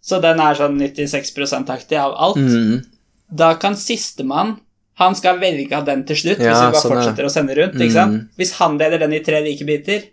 Så 0.01 0.21
den 0.23 0.39
er 0.39 0.55
sånn 0.57 0.77
96 0.79 1.33
%-aktig 1.35 1.97
av 1.99 2.15
alt. 2.15 2.37
Mm. 2.41 2.85
Da 3.29 3.53
kan 3.59 3.75
sistemann 3.75 4.57
Han 4.97 5.13
skal 5.13 5.37
velge 5.37 5.75
av 5.77 5.83
den 5.85 5.99
til 6.09 6.15
slutt, 6.17 6.39
Ja, 6.41 6.55
hvis 6.55 6.57
vi 6.57 6.71
bare 6.73 6.81
sånn 6.81 6.91
er 6.91 6.95
det. 6.95 7.01
fortsetter 7.03 7.25
å 7.27 7.29
sende 7.29 7.55
rundt. 7.55 7.75
ikke 7.77 7.93
sant? 7.93 8.13
Mm. 8.17 8.29
Hvis 8.39 8.51
han 8.57 8.77
deler 8.79 8.97
den 8.97 9.13
i 9.13 9.19
tre 9.21 9.41
like 9.45 9.65
biter, 9.65 10.07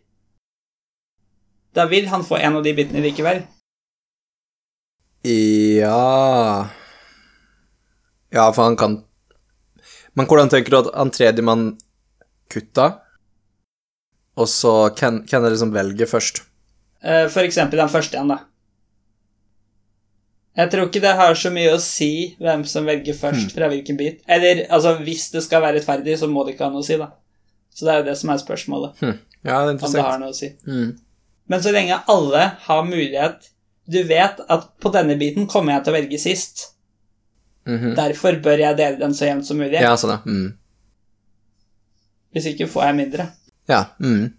da 1.73 1.87
vil 1.89 2.07
han 2.13 2.21
få 2.23 2.37
en 2.37 2.57
av 2.57 2.63
de 2.67 2.75
bitene 2.77 3.01
likevel. 3.01 3.41
Ja 5.25 6.69
Ja, 8.35 8.53
for 8.53 8.63
han 8.65 8.77
kan 8.77 8.99
Men 10.15 10.27
hvordan 10.27 10.51
tenker 10.53 10.71
du 10.71 10.79
at 10.83 10.91
han 10.95 11.11
tredjemann 11.11 11.79
kutta? 12.53 13.01
Og 14.37 14.49
så 14.51 14.73
hvem 14.99 15.23
er 15.23 15.51
det 15.51 15.61
som 15.61 15.73
velger 15.75 16.11
først? 16.11 16.43
Eh, 17.05 17.29
For 17.31 17.47
eksempel 17.47 17.79
den 17.79 17.93
første 17.93 18.17
igjen, 18.19 18.33
da. 18.33 18.41
Jeg 20.55 20.71
tror 20.71 20.87
ikke 20.87 21.03
det 21.03 21.15
har 21.19 21.35
så 21.35 21.51
mye 21.51 21.73
å 21.75 21.81
si 21.83 22.11
hvem 22.43 22.63
som 22.71 22.87
velger 22.87 23.17
først 23.19 23.55
fra 23.57 23.67
hvilken 23.73 23.97
bit. 23.99 24.21
Eller 24.31 24.65
altså, 24.71 24.95
hvis 25.03 25.29
det 25.35 25.43
skal 25.43 25.65
være 25.65 25.81
rettferdig, 25.81 26.15
så 26.21 26.29
må 26.31 26.45
det 26.47 26.55
ikke 26.55 26.69
ha 26.69 26.75
noe 26.75 26.85
å 26.85 26.87
si, 26.87 26.99
da. 27.01 27.09
Så 27.75 27.87
det 27.87 27.95
er 27.95 27.99
jo 28.03 28.07
det 28.07 28.15
som 28.21 28.31
er 28.31 28.43
spørsmålet. 28.43 29.01
Hm. 29.03 29.17
Ja, 29.43 29.57
det 29.65 29.73
er 29.73 29.73
interessant. 29.75 29.91
Om 29.91 29.99
det 29.99 30.05
har 30.07 30.21
noe 30.23 30.31
å 30.31 30.39
si. 30.39 30.51
Mm. 30.71 30.93
Men 31.51 31.65
så 31.65 31.73
lenge 31.75 31.99
alle 32.09 32.45
har 32.65 32.87
mulighet 32.89 33.51
Du 33.85 33.99
vet 34.09 34.39
at 34.49 34.63
på 34.81 34.89
denne 34.95 35.13
biten 35.21 35.45
kommer 35.45 35.75
jeg 35.75 35.85
til 35.85 35.93
å 35.93 35.97
velge 35.99 36.19
sist. 36.23 36.63
Mhm. 37.69 37.91
Derfor 37.99 38.39
bør 38.41 38.63
jeg 38.63 38.79
dele 38.79 38.97
den 38.97 39.13
så 39.13 39.27
jevnt 39.29 39.45
som 39.45 39.59
mulig. 39.61 39.77
Ja, 39.77 39.91
sånn, 40.01 40.15
ja. 40.15 40.23
Mm. 40.25 40.55
Hvis 42.33 42.47
ikke 42.49 42.71
får 42.71 42.87
jeg 42.87 42.97
mindre. 43.03 43.27
Ja. 43.71 43.85
Mm. 44.01 44.33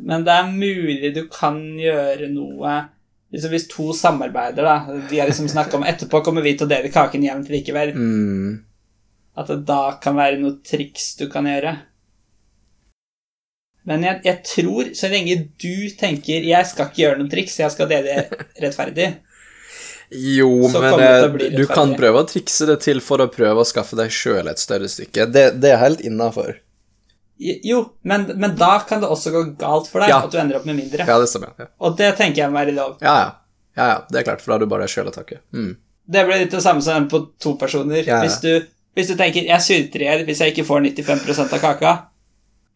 Men 0.00 0.24
det 0.24 0.32
er 0.32 0.48
mulig 0.52 1.12
du 1.14 1.26
kan 1.32 1.60
gjøre 1.80 2.30
noe 2.32 2.76
liksom 3.30 3.52
Hvis 3.54 3.68
to 3.70 3.92
samarbeider, 3.96 4.64
da 4.64 4.98
De 5.10 5.20
har 5.20 5.28
liksom 5.30 5.48
snakka 5.48 5.78
om 5.78 5.86
etterpå 5.86 6.22
kommer 6.24 6.44
vi 6.44 6.56
til 6.56 6.66
å 6.66 6.72
dele 6.72 6.90
kaken 6.92 7.24
jevnt 7.24 7.52
likevel. 7.52 7.94
Mm. 7.94 8.58
At 9.38 9.52
det 9.52 9.62
da 9.68 9.94
kan 10.02 10.18
være 10.18 10.40
noe 10.40 10.58
triks 10.66 11.14
du 11.20 11.28
kan 11.30 11.46
gjøre. 11.46 11.76
Men 13.88 14.04
jeg, 14.04 14.20
jeg 14.26 14.42
tror, 14.44 14.90
så 14.94 15.08
lenge 15.08 15.36
du 15.62 15.88
tenker 15.98 16.44
'jeg 16.44 16.66
skal 16.68 16.90
ikke 16.90 17.02
gjøre 17.02 17.18
noe 17.18 17.30
triks, 17.32 17.58
jeg 17.58 17.72
skal 17.72 17.88
dele 17.88 18.26
rettferdig', 18.62 19.14
Jo, 20.10 20.50
men 20.68 20.98
det 20.98 21.46
eh, 21.46 21.54
du 21.54 21.66
kan 21.70 21.94
prøve 21.94 22.24
å 22.24 22.26
trikse 22.26 22.66
det 22.66 22.80
til 22.82 23.00
for 23.00 23.22
å 23.22 23.30
prøve 23.30 23.62
å 23.62 23.68
skaffe 23.68 23.94
deg 23.96 24.10
sjøl 24.10 24.50
et 24.50 24.58
større 24.58 24.90
stykke. 24.90 25.28
Det, 25.30 25.44
det 25.62 25.70
er 25.70 25.78
helt 25.84 26.02
innafor. 26.02 26.58
Jo, 27.40 27.84
men, 28.04 28.26
men 28.36 28.56
da 28.56 28.74
kan 28.88 29.00
det 29.00 29.08
også 29.08 29.30
gå 29.32 29.42
galt 29.60 29.86
for 29.88 30.00
deg, 30.04 30.10
Ja. 30.12 30.18
at 30.24 30.32
du 30.32 30.36
ender 30.38 30.58
opp 30.58 30.66
med 30.68 30.76
mindre. 30.76 31.06
Ja, 31.08 31.16
det 31.22 31.28
stemmer. 31.30 31.54
Ja. 31.56 31.70
Og 31.80 31.96
det 31.96 32.10
tenker 32.18 32.42
jeg 32.42 32.52
må 32.52 32.58
være 32.60 32.74
lov. 32.76 32.98
Ja, 33.00 33.14
ja. 33.16 33.30
ja, 33.78 33.86
ja. 33.94 33.96
Det 34.10 34.20
er 34.20 34.26
klart, 34.28 34.42
for 34.44 34.52
da 34.52 34.58
har 34.58 34.64
du 34.64 34.68
bare 34.68 34.84
deg 34.84 34.92
sjøl 34.92 35.08
å 35.08 35.14
takke. 35.14 35.40
Mm. 35.56 35.70
Det 36.10 36.26
blir 36.26 36.42
litt 36.42 36.52
det 36.52 36.60
samme 36.64 36.84
som 36.84 36.98
den 36.98 37.08
på 37.08 37.22
to 37.40 37.54
personer. 37.56 38.04
Hvis, 38.04 38.36
du, 38.44 38.66
hvis 38.98 39.08
du 39.08 39.14
tenker 39.16 39.46
'jeg 39.46 39.62
sulter 39.62 40.02
i 40.02 40.08
hjel 40.08 40.24
hvis 40.26 40.40
jeg 40.44 40.52
ikke 40.52 40.66
får 40.68 40.80
95% 40.90 41.54
av 41.56 41.60
kaka', 41.64 41.96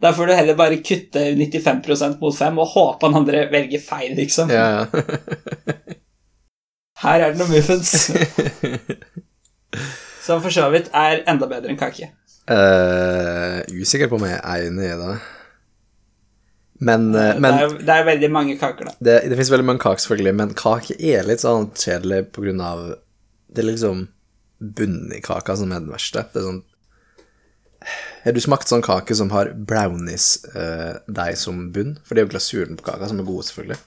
da 0.01 0.13
får 0.13 0.27
du 0.27 0.33
heller 0.35 0.55
bare 0.57 0.77
kutte 0.85 1.21
95% 1.37 2.21
mot 2.21 2.37
5 2.37 2.59
og 2.59 2.67
håpe 2.75 3.07
han 3.07 3.15
andre 3.21 3.47
velger 3.53 3.81
feil, 3.81 4.17
liksom. 4.17 4.51
Ja, 4.51 4.67
ja. 4.71 4.87
Her 7.05 7.21
er 7.21 7.33
det 7.35 7.41
noen 7.41 7.53
muffins. 7.53 8.11
Som 10.25 10.41
for 10.41 10.55
så 10.55 10.71
vidt 10.73 10.89
er 10.97 11.21
enda 11.29 11.49
bedre 11.51 11.69
enn 11.73 11.81
kake. 11.81 12.09
Eh, 12.45 13.61
usikker 13.81 14.11
på 14.11 14.19
om 14.19 14.27
jeg 14.29 14.37
er 14.37 14.67
enig 14.67 14.91
i 14.91 14.99
det. 15.01 15.15
Men, 16.85 17.07
uh, 17.15 17.37
men 17.41 17.55
det, 17.55 17.63
er, 17.63 17.75
det 17.87 17.95
er 17.95 18.07
veldig 18.09 18.29
mange 18.35 18.57
kaker, 18.61 18.91
da. 18.91 18.93
det, 18.99 19.15
det 19.31 19.37
fins 19.39 19.53
veldig 19.53 19.67
mange 19.69 19.81
kaker, 19.81 20.03
selvfølgelig, 20.03 20.35
men 20.41 20.55
kake 20.59 20.97
er 20.99 21.25
litt 21.25 21.45
sånn 21.45 21.71
kjedelig 21.71 22.27
på 22.35 22.43
grunn 22.45 22.61
av 22.61 22.83
Det 23.55 23.63
er 23.63 23.69
liksom 23.69 24.03
bunnen 24.59 25.13
i 25.15 25.23
kaka 25.25 25.55
som 25.57 25.73
er 25.73 25.85
den 25.85 25.95
verste. 25.95 26.27
Det 26.35 26.43
er 26.43 26.49
sånn 26.49 26.61
Har 28.25 28.37
du 28.37 28.43
smakt 28.43 28.69
sånn 28.69 28.85
kake 28.85 29.17
som 29.17 29.31
har 29.33 29.53
brownies-deig 29.71 31.39
som 31.41 31.69
bunn? 31.73 31.97
For 32.03 32.15
det 32.15 32.25
er 32.25 32.27
jo 32.27 32.35
glasuren 32.35 32.81
på 32.81 32.89
kaka 32.91 33.09
som 33.09 33.23
er 33.23 33.29
god, 33.29 33.47
selvfølgelig. 33.49 33.81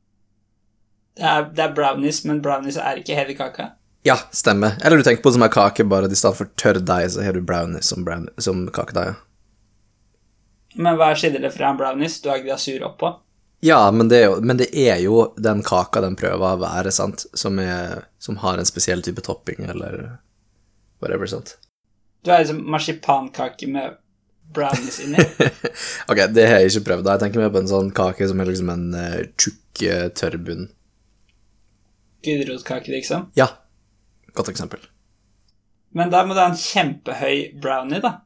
Det 1.18 1.28
er, 1.28 1.48
det 1.58 1.66
er 1.66 1.78
brownies, 1.78 2.24
men 2.30 2.42
brownies 2.46 2.78
er 2.80 3.02
ikke 3.02 3.18
hele 3.18 3.38
kaka. 3.38 3.72
Ja, 4.08 4.16
stemmer. 4.32 4.78
Eller 4.84 4.98
du 4.98 5.04
tenker 5.04 5.24
på 5.24 5.30
det 5.30 5.34
som 5.34 5.44
er 5.44 5.52
kake, 5.52 5.84
bare 5.84 6.08
i 6.08 6.16
stedet 6.16 6.38
for 6.38 6.48
tørr 6.56 6.78
deig, 6.80 7.10
så 7.12 7.26
har 7.26 7.36
du 7.36 7.42
brownies 7.44 7.90
som, 7.92 8.06
brown, 8.08 8.30
som 8.40 8.62
kakedeig. 8.72 9.18
Men 10.80 10.96
hva 10.96 11.10
skiller 11.18 11.44
det 11.44 11.52
fra 11.52 11.74
en 11.74 11.80
brownies? 11.82 12.16
Du 12.24 12.30
har 12.32 12.40
glasur 12.40 12.86
oppå. 12.88 13.10
Ja, 13.68 13.82
men 13.92 14.08
det, 14.08 14.22
jo, 14.22 14.38
men 14.40 14.62
det 14.62 14.70
er 14.80 15.02
jo 15.04 15.26
den 15.36 15.66
kaka 15.68 16.06
den 16.06 16.16
prøver 16.16 16.54
å 16.54 16.62
være, 16.62 16.96
sant, 16.96 17.26
som, 17.36 17.60
er, 17.60 18.08
som 18.24 18.40
har 18.46 18.62
en 18.62 18.72
spesiell 18.72 19.04
type 19.04 19.26
topping, 19.28 19.68
eller 19.76 20.00
whatever, 21.04 21.28
sant. 21.28 21.58
Du 22.24 22.32
har 22.32 22.46
liksom 22.46 22.64
marsipankake 22.72 23.68
med 23.76 24.00
brownies 24.56 25.02
inni. 25.04 25.20
ok, 26.08 26.24
det 26.32 26.48
har 26.48 26.64
jeg 26.64 26.78
ikke 26.78 26.88
prøvd, 26.94 27.10
da. 27.10 27.18
Jeg 27.18 27.26
tenker 27.28 27.44
mer 27.44 27.52
på 27.52 27.66
en 27.66 27.72
sånn 27.76 27.92
kake 27.92 28.32
som 28.32 28.40
er 28.40 28.54
liksom 28.54 28.72
en 28.72 28.90
uh, 28.96 29.22
tjukk, 29.36 29.84
uh, 29.84 30.08
tørr 30.16 30.40
bunn. 30.40 30.68
Gulrotkake, 32.24 32.96
liksom. 32.96 33.34
Ja, 33.36 33.52
godt 34.38 34.54
eksempel. 34.54 34.86
Men 35.98 36.12
da 36.14 36.24
må 36.28 36.36
du 36.36 36.42
ha 36.42 36.50
en 36.52 36.60
kjempehøy 36.60 37.60
brownie, 37.62 38.02
da. 38.04 38.20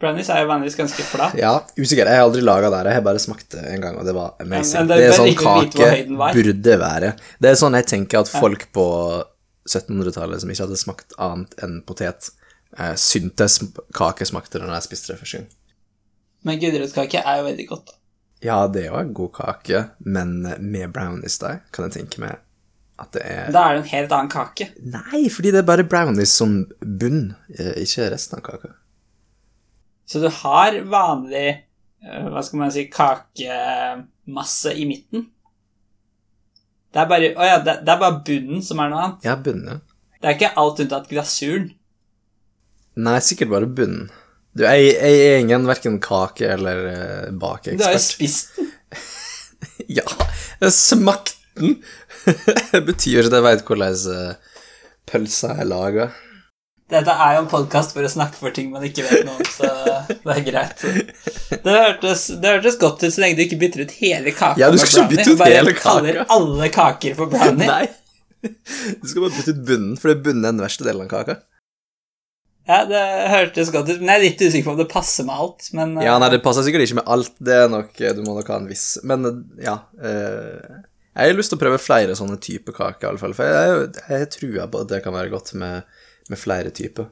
Brownies 0.00 0.30
er 0.32 0.44
jo 0.44 0.48
vanligvis 0.48 0.78
ganske 0.78 1.04
flat. 1.04 1.34
Ja, 1.36 1.52
usikker. 1.76 2.08
Jeg 2.08 2.16
har 2.22 2.24
aldri 2.24 2.40
laga 2.40 2.70
det. 2.72 2.84
Jeg 2.88 3.00
har 3.00 3.04
bare 3.04 3.20
smakt 3.20 3.50
det 3.52 3.64
en 3.68 3.82
gang, 3.84 3.98
og 4.00 4.06
det 4.08 4.14
var 4.16 4.32
amazing. 4.40 4.86
Men 4.86 4.88
det 4.88 4.98
er 5.04 5.16
sånn 5.18 5.34
kake 5.36 5.90
burde 6.38 6.76
være. 6.80 7.12
Det 7.42 7.50
er 7.50 7.58
sånn 7.60 7.76
jeg 7.76 7.88
tenker 7.90 8.22
at 8.22 8.32
folk 8.32 8.64
på 8.76 8.86
1700-tallet 9.68 10.40
som 10.40 10.52
ikke 10.52 10.64
hadde 10.64 10.80
smakt 10.80 11.16
annet 11.20 11.52
enn 11.60 11.80
potet, 11.84 12.30
eh, 12.78 12.94
syntes 12.96 13.60
kake 13.96 14.28
smakte 14.28 14.62
når 14.62 14.78
jeg 14.78 14.88
spiste 14.88 15.12
det 15.12 15.20
første 15.20 15.42
gang. 15.42 15.50
Men 16.48 16.60
gulrotkake 16.62 17.20
er 17.20 17.42
jo 17.42 17.48
veldig 17.50 17.66
godt. 17.68 17.90
da. 17.92 17.98
Ja, 18.40 18.60
det 18.72 18.86
er 18.86 18.94
jo 18.94 19.00
en 19.02 19.12
god 19.12 19.34
kake, 19.36 19.82
men 20.00 20.38
med 20.64 20.94
brownies 20.94 21.36
der 21.42 21.60
kan 21.76 21.90
jeg 21.90 21.98
tenke 21.98 22.22
meg 22.24 22.40
at 23.00 23.12
det 23.16 23.22
er 23.24 23.50
Da 23.54 23.62
er 23.70 23.76
det 23.78 23.82
en 23.84 23.90
helt 23.94 24.12
annen 24.16 24.30
kake. 24.32 24.66
Nei, 24.92 25.22
fordi 25.32 25.52
det 25.54 25.62
er 25.62 25.68
bare 25.70 25.86
brownies 25.88 26.32
som 26.36 26.58
bunn, 26.80 27.34
eh, 27.56 27.72
ikke 27.84 28.10
resten 28.12 28.38
av 28.38 28.44
kaka. 28.46 28.72
Så 30.10 30.20
du 30.22 30.28
har 30.40 30.76
vanlig 30.90 31.46
eh, 31.50 32.28
hva 32.28 32.42
skal 32.44 32.58
man 32.64 32.72
si 32.74 32.86
kakemasse 32.92 34.72
i 34.76 34.86
midten. 34.88 35.26
Det 36.90 36.98
er 37.04 37.06
bare 37.10 37.28
Å 37.38 37.46
ja, 37.46 37.58
det, 37.62 37.76
det 37.86 37.92
er 37.94 38.00
bare 38.02 38.22
bunnen 38.26 38.62
som 38.66 38.80
er 38.82 38.90
noe 38.90 39.02
annet. 39.04 39.26
Ja, 39.28 39.36
bunnen. 39.38 39.82
Det 40.20 40.26
er 40.28 40.36
ikke 40.36 40.54
alt 40.60 40.80
unntatt 40.82 41.06
glasuren. 41.08 41.70
Nei, 43.00 43.18
sikkert 43.24 43.52
bare 43.52 43.68
bunnen. 43.70 44.08
Du, 44.50 44.64
jeg, 44.66 44.90
jeg 44.96 45.20
er 45.30 45.38
ingen 45.44 45.68
verken 45.68 46.00
kake- 46.02 46.48
eller 46.56 46.80
bakeekspert. 47.38 47.78
Du 47.78 47.84
har 47.86 47.94
jo 47.94 48.02
spist 48.04 48.56
den. 48.58 48.72
Ja, 49.90 50.04
jeg 50.60 50.72
smakte 50.74 51.36
den! 51.58 51.76
det 52.72 52.82
betyr 52.86 53.20
ikke 53.20 53.30
at 53.30 53.36
jeg 53.38 53.46
veit 53.46 53.62
hvordan 53.68 54.02
uh, 54.14 54.58
pølsa 55.10 55.54
er 55.60 55.68
laga. 55.70 56.10
Dette 56.90 57.12
er 57.14 57.36
jo 57.36 57.42
en 57.44 57.50
podkast 57.50 57.92
for 57.94 58.02
å 58.02 58.10
snakke 58.10 58.34
for 58.40 58.50
ting 58.54 58.72
man 58.72 58.82
ikke 58.82 59.04
vet 59.06 59.22
noe 59.28 59.36
om, 59.38 59.46
så 59.46 59.68
det 60.10 60.32
er 60.34 60.40
greit. 60.48 60.80
Det 61.62 61.74
hørtes, 61.76 62.24
det 62.42 62.54
hørtes 62.56 62.78
godt 62.80 63.04
ut 63.04 63.14
så 63.14 63.22
lenge 63.22 63.38
du 63.38 63.44
ikke 63.44 63.60
bytter 63.60 63.84
ut 63.86 63.94
hele 64.00 64.32
kaka 64.34 64.58
Ja, 64.58 64.72
du 64.74 64.78
skal 64.80 65.04
ikke 65.04 65.04
brownie, 65.04 65.20
bytte 65.20 65.36
ut 65.36 65.38
bare 65.38 65.54
hele 65.54 65.74
kaka. 65.76 65.84
kaller 65.84 66.18
alle 66.34 66.70
kaker 66.74 67.14
for 67.20 67.30
brownie. 67.30 67.68
Nei. 67.74 67.86
Du 68.42 69.06
skal 69.06 69.22
bare 69.22 69.36
bytte 69.36 69.54
ut 69.54 69.62
bunnen, 69.70 69.94
for 70.00 70.10
det 70.10 70.16
er 70.18 70.26
bunnen 70.26 70.48
er 70.48 70.56
den 70.56 70.64
verste 70.66 70.88
delen 70.88 71.06
av 71.06 71.12
kaka. 71.14 71.38
Ja, 72.70 72.82
det 72.90 73.00
hørtes 73.32 73.70
godt 73.74 73.88
ut, 73.90 74.02
men 74.02 74.10
jeg 74.10 74.18
er 74.18 74.26
litt 74.26 74.42
usikker 74.44 74.66
på 74.66 74.74
om 74.74 74.82
det 74.82 74.90
passer 74.90 75.26
med 75.30 75.38
alt. 75.46 75.70
Men 75.74 75.94
Ja, 76.02 76.18
nei, 76.18 76.28
eh, 76.28 76.34
det 76.36 76.42
passer 76.44 76.66
sikkert 76.66 76.84
ikke 76.88 76.98
med 77.00 77.08
alt. 77.14 77.32
Det 77.38 77.56
er 77.64 77.70
nok, 77.70 77.94
Du 77.98 78.20
må 78.26 78.34
nok 78.36 78.50
ha 78.52 78.58
en 78.60 78.68
viss 78.70 78.84
Men 79.06 79.26
eh, 79.30 79.40
ja. 79.66 79.78
eh, 80.02 80.80
jeg 81.10 81.32
har 81.32 81.36
lyst 81.36 81.50
til 81.52 81.58
å 81.58 81.62
prøve 81.62 81.80
flere 81.82 82.14
sånne 82.18 82.38
typer 82.42 82.76
kaker, 82.76 83.06
i 83.06 83.08
alle 83.10 83.20
fall. 83.22 83.34
For 83.34 83.48
jeg, 83.48 83.88
jeg, 83.98 84.20
jeg 84.22 84.28
tror 84.36 84.58
på 84.70 84.84
at 84.84 84.92
det 84.92 85.00
kan 85.04 85.16
være 85.16 85.32
godt 85.32 85.54
med, 85.58 85.88
med 86.30 86.38
flere 86.38 86.70
typer. 86.70 87.10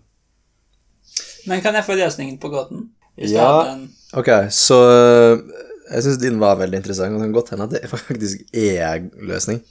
men 1.51 1.62
kan 1.65 1.75
jeg 1.75 1.87
få 1.87 1.97
løsningen 1.99 2.39
på 2.39 2.53
gåten? 2.53 2.87
Ja. 3.19 3.75
Ok, 4.15 4.31
så 4.55 4.79
eh, 4.93 5.41
jeg 5.89 6.05
syns 6.05 6.20
din 6.23 6.39
var 6.41 6.61
veldig 6.61 6.79
interessant, 6.79 7.15
og 7.15 7.20
det 7.20 7.27
kan 7.27 7.35
godt 7.35 7.51
hende 7.55 7.66
at 7.66 7.75
det 7.75 7.91
faktisk 7.91 8.45
er 8.55 9.09
løsning. 9.19 9.62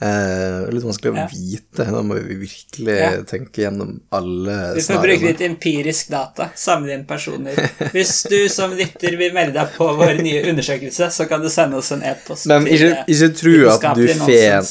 Eh, 0.00 0.68
litt 0.70 0.84
vanskelig 0.86 1.10
å 1.10 1.16
Ja. 1.16 1.26
vite. 1.26 1.84
Da 1.90 2.02
må 2.06 2.14
vi 2.22 2.36
virkelig 2.46 2.98
Ja. 3.00 3.10
tenke 3.26 3.64
gjennom 3.64 4.00
alle 4.12 4.74
Vi 4.76 4.80
får 4.80 5.02
bruke 5.02 5.18
snarene. 5.18 5.26
litt 5.26 5.40
empirisk 5.40 6.08
data, 6.10 6.50
samle 6.54 6.92
inn 6.94 7.04
personer. 7.04 7.56
Hvis 7.90 8.28
du 8.30 8.48
som 8.48 8.70
lytter 8.78 9.16
vil 9.18 9.32
melde 9.34 9.54
deg 9.54 9.72
på 9.74 9.88
vår 9.98 10.22
nye 10.22 10.44
undersøkelse, 10.52 11.10
så 11.10 11.26
kan 11.28 11.42
du 11.42 11.48
sende 11.50 11.74
oss 11.76 11.90
en 11.90 12.02
e-post 12.02 12.46
Men 12.46 12.66
ikke, 12.66 13.04
ikke 13.08 13.34
tro 13.34 13.68
at 13.74 13.94
du 13.96 14.06
får. 14.06 14.62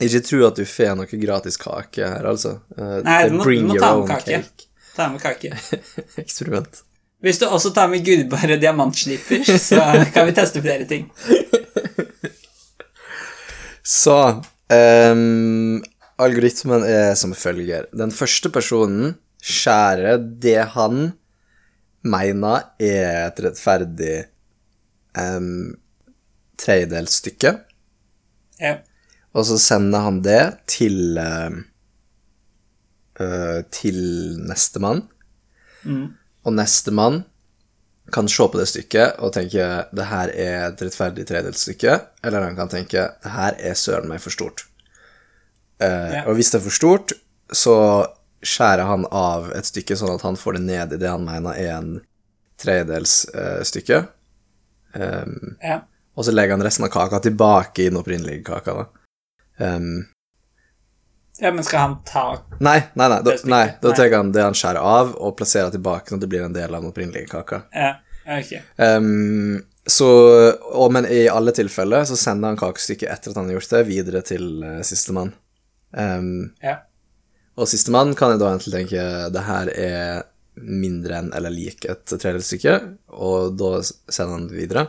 Ikke 0.00 0.20
tro 0.28 0.46
at 0.48 0.56
du 0.56 0.64
får 0.68 0.96
noe 0.96 1.06
gratis 1.24 1.56
kake 1.56 2.04
her, 2.06 2.24
altså. 2.28 2.60
Uh, 2.78 3.00
Nei, 3.02 3.28
du 3.28 3.36
må- 3.38 3.44
bring 3.44 3.60
du 3.62 3.66
må 3.68 3.74
your 3.74 3.80
ta 3.80 3.94
med 3.94 4.02
own 4.02 4.08
kake. 4.08 4.24
cake. 4.24 4.66
Ta 4.96 5.08
med 5.08 5.20
kake. 5.22 5.52
Eksperiment. 6.18 6.82
Hvis 7.24 7.38
du 7.40 7.46
også 7.46 7.72
tar 7.74 7.88
med 7.88 8.04
gullbare 8.04 8.60
diamantsliper, 8.60 9.44
så 9.58 9.80
kan 10.12 10.26
vi 10.26 10.32
teste 10.32 10.60
flere 10.60 10.84
ting. 10.86 11.10
Så 13.84 14.16
um, 14.72 15.82
algoritmen 16.20 16.84
er 16.88 17.12
som 17.20 17.34
følger. 17.36 17.86
Den 17.92 18.12
første 18.14 18.48
personen 18.52 19.14
skjærer 19.44 20.22
det 20.40 20.60
han 20.72 21.10
mener 22.04 22.70
er 22.80 23.26
et 23.28 23.42
rettferdig 23.44 24.16
um, 25.18 25.74
tredjedelsstykke, 26.60 27.54
Ja. 28.60 28.76
og 29.34 29.44
så 29.48 29.56
sender 29.58 30.04
han 30.06 30.20
det 30.22 30.42
til 30.70 31.18
uh, 31.18 31.52
til 33.74 33.98
nestemann. 34.48 35.02
Mm. 35.84 36.14
Og 36.44 36.52
nestemann 36.56 37.24
kan 38.14 38.28
se 38.30 38.46
på 38.48 38.60
det 38.60 38.68
stykket 38.70 39.18
og 39.18 39.32
tenke 39.34 39.66
det 39.94 40.06
her 40.06 40.30
er 40.30 40.58
et 40.68 40.82
rettferdig 40.86 41.26
tredelsstykke, 41.28 41.96
eller 42.24 42.46
han 42.46 42.56
kan 42.58 42.70
tenke 42.72 43.08
det 43.24 43.32
her 43.34 43.58
er 43.58 43.74
søren 43.78 44.08
meg 44.10 44.22
for 44.22 44.34
stort. 44.34 44.66
Eh, 45.82 46.12
Ja. 46.14 46.24
Og 46.28 46.38
hvis 46.38 46.52
det 46.52 46.60
er 46.60 46.66
for 46.68 46.78
stort, 46.78 47.12
så 47.52 47.76
skjærer 48.44 48.86
han 48.86 49.06
av 49.10 49.50
et 49.56 49.66
stykke 49.66 49.96
sånn 49.98 50.14
at 50.14 50.22
han 50.22 50.36
får 50.38 50.58
det 50.58 50.64
ned 50.68 50.92
i 50.94 51.00
det 51.00 51.10
han 51.10 51.24
mener 51.24 51.56
er 51.58 51.72
en 51.78 51.94
tredjedelsstykke. 52.60 54.06
Um, 54.94 55.56
ja. 55.58 55.80
og 56.14 56.24
så 56.24 56.30
legger 56.30 56.54
han 56.54 56.62
resten 56.62 56.84
av 56.86 56.92
kaka 56.94 57.18
tilbake 57.18 57.82
i 57.82 57.88
den 57.88 57.98
opprinnelige 57.98 58.44
kaka. 58.46 58.74
da. 58.74 58.84
Um, 59.58 60.06
Ja, 61.38 61.50
men 61.50 61.64
skal 61.66 61.80
han 61.80 61.96
ta 62.06 62.44
nei, 62.62 62.76
nei, 62.94 63.08
nei, 63.10 63.16
da, 63.26 63.32
nei, 63.50 63.64
da 63.82 63.90
tar 63.90 64.12
han 64.14 64.30
det 64.30 64.44
han 64.44 64.54
skjærer 64.54 64.78
av, 64.78 65.16
og 65.18 65.34
plasserer 65.34 65.72
tilbake 65.74 66.14
når 66.14 66.20
det 66.22 66.28
blir 66.30 66.44
en 66.46 66.54
del 66.54 66.70
av 66.70 66.84
den 66.84 66.92
opprinnelige 66.92 67.26
kaka. 67.32 67.64
Ja, 67.74 67.96
Um, 68.78 69.62
Så, 69.86 70.06
og, 70.72 70.92
men 70.96 71.04
i 71.12 71.26
alle 71.28 71.52
tilfeller 71.52 72.06
så 72.08 72.16
sender 72.16 72.48
han 72.54 72.56
kakestykket 72.56 73.10
etter 73.12 73.30
at 73.34 73.36
han 73.36 73.50
har 73.50 73.58
gjort 73.58 73.72
det, 73.74 73.82
videre 73.90 74.22
til 74.24 74.46
uh, 74.64 74.78
sistemann. 74.86 75.34
Um, 75.92 76.54
Ja. 76.64 76.78
og 77.56 77.68
sistemann 77.68 78.14
kan 78.16 78.32
jeg 78.32 78.40
da 78.40 78.48
egentlig 78.50 78.72
tenke 78.72 79.02
det 79.34 79.42
her 79.46 79.68
er 79.76 80.22
mindre 80.56 81.18
enn 81.20 81.28
eller 81.36 81.50
lik 81.52 81.84
et 81.90 82.06
tredelsstykke, 82.06 82.74
og 83.12 83.58
da 83.60 83.82
sender 83.84 84.32
han 84.38 84.48
det 84.48 84.56
videre. 84.56 84.86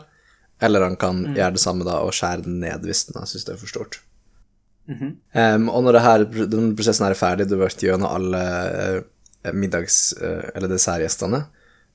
Eller 0.64 0.86
han 0.88 0.96
kan 0.96 1.20
gjøre 1.36 1.58
det 1.58 1.62
samme 1.66 1.84
da 1.84 1.98
og 2.06 2.14
skjære 2.16 2.46
den 2.48 2.62
ned 2.64 2.86
hvis 2.88 3.04
han 3.12 3.28
synes 3.28 3.44
det 3.46 3.54
er 3.58 3.60
for 3.60 3.68
stort. 3.74 4.00
Mhm. 4.88 5.12
Um, 5.36 5.68
og 5.74 5.84
når 5.84 5.98
det 5.98 6.02
her, 6.08 6.26
den 6.56 6.72
prosessen 6.78 7.04
her 7.06 7.12
er 7.12 7.20
ferdig, 7.20 7.50
du 7.50 7.58
har 7.58 7.66
vært 7.68 7.84
gjennom 7.84 8.08
alle 8.16 8.42
eh, 9.44 9.52
middags- 9.52 10.14
eh, 10.22 10.52
eller 10.56 10.70
dessertgjestene, 10.72 11.44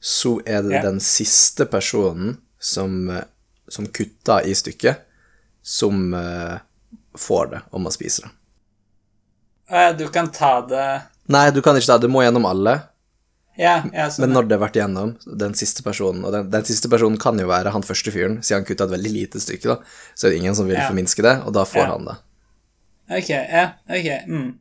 så 0.00 0.38
er 0.46 0.62
det 0.62 0.72
Ja. 0.78 0.82
den 0.82 1.00
siste 1.00 1.66
personen 1.66 2.38
som, 2.58 3.10
eh, 3.10 3.24
som 3.68 3.86
kutter 3.86 4.46
i 4.46 4.54
stykket, 4.54 4.96
som 5.62 6.14
eh, 6.14 6.58
får 7.18 7.50
det, 7.50 7.60
om 7.72 7.82
man 7.82 7.92
spiser 7.92 8.24
det. 8.24 9.98
Du 9.98 10.08
kan 10.08 10.30
ta 10.30 10.66
det 10.66 11.02
Nei, 11.30 11.50
du 11.54 11.60
kan 11.62 11.76
ikke 11.76 11.86
ta 11.86 11.98
det, 11.98 12.08
du 12.08 12.12
må 12.12 12.24
gjennom 12.24 12.46
alle, 12.48 12.72
Ja, 13.60 13.82
ja 13.94 14.08
sånn. 14.10 14.24
men 14.24 14.32
når 14.34 14.48
det 14.48 14.56
har 14.58 14.64
vært 14.68 14.78
gjennom 14.80 15.12
den 15.38 15.52
siste 15.54 15.82
personen, 15.86 16.24
og 16.24 16.32
den, 16.32 16.48
den 16.50 16.64
siste 16.66 16.88
personen 16.90 17.18
kan 17.20 17.38
jo 17.38 17.46
være 17.46 17.70
han 17.70 17.82
første 17.86 18.10
fyren, 18.10 18.40
siden 18.42 18.64
han 18.64 18.66
kutta 18.66 18.88
et 18.88 18.94
veldig 18.96 19.12
lite 19.14 19.38
stykke, 19.42 19.68
da, 19.68 19.76
så 20.16 20.26
er 20.26 20.30
det 20.34 20.40
ingen 20.40 20.56
som 20.58 20.66
vil 20.66 20.74
Ja. 20.80 20.88
forminske 20.88 21.22
det, 21.22 21.36
og 21.46 21.52
da 21.54 21.62
får 21.68 21.86
han 21.86 22.04
det. 22.08 22.16
Ok, 23.10 23.28
ja, 23.30 23.64
ok. 23.90 24.08
Mm. 24.26 24.58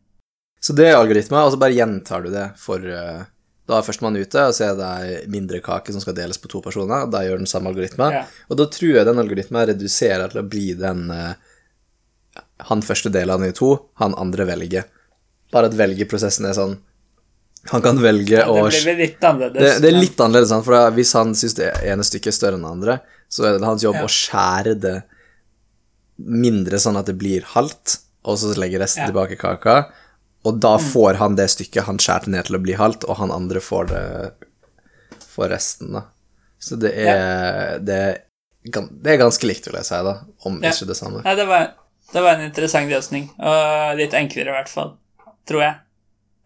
Så 0.62 0.76
det 0.76 0.88
er 0.90 0.98
algoritmer, 1.00 1.46
og 1.48 1.54
så 1.54 1.60
bare 1.62 1.74
gjentar 1.74 2.24
du 2.24 2.30
det 2.34 2.52
for 2.60 2.78
eh, 2.86 3.24
Da 3.70 3.78
er 3.78 3.86
førstemann 3.86 4.18
ute, 4.18 4.42
og 4.50 4.56
så 4.58 4.72
er 4.72 4.78
det 4.80 5.30
mindre 5.30 5.60
kake 5.62 5.94
som 5.94 6.02
skal 6.02 6.16
deles 6.18 6.40
på 6.42 6.50
to 6.50 6.62
personer, 6.66 7.06
da 7.14 7.22
gjør 7.22 7.38
den 7.44 7.50
samme 7.50 7.70
algoritme. 7.70 8.08
Ja. 8.16 8.24
Og 8.50 8.58
da 8.58 8.66
tror 8.74 8.96
jeg 8.98 9.06
den 9.06 9.22
algoritmen 9.22 9.68
reduserer 9.70 10.32
til 10.34 10.42
å 10.42 10.48
bli 10.50 10.72
den 10.80 11.04
eh, 11.14 11.36
Han 12.72 12.82
første 12.86 13.12
deler 13.14 13.38
han 13.38 13.46
i 13.46 13.54
to, 13.56 13.70
han 14.02 14.16
andre 14.18 14.48
velger. 14.50 14.88
Bare 15.54 15.70
at 15.70 15.78
velgeprosessen 15.78 16.46
er 16.50 16.58
sånn 16.58 16.76
Han 17.72 17.82
kan 17.86 17.98
velge 18.02 18.42
å... 18.48 18.58
Det 18.72 18.82
blir 18.88 19.00
litt 19.04 19.24
annerledes. 19.30 19.62
det, 19.78 19.86
det 19.86 19.90
er 19.94 19.98
litt 20.02 20.20
annerledes, 20.26 20.54
for 20.66 20.76
da, 20.78 20.84
hvis 20.96 21.14
han 21.18 21.34
syns 21.38 21.56
det 21.58 21.70
ene 21.92 22.06
stykket 22.08 22.32
er 22.34 22.38
større 22.40 22.58
enn 22.60 22.66
det 22.66 22.74
andre, 22.74 22.98
så 23.30 23.46
er 23.50 23.58
det 23.60 23.68
hans 23.68 23.84
jobb 23.86 23.98
Ja. 24.00 24.06
å 24.08 24.14
skjære 24.18 24.76
det 24.82 24.98
mindre 26.20 26.80
sånn 26.82 26.98
at 27.00 27.08
det 27.12 27.18
blir 27.20 27.46
halvt, 27.54 28.00
og 28.26 28.38
så 28.40 28.54
legge 28.60 28.80
resten 28.82 29.06
Ja. 29.06 29.10
Tilbake 29.12 29.38
i 29.38 29.42
kaka, 29.42 29.76
og 30.48 30.60
da 30.64 30.78
får 30.80 31.20
han 31.20 31.36
det 31.36 31.50
stykket 31.52 31.88
han 31.90 32.00
skjærte 32.00 32.32
ned 32.32 32.48
til 32.48 32.56
å 32.60 32.64
bli 32.64 32.78
halvt, 32.80 33.04
og 33.10 33.20
han 33.20 33.34
andre 33.36 33.60
får 33.64 33.90
det 33.92 34.06
får 35.30 35.50
resten, 35.50 35.92
da. 35.98 36.06
Så 36.60 36.76
det 36.80 36.92
er, 37.00 37.78
det, 37.80 38.00
er 38.00 38.88
det 38.92 39.14
er 39.14 39.20
ganske 39.22 39.48
likt, 39.48 39.68
vil 39.70 39.78
jeg 39.80 39.88
si, 39.88 40.00
da, 40.04 40.16
om 40.48 40.58
Ja. 40.64 40.72
ikke 40.74 40.90
det 40.90 40.98
samme. 41.00 41.22
Nei, 41.24 41.36
det 41.40 41.46
var, 41.48 41.70
det 42.14 42.24
var 42.24 42.34
en 42.36 42.48
interessant 42.48 42.92
løsning, 42.92 43.30
og 43.40 44.00
litt 44.00 44.16
enklere 44.18 44.52
i 44.52 44.58
hvert 44.58 44.72
fall, 44.72 44.96
tror 45.48 45.64
jeg, 45.64 45.76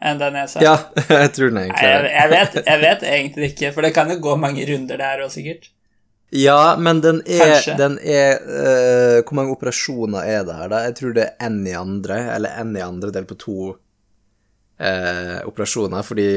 enn 0.04 0.22
den 0.22 0.38
jeg 0.42 0.52
sa. 0.54 0.66
Ja, 0.66 0.76
jeg 1.24 1.32
tror 1.38 1.54
den 1.54 1.62
er 1.64 1.70
Nei, 1.70 1.70
jeg, 1.70 1.78
enklere. 1.78 2.12
jeg, 2.14 2.34
vet, 2.34 2.60
jeg 2.66 2.84
vet 2.84 3.08
egentlig 3.14 3.52
ikke, 3.54 3.72
for 3.78 3.86
det 3.86 3.94
kan 3.96 4.12
jo 4.14 4.20
gå 4.22 4.36
mange 4.42 4.66
runder 4.70 5.02
der 5.02 5.26
òg, 5.26 5.32
sikkert. 5.34 5.70
Ja, 6.34 6.76
men 6.82 7.02
den 7.04 7.20
er, 7.30 7.60
den 7.78 8.00
er 8.02 8.40
uh, 8.42 9.20
Hvor 9.22 9.36
mange 9.38 9.54
operasjoner 9.54 10.26
er 10.26 10.40
det 10.48 10.56
her, 10.58 10.72
da? 10.72 10.80
Jeg 10.88 10.96
tror 10.98 11.12
det 11.14 11.28
er 11.28 11.46
én 11.46 11.60
i 11.70 11.76
andre, 11.78 12.18
eller 12.34 12.56
én 12.58 12.72
i 12.74 12.82
andre 12.82 13.12
delt 13.14 13.30
på 13.30 13.38
to 13.38 13.58
eh, 14.84 15.40
operasjoner. 15.48 16.04
Fordi 16.06 16.28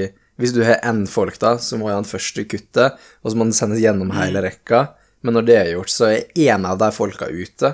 hvis 0.40 0.54
du 0.54 0.62
har 0.66 0.82
én 0.86 1.04
folk, 1.10 1.38
da, 1.42 1.56
så 1.62 1.78
må 1.80 1.90
han 1.90 2.06
første 2.08 2.46
kutte, 2.48 2.90
og 3.22 3.32
så 3.32 3.38
må 3.38 3.48
han 3.48 3.56
sendes 3.56 3.82
gjennom 3.82 4.14
hele 4.16 4.44
rekka. 4.44 4.86
Men 5.24 5.38
når 5.38 5.48
det 5.48 5.56
er 5.58 5.72
gjort, 5.74 5.92
så 5.92 6.10
er 6.12 6.46
én 6.46 6.68
av 6.68 6.78
de 6.80 6.92
folka 6.94 7.28
ute, 7.32 7.72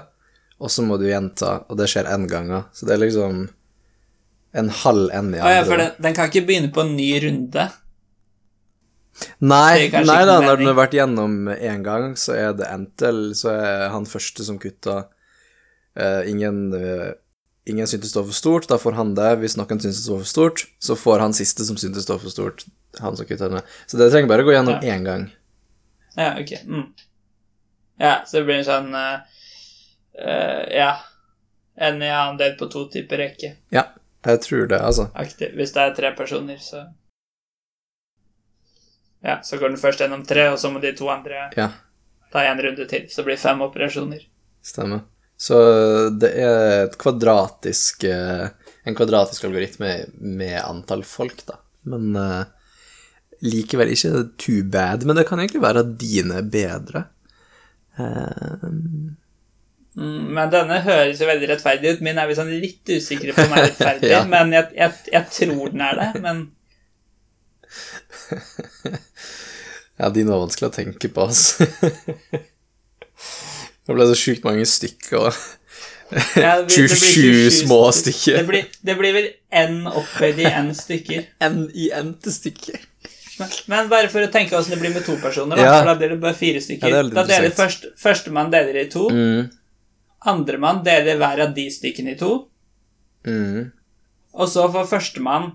og 0.63 0.71
så 0.71 0.85
må 0.87 0.97
du 1.01 1.09
gjenta, 1.09 1.63
og 1.69 1.79
det 1.81 1.91
skjer 1.91 2.09
én 2.11 2.29
gang. 2.31 2.53
Så 2.73 2.87
det 2.89 2.97
er 2.97 3.05
liksom 3.05 3.45
en 4.53 4.75
halv 4.83 5.09
n 5.11 5.33
i 5.35 5.41
andre. 5.41 5.55
ja, 5.57 5.63
for 5.67 5.81
den, 5.81 5.95
den 6.05 6.17
kan 6.17 6.29
ikke 6.29 6.45
begynne 6.49 6.73
på 6.73 6.85
en 6.85 6.93
ny 6.97 7.09
runde. 7.25 7.71
Nei, 9.45 9.89
nei 9.93 10.21
da, 10.27 10.39
når 10.41 10.61
den 10.61 10.71
har 10.71 10.77
vært 10.79 10.95
gjennom 10.97 11.35
én 11.53 11.83
gang, 11.85 12.15
så 12.19 12.37
er 12.37 12.55
det 12.57 12.69
entel, 12.71 13.33
så 13.39 13.53
er 13.55 13.91
han 13.93 14.09
første 14.09 14.47
som 14.47 14.61
kutta 14.63 15.03
Uh, 15.93 16.31
ingen, 16.31 16.73
eh, 16.73 17.13
ingen 17.67 17.87
syntes 17.87 18.13
det 18.13 18.19
var 18.21 18.27
for 18.29 18.35
stort, 18.39 18.69
da 18.69 18.79
får 18.79 18.93
han 18.99 19.15
det. 19.15 19.31
Hvis 19.43 19.57
noen 19.57 19.81
syntes 19.81 20.05
det 20.07 20.13
var 20.13 20.19
for 20.25 20.31
stort, 20.33 20.65
så 20.83 20.97
får 20.99 21.19
han 21.25 21.33
siste 21.37 21.65
som 21.69 21.77
syntes 21.77 22.07
det 22.07 22.13
var 22.15 22.19
for 22.23 22.31
stort, 22.35 22.65
han 23.01 23.17
som 23.17 23.27
kutta 23.27 23.49
det. 23.49 23.63
Så 23.87 23.97
det 24.01 24.11
trenger 24.13 24.29
bare 24.29 24.43
å 24.43 24.49
gå 24.49 24.53
gjennom 24.57 24.79
Ja. 24.83 24.95
én 24.97 25.05
gang. 25.05 25.31
Ja, 26.17 26.35
ok. 26.41 26.53
Mm. 26.67 26.87
Ja, 28.01 28.15
så 28.27 28.39
det 28.39 28.45
blir 28.45 28.59
en 28.61 28.65
sånn 28.69 28.95
uh, 28.95 29.21
uh, 30.19 30.65
Ja. 30.75 30.93
En 31.77 32.03
i 32.03 32.09
annen 32.11 32.37
del 32.37 32.57
på 32.59 32.67
to 32.71 32.83
typer 32.93 33.17
rekke. 33.17 33.57
Ja, 33.73 33.87
jeg 34.27 34.41
tror 34.43 34.67
det, 34.69 34.79
altså. 34.81 35.07
Aktiv. 35.17 35.55
Hvis 35.57 35.73
det 35.73 35.81
er 35.81 35.95
tre 35.97 36.11
personer, 36.15 36.59
så 36.61 36.83
Ja, 39.25 39.39
så 39.43 39.57
går 39.59 39.69
den 39.73 39.79
først 39.81 40.01
gjennom 40.03 40.27
tre, 40.27 40.49
og 40.53 40.59
så 40.59 40.69
må 40.73 40.81
de 40.83 40.93
to 40.99 41.09
andre 41.09 41.49
Ja, 41.57 41.69
ta 42.33 42.43
en 42.45 42.59
runde 42.61 42.89
til. 42.91 43.07
Så 43.09 43.23
det 43.23 43.25
blir 43.31 43.39
fem 43.39 43.61
operasjoner. 43.63 44.21
stemmer. 44.63 45.01
Så 45.43 45.57
det 46.23 46.29
er 46.39 46.93
kvadratisk 47.01 48.05
eh, 48.07 48.45
En 48.87 48.95
kvadratisk 48.99 49.45
algoritme 49.49 49.93
med 50.19 50.59
antall 50.63 51.03
folk, 51.07 51.43
da. 51.49 51.57
Men 51.87 52.15
uh, 52.19 52.43
likevel 53.43 53.91
ikke 53.95 54.23
too 54.39 54.63
bad. 54.71 55.07
Men 55.07 55.19
det 55.19 55.27
kan 55.29 55.39
egentlig 55.43 55.63
være 55.63 55.83
at 55.85 55.93
dine 56.01 56.41
er 56.41 56.49
bedre. 56.51 57.05
Mm, 59.95 60.33
men 60.33 60.51
denne 60.51 60.81
høres 60.83 61.21
jo 61.23 61.29
veldig 61.29 61.51
rettferdig 61.53 61.95
ut. 61.95 62.05
Min 62.07 62.19
er 62.19 62.31
vi 62.31 62.39
sånn 62.39 62.51
litt 62.63 62.91
usikre 62.95 63.35
på 63.37 63.47
om 63.47 63.55
er 63.59 63.69
rettferdig, 63.69 64.11
Ja. 64.15 64.23
men 64.27 64.55
jeg, 64.57 64.71
jeg, 64.79 64.93
jeg 65.13 65.25
tror 65.39 65.75
den 65.75 65.85
er 65.87 66.01
det. 66.01 66.09
Men 66.25 66.37
ja, 69.99 70.11
dine 70.11 70.33
var 70.33 70.43
vanskelig 70.47 70.71
å 70.71 70.77
tenke 70.79 71.13
på, 71.13 71.29
altså. 71.29 71.67
det 73.87 73.95
ble 73.97 74.07
så 74.07 74.15
sjukt 74.19 74.45
mange 74.47 74.67
stykker. 74.69 75.33
ja, 76.37 76.61
det 76.61 76.67
blir- 76.69 76.89
det 76.89 77.01
blir 77.01 77.13
27 77.17 77.51
små 77.63 77.79
Det 77.91 77.95
stykker. 78.03 78.47
blir, 78.47 78.65
det 78.85 78.97
blir 78.99 79.13
vel 79.17 79.29
n 79.51 79.87
opphøyd 79.87 80.39
i 80.39 80.47
n 80.51 80.73
stykker. 80.77 81.27
N 81.41 81.71
i 81.75 81.91
n 81.97 82.15
til 82.23 82.33
stykker. 82.33 82.81
Men, 83.41 83.49
men 83.73 83.89
bare 83.89 84.09
for 84.13 84.21
å 84.21 84.29
tenke 84.31 84.55
åssen 84.59 84.75
det 84.77 84.81
blir 84.83 84.93
med 84.95 85.05
to 85.07 85.17
personer, 85.17 85.57
da, 85.57 85.63
Ja. 85.65 85.85
da 85.89 85.95
blir 85.97 86.11
det 86.13 86.21
bare 86.21 86.35
fire 86.37 86.61
stykker. 86.61 86.89
Ja, 86.93 87.03
det 87.03 87.15
da 87.17 87.25
deler 87.27 87.51
først, 87.57 87.87
Førstemann 87.99 88.51
deler 88.53 88.77
i 88.85 88.89
to. 88.93 89.09
Mm, 89.11 89.49
Andremann 90.27 90.85
deler 90.85 91.17
hver 91.19 91.41
av 91.49 91.55
de 91.57 91.65
stykkene 91.73 92.13
i 92.13 92.19
to. 92.21 92.49
mm. 93.25 93.73
Og 94.35 94.49
så 94.49 94.69
får 94.73 94.87
førstemann 94.89 95.51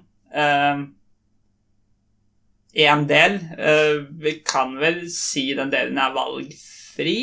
én 2.78 3.08
del. 3.10 3.40
Eh, 3.58 4.04
vi 4.22 4.34
kan 4.46 4.76
vel 4.78 5.06
si 5.10 5.54
den 5.58 5.72
delen 5.74 5.98
er 5.98 6.14
valgfri? 6.14 7.16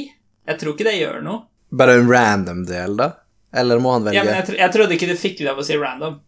Jeg 0.48 0.60
tror 0.60 0.74
ikke 0.74 0.86
det 0.88 0.98
gjør 0.98 1.22
noe. 1.24 1.44
Bare 1.74 1.96
en 1.98 2.08
random 2.10 2.62
del, 2.68 2.96
da? 3.00 3.10
Eller 3.54 3.80
må 3.82 3.94
han 3.94 4.04
velge? 4.06 4.18
Ja, 4.18 4.24
men 4.26 4.38
jeg, 4.40 4.46
tro, 4.48 4.56
jeg 4.60 4.74
trodde 4.74 4.96
ikke 4.96 5.08
du 5.10 5.16
fikk 5.18 5.42
lov 5.46 5.62
å 5.62 5.66
si 5.66 5.76
random. 5.78 6.20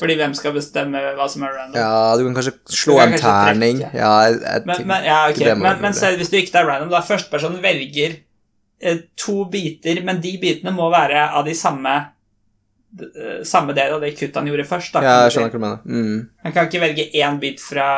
Fordi 0.00 0.14
hvem 0.16 0.32
skal 0.32 0.54
bestemme 0.56 1.00
hva 1.18 1.26
som 1.28 1.42
er 1.44 1.52
random? 1.52 1.76
ja, 1.76 2.16
du 2.16 2.24
kan 2.24 2.36
kanskje 2.38 2.54
slå 2.72 2.94
kan 2.96 3.10
en 3.10 3.16
kanskje 3.18 3.32
terning. 3.50 3.82
trekke. 3.82 3.98
Ja, 4.00 4.12
jeg, 4.24 4.38
jeg 4.40 4.68
Men, 4.70 4.86
men, 4.88 5.04
ja, 5.10 5.18
ok. 5.26 5.34
ikke 5.34 5.48
det 5.50 5.56
må 5.58 5.66
men, 5.66 5.82
men 5.82 5.96
mulig. 5.98 6.12
hvis 6.22 6.32
du 6.32 6.36
ikke 6.40 6.58
er 6.62 6.68
random, 6.70 6.92
da 6.94 7.02
førstepersonen 7.04 7.60
velger 7.64 8.14
eh, 8.80 9.02
to 9.20 9.36
biter, 9.52 10.00
men 10.08 10.22
de 10.24 10.32
bitene 10.40 10.72
må 10.72 10.88
være 10.94 11.26
av 11.28 11.44
de 11.44 11.56
samme 11.58 11.92
eh, 12.00 13.42
samme 13.44 13.76
del 13.76 13.98
av 13.98 14.00
det 14.06 14.14
kuttet 14.16 14.40
han 14.40 14.48
gjorde 14.48 14.68
først. 14.70 14.94
Da, 14.96 15.04
Ja, 15.04 15.18
jeg 15.26 15.36
skjønner 15.36 15.52
hva 15.52 15.60
du 15.60 15.66
mener. 15.66 15.82
Mm. 15.84 16.24
Han 16.46 16.56
kan 16.56 16.70
ikke 16.70 16.84
velge 16.86 17.10
én 17.12 17.38
bit 17.42 17.60
fra 17.60 17.90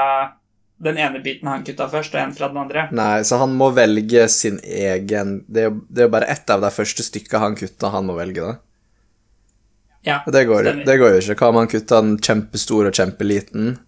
den 0.82 0.98
ene 0.98 1.20
biten 1.22 1.48
han 1.48 1.64
kutta 1.64 1.86
først, 1.88 2.14
og 2.14 2.20
en 2.20 2.34
fra 2.34 2.48
den 2.50 2.60
andre. 2.64 2.88
Nei, 2.92 3.22
så 3.24 3.38
han 3.40 3.54
må 3.56 3.70
velge 3.76 4.26
sin 4.32 4.58
egen 4.64 5.36
Det 5.46 5.68
er 5.68 6.06
jo 6.06 6.10
bare 6.12 6.28
ett 6.32 6.50
av 6.50 6.64
de 6.64 6.70
første 6.74 7.06
stykka 7.06 7.40
han 7.42 7.56
kutta, 7.58 7.92
han 7.94 8.08
må 8.08 8.18
velge, 8.18 8.42
da. 8.42 8.56
Ja, 10.04 10.18
det 10.26 10.44
går, 10.44 10.66
det 10.84 10.98
går 11.00 11.14
jo 11.14 11.20
ikke. 11.22 11.38
Hva 11.40 11.48
om 11.48 11.58
han 11.62 11.70
kutta 11.70 12.02
den 12.02 12.16
kjempestor 12.20 12.90
og 12.90 12.96
kjempeliten? 12.96 13.78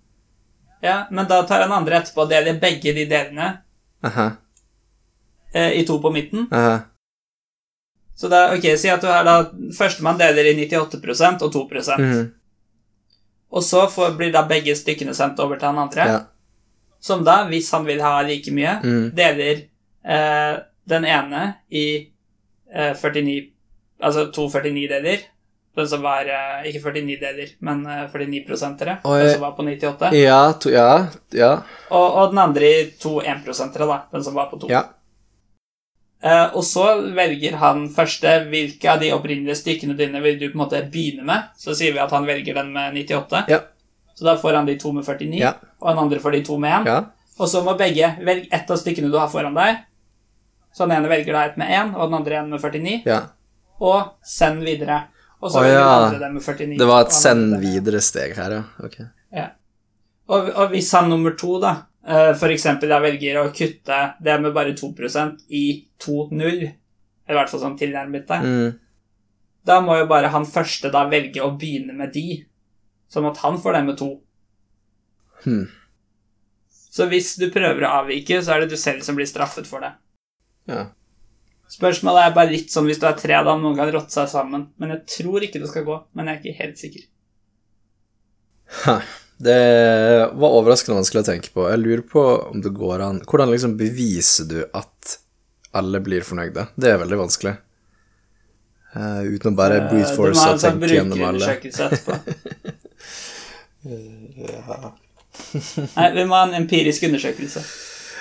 Ja, 0.80 1.02
men 1.10 1.28
da 1.28 1.42
tar 1.48 1.66
han 1.66 1.74
andre 1.76 1.98
etterpå 1.98 2.24
og 2.24 2.30
deler 2.30 2.56
begge 2.60 2.94
de 2.96 3.04
delene 3.10 3.48
Aha, 4.06 4.26
eh, 5.52 5.72
i 5.80 5.86
to 5.88 5.98
på 6.00 6.12
midten. 6.14 6.46
aha. 6.52 6.78
Så 8.16 8.30
da, 8.32 8.54
ok, 8.54 8.64
si 8.80 8.88
at 8.88 9.02
du 9.04 9.10
har 9.12 9.26
da 9.28 9.50
Førstemann 9.76 10.16
deler 10.16 10.48
i 10.48 10.54
98% 10.56 11.42
og 11.44 11.52
2 11.52 11.64
mm. 11.98 12.22
Og 13.50 13.64
så 13.64 13.82
får, 13.92 14.14
blir 14.16 14.32
da 14.32 14.46
begge 14.48 14.72
stykkene 14.76 15.12
sendt 15.14 15.40
over 15.44 15.60
til 15.60 15.68
han 15.68 15.82
andre. 15.84 16.06
Ja. 16.08 16.20
Som 17.00 17.24
da, 17.26 17.42
hvis 17.50 17.70
han 17.74 17.86
vil 17.86 18.02
ha 18.02 18.18
like 18.26 18.52
mye, 18.54 18.78
mm. 18.82 19.04
deler 19.16 19.62
eh, 20.06 20.58
den 20.88 21.06
ene 21.08 21.46
i 21.70 21.86
eh, 22.72 22.94
49 22.94 23.52
Altså 23.96 24.26
to 24.28 24.42
49-deler. 24.52 25.22
Den 25.76 25.88
som 25.88 26.02
var 26.04 26.28
eh, 26.28 26.66
Ikke 26.68 26.82
49 26.90 27.16
deler, 27.20 27.54
men 27.64 27.86
eh, 27.86 28.02
49-prosentere. 28.12 28.98
Oi. 29.04 29.22
Den 29.22 29.32
som 29.32 29.46
var 29.46 29.54
på 29.56 29.64
98. 29.64 30.10
Ja, 30.16 30.40
to, 30.60 30.72
ja, 30.72 31.06
ja. 31.32 31.52
Og, 31.88 32.06
og 32.06 32.34
den 32.34 32.42
andre 32.44 32.68
i 32.68 32.84
to 33.00 33.18
1-prosentere, 33.22 33.88
da. 33.88 34.02
Den 34.12 34.24
som 34.24 34.36
var 34.36 34.50
på 34.52 34.60
to. 34.60 34.70
Ja. 34.72 34.84
Eh, 36.24 36.56
og 36.56 36.64
så 36.64 36.86
velger 37.14 37.58
han 37.60 37.86
første 37.92 38.38
hvilke 38.50 38.88
av 38.88 39.02
de 39.02 39.12
opprinnelige 39.14 39.58
stykkene 39.60 39.96
dine 39.98 40.22
vil 40.24 40.38
du 40.40 40.46
på 40.48 40.56
en 40.56 40.62
måte 40.64 40.82
begynne 40.92 41.26
med. 41.28 41.50
Så 41.60 41.76
sier 41.76 41.92
vi 41.92 42.02
at 42.02 42.14
han 42.14 42.28
velger 42.28 42.56
den 42.56 42.72
med 42.74 42.96
98. 42.96 43.44
Ja. 43.52 43.60
Så 44.16 44.24
da 44.24 44.36
får 44.40 44.54
han 44.56 44.66
de 44.68 44.76
to 44.80 44.92
med 44.96 45.04
49, 45.04 45.38
Ja. 45.42 45.52
og 45.80 45.90
den 45.92 45.98
andre 46.06 46.18
får 46.24 46.32
de 46.32 46.42
to 46.46 46.56
med 46.58 46.72
1. 46.82 46.86
Ja. 46.88 47.00
Og 47.38 47.48
så 47.52 47.60
må 47.64 47.74
begge 47.76 48.14
velge 48.24 48.48
ett 48.50 48.70
av 48.72 48.78
stykkene 48.80 49.10
du 49.12 49.18
har 49.20 49.28
foran 49.28 49.54
deg. 49.54 49.82
Så 50.72 50.86
den 50.88 50.96
ene 50.96 51.08
velger 51.10 51.32
da 51.36 51.42
et 51.50 51.56
med 51.60 51.68
1, 51.68 51.94
og 51.96 52.08
den 52.10 52.18
andre 52.20 52.38
en 52.40 52.50
med 52.50 52.60
49. 52.60 53.02
ja. 53.06 53.20
Og 53.80 54.14
send 54.24 54.62
videre. 54.64 55.02
Og 55.42 55.50
så 55.52 55.58
Å, 55.60 55.62
velger 55.66 55.82
den 55.84 56.06
andre 56.06 56.18
den 56.22 56.34
med 56.38 56.42
49. 56.42 56.78
Det 56.80 56.86
var 56.88 57.02
et 57.04 57.12
send 57.12 57.58
videre-steg 57.60 58.34
her, 58.38 58.50
ja. 58.56 58.62
Ok. 58.82 58.96
Ja. 59.36 59.48
Og, 60.32 60.48
og 60.56 60.70
hvis 60.72 60.88
han 60.96 61.10
nummer 61.12 61.36
to, 61.36 61.58
da, 61.60 61.74
f.eks. 62.06 62.38
for 62.40 62.48
eksempel 62.54 62.88
da 62.88 63.00
velger 63.04 63.36
å 63.42 63.50
kutte 63.52 63.98
det 64.24 64.40
med 64.40 64.54
bare 64.56 64.72
2% 64.72 65.44
i 65.50 65.86
2-0, 66.00 66.40
eller 66.40 66.72
i 67.28 67.34
hvert 67.36 67.50
fall 67.52 67.60
sånn 67.60 67.76
tilnærmet 67.78 68.26
det, 68.26 68.40
Mm. 68.46 68.78
da 69.66 69.80
må 69.82 69.98
jo 69.98 70.06
bare 70.06 70.28
han 70.32 70.44
første 70.46 70.90
da 70.90 71.04
velge 71.10 71.42
å 71.44 71.52
begynne 71.58 71.92
med 71.94 72.12
de, 72.14 72.44
sånn 73.12 73.28
at 73.30 73.40
han 73.44 73.58
får 73.62 73.78
den 73.78 73.90
med 73.90 73.98
to. 74.00 74.10
Hmm. 75.44 75.66
Så 76.96 77.06
hvis 77.10 77.34
du 77.40 77.48
prøver 77.52 77.84
å 77.84 77.94
avvike, 78.02 78.40
så 78.42 78.54
er 78.54 78.64
det 78.64 78.72
du 78.72 78.80
selv 78.80 79.04
som 79.04 79.18
blir 79.18 79.28
straffet 79.28 79.68
for 79.68 79.84
det. 79.84 79.92
Ja. 80.70 80.86
Spørsmålet 81.70 82.28
er 82.28 82.34
bare 82.36 82.52
litt 82.54 82.72
sånn 82.72 82.86
hvis 82.88 83.00
du 83.02 83.06
er 83.08 83.18
tre, 83.18 83.34
da 83.34 83.52
om 83.52 83.62
noen 83.64 83.76
kan 83.78 83.90
rotte 83.92 84.14
seg 84.14 84.30
sammen. 84.30 84.68
Men 84.80 84.94
jeg 84.94 85.04
tror 85.18 85.44
ikke 85.44 85.60
det 85.62 85.70
skal 85.72 85.86
gå. 85.86 85.98
Men 86.16 86.30
jeg 86.30 86.38
er 86.38 86.42
ikke 86.42 86.62
helt 86.62 86.80
sikker. 86.80 87.06
Ha. 88.86 88.96
Det 89.36 89.58
var 90.32 90.56
overraskende 90.56 90.96
vanskelig 90.96 91.20
å 91.20 91.28
tenke 91.28 91.52
på. 91.52 91.66
Jeg 91.68 91.82
lurer 91.82 92.04
på 92.08 92.22
om 92.24 92.62
det 92.64 92.72
går 92.72 93.02
an 93.04 93.18
Hvordan 93.28 93.50
liksom 93.52 93.74
beviser 93.76 94.48
du 94.48 94.58
at 94.64 95.18
alle 95.76 96.00
blir 96.00 96.24
fornøyde? 96.24 96.70
Det 96.80 96.94
er 96.94 97.02
veldig 97.02 97.18
vanskelig. 97.20 97.52
Uh, 98.96 99.28
uten 99.28 99.52
å 99.52 99.58
bare 99.58 99.82
Eh, 99.82 99.88
brute 99.90 100.08
du 100.08 100.14
må 100.14 100.16
force 100.16 100.40
ha 100.40 100.48
og 100.48 100.56
en 100.56 100.62
sånn 100.62 100.80
tenke 100.80 100.94
gjennom 100.94 101.26
alle. 101.28 101.44
brukerundersøkelse 101.44 101.90
etterpå. 101.90 102.76
Nei, 105.96 106.08
vi 106.16 106.24
må 106.24 106.34
ha 106.34 106.42
en 106.46 106.58
empirisk 106.62 107.00
undersøkelse. 107.08 107.60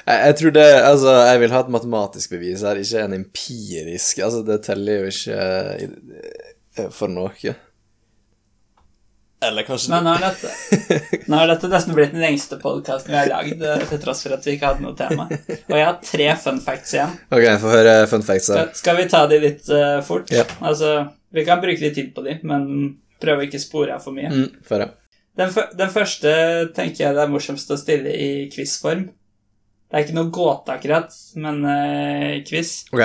Jeg, 0.06 0.18
jeg 0.28 0.36
tror 0.40 0.52
det 0.54 0.66
Altså, 0.78 1.12
jeg 1.32 1.38
vil 1.42 1.54
ha 1.56 1.60
et 1.64 1.74
matematisk 1.74 2.28
bevis 2.36 2.62
her, 2.66 2.76
ikke 2.78 3.06
en 3.08 3.18
empirisk 3.18 4.14
Altså, 4.22 4.40
det 4.46 4.58
teller 4.68 4.94
jo 5.00 5.06
ikke 5.14 5.38
eh, 5.42 6.90
for 6.94 7.08
noe. 7.10 7.56
Eller 9.46 9.66
kanskje 9.68 9.92
Men 9.94 10.08
nå 10.08 10.14
har, 10.16 10.24
dette, 10.26 10.50
nå 11.30 11.34
har 11.40 11.48
dette 11.52 11.70
nesten 11.72 11.96
blitt 11.98 12.14
den 12.16 12.24
lengste 12.24 12.58
podkasten 12.62 13.14
vi 13.14 13.20
har 13.20 13.32
lagd, 13.32 13.62
eh, 13.62 13.84
til 13.90 14.02
tross 14.02 14.24
for 14.26 14.32
at 14.38 14.46
vi 14.46 14.52
ikke 14.56 14.72
hadde 14.72 14.86
noe 14.86 14.96
tema. 14.98 15.24
Og 15.28 15.76
jeg 15.76 15.86
har 15.86 15.98
tre 16.06 16.30
fun 16.42 16.62
facts 16.64 16.96
igjen. 16.96 17.12
Ok, 17.30 17.46
få 17.62 17.74
høre 17.74 17.96
fun 18.12 18.26
facts 18.26 18.50
her. 18.52 18.64
Skal, 18.64 18.82
skal 18.82 18.96
vi 19.02 19.08
ta 19.12 19.22
de 19.32 19.38
litt 19.44 19.66
uh, 19.70 20.00
fort? 20.06 20.28
Ja. 20.34 20.46
Altså, 20.66 20.90
vi 21.36 21.42
kan 21.48 21.62
bruke 21.64 21.84
litt 21.84 21.98
tid 21.98 22.10
på 22.16 22.22
de, 22.26 22.34
men 22.48 22.68
prøve 23.22 23.44
å 23.44 23.48
ikke 23.48 23.62
spore 23.62 23.96
av 23.96 24.04
for 24.04 24.16
mye. 24.16 24.32
Mm, 24.32 24.64
for. 24.66 24.86
Den, 25.36 25.52
den 25.76 25.92
første 25.92 26.32
tenker 26.76 27.06
jeg 27.06 27.18
det 27.18 27.24
er 27.26 27.32
morsomst 27.32 27.72
å 27.72 27.80
stille 27.80 28.12
i 28.12 28.30
quiz-form. 28.54 29.08
Det 29.86 29.98
er 29.98 30.06
ikke 30.06 30.18
noe 30.18 30.32
gåte, 30.34 30.76
akkurat, 30.76 31.16
men 31.40 31.62
uh, 31.68 32.44
quiz. 32.48 32.78
Ok. 32.96 33.04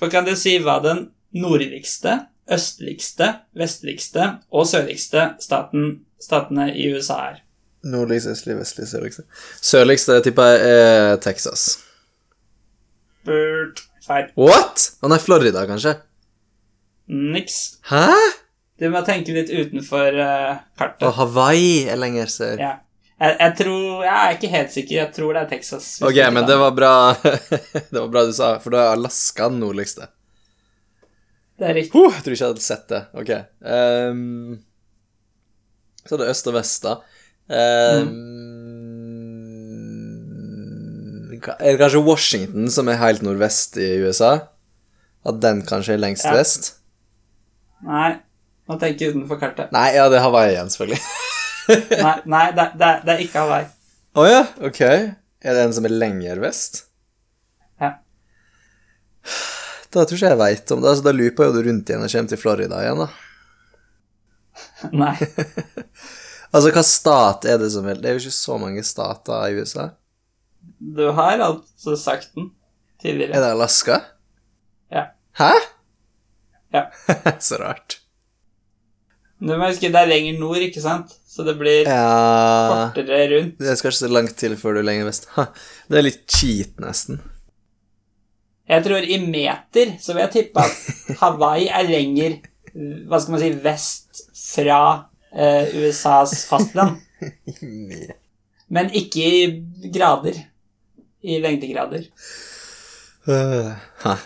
For 0.00 0.12
kan 0.12 0.26
du 0.26 0.32
si 0.38 0.56
hva 0.62 0.78
den 0.84 1.08
nordligste, 1.36 2.24
østligste, 2.54 3.30
vestligste 3.56 4.28
og 4.52 4.68
sørligste 4.68 5.32
staten, 5.42 6.04
statene 6.22 6.70
i 6.74 6.88
USA 6.94 7.20
er? 7.32 7.40
Nordligste, 7.84 8.32
østlige, 8.32 8.60
vestlige, 8.62 8.90
sørligste. 8.90 9.26
Sørligste 9.60 10.20
tipper 10.24 10.54
jeg 10.54 10.78
er 10.78 11.18
Texas. 11.24 11.66
Burt. 13.28 13.84
Feil. 14.04 14.30
What? 14.36 14.90
Han 15.04 15.12
er 15.16 15.22
Florida, 15.22 15.64
kanskje? 15.68 15.94
Niks. 17.08 17.78
Hæ? 17.88 18.08
Du 18.80 18.88
må 18.90 19.04
tenke 19.06 19.34
litt 19.36 19.52
utenfor 19.54 20.16
uh, 20.18 20.56
kartet. 20.78 21.04
Og 21.06 21.14
Hawaii 21.20 21.84
er 21.90 22.00
lenger 22.00 22.30
sør. 22.32 22.58
Ja. 22.58 22.72
Jeg, 23.14 23.36
jeg 23.38 23.52
tror 23.60 24.02
Jeg 24.02 24.14
er 24.14 24.32
ikke 24.34 24.50
helt 24.50 24.72
sikker. 24.74 24.96
Jeg 24.98 25.12
tror 25.14 25.36
det 25.36 25.42
er 25.44 25.50
Texas. 25.52 25.86
Ok, 26.02 26.18
men 26.34 26.48
det 26.48 26.56
var 26.58 26.74
bra 26.74 26.94
Det 27.92 27.94
var 27.94 28.08
bra 28.10 28.24
du 28.26 28.32
sa, 28.34 28.56
for 28.62 28.74
da 28.74 28.82
er 28.82 28.96
Alaska 28.98 29.46
den 29.52 29.62
nordligste. 29.62 30.10
Det 31.54 31.68
er 31.70 31.76
riktig. 31.78 31.94
Huh, 31.94 32.10
jeg 32.10 32.24
tror 32.24 32.34
ikke 32.34 32.42
jeg 32.42 32.54
hadde 32.56 32.64
sett 32.66 32.86
det. 32.90 33.02
Ok. 33.14 33.30
Um, 33.62 34.56
så 36.04 36.16
er 36.16 36.24
det 36.24 36.32
øst 36.32 36.50
og 36.50 36.56
vest, 36.58 36.82
da. 36.88 36.96
Um, 37.46 38.08
mm. 38.10 38.34
Er 41.60 41.74
det 41.74 41.78
kanskje 41.78 42.02
Washington 42.02 42.70
som 42.72 42.88
er 42.88 42.98
helt 42.98 43.22
nordvest 43.22 43.76
i 43.78 43.88
USA? 44.02 44.32
At 45.28 45.40
den 45.44 45.62
kanskje 45.68 45.94
er 45.94 46.02
lengst 46.02 46.26
Ja. 46.26 46.34
vest? 46.34 46.74
Nei, 47.84 48.16
må 48.68 48.78
jeg 48.80 48.96
utenfor 49.12 49.40
kartet. 49.40 49.72
Nei, 49.74 49.90
ja, 49.96 50.06
det 50.08 50.18
er 50.18 50.24
Hawaii 50.24 50.54
igjen, 50.54 50.70
selvfølgelig. 50.72 51.02
Nei, 52.04 52.14
nei 52.28 52.46
det, 52.56 52.64
det, 52.80 52.88
er- 52.88 53.04
det 53.04 53.12
er 53.14 53.22
ikke 53.24 53.44
Hawaii. 53.44 53.68
Å 54.14 54.24
ja, 54.28 54.40
ok. 54.68 54.80
Er 55.44 55.56
det 55.56 55.62
en 55.66 55.74
som 55.76 55.86
er 55.88 55.94
lenger 55.96 56.40
vest? 56.42 56.84
Ja. 57.82 57.94
Da 59.92 60.04
tror 60.04 60.16
ikke 60.16 60.30
jeg 60.32 60.40
veit 60.40 60.72
om 60.74 60.82
det. 60.82 60.90
Altså, 60.92 61.04
da 61.06 61.14
looper 61.16 61.48
jo 61.48 61.56
du 61.56 61.62
rundt 61.68 61.90
igjen 61.90 62.04
og 62.04 62.12
kommer 62.12 62.32
til 62.32 62.40
Florida 62.40 62.82
igjen, 62.84 63.04
da. 63.04 63.08
Nei. 65.04 65.16
Altså, 66.54 66.70
hva 66.70 66.84
stat 66.86 67.48
er 67.50 67.56
det 67.58 67.66
som 67.74 67.82
vil 67.82 67.98
Det 67.98 68.06
er 68.06 68.12
jo 68.14 68.20
ikke 68.20 68.30
så 68.36 68.54
mange 68.62 68.82
stater 68.86 69.48
i 69.50 69.56
USA. 69.58 69.88
Du 70.78 71.08
har 71.16 71.40
altså 71.42 71.96
sagt 71.98 72.30
den 72.36 72.52
tidligere. 73.02 73.34
Er 73.34 73.42
det 73.42 73.48
Alaska? 73.56 73.96
Ja. 74.94 75.08
Hæ? 75.40 75.48
Ja. 76.76 76.84
så 77.42 77.58
rart. 77.58 77.98
Du 79.42 79.50
må 79.58 79.66
huske 79.66 79.90
det 79.92 80.00
er 80.00 80.10
lenger 80.10 80.38
nord, 80.38 80.62
ikke 80.62 80.82
sant? 80.82 81.14
Så 81.28 81.42
det 81.46 81.56
blir 81.58 81.88
Ja 81.88 82.90
kortere 82.94 83.24
rundt. 83.32 83.56
Det 83.58 83.76
skal 83.78 83.90
ikke 83.90 83.98
så 83.98 84.10
langt 84.12 84.36
til 84.38 84.54
før 84.60 84.76
du 84.76 84.82
er 84.84 84.88
lenger 84.88 85.08
vest. 85.08 85.26
Ha, 85.34 85.48
det 85.90 85.98
er 85.98 86.06
litt 86.06 86.22
cheat, 86.30 86.76
nesten. 86.82 87.20
Jeg 88.70 88.84
tror 88.86 89.04
i 89.04 89.18
meter 89.20 89.96
så 90.00 90.14
vil 90.14 90.24
jeg 90.24 90.34
tippe 90.38 90.62
at 90.64 90.92
Hawaii 91.22 91.66
er 91.68 91.90
lenger 91.90 92.38
hva 92.74 93.20
skal 93.22 93.36
man 93.36 93.42
si, 93.42 93.50
vest 93.62 94.22
fra 94.34 94.78
eh, 95.30 95.74
USAs 95.78 96.40
fastland. 96.48 96.96
Men 98.74 98.90
ikke 98.96 99.26
i 99.26 99.90
grader. 99.94 100.40
I 101.24 101.38
lengdegrader. 101.40 102.08
Uh, 103.28 103.70
ha. 104.02 104.16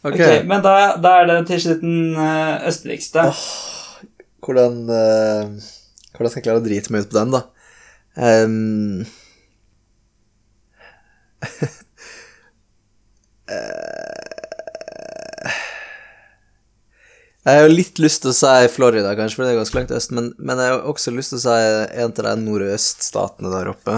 Ok, 0.00 0.14
Ok, 0.16 0.22
Men 0.48 0.64
da, 0.64 0.96
da 0.98 1.12
er 1.20 1.28
det 1.28 1.36
til 1.50 1.60
slutt 1.66 1.84
den 1.84 2.16
østligste. 2.16 3.28
østligste. 3.28 3.79
Hvordan 4.44 4.74
uh, 4.90 5.44
Hvordan 6.16 6.30
skal 6.32 6.40
jeg 6.40 6.46
klare 6.48 6.60
å 6.60 6.64
drite 6.66 6.90
meg 6.92 7.00
ut 7.06 7.12
på 7.12 7.18
den, 7.20 7.30
da? 7.36 7.42
Eh, 13.50 13.56
Jeg 17.40 17.56
har 17.62 17.70
litt 17.72 17.96
lyst 18.02 18.20
til 18.22 18.30
å 18.30 18.36
si 18.36 18.66
Florida, 18.68 19.14
kanskje, 19.16 19.36
for 19.38 19.46
det 19.46 19.54
er 19.54 19.58
ganske 19.62 19.76
langt 19.78 19.92
øst, 19.96 20.10
men, 20.12 20.26
men 20.44 20.58
jeg 20.60 20.74
har 20.74 20.82
også 20.90 21.12
lyst 21.16 21.32
til 21.32 21.38
å 21.38 21.42
si 21.46 21.54
en 22.04 22.12
av 22.12 22.18
de 22.26 22.34
nordøststatene 22.44 23.52
der 23.54 23.70
oppe, 23.72 23.94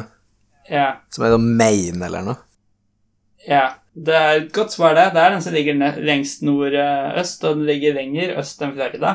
Ja, 0.70 0.84
som 1.12 1.24
er 1.26 1.32
da 1.34 1.40
Maine 1.42 2.06
eller 2.06 2.22
noe. 2.28 2.38
ja. 3.48 3.64
Det 3.92 4.14
er 4.16 4.38
et 4.38 4.46
godt 4.56 4.72
svar, 4.72 4.94
det. 4.96 5.10
Det 5.12 5.20
er 5.20 5.34
den 5.34 5.42
som 5.44 5.52
ligger 5.52 5.74
lengst 6.00 6.40
nordøst, 6.46 7.42
og 7.44 7.58
den 7.58 7.66
ligger 7.68 7.92
lenger 7.98 8.30
øst 8.40 8.62
enn 8.64 8.70
Florida. 8.72 9.10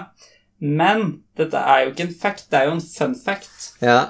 Men 0.59 1.21
dette 1.37 1.57
er 1.59 1.79
jo 1.85 1.89
ikke 1.91 2.03
en 2.07 2.15
fact, 2.21 2.45
det 2.51 2.57
er 2.59 2.63
jo 2.69 2.73
en 2.77 2.81
fun 2.81 3.15
fact. 3.25 3.73
Ja, 3.81 4.05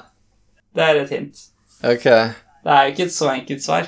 Det 0.76 0.84
er 0.84 0.96
et 1.02 1.10
hint. 1.10 1.38
ok. 1.84 2.04
Det 2.04 2.34
er 2.74 2.84
jo 2.84 2.88
ikke 2.94 3.04
et 3.08 3.14
så 3.14 3.30
enkelt 3.34 3.64
svar. 3.64 3.84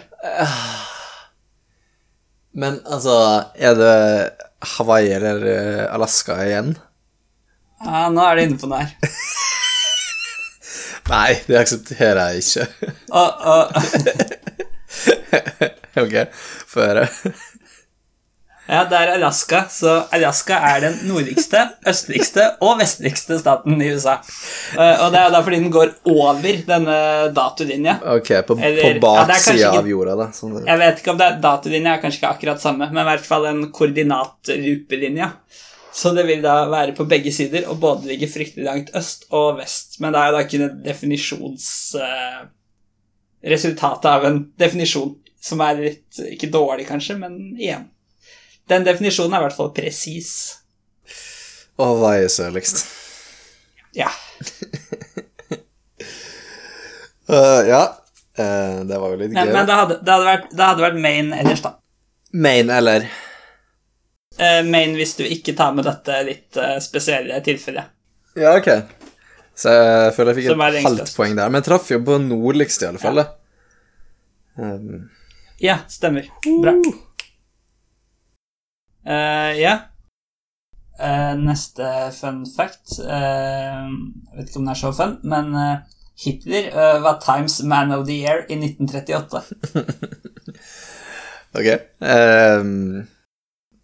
Men 2.54 2.80
altså, 2.86 3.44
er 3.56 3.74
det 3.78 4.30
Hawaii 4.76 5.12
eller 5.16 5.46
eh, 5.48 5.94
Alaska 5.94 6.36
igjen? 6.44 6.78
Ja, 7.86 8.10
nå 8.12 8.22
er 8.26 8.36
det 8.36 8.44
innenpå 8.48 8.68
den 8.68 8.80
her. 8.82 8.90
Nei, 11.10 11.34
det 11.48 11.58
aksepterer 11.62 12.20
jeg 12.34 12.38
ikke. 12.44 12.66
Å, 13.16 13.24
å. 13.24 13.56
ok, 16.04 16.16
få 16.70 16.80
høre. 16.86 17.06
Ja, 18.70 18.84
det 18.90 18.98
er 19.00 19.12
Alaska, 19.16 19.64
så 19.74 19.96
Alaska 20.14 20.60
er 20.70 20.84
den 20.86 20.98
nordligste, 21.10 21.64
østligste 21.90 22.44
og 22.62 22.78
vestligste 22.80 23.40
staten 23.42 23.82
i 23.82 23.88
USA. 23.96 24.20
Eh, 24.78 25.02
Og 25.06 25.12
det 25.16 25.24
er 25.24 25.34
da 25.34 25.42
fordi 25.46 25.60
den 25.64 25.72
går 25.74 25.96
over 26.14 26.60
denne 26.68 26.98
datolinja. 27.34 27.98
Ok, 28.16 28.30
på, 28.48 28.60
Eller- 28.62 29.00
på 29.00 29.02
baksida 29.04 29.58
ja, 29.58 29.72
av 29.80 29.90
jorda, 29.90 30.16
da. 30.22 30.30
Sånn. 30.36 30.60
Jeg 30.68 30.82
vet 30.84 31.02
ikke 31.02 31.12
om 31.16 31.18
det 31.22 31.28
er 31.32 31.42
datolinja, 31.48 31.96
er 31.98 32.04
kanskje 32.04 32.22
ikke 32.22 32.34
akkurat 32.36 32.62
samme, 32.62 32.92
men 32.92 33.02
i 33.04 33.10
hvert 33.10 33.26
fall 33.26 33.50
en 33.50 33.66
koordinatrupelinja. 33.72 35.32
Så 35.92 36.14
det 36.16 36.24
vil 36.30 36.42
da 36.46 36.62
være 36.70 36.94
på 36.96 37.08
begge 37.10 37.32
sider, 37.34 37.66
og 37.68 37.80
både 37.82 38.08
ligge 38.12 38.30
fryktelig 38.30 38.66
langt 38.68 38.92
øst 38.96 39.26
og 39.36 39.58
vest. 39.58 39.98
Men 40.00 40.14
det 40.14 40.22
er 40.22 40.30
jo 40.30 40.38
da 40.38 40.46
ikke 40.46 40.62
en 40.64 40.82
definisjons... 40.86 41.68
Uh, 41.98 42.46
resultatet 43.40 44.06
av 44.12 44.26
en 44.28 44.42
definisjon 44.60 45.14
som 45.40 45.62
er 45.64 45.78
litt 45.80 46.18
Ikke 46.34 46.50
dårlig, 46.52 46.86
kanskje, 46.90 47.16
men 47.22 47.38
igjen. 47.56 47.86
Den 48.70 48.86
definisjonen 48.86 49.34
er 49.34 49.42
i 49.44 49.48
hvert 49.48 49.58
fall 49.58 49.72
presis. 49.76 50.32
Og 51.80 52.02
hva 52.02 52.16
er 52.20 52.30
søligst? 52.32 52.84
Ja. 53.98 54.10
Uh, 57.30 57.62
ja. 57.74 57.84
Uh, 58.40 58.86
det 58.88 59.00
var 59.00 59.14
jo 59.14 59.18
litt 59.20 59.34
gøy. 59.34 59.50
men 59.52 59.66
det, 59.68 59.76
hadde, 59.76 59.98
det, 60.04 60.14
hadde 60.14 60.28
vært, 60.28 60.52
det 60.54 60.68
hadde 60.68 60.86
vært 60.86 61.02
main 61.02 61.34
ellers, 61.36 61.66
da. 61.66 61.76
Main 62.34 62.72
eller 62.74 63.10
Uh, 64.40 64.62
main 64.64 64.94
hvis 64.96 65.18
du 65.18 65.26
ikke 65.26 65.52
tar 65.58 65.74
med 65.76 65.84
dette 65.84 66.16
litt 66.24 66.56
spesielle 66.80 67.42
tilfellet. 67.44 67.90
Ja, 68.40 68.54
ok. 68.56 68.70
Så 69.60 69.74
jeg 69.74 70.14
føler 70.16 70.32
jeg 70.32 70.38
fikk 70.38 70.54
Som 70.54 70.64
et 70.64 70.78
halvt 70.86 71.12
poeng 71.18 71.34
der. 71.36 71.52
Men 71.52 71.60
jeg 71.60 71.66
traff 71.68 71.90
jo 71.92 71.98
på 72.08 72.16
nordligst, 72.24 72.86
i 72.86 72.88
alle 72.88 73.02
fall. 73.02 73.20
Ja, 73.20 73.28
Um, 74.60 75.10
Ja, 75.60 75.78
stemmer. 75.88 76.26
Bra. 76.62 76.74
Eh, 79.10 79.58
yeah. 79.58 79.80
uh, 81.02 81.34
neste 81.42 81.86
fun 82.14 82.44
fact 82.46 83.00
Jeg 83.02 84.36
vet 84.36 84.52
ikke 84.52 84.60
om 84.60 84.68
den 84.68 84.74
er 84.76 84.78
så 84.78 84.92
fun, 84.94 85.16
men 85.26 85.56
eh, 85.58 85.80
Hitler 86.20 86.68
var 87.02 87.22
Times 87.24 87.62
Man 87.64 87.94
of 87.96 88.06
the 88.06 88.18
Year 88.20 88.44
i 88.52 88.58
1938. 88.60 89.40
ok. 91.58 91.70
Um, 92.04 93.08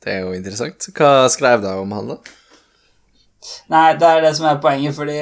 det 0.03 0.11
er 0.11 0.19
jo 0.25 0.33
interessant. 0.35 0.89
Hva 0.91 1.29
skrev 1.31 1.63
du 1.63 1.69
om 1.71 1.95
han, 1.95 2.11
da? 2.11 2.17
Nei, 3.71 3.85
det 3.95 4.09
er 4.09 4.25
det 4.25 4.33
som 4.35 4.49
er 4.49 4.59
poenget, 4.59 4.97
fordi 4.97 5.15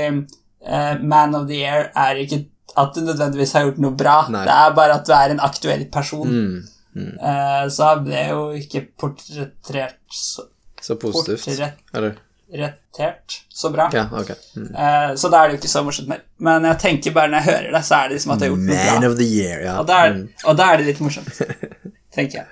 Man 1.06 1.38
of 1.38 1.46
the 1.46 1.62
Year 1.62 1.92
er 1.94 2.18
ikke 2.24 2.48
at 2.82 2.96
du 2.96 3.04
nødvendigvis 3.06 3.54
har 3.54 3.68
gjort 3.68 3.82
noe 3.84 3.94
bra. 3.98 4.18
Nei. 4.34 4.44
Det 4.48 4.54
er 4.56 4.76
bare 4.82 4.98
at 4.98 5.08
du 5.08 5.14
er 5.14 5.34
en 5.36 5.44
aktuell 5.44 5.86
person. 5.94 6.34
Mm, 6.34 6.73
Eh, 6.96 7.64
så 7.74 7.88
jeg 7.90 8.04
ble 8.06 8.22
jo 8.30 8.44
ikke 8.60 8.82
portrettert 9.02 9.98
så, 10.14 10.46
så 10.82 10.96
positivt. 11.02 11.48
Eller 11.94 12.14
portrettert 12.54 13.38
så 13.50 13.72
bra. 13.74 13.88
Ja, 13.94 14.04
okay. 14.20 14.36
Mm. 14.56 14.68
Eh, 14.76 15.16
så 15.18 15.30
da 15.34 15.40
er 15.44 15.48
det 15.50 15.56
jo 15.56 15.62
ikke 15.64 15.72
så 15.74 15.82
morsomt 15.88 16.08
mer. 16.12 16.22
Men 16.38 16.68
jeg 16.70 16.80
tenker 16.84 17.16
bare 17.16 17.32
når 17.34 17.42
jeg 17.42 17.50
hører 17.54 17.72
det, 17.78 17.84
så 17.88 17.96
er 17.96 18.08
det 18.12 18.18
liksom 18.20 18.36
at 18.36 18.42
jeg 18.46 18.52
har 18.52 18.56
gjort 18.56 18.68
noe 18.68 18.76
Man 18.86 19.02
bra. 19.02 19.10
of 19.10 19.18
the 19.18 19.30
year, 19.30 19.64
ja. 19.66 19.80
Og 19.80 19.88
da, 19.90 19.98
er, 20.06 20.14
Mm. 20.14 20.28
og 20.46 20.58
da 20.58 20.68
er 20.74 20.78
det 20.78 20.86
litt 20.92 21.02
morsomt, 21.02 21.42
tenker 22.16 22.38
jeg. 22.44 22.48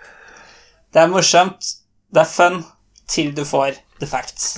Det 0.93 1.01
er 1.01 1.07
morsomt, 1.13 1.73
det 2.13 2.23
er 2.25 2.31
fun, 2.33 2.63
til 3.07 3.33
du 3.35 3.43
får 3.45 3.77
the 3.99 4.07
facts. 4.07 4.57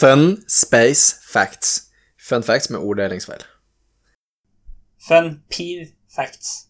Fun 0.00 0.42
space 0.48 1.14
facts. 1.32 1.84
Fun 2.28 2.42
facts 2.42 2.70
med 2.70 2.80
orddelingsfeil. 2.80 3.44
Fun 5.08 5.38
peer 5.50 5.86
facts, 6.16 6.66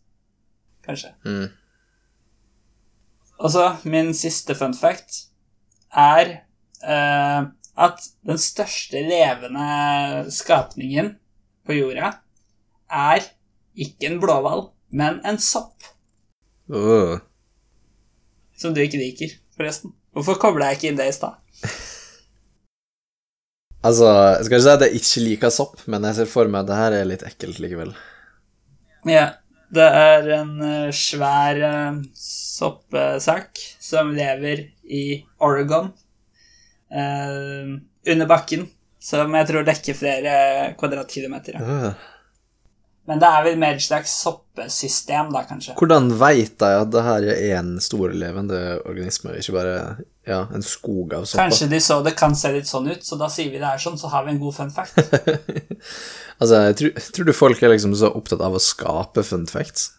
kanskje. 0.88 1.12
Mm. 1.24 1.48
Og 3.38 3.52
så 3.54 3.68
min 3.86 4.10
siste 4.16 4.56
fun 4.58 4.74
fact 4.74 5.28
er 5.94 6.32
eh, 6.82 7.42
at 7.78 8.08
den 8.26 8.40
største 8.42 9.02
levende 9.06 10.26
skapningen 10.34 11.14
på 11.68 11.76
jorda 11.78 12.16
er 12.88 13.28
ikke 13.78 14.08
en 14.08 14.18
blåhval, 14.22 14.70
men 14.90 15.20
en 15.28 15.38
sopp. 15.38 15.86
Åh. 16.72 17.20
Som 18.58 18.74
du 18.74 18.82
ikke 18.82 18.98
liker, 18.98 19.36
forresten. 19.54 19.94
Hvorfor 20.16 20.40
kobla 20.42 20.72
jeg 20.72 20.80
ikke 20.80 20.90
inn 20.90 20.98
det 20.98 21.12
i 21.12 21.14
stad? 21.20 21.38
Altså, 23.78 24.08
jeg 24.10 24.46
skal 24.46 24.56
ikke 24.56 24.64
si 24.64 24.70
at 24.72 24.82
jeg 24.82 24.98
ikke 24.98 25.20
liker 25.22 25.52
sopp, 25.54 25.82
men 25.86 26.02
jeg 26.08 26.16
ser 26.16 26.26
for 26.26 26.50
meg 26.50 26.64
at 26.64 26.70
det 26.70 26.78
her 26.80 26.94
er 26.96 27.04
litt 27.06 27.22
ekkelt 27.22 27.60
likevel. 27.62 27.92
Ja, 29.06 29.28
det 29.74 29.84
er 29.84 30.28
en 30.38 30.52
eh, 30.64 30.90
svær 30.96 31.60
uh, 31.60 31.98
soppsak 32.16 33.60
som 33.84 34.14
lever 34.16 34.68
i 34.84 35.24
Oregon. 35.44 35.92
eh, 36.90 38.12
under 38.12 38.26
bakken. 38.26 38.68
Som 38.98 39.34
jeg 39.36 39.46
tror 39.46 39.66
dekker 39.66 39.94
flere 39.94 40.32
kvadratkilometer. 40.78 41.60
Ja. 41.60 41.92
Men 43.08 43.20
det 43.22 43.28
er 43.28 43.44
vel 43.46 43.60
mer 43.60 43.78
et 43.78 43.84
slags 43.84 44.12
soppesystem, 44.20 45.30
da, 45.32 45.44
kanskje. 45.48 45.76
Hvordan 45.78 46.10
veit 46.20 46.60
jeg 46.60 46.80
at 46.82 46.90
det 46.92 47.04
her 47.06 47.26
er 47.32 47.54
en 47.56 47.70
storlevende 47.80 48.58
organisme, 48.82 49.32
ikke 49.38 49.54
bare 49.54 49.76
ja, 50.28 50.42
en 50.52 50.66
skog 50.66 51.14
av 51.16 51.24
sopper? 51.24 51.46
Kanskje 51.46 51.70
de 51.72 51.80
så 51.80 52.02
det 52.04 52.12
kan 52.18 52.36
se 52.36 52.52
litt 52.52 52.68
sånn 52.68 52.90
ut, 52.90 53.06
så 53.06 53.16
da 53.20 53.30
sier 53.32 53.48
vi 53.54 53.62
det 53.62 53.70
er 53.70 53.80
sånn, 53.80 53.96
så 53.96 54.10
har 54.12 54.26
vi 54.26 54.34
en 54.34 54.42
god 54.42 54.58
fun 54.58 54.74
fact. 54.74 54.98
altså, 56.40 56.60
jeg 56.68 56.76
tror, 56.80 56.90
tror 57.16 57.28
du 57.28 57.32
folk 57.36 57.62
er 57.62 57.72
liksom 57.74 57.94
så 57.98 58.10
opptatt 58.14 58.40
av 58.44 58.54
å 58.58 58.62
skape 58.62 59.24
fun 59.26 59.46
facts? 59.50 59.90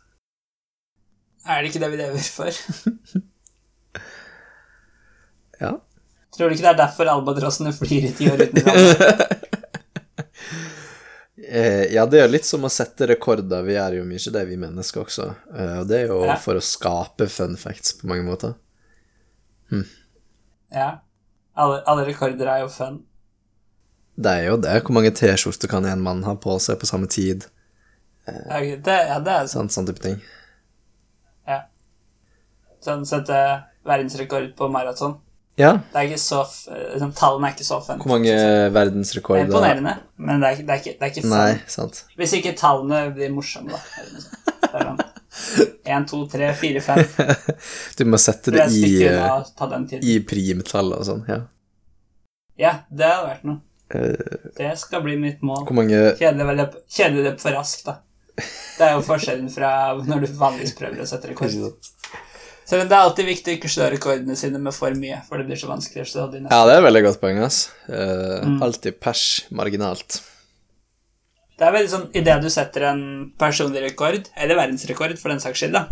er 1.50 1.64
det 1.64 1.70
ikke 1.72 1.80
det 1.82 1.92
vi 1.94 1.98
lever 2.04 2.32
for? 2.34 2.52
Ja. 5.60 5.74
Tror 6.32 6.48
du 6.48 6.54
ikke 6.56 6.64
det 6.64 6.72
er 6.72 6.78
derfor 6.86 7.10
albatrossene 7.12 7.74
flyr 7.76 8.06
i 8.08 8.12
ti 8.16 8.30
år 8.32 8.46
uten? 8.48 8.64
Eh, 11.50 11.88
ja, 11.96 12.04
det 12.06 12.20
er 12.20 12.28
jo 12.28 12.32
litt 12.36 12.46
som 12.46 12.62
å 12.68 12.70
sette 12.70 13.08
rekorder. 13.10 13.64
Vi 13.66 13.74
gjør 13.74 13.96
jo 13.98 14.04
mye 14.06 14.32
det, 14.36 14.42
vi 14.46 14.58
mennesker 14.62 15.02
også. 15.02 15.24
Eh, 15.50 15.72
og 15.80 15.88
det 15.90 15.96
er 16.04 16.12
jo 16.12 16.20
Ja. 16.28 16.36
for 16.38 16.60
å 16.60 16.62
skape 16.62 17.26
fun 17.32 17.56
facts 17.58 17.96
på 17.98 18.06
mange 18.12 18.22
måter. 18.28 18.54
Ja. 20.70 21.00
Alle, 21.58 21.80
alle 21.90 22.06
rekorder 22.06 22.46
er 22.54 22.60
jo 22.62 22.70
fun. 22.70 23.00
Det 24.20 24.34
er 24.36 24.50
jo 24.50 24.58
det. 24.60 24.76
Hvor 24.84 24.98
mange 24.98 25.14
T-skjorter 25.16 25.72
kan 25.72 25.88
en 25.88 26.04
mann 26.04 26.26
ha 26.28 26.36
på 26.36 26.58
seg 26.60 26.80
på 26.82 26.90
samme 26.90 27.08
tid? 27.12 27.48
Ja, 28.28 28.60
det, 28.60 28.98
ja, 29.10 29.18
det 29.24 29.34
er 29.34 29.48
sånn. 29.48 29.70
Sånn, 29.70 29.72
sånn 29.78 29.90
type 29.90 30.04
ting. 30.04 30.20
Ja. 31.48 31.64
Sånn 32.84 33.08
sette 33.08 33.40
verdensrekord 33.88 34.52
på 34.60 34.70
maraton. 34.72 35.18
Ja. 35.60 35.74
Det 35.92 36.00
er 36.00 36.08
ikke 36.08 36.22
så 36.22 36.40
liksom, 36.46 37.12
Tallene 37.20 37.50
er 37.50 37.56
ikke 37.56 37.66
så 37.68 37.80
offentlige. 37.80 38.06
Hvor 38.06 38.14
mange 38.14 38.36
Det 38.36 39.40
er 39.42 39.48
imponerende, 39.48 39.96
men 40.16 40.44
det 40.44 40.52
er, 40.52 40.62
det 40.68 40.76
er 40.76 40.84
ikke, 40.84 40.94
det 41.00 41.08
er 41.08 41.14
ikke. 41.14 41.32
Nei, 41.34 41.54
sant. 41.72 42.04
Hvis 42.20 42.36
ikke 42.38 42.54
tallene 42.60 43.02
blir 43.16 43.34
morsomme, 43.36 43.76
da. 43.76 44.96
Én, 45.90 46.06
to, 46.10 46.22
tre, 46.32 46.52
fire, 46.60 46.84
sånn 46.84 47.00
1, 47.00 47.08
2, 47.08 47.08
3, 47.08 47.16
4, 47.18 47.56
5. 47.56 47.98
Du 48.00 48.06
må 48.08 48.20
sette 48.22 48.54
Det 48.54 48.68
det 48.68 48.76
i, 48.76 49.08
eh, 49.08 49.98
i 50.04 50.20
primtall 50.28 50.94
og 50.96 51.04
sånn. 51.08 51.26
Ja. 51.28 51.42
Ja, 52.60 52.74
det 52.92 53.08
hadde 53.08 53.28
vært 53.28 53.48
noe. 53.48 53.64
Eh, 53.90 54.50
Det 54.58 54.78
skal 54.78 55.02
bli 55.06 55.16
mitt 55.18 55.42
mål. 55.42 55.66
hvor 55.66 55.74
mange 55.76 56.16
Kjedelig 56.20 57.24
løp 57.26 57.40
for 57.42 57.52
raskt, 57.58 57.86
da. 57.86 57.98
Det 58.40 58.86
er 58.86 58.94
jo 58.96 59.02
forskjellen 59.04 59.50
fra 59.52 59.72
når 59.98 60.22
du 60.26 60.34
vanligvis 60.40 60.76
prøver 60.78 61.02
å 61.04 61.08
sette 61.10 61.28
rekord. 61.32 61.74
Selv 62.70 62.84
om 62.84 62.88
det 62.88 62.96
er 62.96 63.02
alltid 63.02 63.26
viktig 63.26 63.52
å 63.52 63.58
ikke 63.58 63.72
slå 63.74 63.88
rekordene 63.90 64.36
sine 64.38 64.60
med 64.62 64.76
for 64.78 64.94
mye, 64.94 65.24
for 65.28 65.42
det 65.42 65.48
blir 65.50 65.58
så 65.58 65.68
vanskelig 65.72 66.04
å 66.06 66.10
slå 66.12 66.28
de 66.32 66.44
neste. 66.44 66.54
Ja, 66.54 66.68
det 66.70 66.76
er 66.76 66.84
et 66.84 66.86
veldig 66.86 67.02
godt 67.08 67.20
poeng, 67.24 67.40
ass. 67.44 67.72
Uh, 67.90 68.46
Mm. 68.46 68.62
Alltid 68.64 69.00
pers 69.02 69.24
marginalt. 69.52 70.22
Det 71.58 71.66
er 71.68 71.74
veldig 71.76 71.90
sånn, 71.92 72.06
Idet 72.16 72.42
du 72.42 72.50
setter 72.54 72.86
en 72.92 73.02
personlig 73.38 73.82
rekord, 73.90 74.30
eller 74.38 74.56
verdensrekord 74.56 75.18
for 75.20 75.34
den 75.34 75.42
saks 75.44 75.60
skyld, 75.60 75.74
da, 75.74 75.88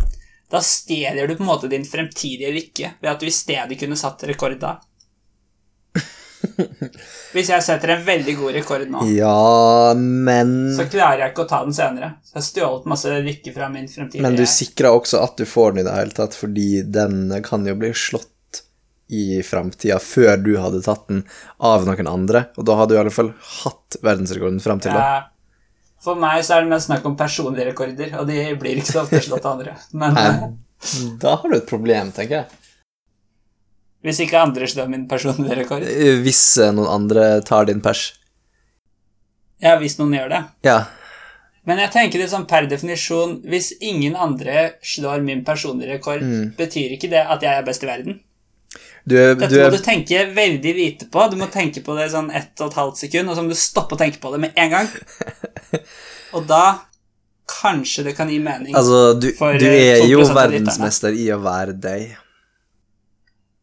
da 0.48 0.60
stjeler 0.64 1.28
du 1.28 1.34
på 1.36 1.44
en 1.44 1.50
måte 1.50 1.68
din 1.68 1.84
fremtidige 1.84 2.54
lykke 2.54 2.92
ved 3.02 3.10
at 3.10 3.20
du 3.20 3.26
i 3.26 3.34
stedet 3.34 3.76
kunne 3.78 3.98
satt 4.00 4.22
rekord 4.30 4.56
da. 4.62 4.78
Hvis 7.34 7.50
jeg 7.50 7.64
setter 7.66 7.94
en 7.94 8.02
veldig 8.06 8.34
god 8.38 8.56
rekord 8.58 8.84
nå, 8.92 9.04
Ja, 9.12 9.94
men 9.98 10.52
så 10.76 10.86
klarer 10.90 11.24
jeg 11.24 11.34
ikke 11.34 11.44
å 11.46 11.50
ta 11.50 11.60
den 11.66 11.76
senere. 11.76 12.12
Så 12.24 12.34
jeg 12.34 12.40
har 12.40 12.46
stjålet 12.48 12.88
masse 12.94 13.14
lykke 13.26 13.54
fra 13.54 13.68
min 13.72 13.88
fremtidige 13.90 14.24
Men 14.24 14.38
du 14.38 14.44
sikrer 14.48 14.90
også 14.94 15.22
at 15.24 15.38
du 15.40 15.46
får 15.48 15.74
den 15.74 15.82
i 15.82 15.86
det 15.88 15.96
hele 15.96 16.16
tatt, 16.16 16.36
fordi 16.38 16.68
den 16.98 17.32
kan 17.46 17.66
jo 17.68 17.76
bli 17.78 17.92
slått 17.96 18.62
i 19.08 19.40
framtida 19.42 19.96
før 20.04 20.36
du 20.44 20.52
hadde 20.60 20.82
tatt 20.84 21.06
den 21.08 21.22
av 21.64 21.86
noen 21.88 22.10
andre, 22.10 22.44
og 22.60 22.66
da 22.68 22.76
hadde 22.76 22.92
du 22.92 22.98
i 22.98 23.02
alle 23.02 23.14
fall 23.14 23.32
hatt 23.64 23.96
verdensrekorden 24.04 24.60
fram 24.60 24.82
til 24.84 24.92
da. 24.92 25.00
Ja, 25.00 25.20
For 26.04 26.18
meg 26.20 26.44
så 26.44 26.58
er 26.58 26.66
det 26.66 26.74
mest 26.74 26.90
snakk 26.90 27.06
om 27.08 27.16
personlige 27.18 27.70
rekorder, 27.70 28.12
og 28.20 28.28
de 28.28 28.42
blir 28.60 28.82
ikke 28.82 28.92
så 28.92 29.04
ofte 29.06 29.22
slått 29.24 29.48
av 29.48 29.56
andre. 29.56 29.78
Men 29.96 30.18
Nei. 30.18 30.50
Da 31.18 31.32
har 31.40 31.50
du 31.50 31.56
et 31.56 31.66
problem, 31.66 32.12
tenker 32.14 32.42
jeg. 32.42 32.67
Hvis 34.04 34.20
ikke 34.24 34.38
andre 34.40 34.68
slår 34.70 34.88
min 34.92 35.08
personlige 35.10 35.56
rekord 35.62 35.82
Eh, 35.82 36.20
Hvis 36.22 36.42
eh, 36.62 36.70
noen 36.72 36.88
andre 36.88 37.40
tar 37.46 37.64
din 37.66 37.80
pers. 37.82 38.12
Ja, 39.60 39.74
hvis 39.80 39.98
noen 39.98 40.14
gjør 40.14 40.28
det. 40.30 40.42
Ja. 40.68 40.78
Men 41.66 41.80
jeg 41.82 41.90
tenker 41.92 42.22
det 42.22 42.28
sånn 42.30 42.46
per 42.48 42.64
definisjon 42.70 43.42
Hvis 43.50 43.72
ingen 43.84 44.14
andre 44.16 44.70
slår 44.86 45.20
min 45.26 45.42
personlige 45.44 45.96
rekord, 45.98 46.22
Mm. 46.22 46.52
betyr 46.56 46.94
ikke 46.94 47.10
det 47.10 47.24
at 47.26 47.42
jeg 47.42 47.52
er 47.58 47.66
best 47.66 47.82
i 47.82 47.86
verden. 47.90 48.20
Du 49.08 49.16
er, 49.16 49.34
Dette 49.34 49.48
du 49.50 49.56
må 49.58 49.66
er 49.66 49.70
du 49.74 49.78
tenke 49.82 50.22
veldig 50.36 50.72
lite 50.76 51.06
på. 51.10 51.26
Du 51.30 51.36
må 51.40 51.46
tenke 51.50 51.80
på 51.84 51.96
det 51.98 52.10
sånn 52.12 52.30
ett 52.34 52.60
og 52.60 52.70
et 52.70 52.76
halvt 52.78 52.96
sekund, 53.02 53.28
og 53.30 53.36
så 53.36 53.42
må 53.42 53.48
du 53.48 53.58
stoppe 53.58 53.96
å 53.96 53.98
tenke 53.98 54.20
på 54.20 54.30
det 54.34 54.40
med 54.40 54.52
en 54.56 54.70
gang. 54.70 54.88
Og 56.36 56.44
da 56.46 56.82
kanskje 57.48 58.04
det 58.04 58.12
kan 58.18 58.28
gi 58.28 58.38
mening. 58.38 58.74
Altså, 58.76 59.14
du, 59.16 59.30
du 59.32 59.64
eh, 59.66 59.94
er 60.02 60.06
jo 60.10 60.20
verdensmester 60.28 61.14
i 61.16 61.30
å 61.32 61.38
være 61.40 61.72
deg. 61.80 62.10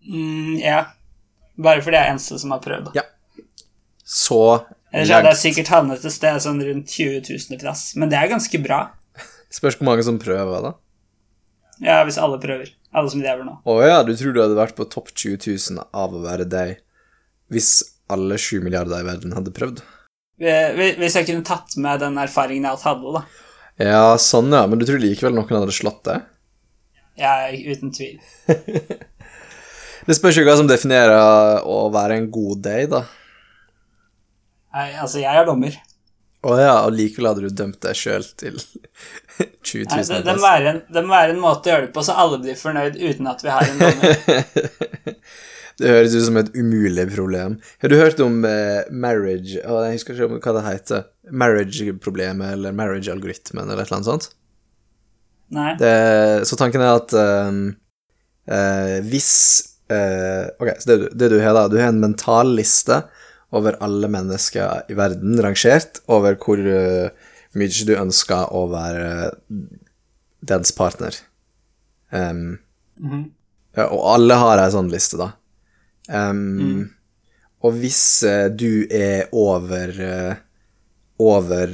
Mm, 0.07 0.55
ja. 0.61 0.85
Bare 1.55 1.83
fordi 1.83 1.97
jeg 1.97 2.07
er 2.07 2.13
eneste 2.15 2.39
som 2.41 2.53
har 2.55 2.63
prøvd. 2.63 2.91
Ja. 2.97 3.05
Så 4.05 4.39
Ellers 4.95 5.11
hadde 5.11 5.31
jeg 5.31 5.35
er 5.35 5.39
sikkert 5.39 5.71
havnet 5.73 6.05
et 6.05 6.13
sted 6.13 6.39
sånn 6.43 6.61
rundt 6.63 6.91
20 6.93 7.23
000 7.27 7.59
plass. 7.59 7.87
Men 7.99 8.11
det 8.11 8.19
er 8.19 8.31
ganske 8.31 8.59
bra. 8.63 8.79
Spørs 9.51 9.79
hvor 9.79 9.89
mange 9.89 10.05
som 10.07 10.19
prøver, 10.21 10.69
da. 10.69 10.73
Ja, 11.83 12.01
hvis 12.07 12.19
alle 12.21 12.39
prøver. 12.39 12.69
Alle 12.95 13.11
som 13.11 13.23
lever 13.23 13.43
nå. 13.43 13.57
Å 13.67 13.75
ja, 13.83 13.97
du 14.07 14.13
tror 14.15 14.35
du 14.35 14.39
hadde 14.39 14.55
vært 14.55 14.77
på 14.77 14.87
topp 14.91 15.11
20 15.11 15.49
000 15.75 15.83
av 15.91 16.15
å 16.15 16.23
være 16.23 16.47
deg 16.47 16.77
hvis 17.51 17.71
alle 18.11 18.37
7 18.41 18.63
milliarder 18.63 19.03
i 19.03 19.07
verden 19.07 19.35
hadde 19.35 19.53
prøvd? 19.55 19.81
Hvis 20.39 21.17
jeg 21.17 21.27
kunne 21.27 21.45
tatt 21.47 21.75
med 21.79 22.01
den 22.03 22.17
erfaringen 22.19 22.67
jeg 22.67 22.75
alt 22.75 22.87
hadde, 22.87 23.19
da. 23.19 23.25
Ja, 23.75 24.05
sånn 24.21 24.53
ja, 24.55 24.63
men 24.71 24.79
du 24.79 24.87
tror 24.87 25.01
likevel 25.03 25.35
noen 25.35 25.51
hadde 25.51 25.75
slått 25.75 26.05
deg? 26.07 26.23
Ja, 27.19 27.35
uten 27.51 27.91
tvil. 27.95 28.17
Det 30.05 30.15
spørs 30.17 30.37
jo 30.37 30.45
hva 30.45 30.55
som 30.59 30.69
definerer 30.69 31.65
å 31.65 31.85
være 31.93 32.19
en 32.19 32.29
god 32.33 32.61
day, 32.65 32.85
da. 32.89 33.05
Nei, 34.75 34.89
altså, 35.01 35.21
jeg 35.23 35.31
er 35.31 35.47
dommer. 35.47 35.77
Å 36.45 36.57
ja, 36.59 36.73
og 36.85 36.93
likevel 36.93 37.31
hadde 37.31 37.47
du 37.47 37.57
dømt 37.57 37.79
deg 37.81 37.97
sjøl 37.97 38.25
til 38.37 38.59
20 39.65 39.87
Nei, 39.89 40.01
000 40.03 40.11
det, 40.11 40.19
det, 40.27 40.35
må 40.35 40.43
være 40.43 40.69
en, 40.69 40.79
det 40.93 41.01
må 41.01 41.15
være 41.15 41.33
en 41.33 41.41
måte 41.41 41.71
å 41.71 41.73
gjøre 41.73 41.87
det 41.87 41.93
på 41.95 42.03
så 42.05 42.17
alle 42.21 42.37
blir 42.43 42.59
fornøyd 42.59 42.99
uten 43.01 43.29
at 43.31 43.41
vi 43.41 43.53
har 43.53 43.65
en 43.65 43.81
dommer. 43.81 44.17
Det 45.75 45.89
høres 45.91 46.13
ut 46.15 46.23
som 46.23 46.37
et 46.39 46.53
umulig 46.55 47.03
problem. 47.11 47.57
Har 47.83 47.91
du 47.91 47.97
hørt 47.99 48.21
om 48.23 48.37
eh, 48.47 48.85
marriage 48.95 49.59
oh, 49.67 49.81
Jeg 49.83 49.97
husker 49.97 50.15
ikke 50.15 50.37
hva 50.39 50.53
det 50.55 50.61
heter. 50.69 51.01
Marriage-problemet 51.35 52.53
eller 52.55 52.75
marriage-algoritmen 52.77 53.65
eller 53.65 53.81
et 53.83 53.89
eller 53.89 53.97
annet 53.97 54.07
sånt. 54.07 54.29
Nei. 55.55 55.73
Det, 55.81 55.91
så 56.47 56.55
tanken 56.55 56.79
er 56.79 56.93
at 56.93 57.15
um, 57.19 57.59
eh, 58.47 59.01
hvis 59.03 59.33
eh, 59.91 60.47
Ok, 60.59 60.69
så 60.79 60.89
det, 60.91 61.09
det 61.17 61.29
du 61.33 61.39
har, 61.41 61.53
da 61.53 61.67
Du 61.67 61.77
har 61.79 61.89
en 61.91 61.99
mental 62.01 62.55
liste 62.57 63.03
over 63.55 63.77
alle 63.79 64.07
mennesker 64.11 64.89
i 64.91 64.95
verden, 64.97 65.37
rangert 65.39 66.01
over 66.11 66.35
hvor 66.41 66.59
uh, 66.59 67.09
mye 67.55 67.85
du 67.87 67.93
ønsker 67.95 68.49
å 68.51 68.65
være 68.67 69.29
dens 70.43 70.73
partner. 70.75 71.15
Ehm, 72.11 72.57
Mhm. 72.99 73.21
ja, 73.77 73.85
og 73.91 74.01
alle 74.15 74.35
har 74.39 74.59
ei 74.59 74.71
sånn 74.71 74.91
liste, 74.91 75.17
da. 75.19 75.29
Ehm, 76.09 76.89
Og 77.63 77.73
hvis 77.79 78.23
uh, 78.27 78.47
du 78.49 78.85
er 78.91 79.29
over 79.33 79.89
uh, 79.99 80.35
Over 81.17 81.71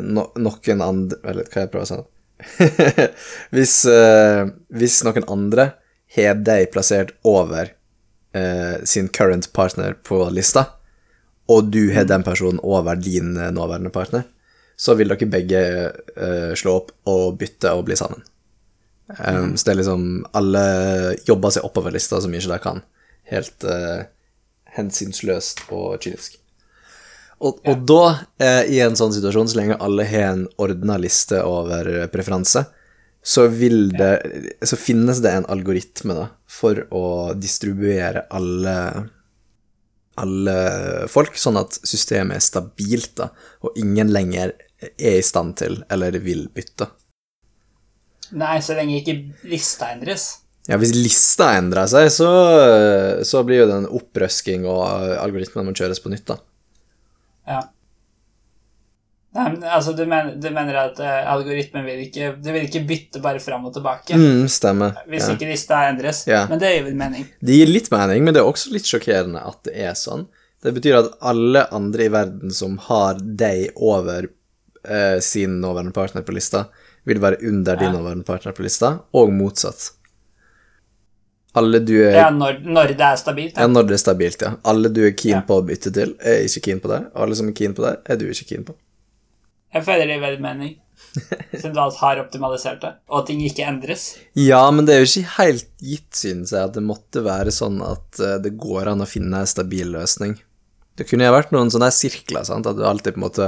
no, 0.00 0.28
noen 0.38 0.80
andre 0.80 1.18
Eller 1.28 1.44
hva 1.50 1.64
jeg 1.64 1.70
prøver 1.72 1.84
å 1.84 1.88
si 1.90 1.98
nå? 1.98 2.06
hvis, 3.54 3.74
hvis 4.70 4.96
noen 5.06 5.26
andre 5.28 5.66
har 6.16 6.40
deg 6.46 6.70
plassert 6.74 7.14
over 7.26 7.72
eh, 8.34 8.84
sin 8.84 9.08
current 9.08 9.52
partner 9.52 9.96
på 10.06 10.20
lista, 10.30 10.66
og 11.50 11.70
du 11.74 11.92
har 11.94 12.06
den 12.08 12.24
personen 12.24 12.60
over 12.62 12.96
din 12.96 13.36
eh, 13.36 13.52
nåværende 13.52 13.92
partner, 13.94 14.24
så 14.76 14.94
vil 14.98 15.12
dere 15.12 15.30
begge 15.30 15.64
eh, 15.90 16.54
slå 16.58 16.78
opp 16.80 16.94
og 17.10 17.38
bytte 17.38 17.72
og 17.74 17.84
bli 17.88 17.98
sammen. 17.98 18.24
Um, 19.06 19.52
Så 19.56 19.66
det 19.66 19.72
er 19.74 19.76
liksom 19.82 20.04
Alle 20.32 20.60
jobber 21.28 21.52
seg 21.52 21.66
oppover 21.66 21.92
lista 21.92 22.22
så 22.24 22.30
mye 22.32 22.40
de 22.40 22.56
kan. 22.62 22.80
Helt 23.28 23.64
eh, 23.68 24.06
hensynsløst 24.76 25.66
og 25.68 26.00
kynisk. 26.00 26.38
Og, 27.44 27.58
og 27.68 27.82
da, 27.84 28.04
eh, 28.40 28.62
i 28.72 28.80
en 28.80 28.96
sånn 28.96 29.12
situasjon, 29.12 29.50
så 29.50 29.58
lenge 29.60 29.76
alle 29.82 30.06
har 30.08 30.30
en 30.30 30.46
ordna 30.62 30.96
liste 31.00 31.42
over 31.44 32.06
preferanse, 32.12 32.64
så 33.24 33.46
det 33.48 34.12
Så 34.60 34.76
finnes 34.76 35.22
det 35.24 35.30
en 35.32 35.46
algoritme 35.48 36.16
da, 36.16 36.26
for 36.46 36.82
å 36.92 37.32
distribuere 37.34 38.26
alle 38.30 38.76
alle 40.14 40.54
folk, 41.10 41.34
sånn 41.34 41.58
at 41.58 41.74
systemet 41.82 42.38
er 42.38 42.44
stabilt, 42.44 43.16
da, 43.18 43.32
og 43.66 43.78
ingen 43.80 44.12
lenger 44.14 44.52
er 44.94 45.18
i 45.18 45.24
stand 45.26 45.56
til 45.58 45.80
eller 45.90 46.20
vil 46.22 46.46
bytte. 46.54 46.86
Nei, 48.38 48.58
så 48.62 48.76
lenge 48.78 49.00
ikke 49.00 49.16
lista 49.50 49.90
endres. 49.94 50.28
Ja, 50.70 50.78
hvis 50.80 50.94
lista 50.96 51.50
endrer 51.58 51.88
seg, 51.90 52.08
så, 52.14 52.30
så 53.26 53.42
blir 53.44 53.64
jo 53.64 53.68
det 53.68 53.80
en 53.82 53.90
opprøsking, 53.98 54.64
og 54.70 55.16
algoritmen 55.18 55.66
må 55.66 55.74
kjøres 55.76 56.00
på 56.00 56.12
nytt, 56.12 56.30
da. 56.30 56.38
Ja. 57.50 57.60
Nei, 59.34 59.44
men 59.50 59.62
altså, 59.66 59.92
du 59.98 60.04
mener, 60.06 60.36
du 60.38 60.46
mener 60.54 60.76
at 60.78 60.98
uh, 61.02 61.32
algoritmen 61.32 61.82
vil 61.88 62.04
ikke 62.04 62.28
du 62.40 62.52
vil 62.54 62.68
ikke 62.68 62.84
bytte 62.86 63.20
bare 63.24 63.40
fram 63.42 63.64
og 63.66 63.72
tilbake 63.74 64.14
Mm, 64.14 64.44
stemmer. 64.48 64.94
hvis 65.10 65.26
Ja. 65.28 65.34
ikke 65.34 65.48
lista 65.50 65.80
endres? 65.88 66.20
Ja. 66.30 66.44
Men 66.46 66.58
det 66.62 66.70
gir 66.76 66.84
vel 66.84 66.94
mening. 66.94 67.26
Det 67.42 67.56
gir 67.58 67.66
litt 67.66 67.90
mening, 67.90 68.22
men 68.24 68.32
det 68.34 68.40
er 68.44 68.46
også 68.52 68.70
litt 68.70 68.86
sjokkerende 68.86 69.42
at 69.44 69.58
det 69.64 69.74
er 69.74 69.92
sånn. 69.98 70.26
Det 70.62 70.72
betyr 70.74 70.98
at 71.00 71.10
alle 71.20 71.66
andre 71.74 72.04
i 72.06 72.08
verden 72.14 72.50
som 72.54 72.78
har 72.78 73.18
deg 73.18 73.72
over 73.76 74.28
uh, 74.88 75.18
sin 75.20 75.58
nåværende 75.60 75.92
partner 75.92 76.22
på 76.22 76.32
lista, 76.32 76.68
vil 77.04 77.18
være 77.18 77.42
under 77.48 77.76
din 77.76 77.90
Ja. 77.92 77.98
nåværende 77.98 78.24
partner 78.24 78.52
på 78.52 78.62
lista, 78.62 79.00
og 79.12 79.32
motsatt. 79.32 79.90
Alle 81.56 81.78
du 81.80 81.92
er 82.02 82.14
Ja, 82.16 82.30
når, 82.30 82.62
når 82.66 82.88
det 82.96 83.00
er 83.00 83.16
stabilt. 83.16 83.54
Ja, 83.56 83.62
Ja. 83.62 83.66
når 83.68 83.86
det 83.88 83.94
er 83.94 84.02
stabilt, 84.02 84.40
ja. 84.42 84.54
Alle 84.64 84.88
du 84.88 85.04
er 85.06 85.12
keen 85.12 85.42
på 85.46 85.60
å 85.60 85.66
bytte 85.66 85.92
til, 85.94 86.14
er 86.20 86.42
ikke 86.46 86.62
keen 86.66 86.80
på 86.80 86.88
det. 86.90 87.02
Alle 87.14 87.34
som 87.38 87.48
er 87.48 87.52
keen 87.52 87.74
på 87.74 87.82
det, 87.84 87.98
er 88.10 88.16
du 88.16 88.24
ikke 88.26 88.48
keen 88.48 88.64
på. 88.64 88.74
Jeg 89.74 89.86
føler 89.86 90.06
det 90.06 90.16
gir 90.16 90.24
veldig 90.24 90.44
mening. 90.44 90.74
Siden 91.50 91.74
du 91.74 91.80
alt 91.82 91.98
har 91.98 92.20
optimalisert 92.22 92.80
det, 92.84 92.92
og 93.10 93.26
ting 93.26 93.40
ikke 93.42 93.66
endres. 93.66 94.06
Ja, 94.38 94.62
men 94.74 94.86
det 94.86 94.94
er 94.94 95.02
jo 95.02 95.10
ikke 95.10 95.36
helt 95.40 95.70
gitt, 95.82 96.10
synes 96.16 96.54
jeg, 96.54 96.70
at 96.70 96.76
det 96.76 96.84
måtte 96.86 97.24
være 97.26 97.54
sånn 97.54 97.80
at 97.84 98.20
eh, 98.22 98.38
det 98.42 98.54
går 98.60 98.92
an 98.92 99.02
å 99.02 99.08
finne 99.10 99.42
en 99.42 99.50
stabil 99.50 99.90
løsning. 99.94 100.36
Det 100.94 101.08
kunne 101.08 101.26
jo 101.26 101.34
vært 101.34 101.54
noen 101.54 101.72
sånne 101.74 101.90
sirkler, 101.94 102.46
sant, 102.46 102.68
at 102.70 102.78
du 102.78 102.84
alltid 102.86 103.16
på 103.16 103.18
en 103.18 103.26
måte 103.26 103.46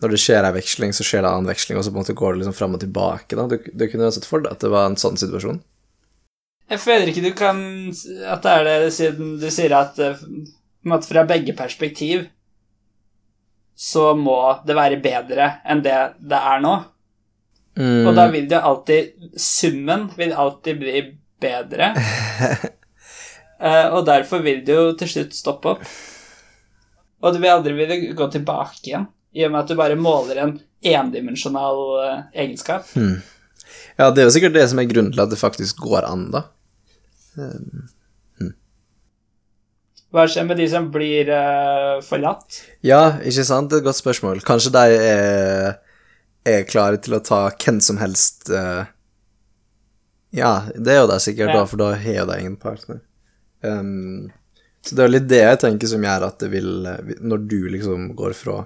Når 0.00 0.14
det 0.14 0.20
skjer 0.20 0.46
ei 0.48 0.52
veksling, 0.56 0.92
så 0.96 1.04
skjer 1.04 1.20
det 1.22 1.28
en 1.28 1.34
annen 1.38 1.50
veksling, 1.50 1.76
og 1.76 1.84
så 1.84 1.92
på 1.92 1.98
en 1.98 2.04
måte 2.04 2.16
går 2.16 2.32
det 2.32 2.42
liksom 2.42 2.56
fram 2.56 2.76
og 2.76 2.80
tilbake, 2.84 3.36
da. 3.36 3.44
Du, 3.48 3.56
du 3.60 3.84
kunne 3.88 4.08
jo 4.08 4.14
sett 4.16 4.28
for 4.28 4.44
deg 4.44 4.54
at 4.56 4.64
det 4.64 4.72
var 4.72 4.88
en 4.88 5.00
sånn 5.00 5.20
situasjon. 5.20 5.60
Jeg 6.70 6.80
føler 6.80 7.10
ikke 7.10 7.24
du 7.24 7.32
kan 7.34 7.60
At 8.30 8.44
det 8.44 8.50
er 8.52 8.68
det 8.68 8.92
siden 8.94 9.32
du 9.42 9.48
sier 9.50 9.74
at 9.74 9.98
eh, 10.00 10.20
måte 10.88 11.08
fra 11.08 11.24
begge 11.28 11.56
perspektiv 11.58 12.28
så 13.80 14.10
må 14.16 14.36
det 14.66 14.76
være 14.76 15.00
bedre 15.00 15.46
enn 15.64 15.80
det 15.84 15.96
det 16.20 16.40
er 16.52 16.60
nå. 16.60 16.74
Mm, 17.80 18.08
Og 18.10 18.16
da 18.18 18.26
vil 18.28 18.48
det 18.50 18.58
alltid 18.60 19.30
Summen 19.40 20.08
vil 20.18 20.34
alltid 20.36 20.80
bli 20.82 21.00
bedre. 21.40 21.94
uh, 23.56 23.86
og 23.96 24.04
derfor 24.08 24.42
vil 24.44 24.60
det 24.66 24.76
jo 24.76 24.90
til 25.00 25.12
slutt 25.14 25.36
stoppe 25.38 25.72
opp. 25.76 25.86
Og 27.20 27.32
du 27.32 27.40
vil 27.40 27.52
aldri 27.52 27.72
ville 27.76 27.98
gå 28.16 28.28
tilbake 28.32 28.90
igjen, 28.90 29.06
i 29.36 29.44
og 29.46 29.54
med 29.54 29.62
at 29.62 29.72
du 29.72 29.78
bare 29.78 29.96
måler 30.00 30.42
en 30.42 30.54
endimensjonal 30.80 31.80
uh, 32.00 32.20
egenskap. 32.34 32.88
Ja, 33.96 34.10
det 34.10 34.22
er 34.22 34.28
jo 34.28 34.34
sikkert 34.36 34.56
det 34.56 34.66
som 34.72 34.80
er 34.80 34.88
grunnen 34.90 35.12
til 35.14 35.24
at 35.24 35.32
det 35.32 35.40
faktisk 35.40 35.80
går 35.84 36.08
an, 36.08 36.28
da. 36.34 36.46
Hva 40.10 40.24
skjer 40.26 40.46
med 40.48 40.58
de 40.58 40.66
som 40.70 40.88
blir 40.90 41.28
uh, 41.30 42.00
forlatt? 42.02 42.62
Ja, 42.86 43.20
ikke 43.22 43.44
sant? 43.46 43.70
Det 43.70 43.78
er 43.78 43.84
et 43.84 43.86
godt 43.86 44.00
spørsmål. 44.00 44.40
Kanskje 44.46 44.72
de 44.74 44.96
er, 44.96 45.76
er 46.50 46.66
klare 46.66 46.98
til 47.02 47.14
å 47.14 47.22
ta 47.22 47.44
hvem 47.54 47.78
som 47.84 48.00
helst 48.02 48.50
uh... 48.50 48.88
Ja, 50.34 50.66
det 50.74 50.94
er 50.94 51.00
jo 51.00 51.08
de 51.10 51.18
sikkert, 51.22 51.50
Ja. 51.50 51.60
da, 51.60 51.66
for 51.66 51.80
da 51.80 51.92
har 51.98 52.26
de 52.26 52.36
ingen 52.38 52.58
partner. 52.58 53.00
Um, 53.62 54.30
så 54.86 54.96
det 54.96 55.04
er 55.04 55.14
litt 55.14 55.30
det 55.30 55.40
jeg 55.42 55.62
tenker 55.62 55.90
som 55.90 56.04
gjør 56.06 56.26
at 56.30 56.38
det 56.40 56.48
vil 56.54 56.86
eh, 56.88 57.10
Når 57.20 57.42
du 57.50 57.58
liksom 57.74 58.06
går 58.16 58.32
fra 58.38 58.62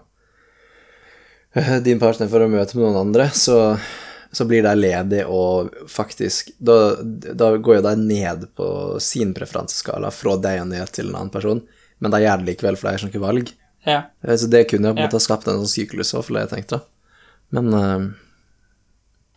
din 1.86 1.98
partner 2.02 2.28
for 2.30 2.44
å 2.44 2.50
møte 2.50 2.76
med 2.76 2.84
noen 2.84 3.00
andre, 3.08 3.28
så, 3.34 3.76
så 4.34 4.46
blir 4.50 4.64
de 4.66 4.72
ledig 4.76 5.20
og 5.30 5.70
faktisk 5.90 6.50
Da, 6.58 6.96
da 7.02 7.52
går 7.56 7.78
jo 7.78 7.84
de 7.86 7.94
ned 8.00 8.48
på 8.58 8.68
sin 9.02 9.34
preferanseskala 9.36 10.10
fra 10.14 10.34
deg 10.42 10.62
og 10.64 10.72
ned 10.72 10.90
til 10.94 11.10
en 11.10 11.20
annen 11.20 11.34
person, 11.34 11.62
men 12.02 12.14
de 12.14 12.22
gjør 12.24 12.42
det 12.42 12.50
likevel, 12.50 12.78
for 12.78 12.88
de 12.88 12.96
har 12.96 13.06
ikke 13.06 13.20
noe 13.20 13.26
valg. 13.28 13.54
Ja. 13.86 14.00
Eh, 14.24 14.36
Så 14.36 14.50
det 14.50 14.66
kunne 14.70 14.90
jo 14.90 14.96
på 14.96 15.02
en 15.02 15.08
måte 15.08 15.20
ha 15.20 15.24
skapt 15.28 15.48
en 15.48 15.62
sånn 15.62 15.70
syklus, 15.70 16.14
òg, 16.18 16.30
jeg 16.34 16.50
tenkte. 16.50 16.82
Men 17.54 17.72
hm. 17.72 18.12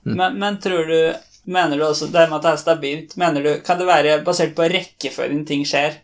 Men, 0.08 0.38
men 0.40 0.60
tror 0.64 0.88
du 0.88 1.00
Mener 1.48 1.80
du 1.80 1.84
også 1.84 2.10
det 2.12 2.26
med 2.28 2.38
at 2.38 2.46
det 2.46 2.52
er 2.54 2.60
stabilt 2.62 3.16
Mener 3.20 3.44
du, 3.44 3.50
Kan 3.64 3.80
det 3.80 3.88
være 3.88 4.18
basert 4.24 4.56
på 4.56 4.68
rekkefølgen 4.72 5.46
ting 5.48 5.66
skjer? 5.68 6.02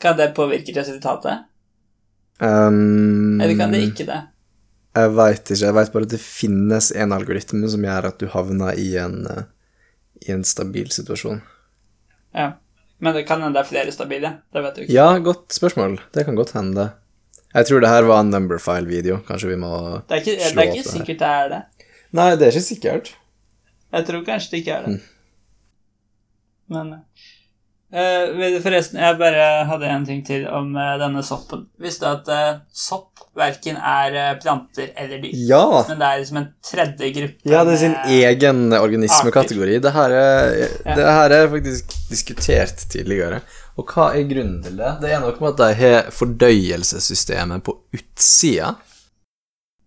Kan 0.00 0.16
det 0.18 0.34
påvirke 0.36 0.74
resultatet? 0.76 1.46
um, 2.38 3.40
Eller 3.40 3.56
kan 3.58 3.72
det 3.74 3.80
ikke 3.88 4.06
det? 4.06 4.20
Jeg 4.98 5.14
veit 5.14 5.42
ikke. 5.44 5.64
Jeg 5.64 5.76
veit 5.76 5.92
bare 5.94 6.08
at 6.08 6.14
det 6.14 6.22
finnes 6.22 6.90
en 6.96 7.14
algoritme 7.14 7.70
som 7.70 7.84
gjør 7.86 8.08
at 8.10 8.18
du 8.20 8.26
havner 8.32 8.78
i 8.80 8.88
en, 9.00 9.20
eh, 9.30 9.44
i 10.26 10.32
en 10.34 10.44
stabil 10.46 10.90
situasjon. 10.94 11.42
Ja. 12.34 12.54
Men 12.98 13.14
det 13.14 13.28
kan 13.28 13.42
hende 13.42 13.54
det 13.54 13.66
er 13.66 13.70
flere 13.70 13.92
stabile. 13.94 14.32
Det 14.52 14.62
vet 14.64 14.74
du 14.74 14.82
ikke. 14.82 14.94
Ja, 14.96 15.10
godt 15.22 15.54
spørsmål. 15.54 16.00
Det 16.14 16.24
kan 16.26 16.38
godt 16.38 16.56
hende. 16.56 16.90
Jeg 17.54 17.68
tror 17.68 17.80
det 17.80 17.92
her 17.92 18.08
var 18.08 18.24
en 18.24 18.32
numberfile-video. 18.34 19.20
Kanskje 19.28 19.52
vi 19.52 19.60
må 19.60 19.70
Det 20.08 20.16
er 20.16 20.24
ikke, 20.24 20.34
slå 20.42 20.56
det 20.56 20.64
er 20.64 20.72
ikke 20.72 20.82
det 20.82 20.90
sikkert 20.90 21.22
det 21.22 21.28
er 21.28 21.52
det. 21.52 21.62
Nei, 22.18 22.30
det 22.36 22.48
er 22.48 22.56
ikke 22.56 22.66
sikkert. 22.66 23.12
Jeg 23.92 24.08
tror 24.08 24.24
kanskje 24.26 24.50
det 24.50 24.60
ikke 24.62 24.74
er 24.74 24.86
det. 24.86 24.96
Men 26.68 26.92
uh, 26.92 28.58
Forresten, 28.64 29.00
jeg 29.00 29.20
bare 29.20 29.46
hadde 29.70 29.92
en 29.94 30.04
ting 30.08 30.20
til 30.26 30.44
om 30.52 30.74
uh, 30.76 30.98
denne 31.00 31.22
soppen. 31.24 31.68
Visste 31.80 32.04
du 32.04 32.18
at 32.18 32.28
uh, 32.28 32.60
sopp 32.68 33.07
verken 33.38 33.78
er 33.78 34.16
eh, 34.18 34.32
planter 34.42 34.90
eller 34.94 35.22
dyr. 35.22 35.36
Ja! 35.48 35.84
Men 35.88 36.00
det 36.00 36.08
er 36.08 36.20
liksom 36.22 36.40
en 36.40 36.48
tredje 36.64 37.10
gruppe 37.16 37.52
Ja, 37.52 37.62
det 37.66 37.76
er 37.76 37.80
sin 37.82 37.96
egen 38.18 38.60
organismekategori. 38.76 39.78
Det 39.84 39.94
det 40.98 41.06
her 41.18 41.36
er 41.38 41.50
faktisk 41.54 41.96
diskutert 42.10 42.84
tidligere. 42.92 43.40
Og 43.78 43.86
hva 43.94 44.10
er 44.16 44.26
grunnen 44.26 44.58
til 44.64 44.78
det? 44.80 44.94
Det 45.02 45.12
er 45.14 45.22
noe 45.22 45.36
med 45.38 45.52
at 45.52 45.60
de 45.62 45.70
har 45.78 46.10
fordøyelsessystemet 46.14 47.62
på 47.66 47.76
utsida. 47.94 48.74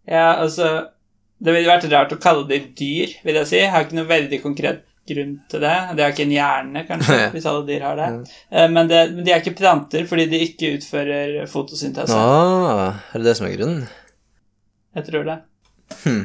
Ja, 0.08 0.38
altså 0.42 0.88
Det 1.42 1.54
ville 1.56 1.70
vært 1.72 1.90
rart 1.90 2.12
å 2.14 2.20
kalle 2.22 2.46
det 2.46 2.76
dyr, 2.78 3.16
vil 3.26 3.40
jeg 3.40 3.50
si. 3.50 3.58
Jeg 3.58 3.72
har 3.74 3.88
ikke 3.88 3.98
noe 3.98 4.10
veldig 4.10 4.40
konkret 4.44 4.84
grunn 5.10 5.34
til 5.50 5.64
det. 5.64 5.74
De 5.98 6.04
har 6.04 6.14
ikke 6.14 6.26
en 6.28 6.36
hjerne, 6.36 6.84
kanskje, 6.88 7.18
hvis 7.34 7.48
alle 7.50 7.66
dyr 7.68 7.86
har 7.88 7.98
det. 8.00 8.10
Eh, 8.52 8.68
Men, 8.70 8.88
det, 8.92 9.02
men 9.16 9.26
de 9.26 9.34
er 9.34 9.42
ikke 9.42 9.58
planter 9.58 10.06
fordi 10.10 10.28
de 10.32 10.44
ikke 10.46 10.76
utfører 10.78 11.42
fotosyntese. 11.50 12.16
Ah, 12.18 13.02
er 13.14 13.20
det 13.24 13.32
det 13.32 13.36
som 13.40 13.48
er 13.50 13.58
grunnen? 13.58 13.84
Jeg 14.96 15.08
tror 15.08 15.28
det. 15.28 15.38
Hmm. 16.04 16.24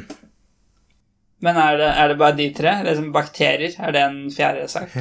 Men 1.43 1.59
er 1.61 1.77
det, 1.77 1.89
er 2.01 2.07
det 2.09 2.17
bare 2.17 2.35
de 2.37 2.47
tre? 2.57 2.71
Det 2.83 2.91
er 2.91 2.97
som 3.01 3.11
bakterier? 3.13 3.75
Er 3.79 3.93
det 3.93 4.01
en 4.01 4.17
fjerde 4.33 4.65
sak? 4.71 4.95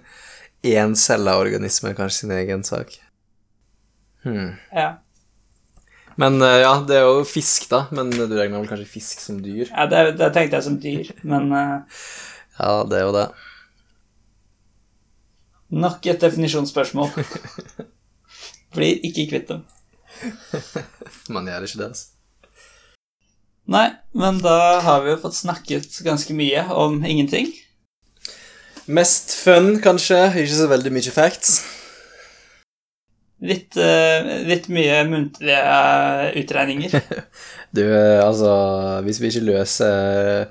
Encella 0.70 1.38
organisme 1.40 1.92
er 1.92 1.96
kanskje 1.98 2.24
sin 2.24 2.34
egen 2.36 2.64
sak. 2.66 2.96
Hmm. 4.24 4.56
Ja. 4.76 4.90
Men 6.20 6.42
eh, 6.42 6.58
ja, 6.64 6.72
det 6.84 6.98
er 6.98 7.06
jo 7.06 7.22
fisk, 7.24 7.68
da. 7.70 7.84
Men 7.96 8.10
du 8.12 8.26
regner 8.26 8.58
vel 8.58 8.68
kanskje 8.68 8.88
fisk 8.98 9.22
som 9.24 9.38
dyr? 9.44 9.70
ja 9.70 9.86
det, 9.88 10.02
det 10.18 10.32
tenkte 10.34 10.58
jeg 10.58 10.66
som 10.66 10.76
dyr, 10.82 11.12
men 11.22 11.52
eh, 11.56 12.02
Ja, 12.60 12.84
det 12.84 12.98
er 12.98 13.06
jo 13.08 13.16
det. 13.16 13.28
nok 15.70 16.06
et 16.06 16.20
definisjonsspørsmål. 16.20 17.10
Blir 18.74 19.04
ikke 19.06 19.28
kvitt 19.30 19.48
dem. 19.50 19.64
Man 21.30 21.46
gjør 21.46 21.66
ikke 21.66 21.78
det, 21.78 21.90
altså. 21.92 22.06
Nei, 23.70 23.86
men 24.18 24.40
da 24.42 24.80
har 24.82 25.04
vi 25.04 25.12
jo 25.12 25.20
fått 25.22 25.38
snakket 25.38 26.00
ganske 26.02 26.34
mye 26.34 26.64
om 26.74 27.04
ingenting. 27.06 27.52
Mest 28.90 29.36
fun, 29.38 29.76
kanskje. 29.82 30.18
Ikke 30.42 30.56
så 30.58 30.66
veldig 30.70 30.90
mye 30.96 31.12
facts. 31.14 31.60
Litt, 33.40 33.78
uh, 33.78 34.26
litt 34.44 34.66
mye 34.68 34.98
muntlige 35.08 35.60
eh, 35.60 36.26
utregninger. 36.42 36.98
Du, 37.70 37.84
eh, 37.86 38.18
altså 38.18 38.50
Hvis 39.06 39.20
vi 39.22 39.28
ikke 39.30 39.44
løser 39.46 40.48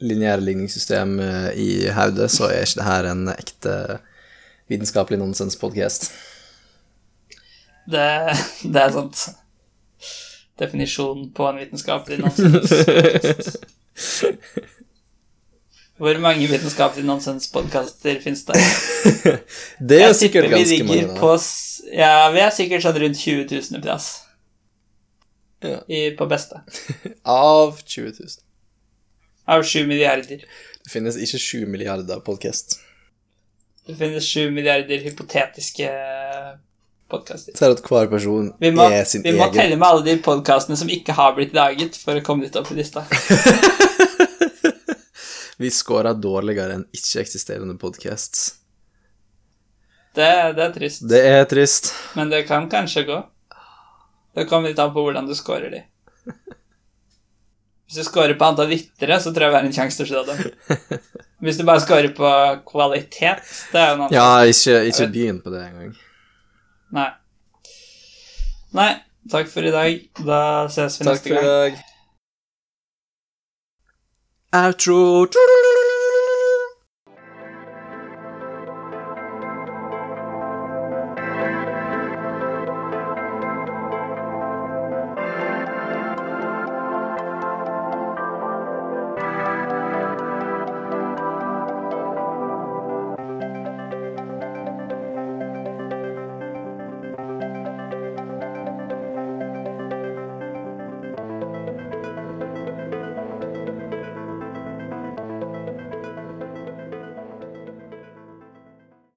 lineære 0.00 0.44
ligningssystem 0.44 1.18
eh, 1.20 1.50
i 1.56 1.68
hodet, 1.94 2.30
så 2.30 2.50
er 2.50 2.66
ikke 2.66 2.80
det 2.80 2.88
her 2.88 3.10
en 3.12 3.28
ekte 3.32 3.74
vitenskapelig 4.68 5.18
nonsens-podkast. 5.20 6.10
Det, 7.86 8.06
det 8.62 8.82
er 8.82 8.92
sant. 8.92 9.28
Definisjonen 10.58 11.30
på 11.36 11.48
en 11.48 11.60
vitenskapelig 11.60 12.18
nonsens. 12.18 12.72
Hvor 15.96 16.18
mange 16.20 16.46
vitenskapelige 16.46 17.06
nonsenspodkaster 17.06 18.20
fins 18.20 18.44
det? 18.44 18.56
Det 19.88 20.02
er 20.02 20.12
sikkert 20.12 20.50
ganske 20.50 20.84
mange. 20.84 21.18
på 21.18 21.38
Ja, 21.92 22.30
vi 22.32 22.42
er 22.44 22.50
sikkert 22.52 22.84
sånn 22.84 22.98
rundt 23.00 23.16
20 23.20 23.46
000 23.72 23.84
plass. 23.84 24.08
Ja. 25.64 25.78
I, 25.88 26.10
på 26.18 26.26
beste. 26.28 26.60
Av 27.24 27.78
20 27.80 28.12
000. 28.18 28.45
Av 29.46 29.62
7 29.62 29.86
milliarder. 29.86 30.42
Det 30.84 30.90
finnes 30.90 31.16
ikke 31.22 31.38
7 31.38 31.66
milliarder 31.70 32.22
podkast. 32.26 32.80
Det 33.86 33.94
finnes 33.94 34.24
7 34.26 34.50
milliarder 34.50 34.98
hypotetiske 35.04 35.90
podkaster. 37.10 37.54
Ser 37.54 37.74
at 37.76 37.82
hver 37.86 38.10
person 38.10 38.48
Vi 38.58 38.72
må, 38.74 38.88
er 38.90 39.04
sin 39.06 39.22
vi 39.22 39.36
må 39.36 39.44
egen 39.46 39.54
telle 39.54 39.78
med 39.78 39.86
alle 39.86 40.02
de 40.08 40.16
podkastene 40.22 40.78
som 40.78 40.90
ikke 40.90 41.14
har 41.14 41.36
blitt 41.38 41.54
laget, 41.54 41.94
for 41.94 42.18
å 42.18 42.24
komme 42.26 42.48
litt 42.48 42.58
opp 42.58 42.72
i 42.74 42.80
lista. 42.80 43.06
Vi 45.62 45.70
scora 45.72 46.10
dårligere 46.12 46.74
enn 46.76 46.84
ikke-eksisterende 46.92 47.78
podcasts. 47.80 48.50
Det, 50.16 50.26
det 50.58 50.64
er 50.66 50.74
trist. 50.74 51.06
Det 51.08 51.22
er 51.22 51.46
trist. 51.48 51.94
Men 52.18 52.34
det 52.34 52.42
kan 52.50 52.66
kanskje 52.72 53.06
gå. 53.08 53.22
Det 54.36 54.44
kommer 54.50 54.74
litt 54.74 54.82
an 54.82 54.92
på 54.92 55.06
hvordan 55.06 55.30
du 55.30 55.34
scorer 55.38 55.70
de. 55.72 55.86
Hvis 57.86 58.00
du 58.00 58.04
scorer 58.08 58.34
på 58.38 58.44
antall 58.48 58.66
vittere, 58.72 59.20
så 59.22 59.30
tror 59.30 59.46
jeg 59.46 59.52
vi 59.52 59.58
har 59.60 59.66
en 59.68 59.74
sjanse 59.76 60.00
til 60.00 60.06
å 60.06 60.10
slå 60.10 60.22
dem. 60.26 61.00
Hvis 61.46 61.58
du 61.60 61.64
bare 61.68 61.82
scorer 61.84 62.08
på 62.16 62.30
kvalitet, 62.66 63.44
det 63.72 63.78
er 63.82 63.92
jo 63.92 63.98
noe 64.00 64.08
annet. 64.08 64.16
Ja, 64.16 64.30
ikke, 64.50 64.78
ikke 64.90 65.06
begynn 65.14 65.38
på 65.44 65.52
det 65.54 65.60
engang. 65.68 65.92
Nei. 66.96 67.08
Nei, 68.76 68.88
takk 69.30 69.46
for 69.52 69.62
i 69.68 69.74
dag. 69.74 70.00
Da 70.26 70.40
ses 70.72 70.98
vi 70.98 71.06
Takk 71.06 71.20
neste 71.20 71.28
for 71.28 71.36
i 71.36 71.44
gang. 71.44 71.46
dag. 71.46 71.84
Outro. 74.64 75.00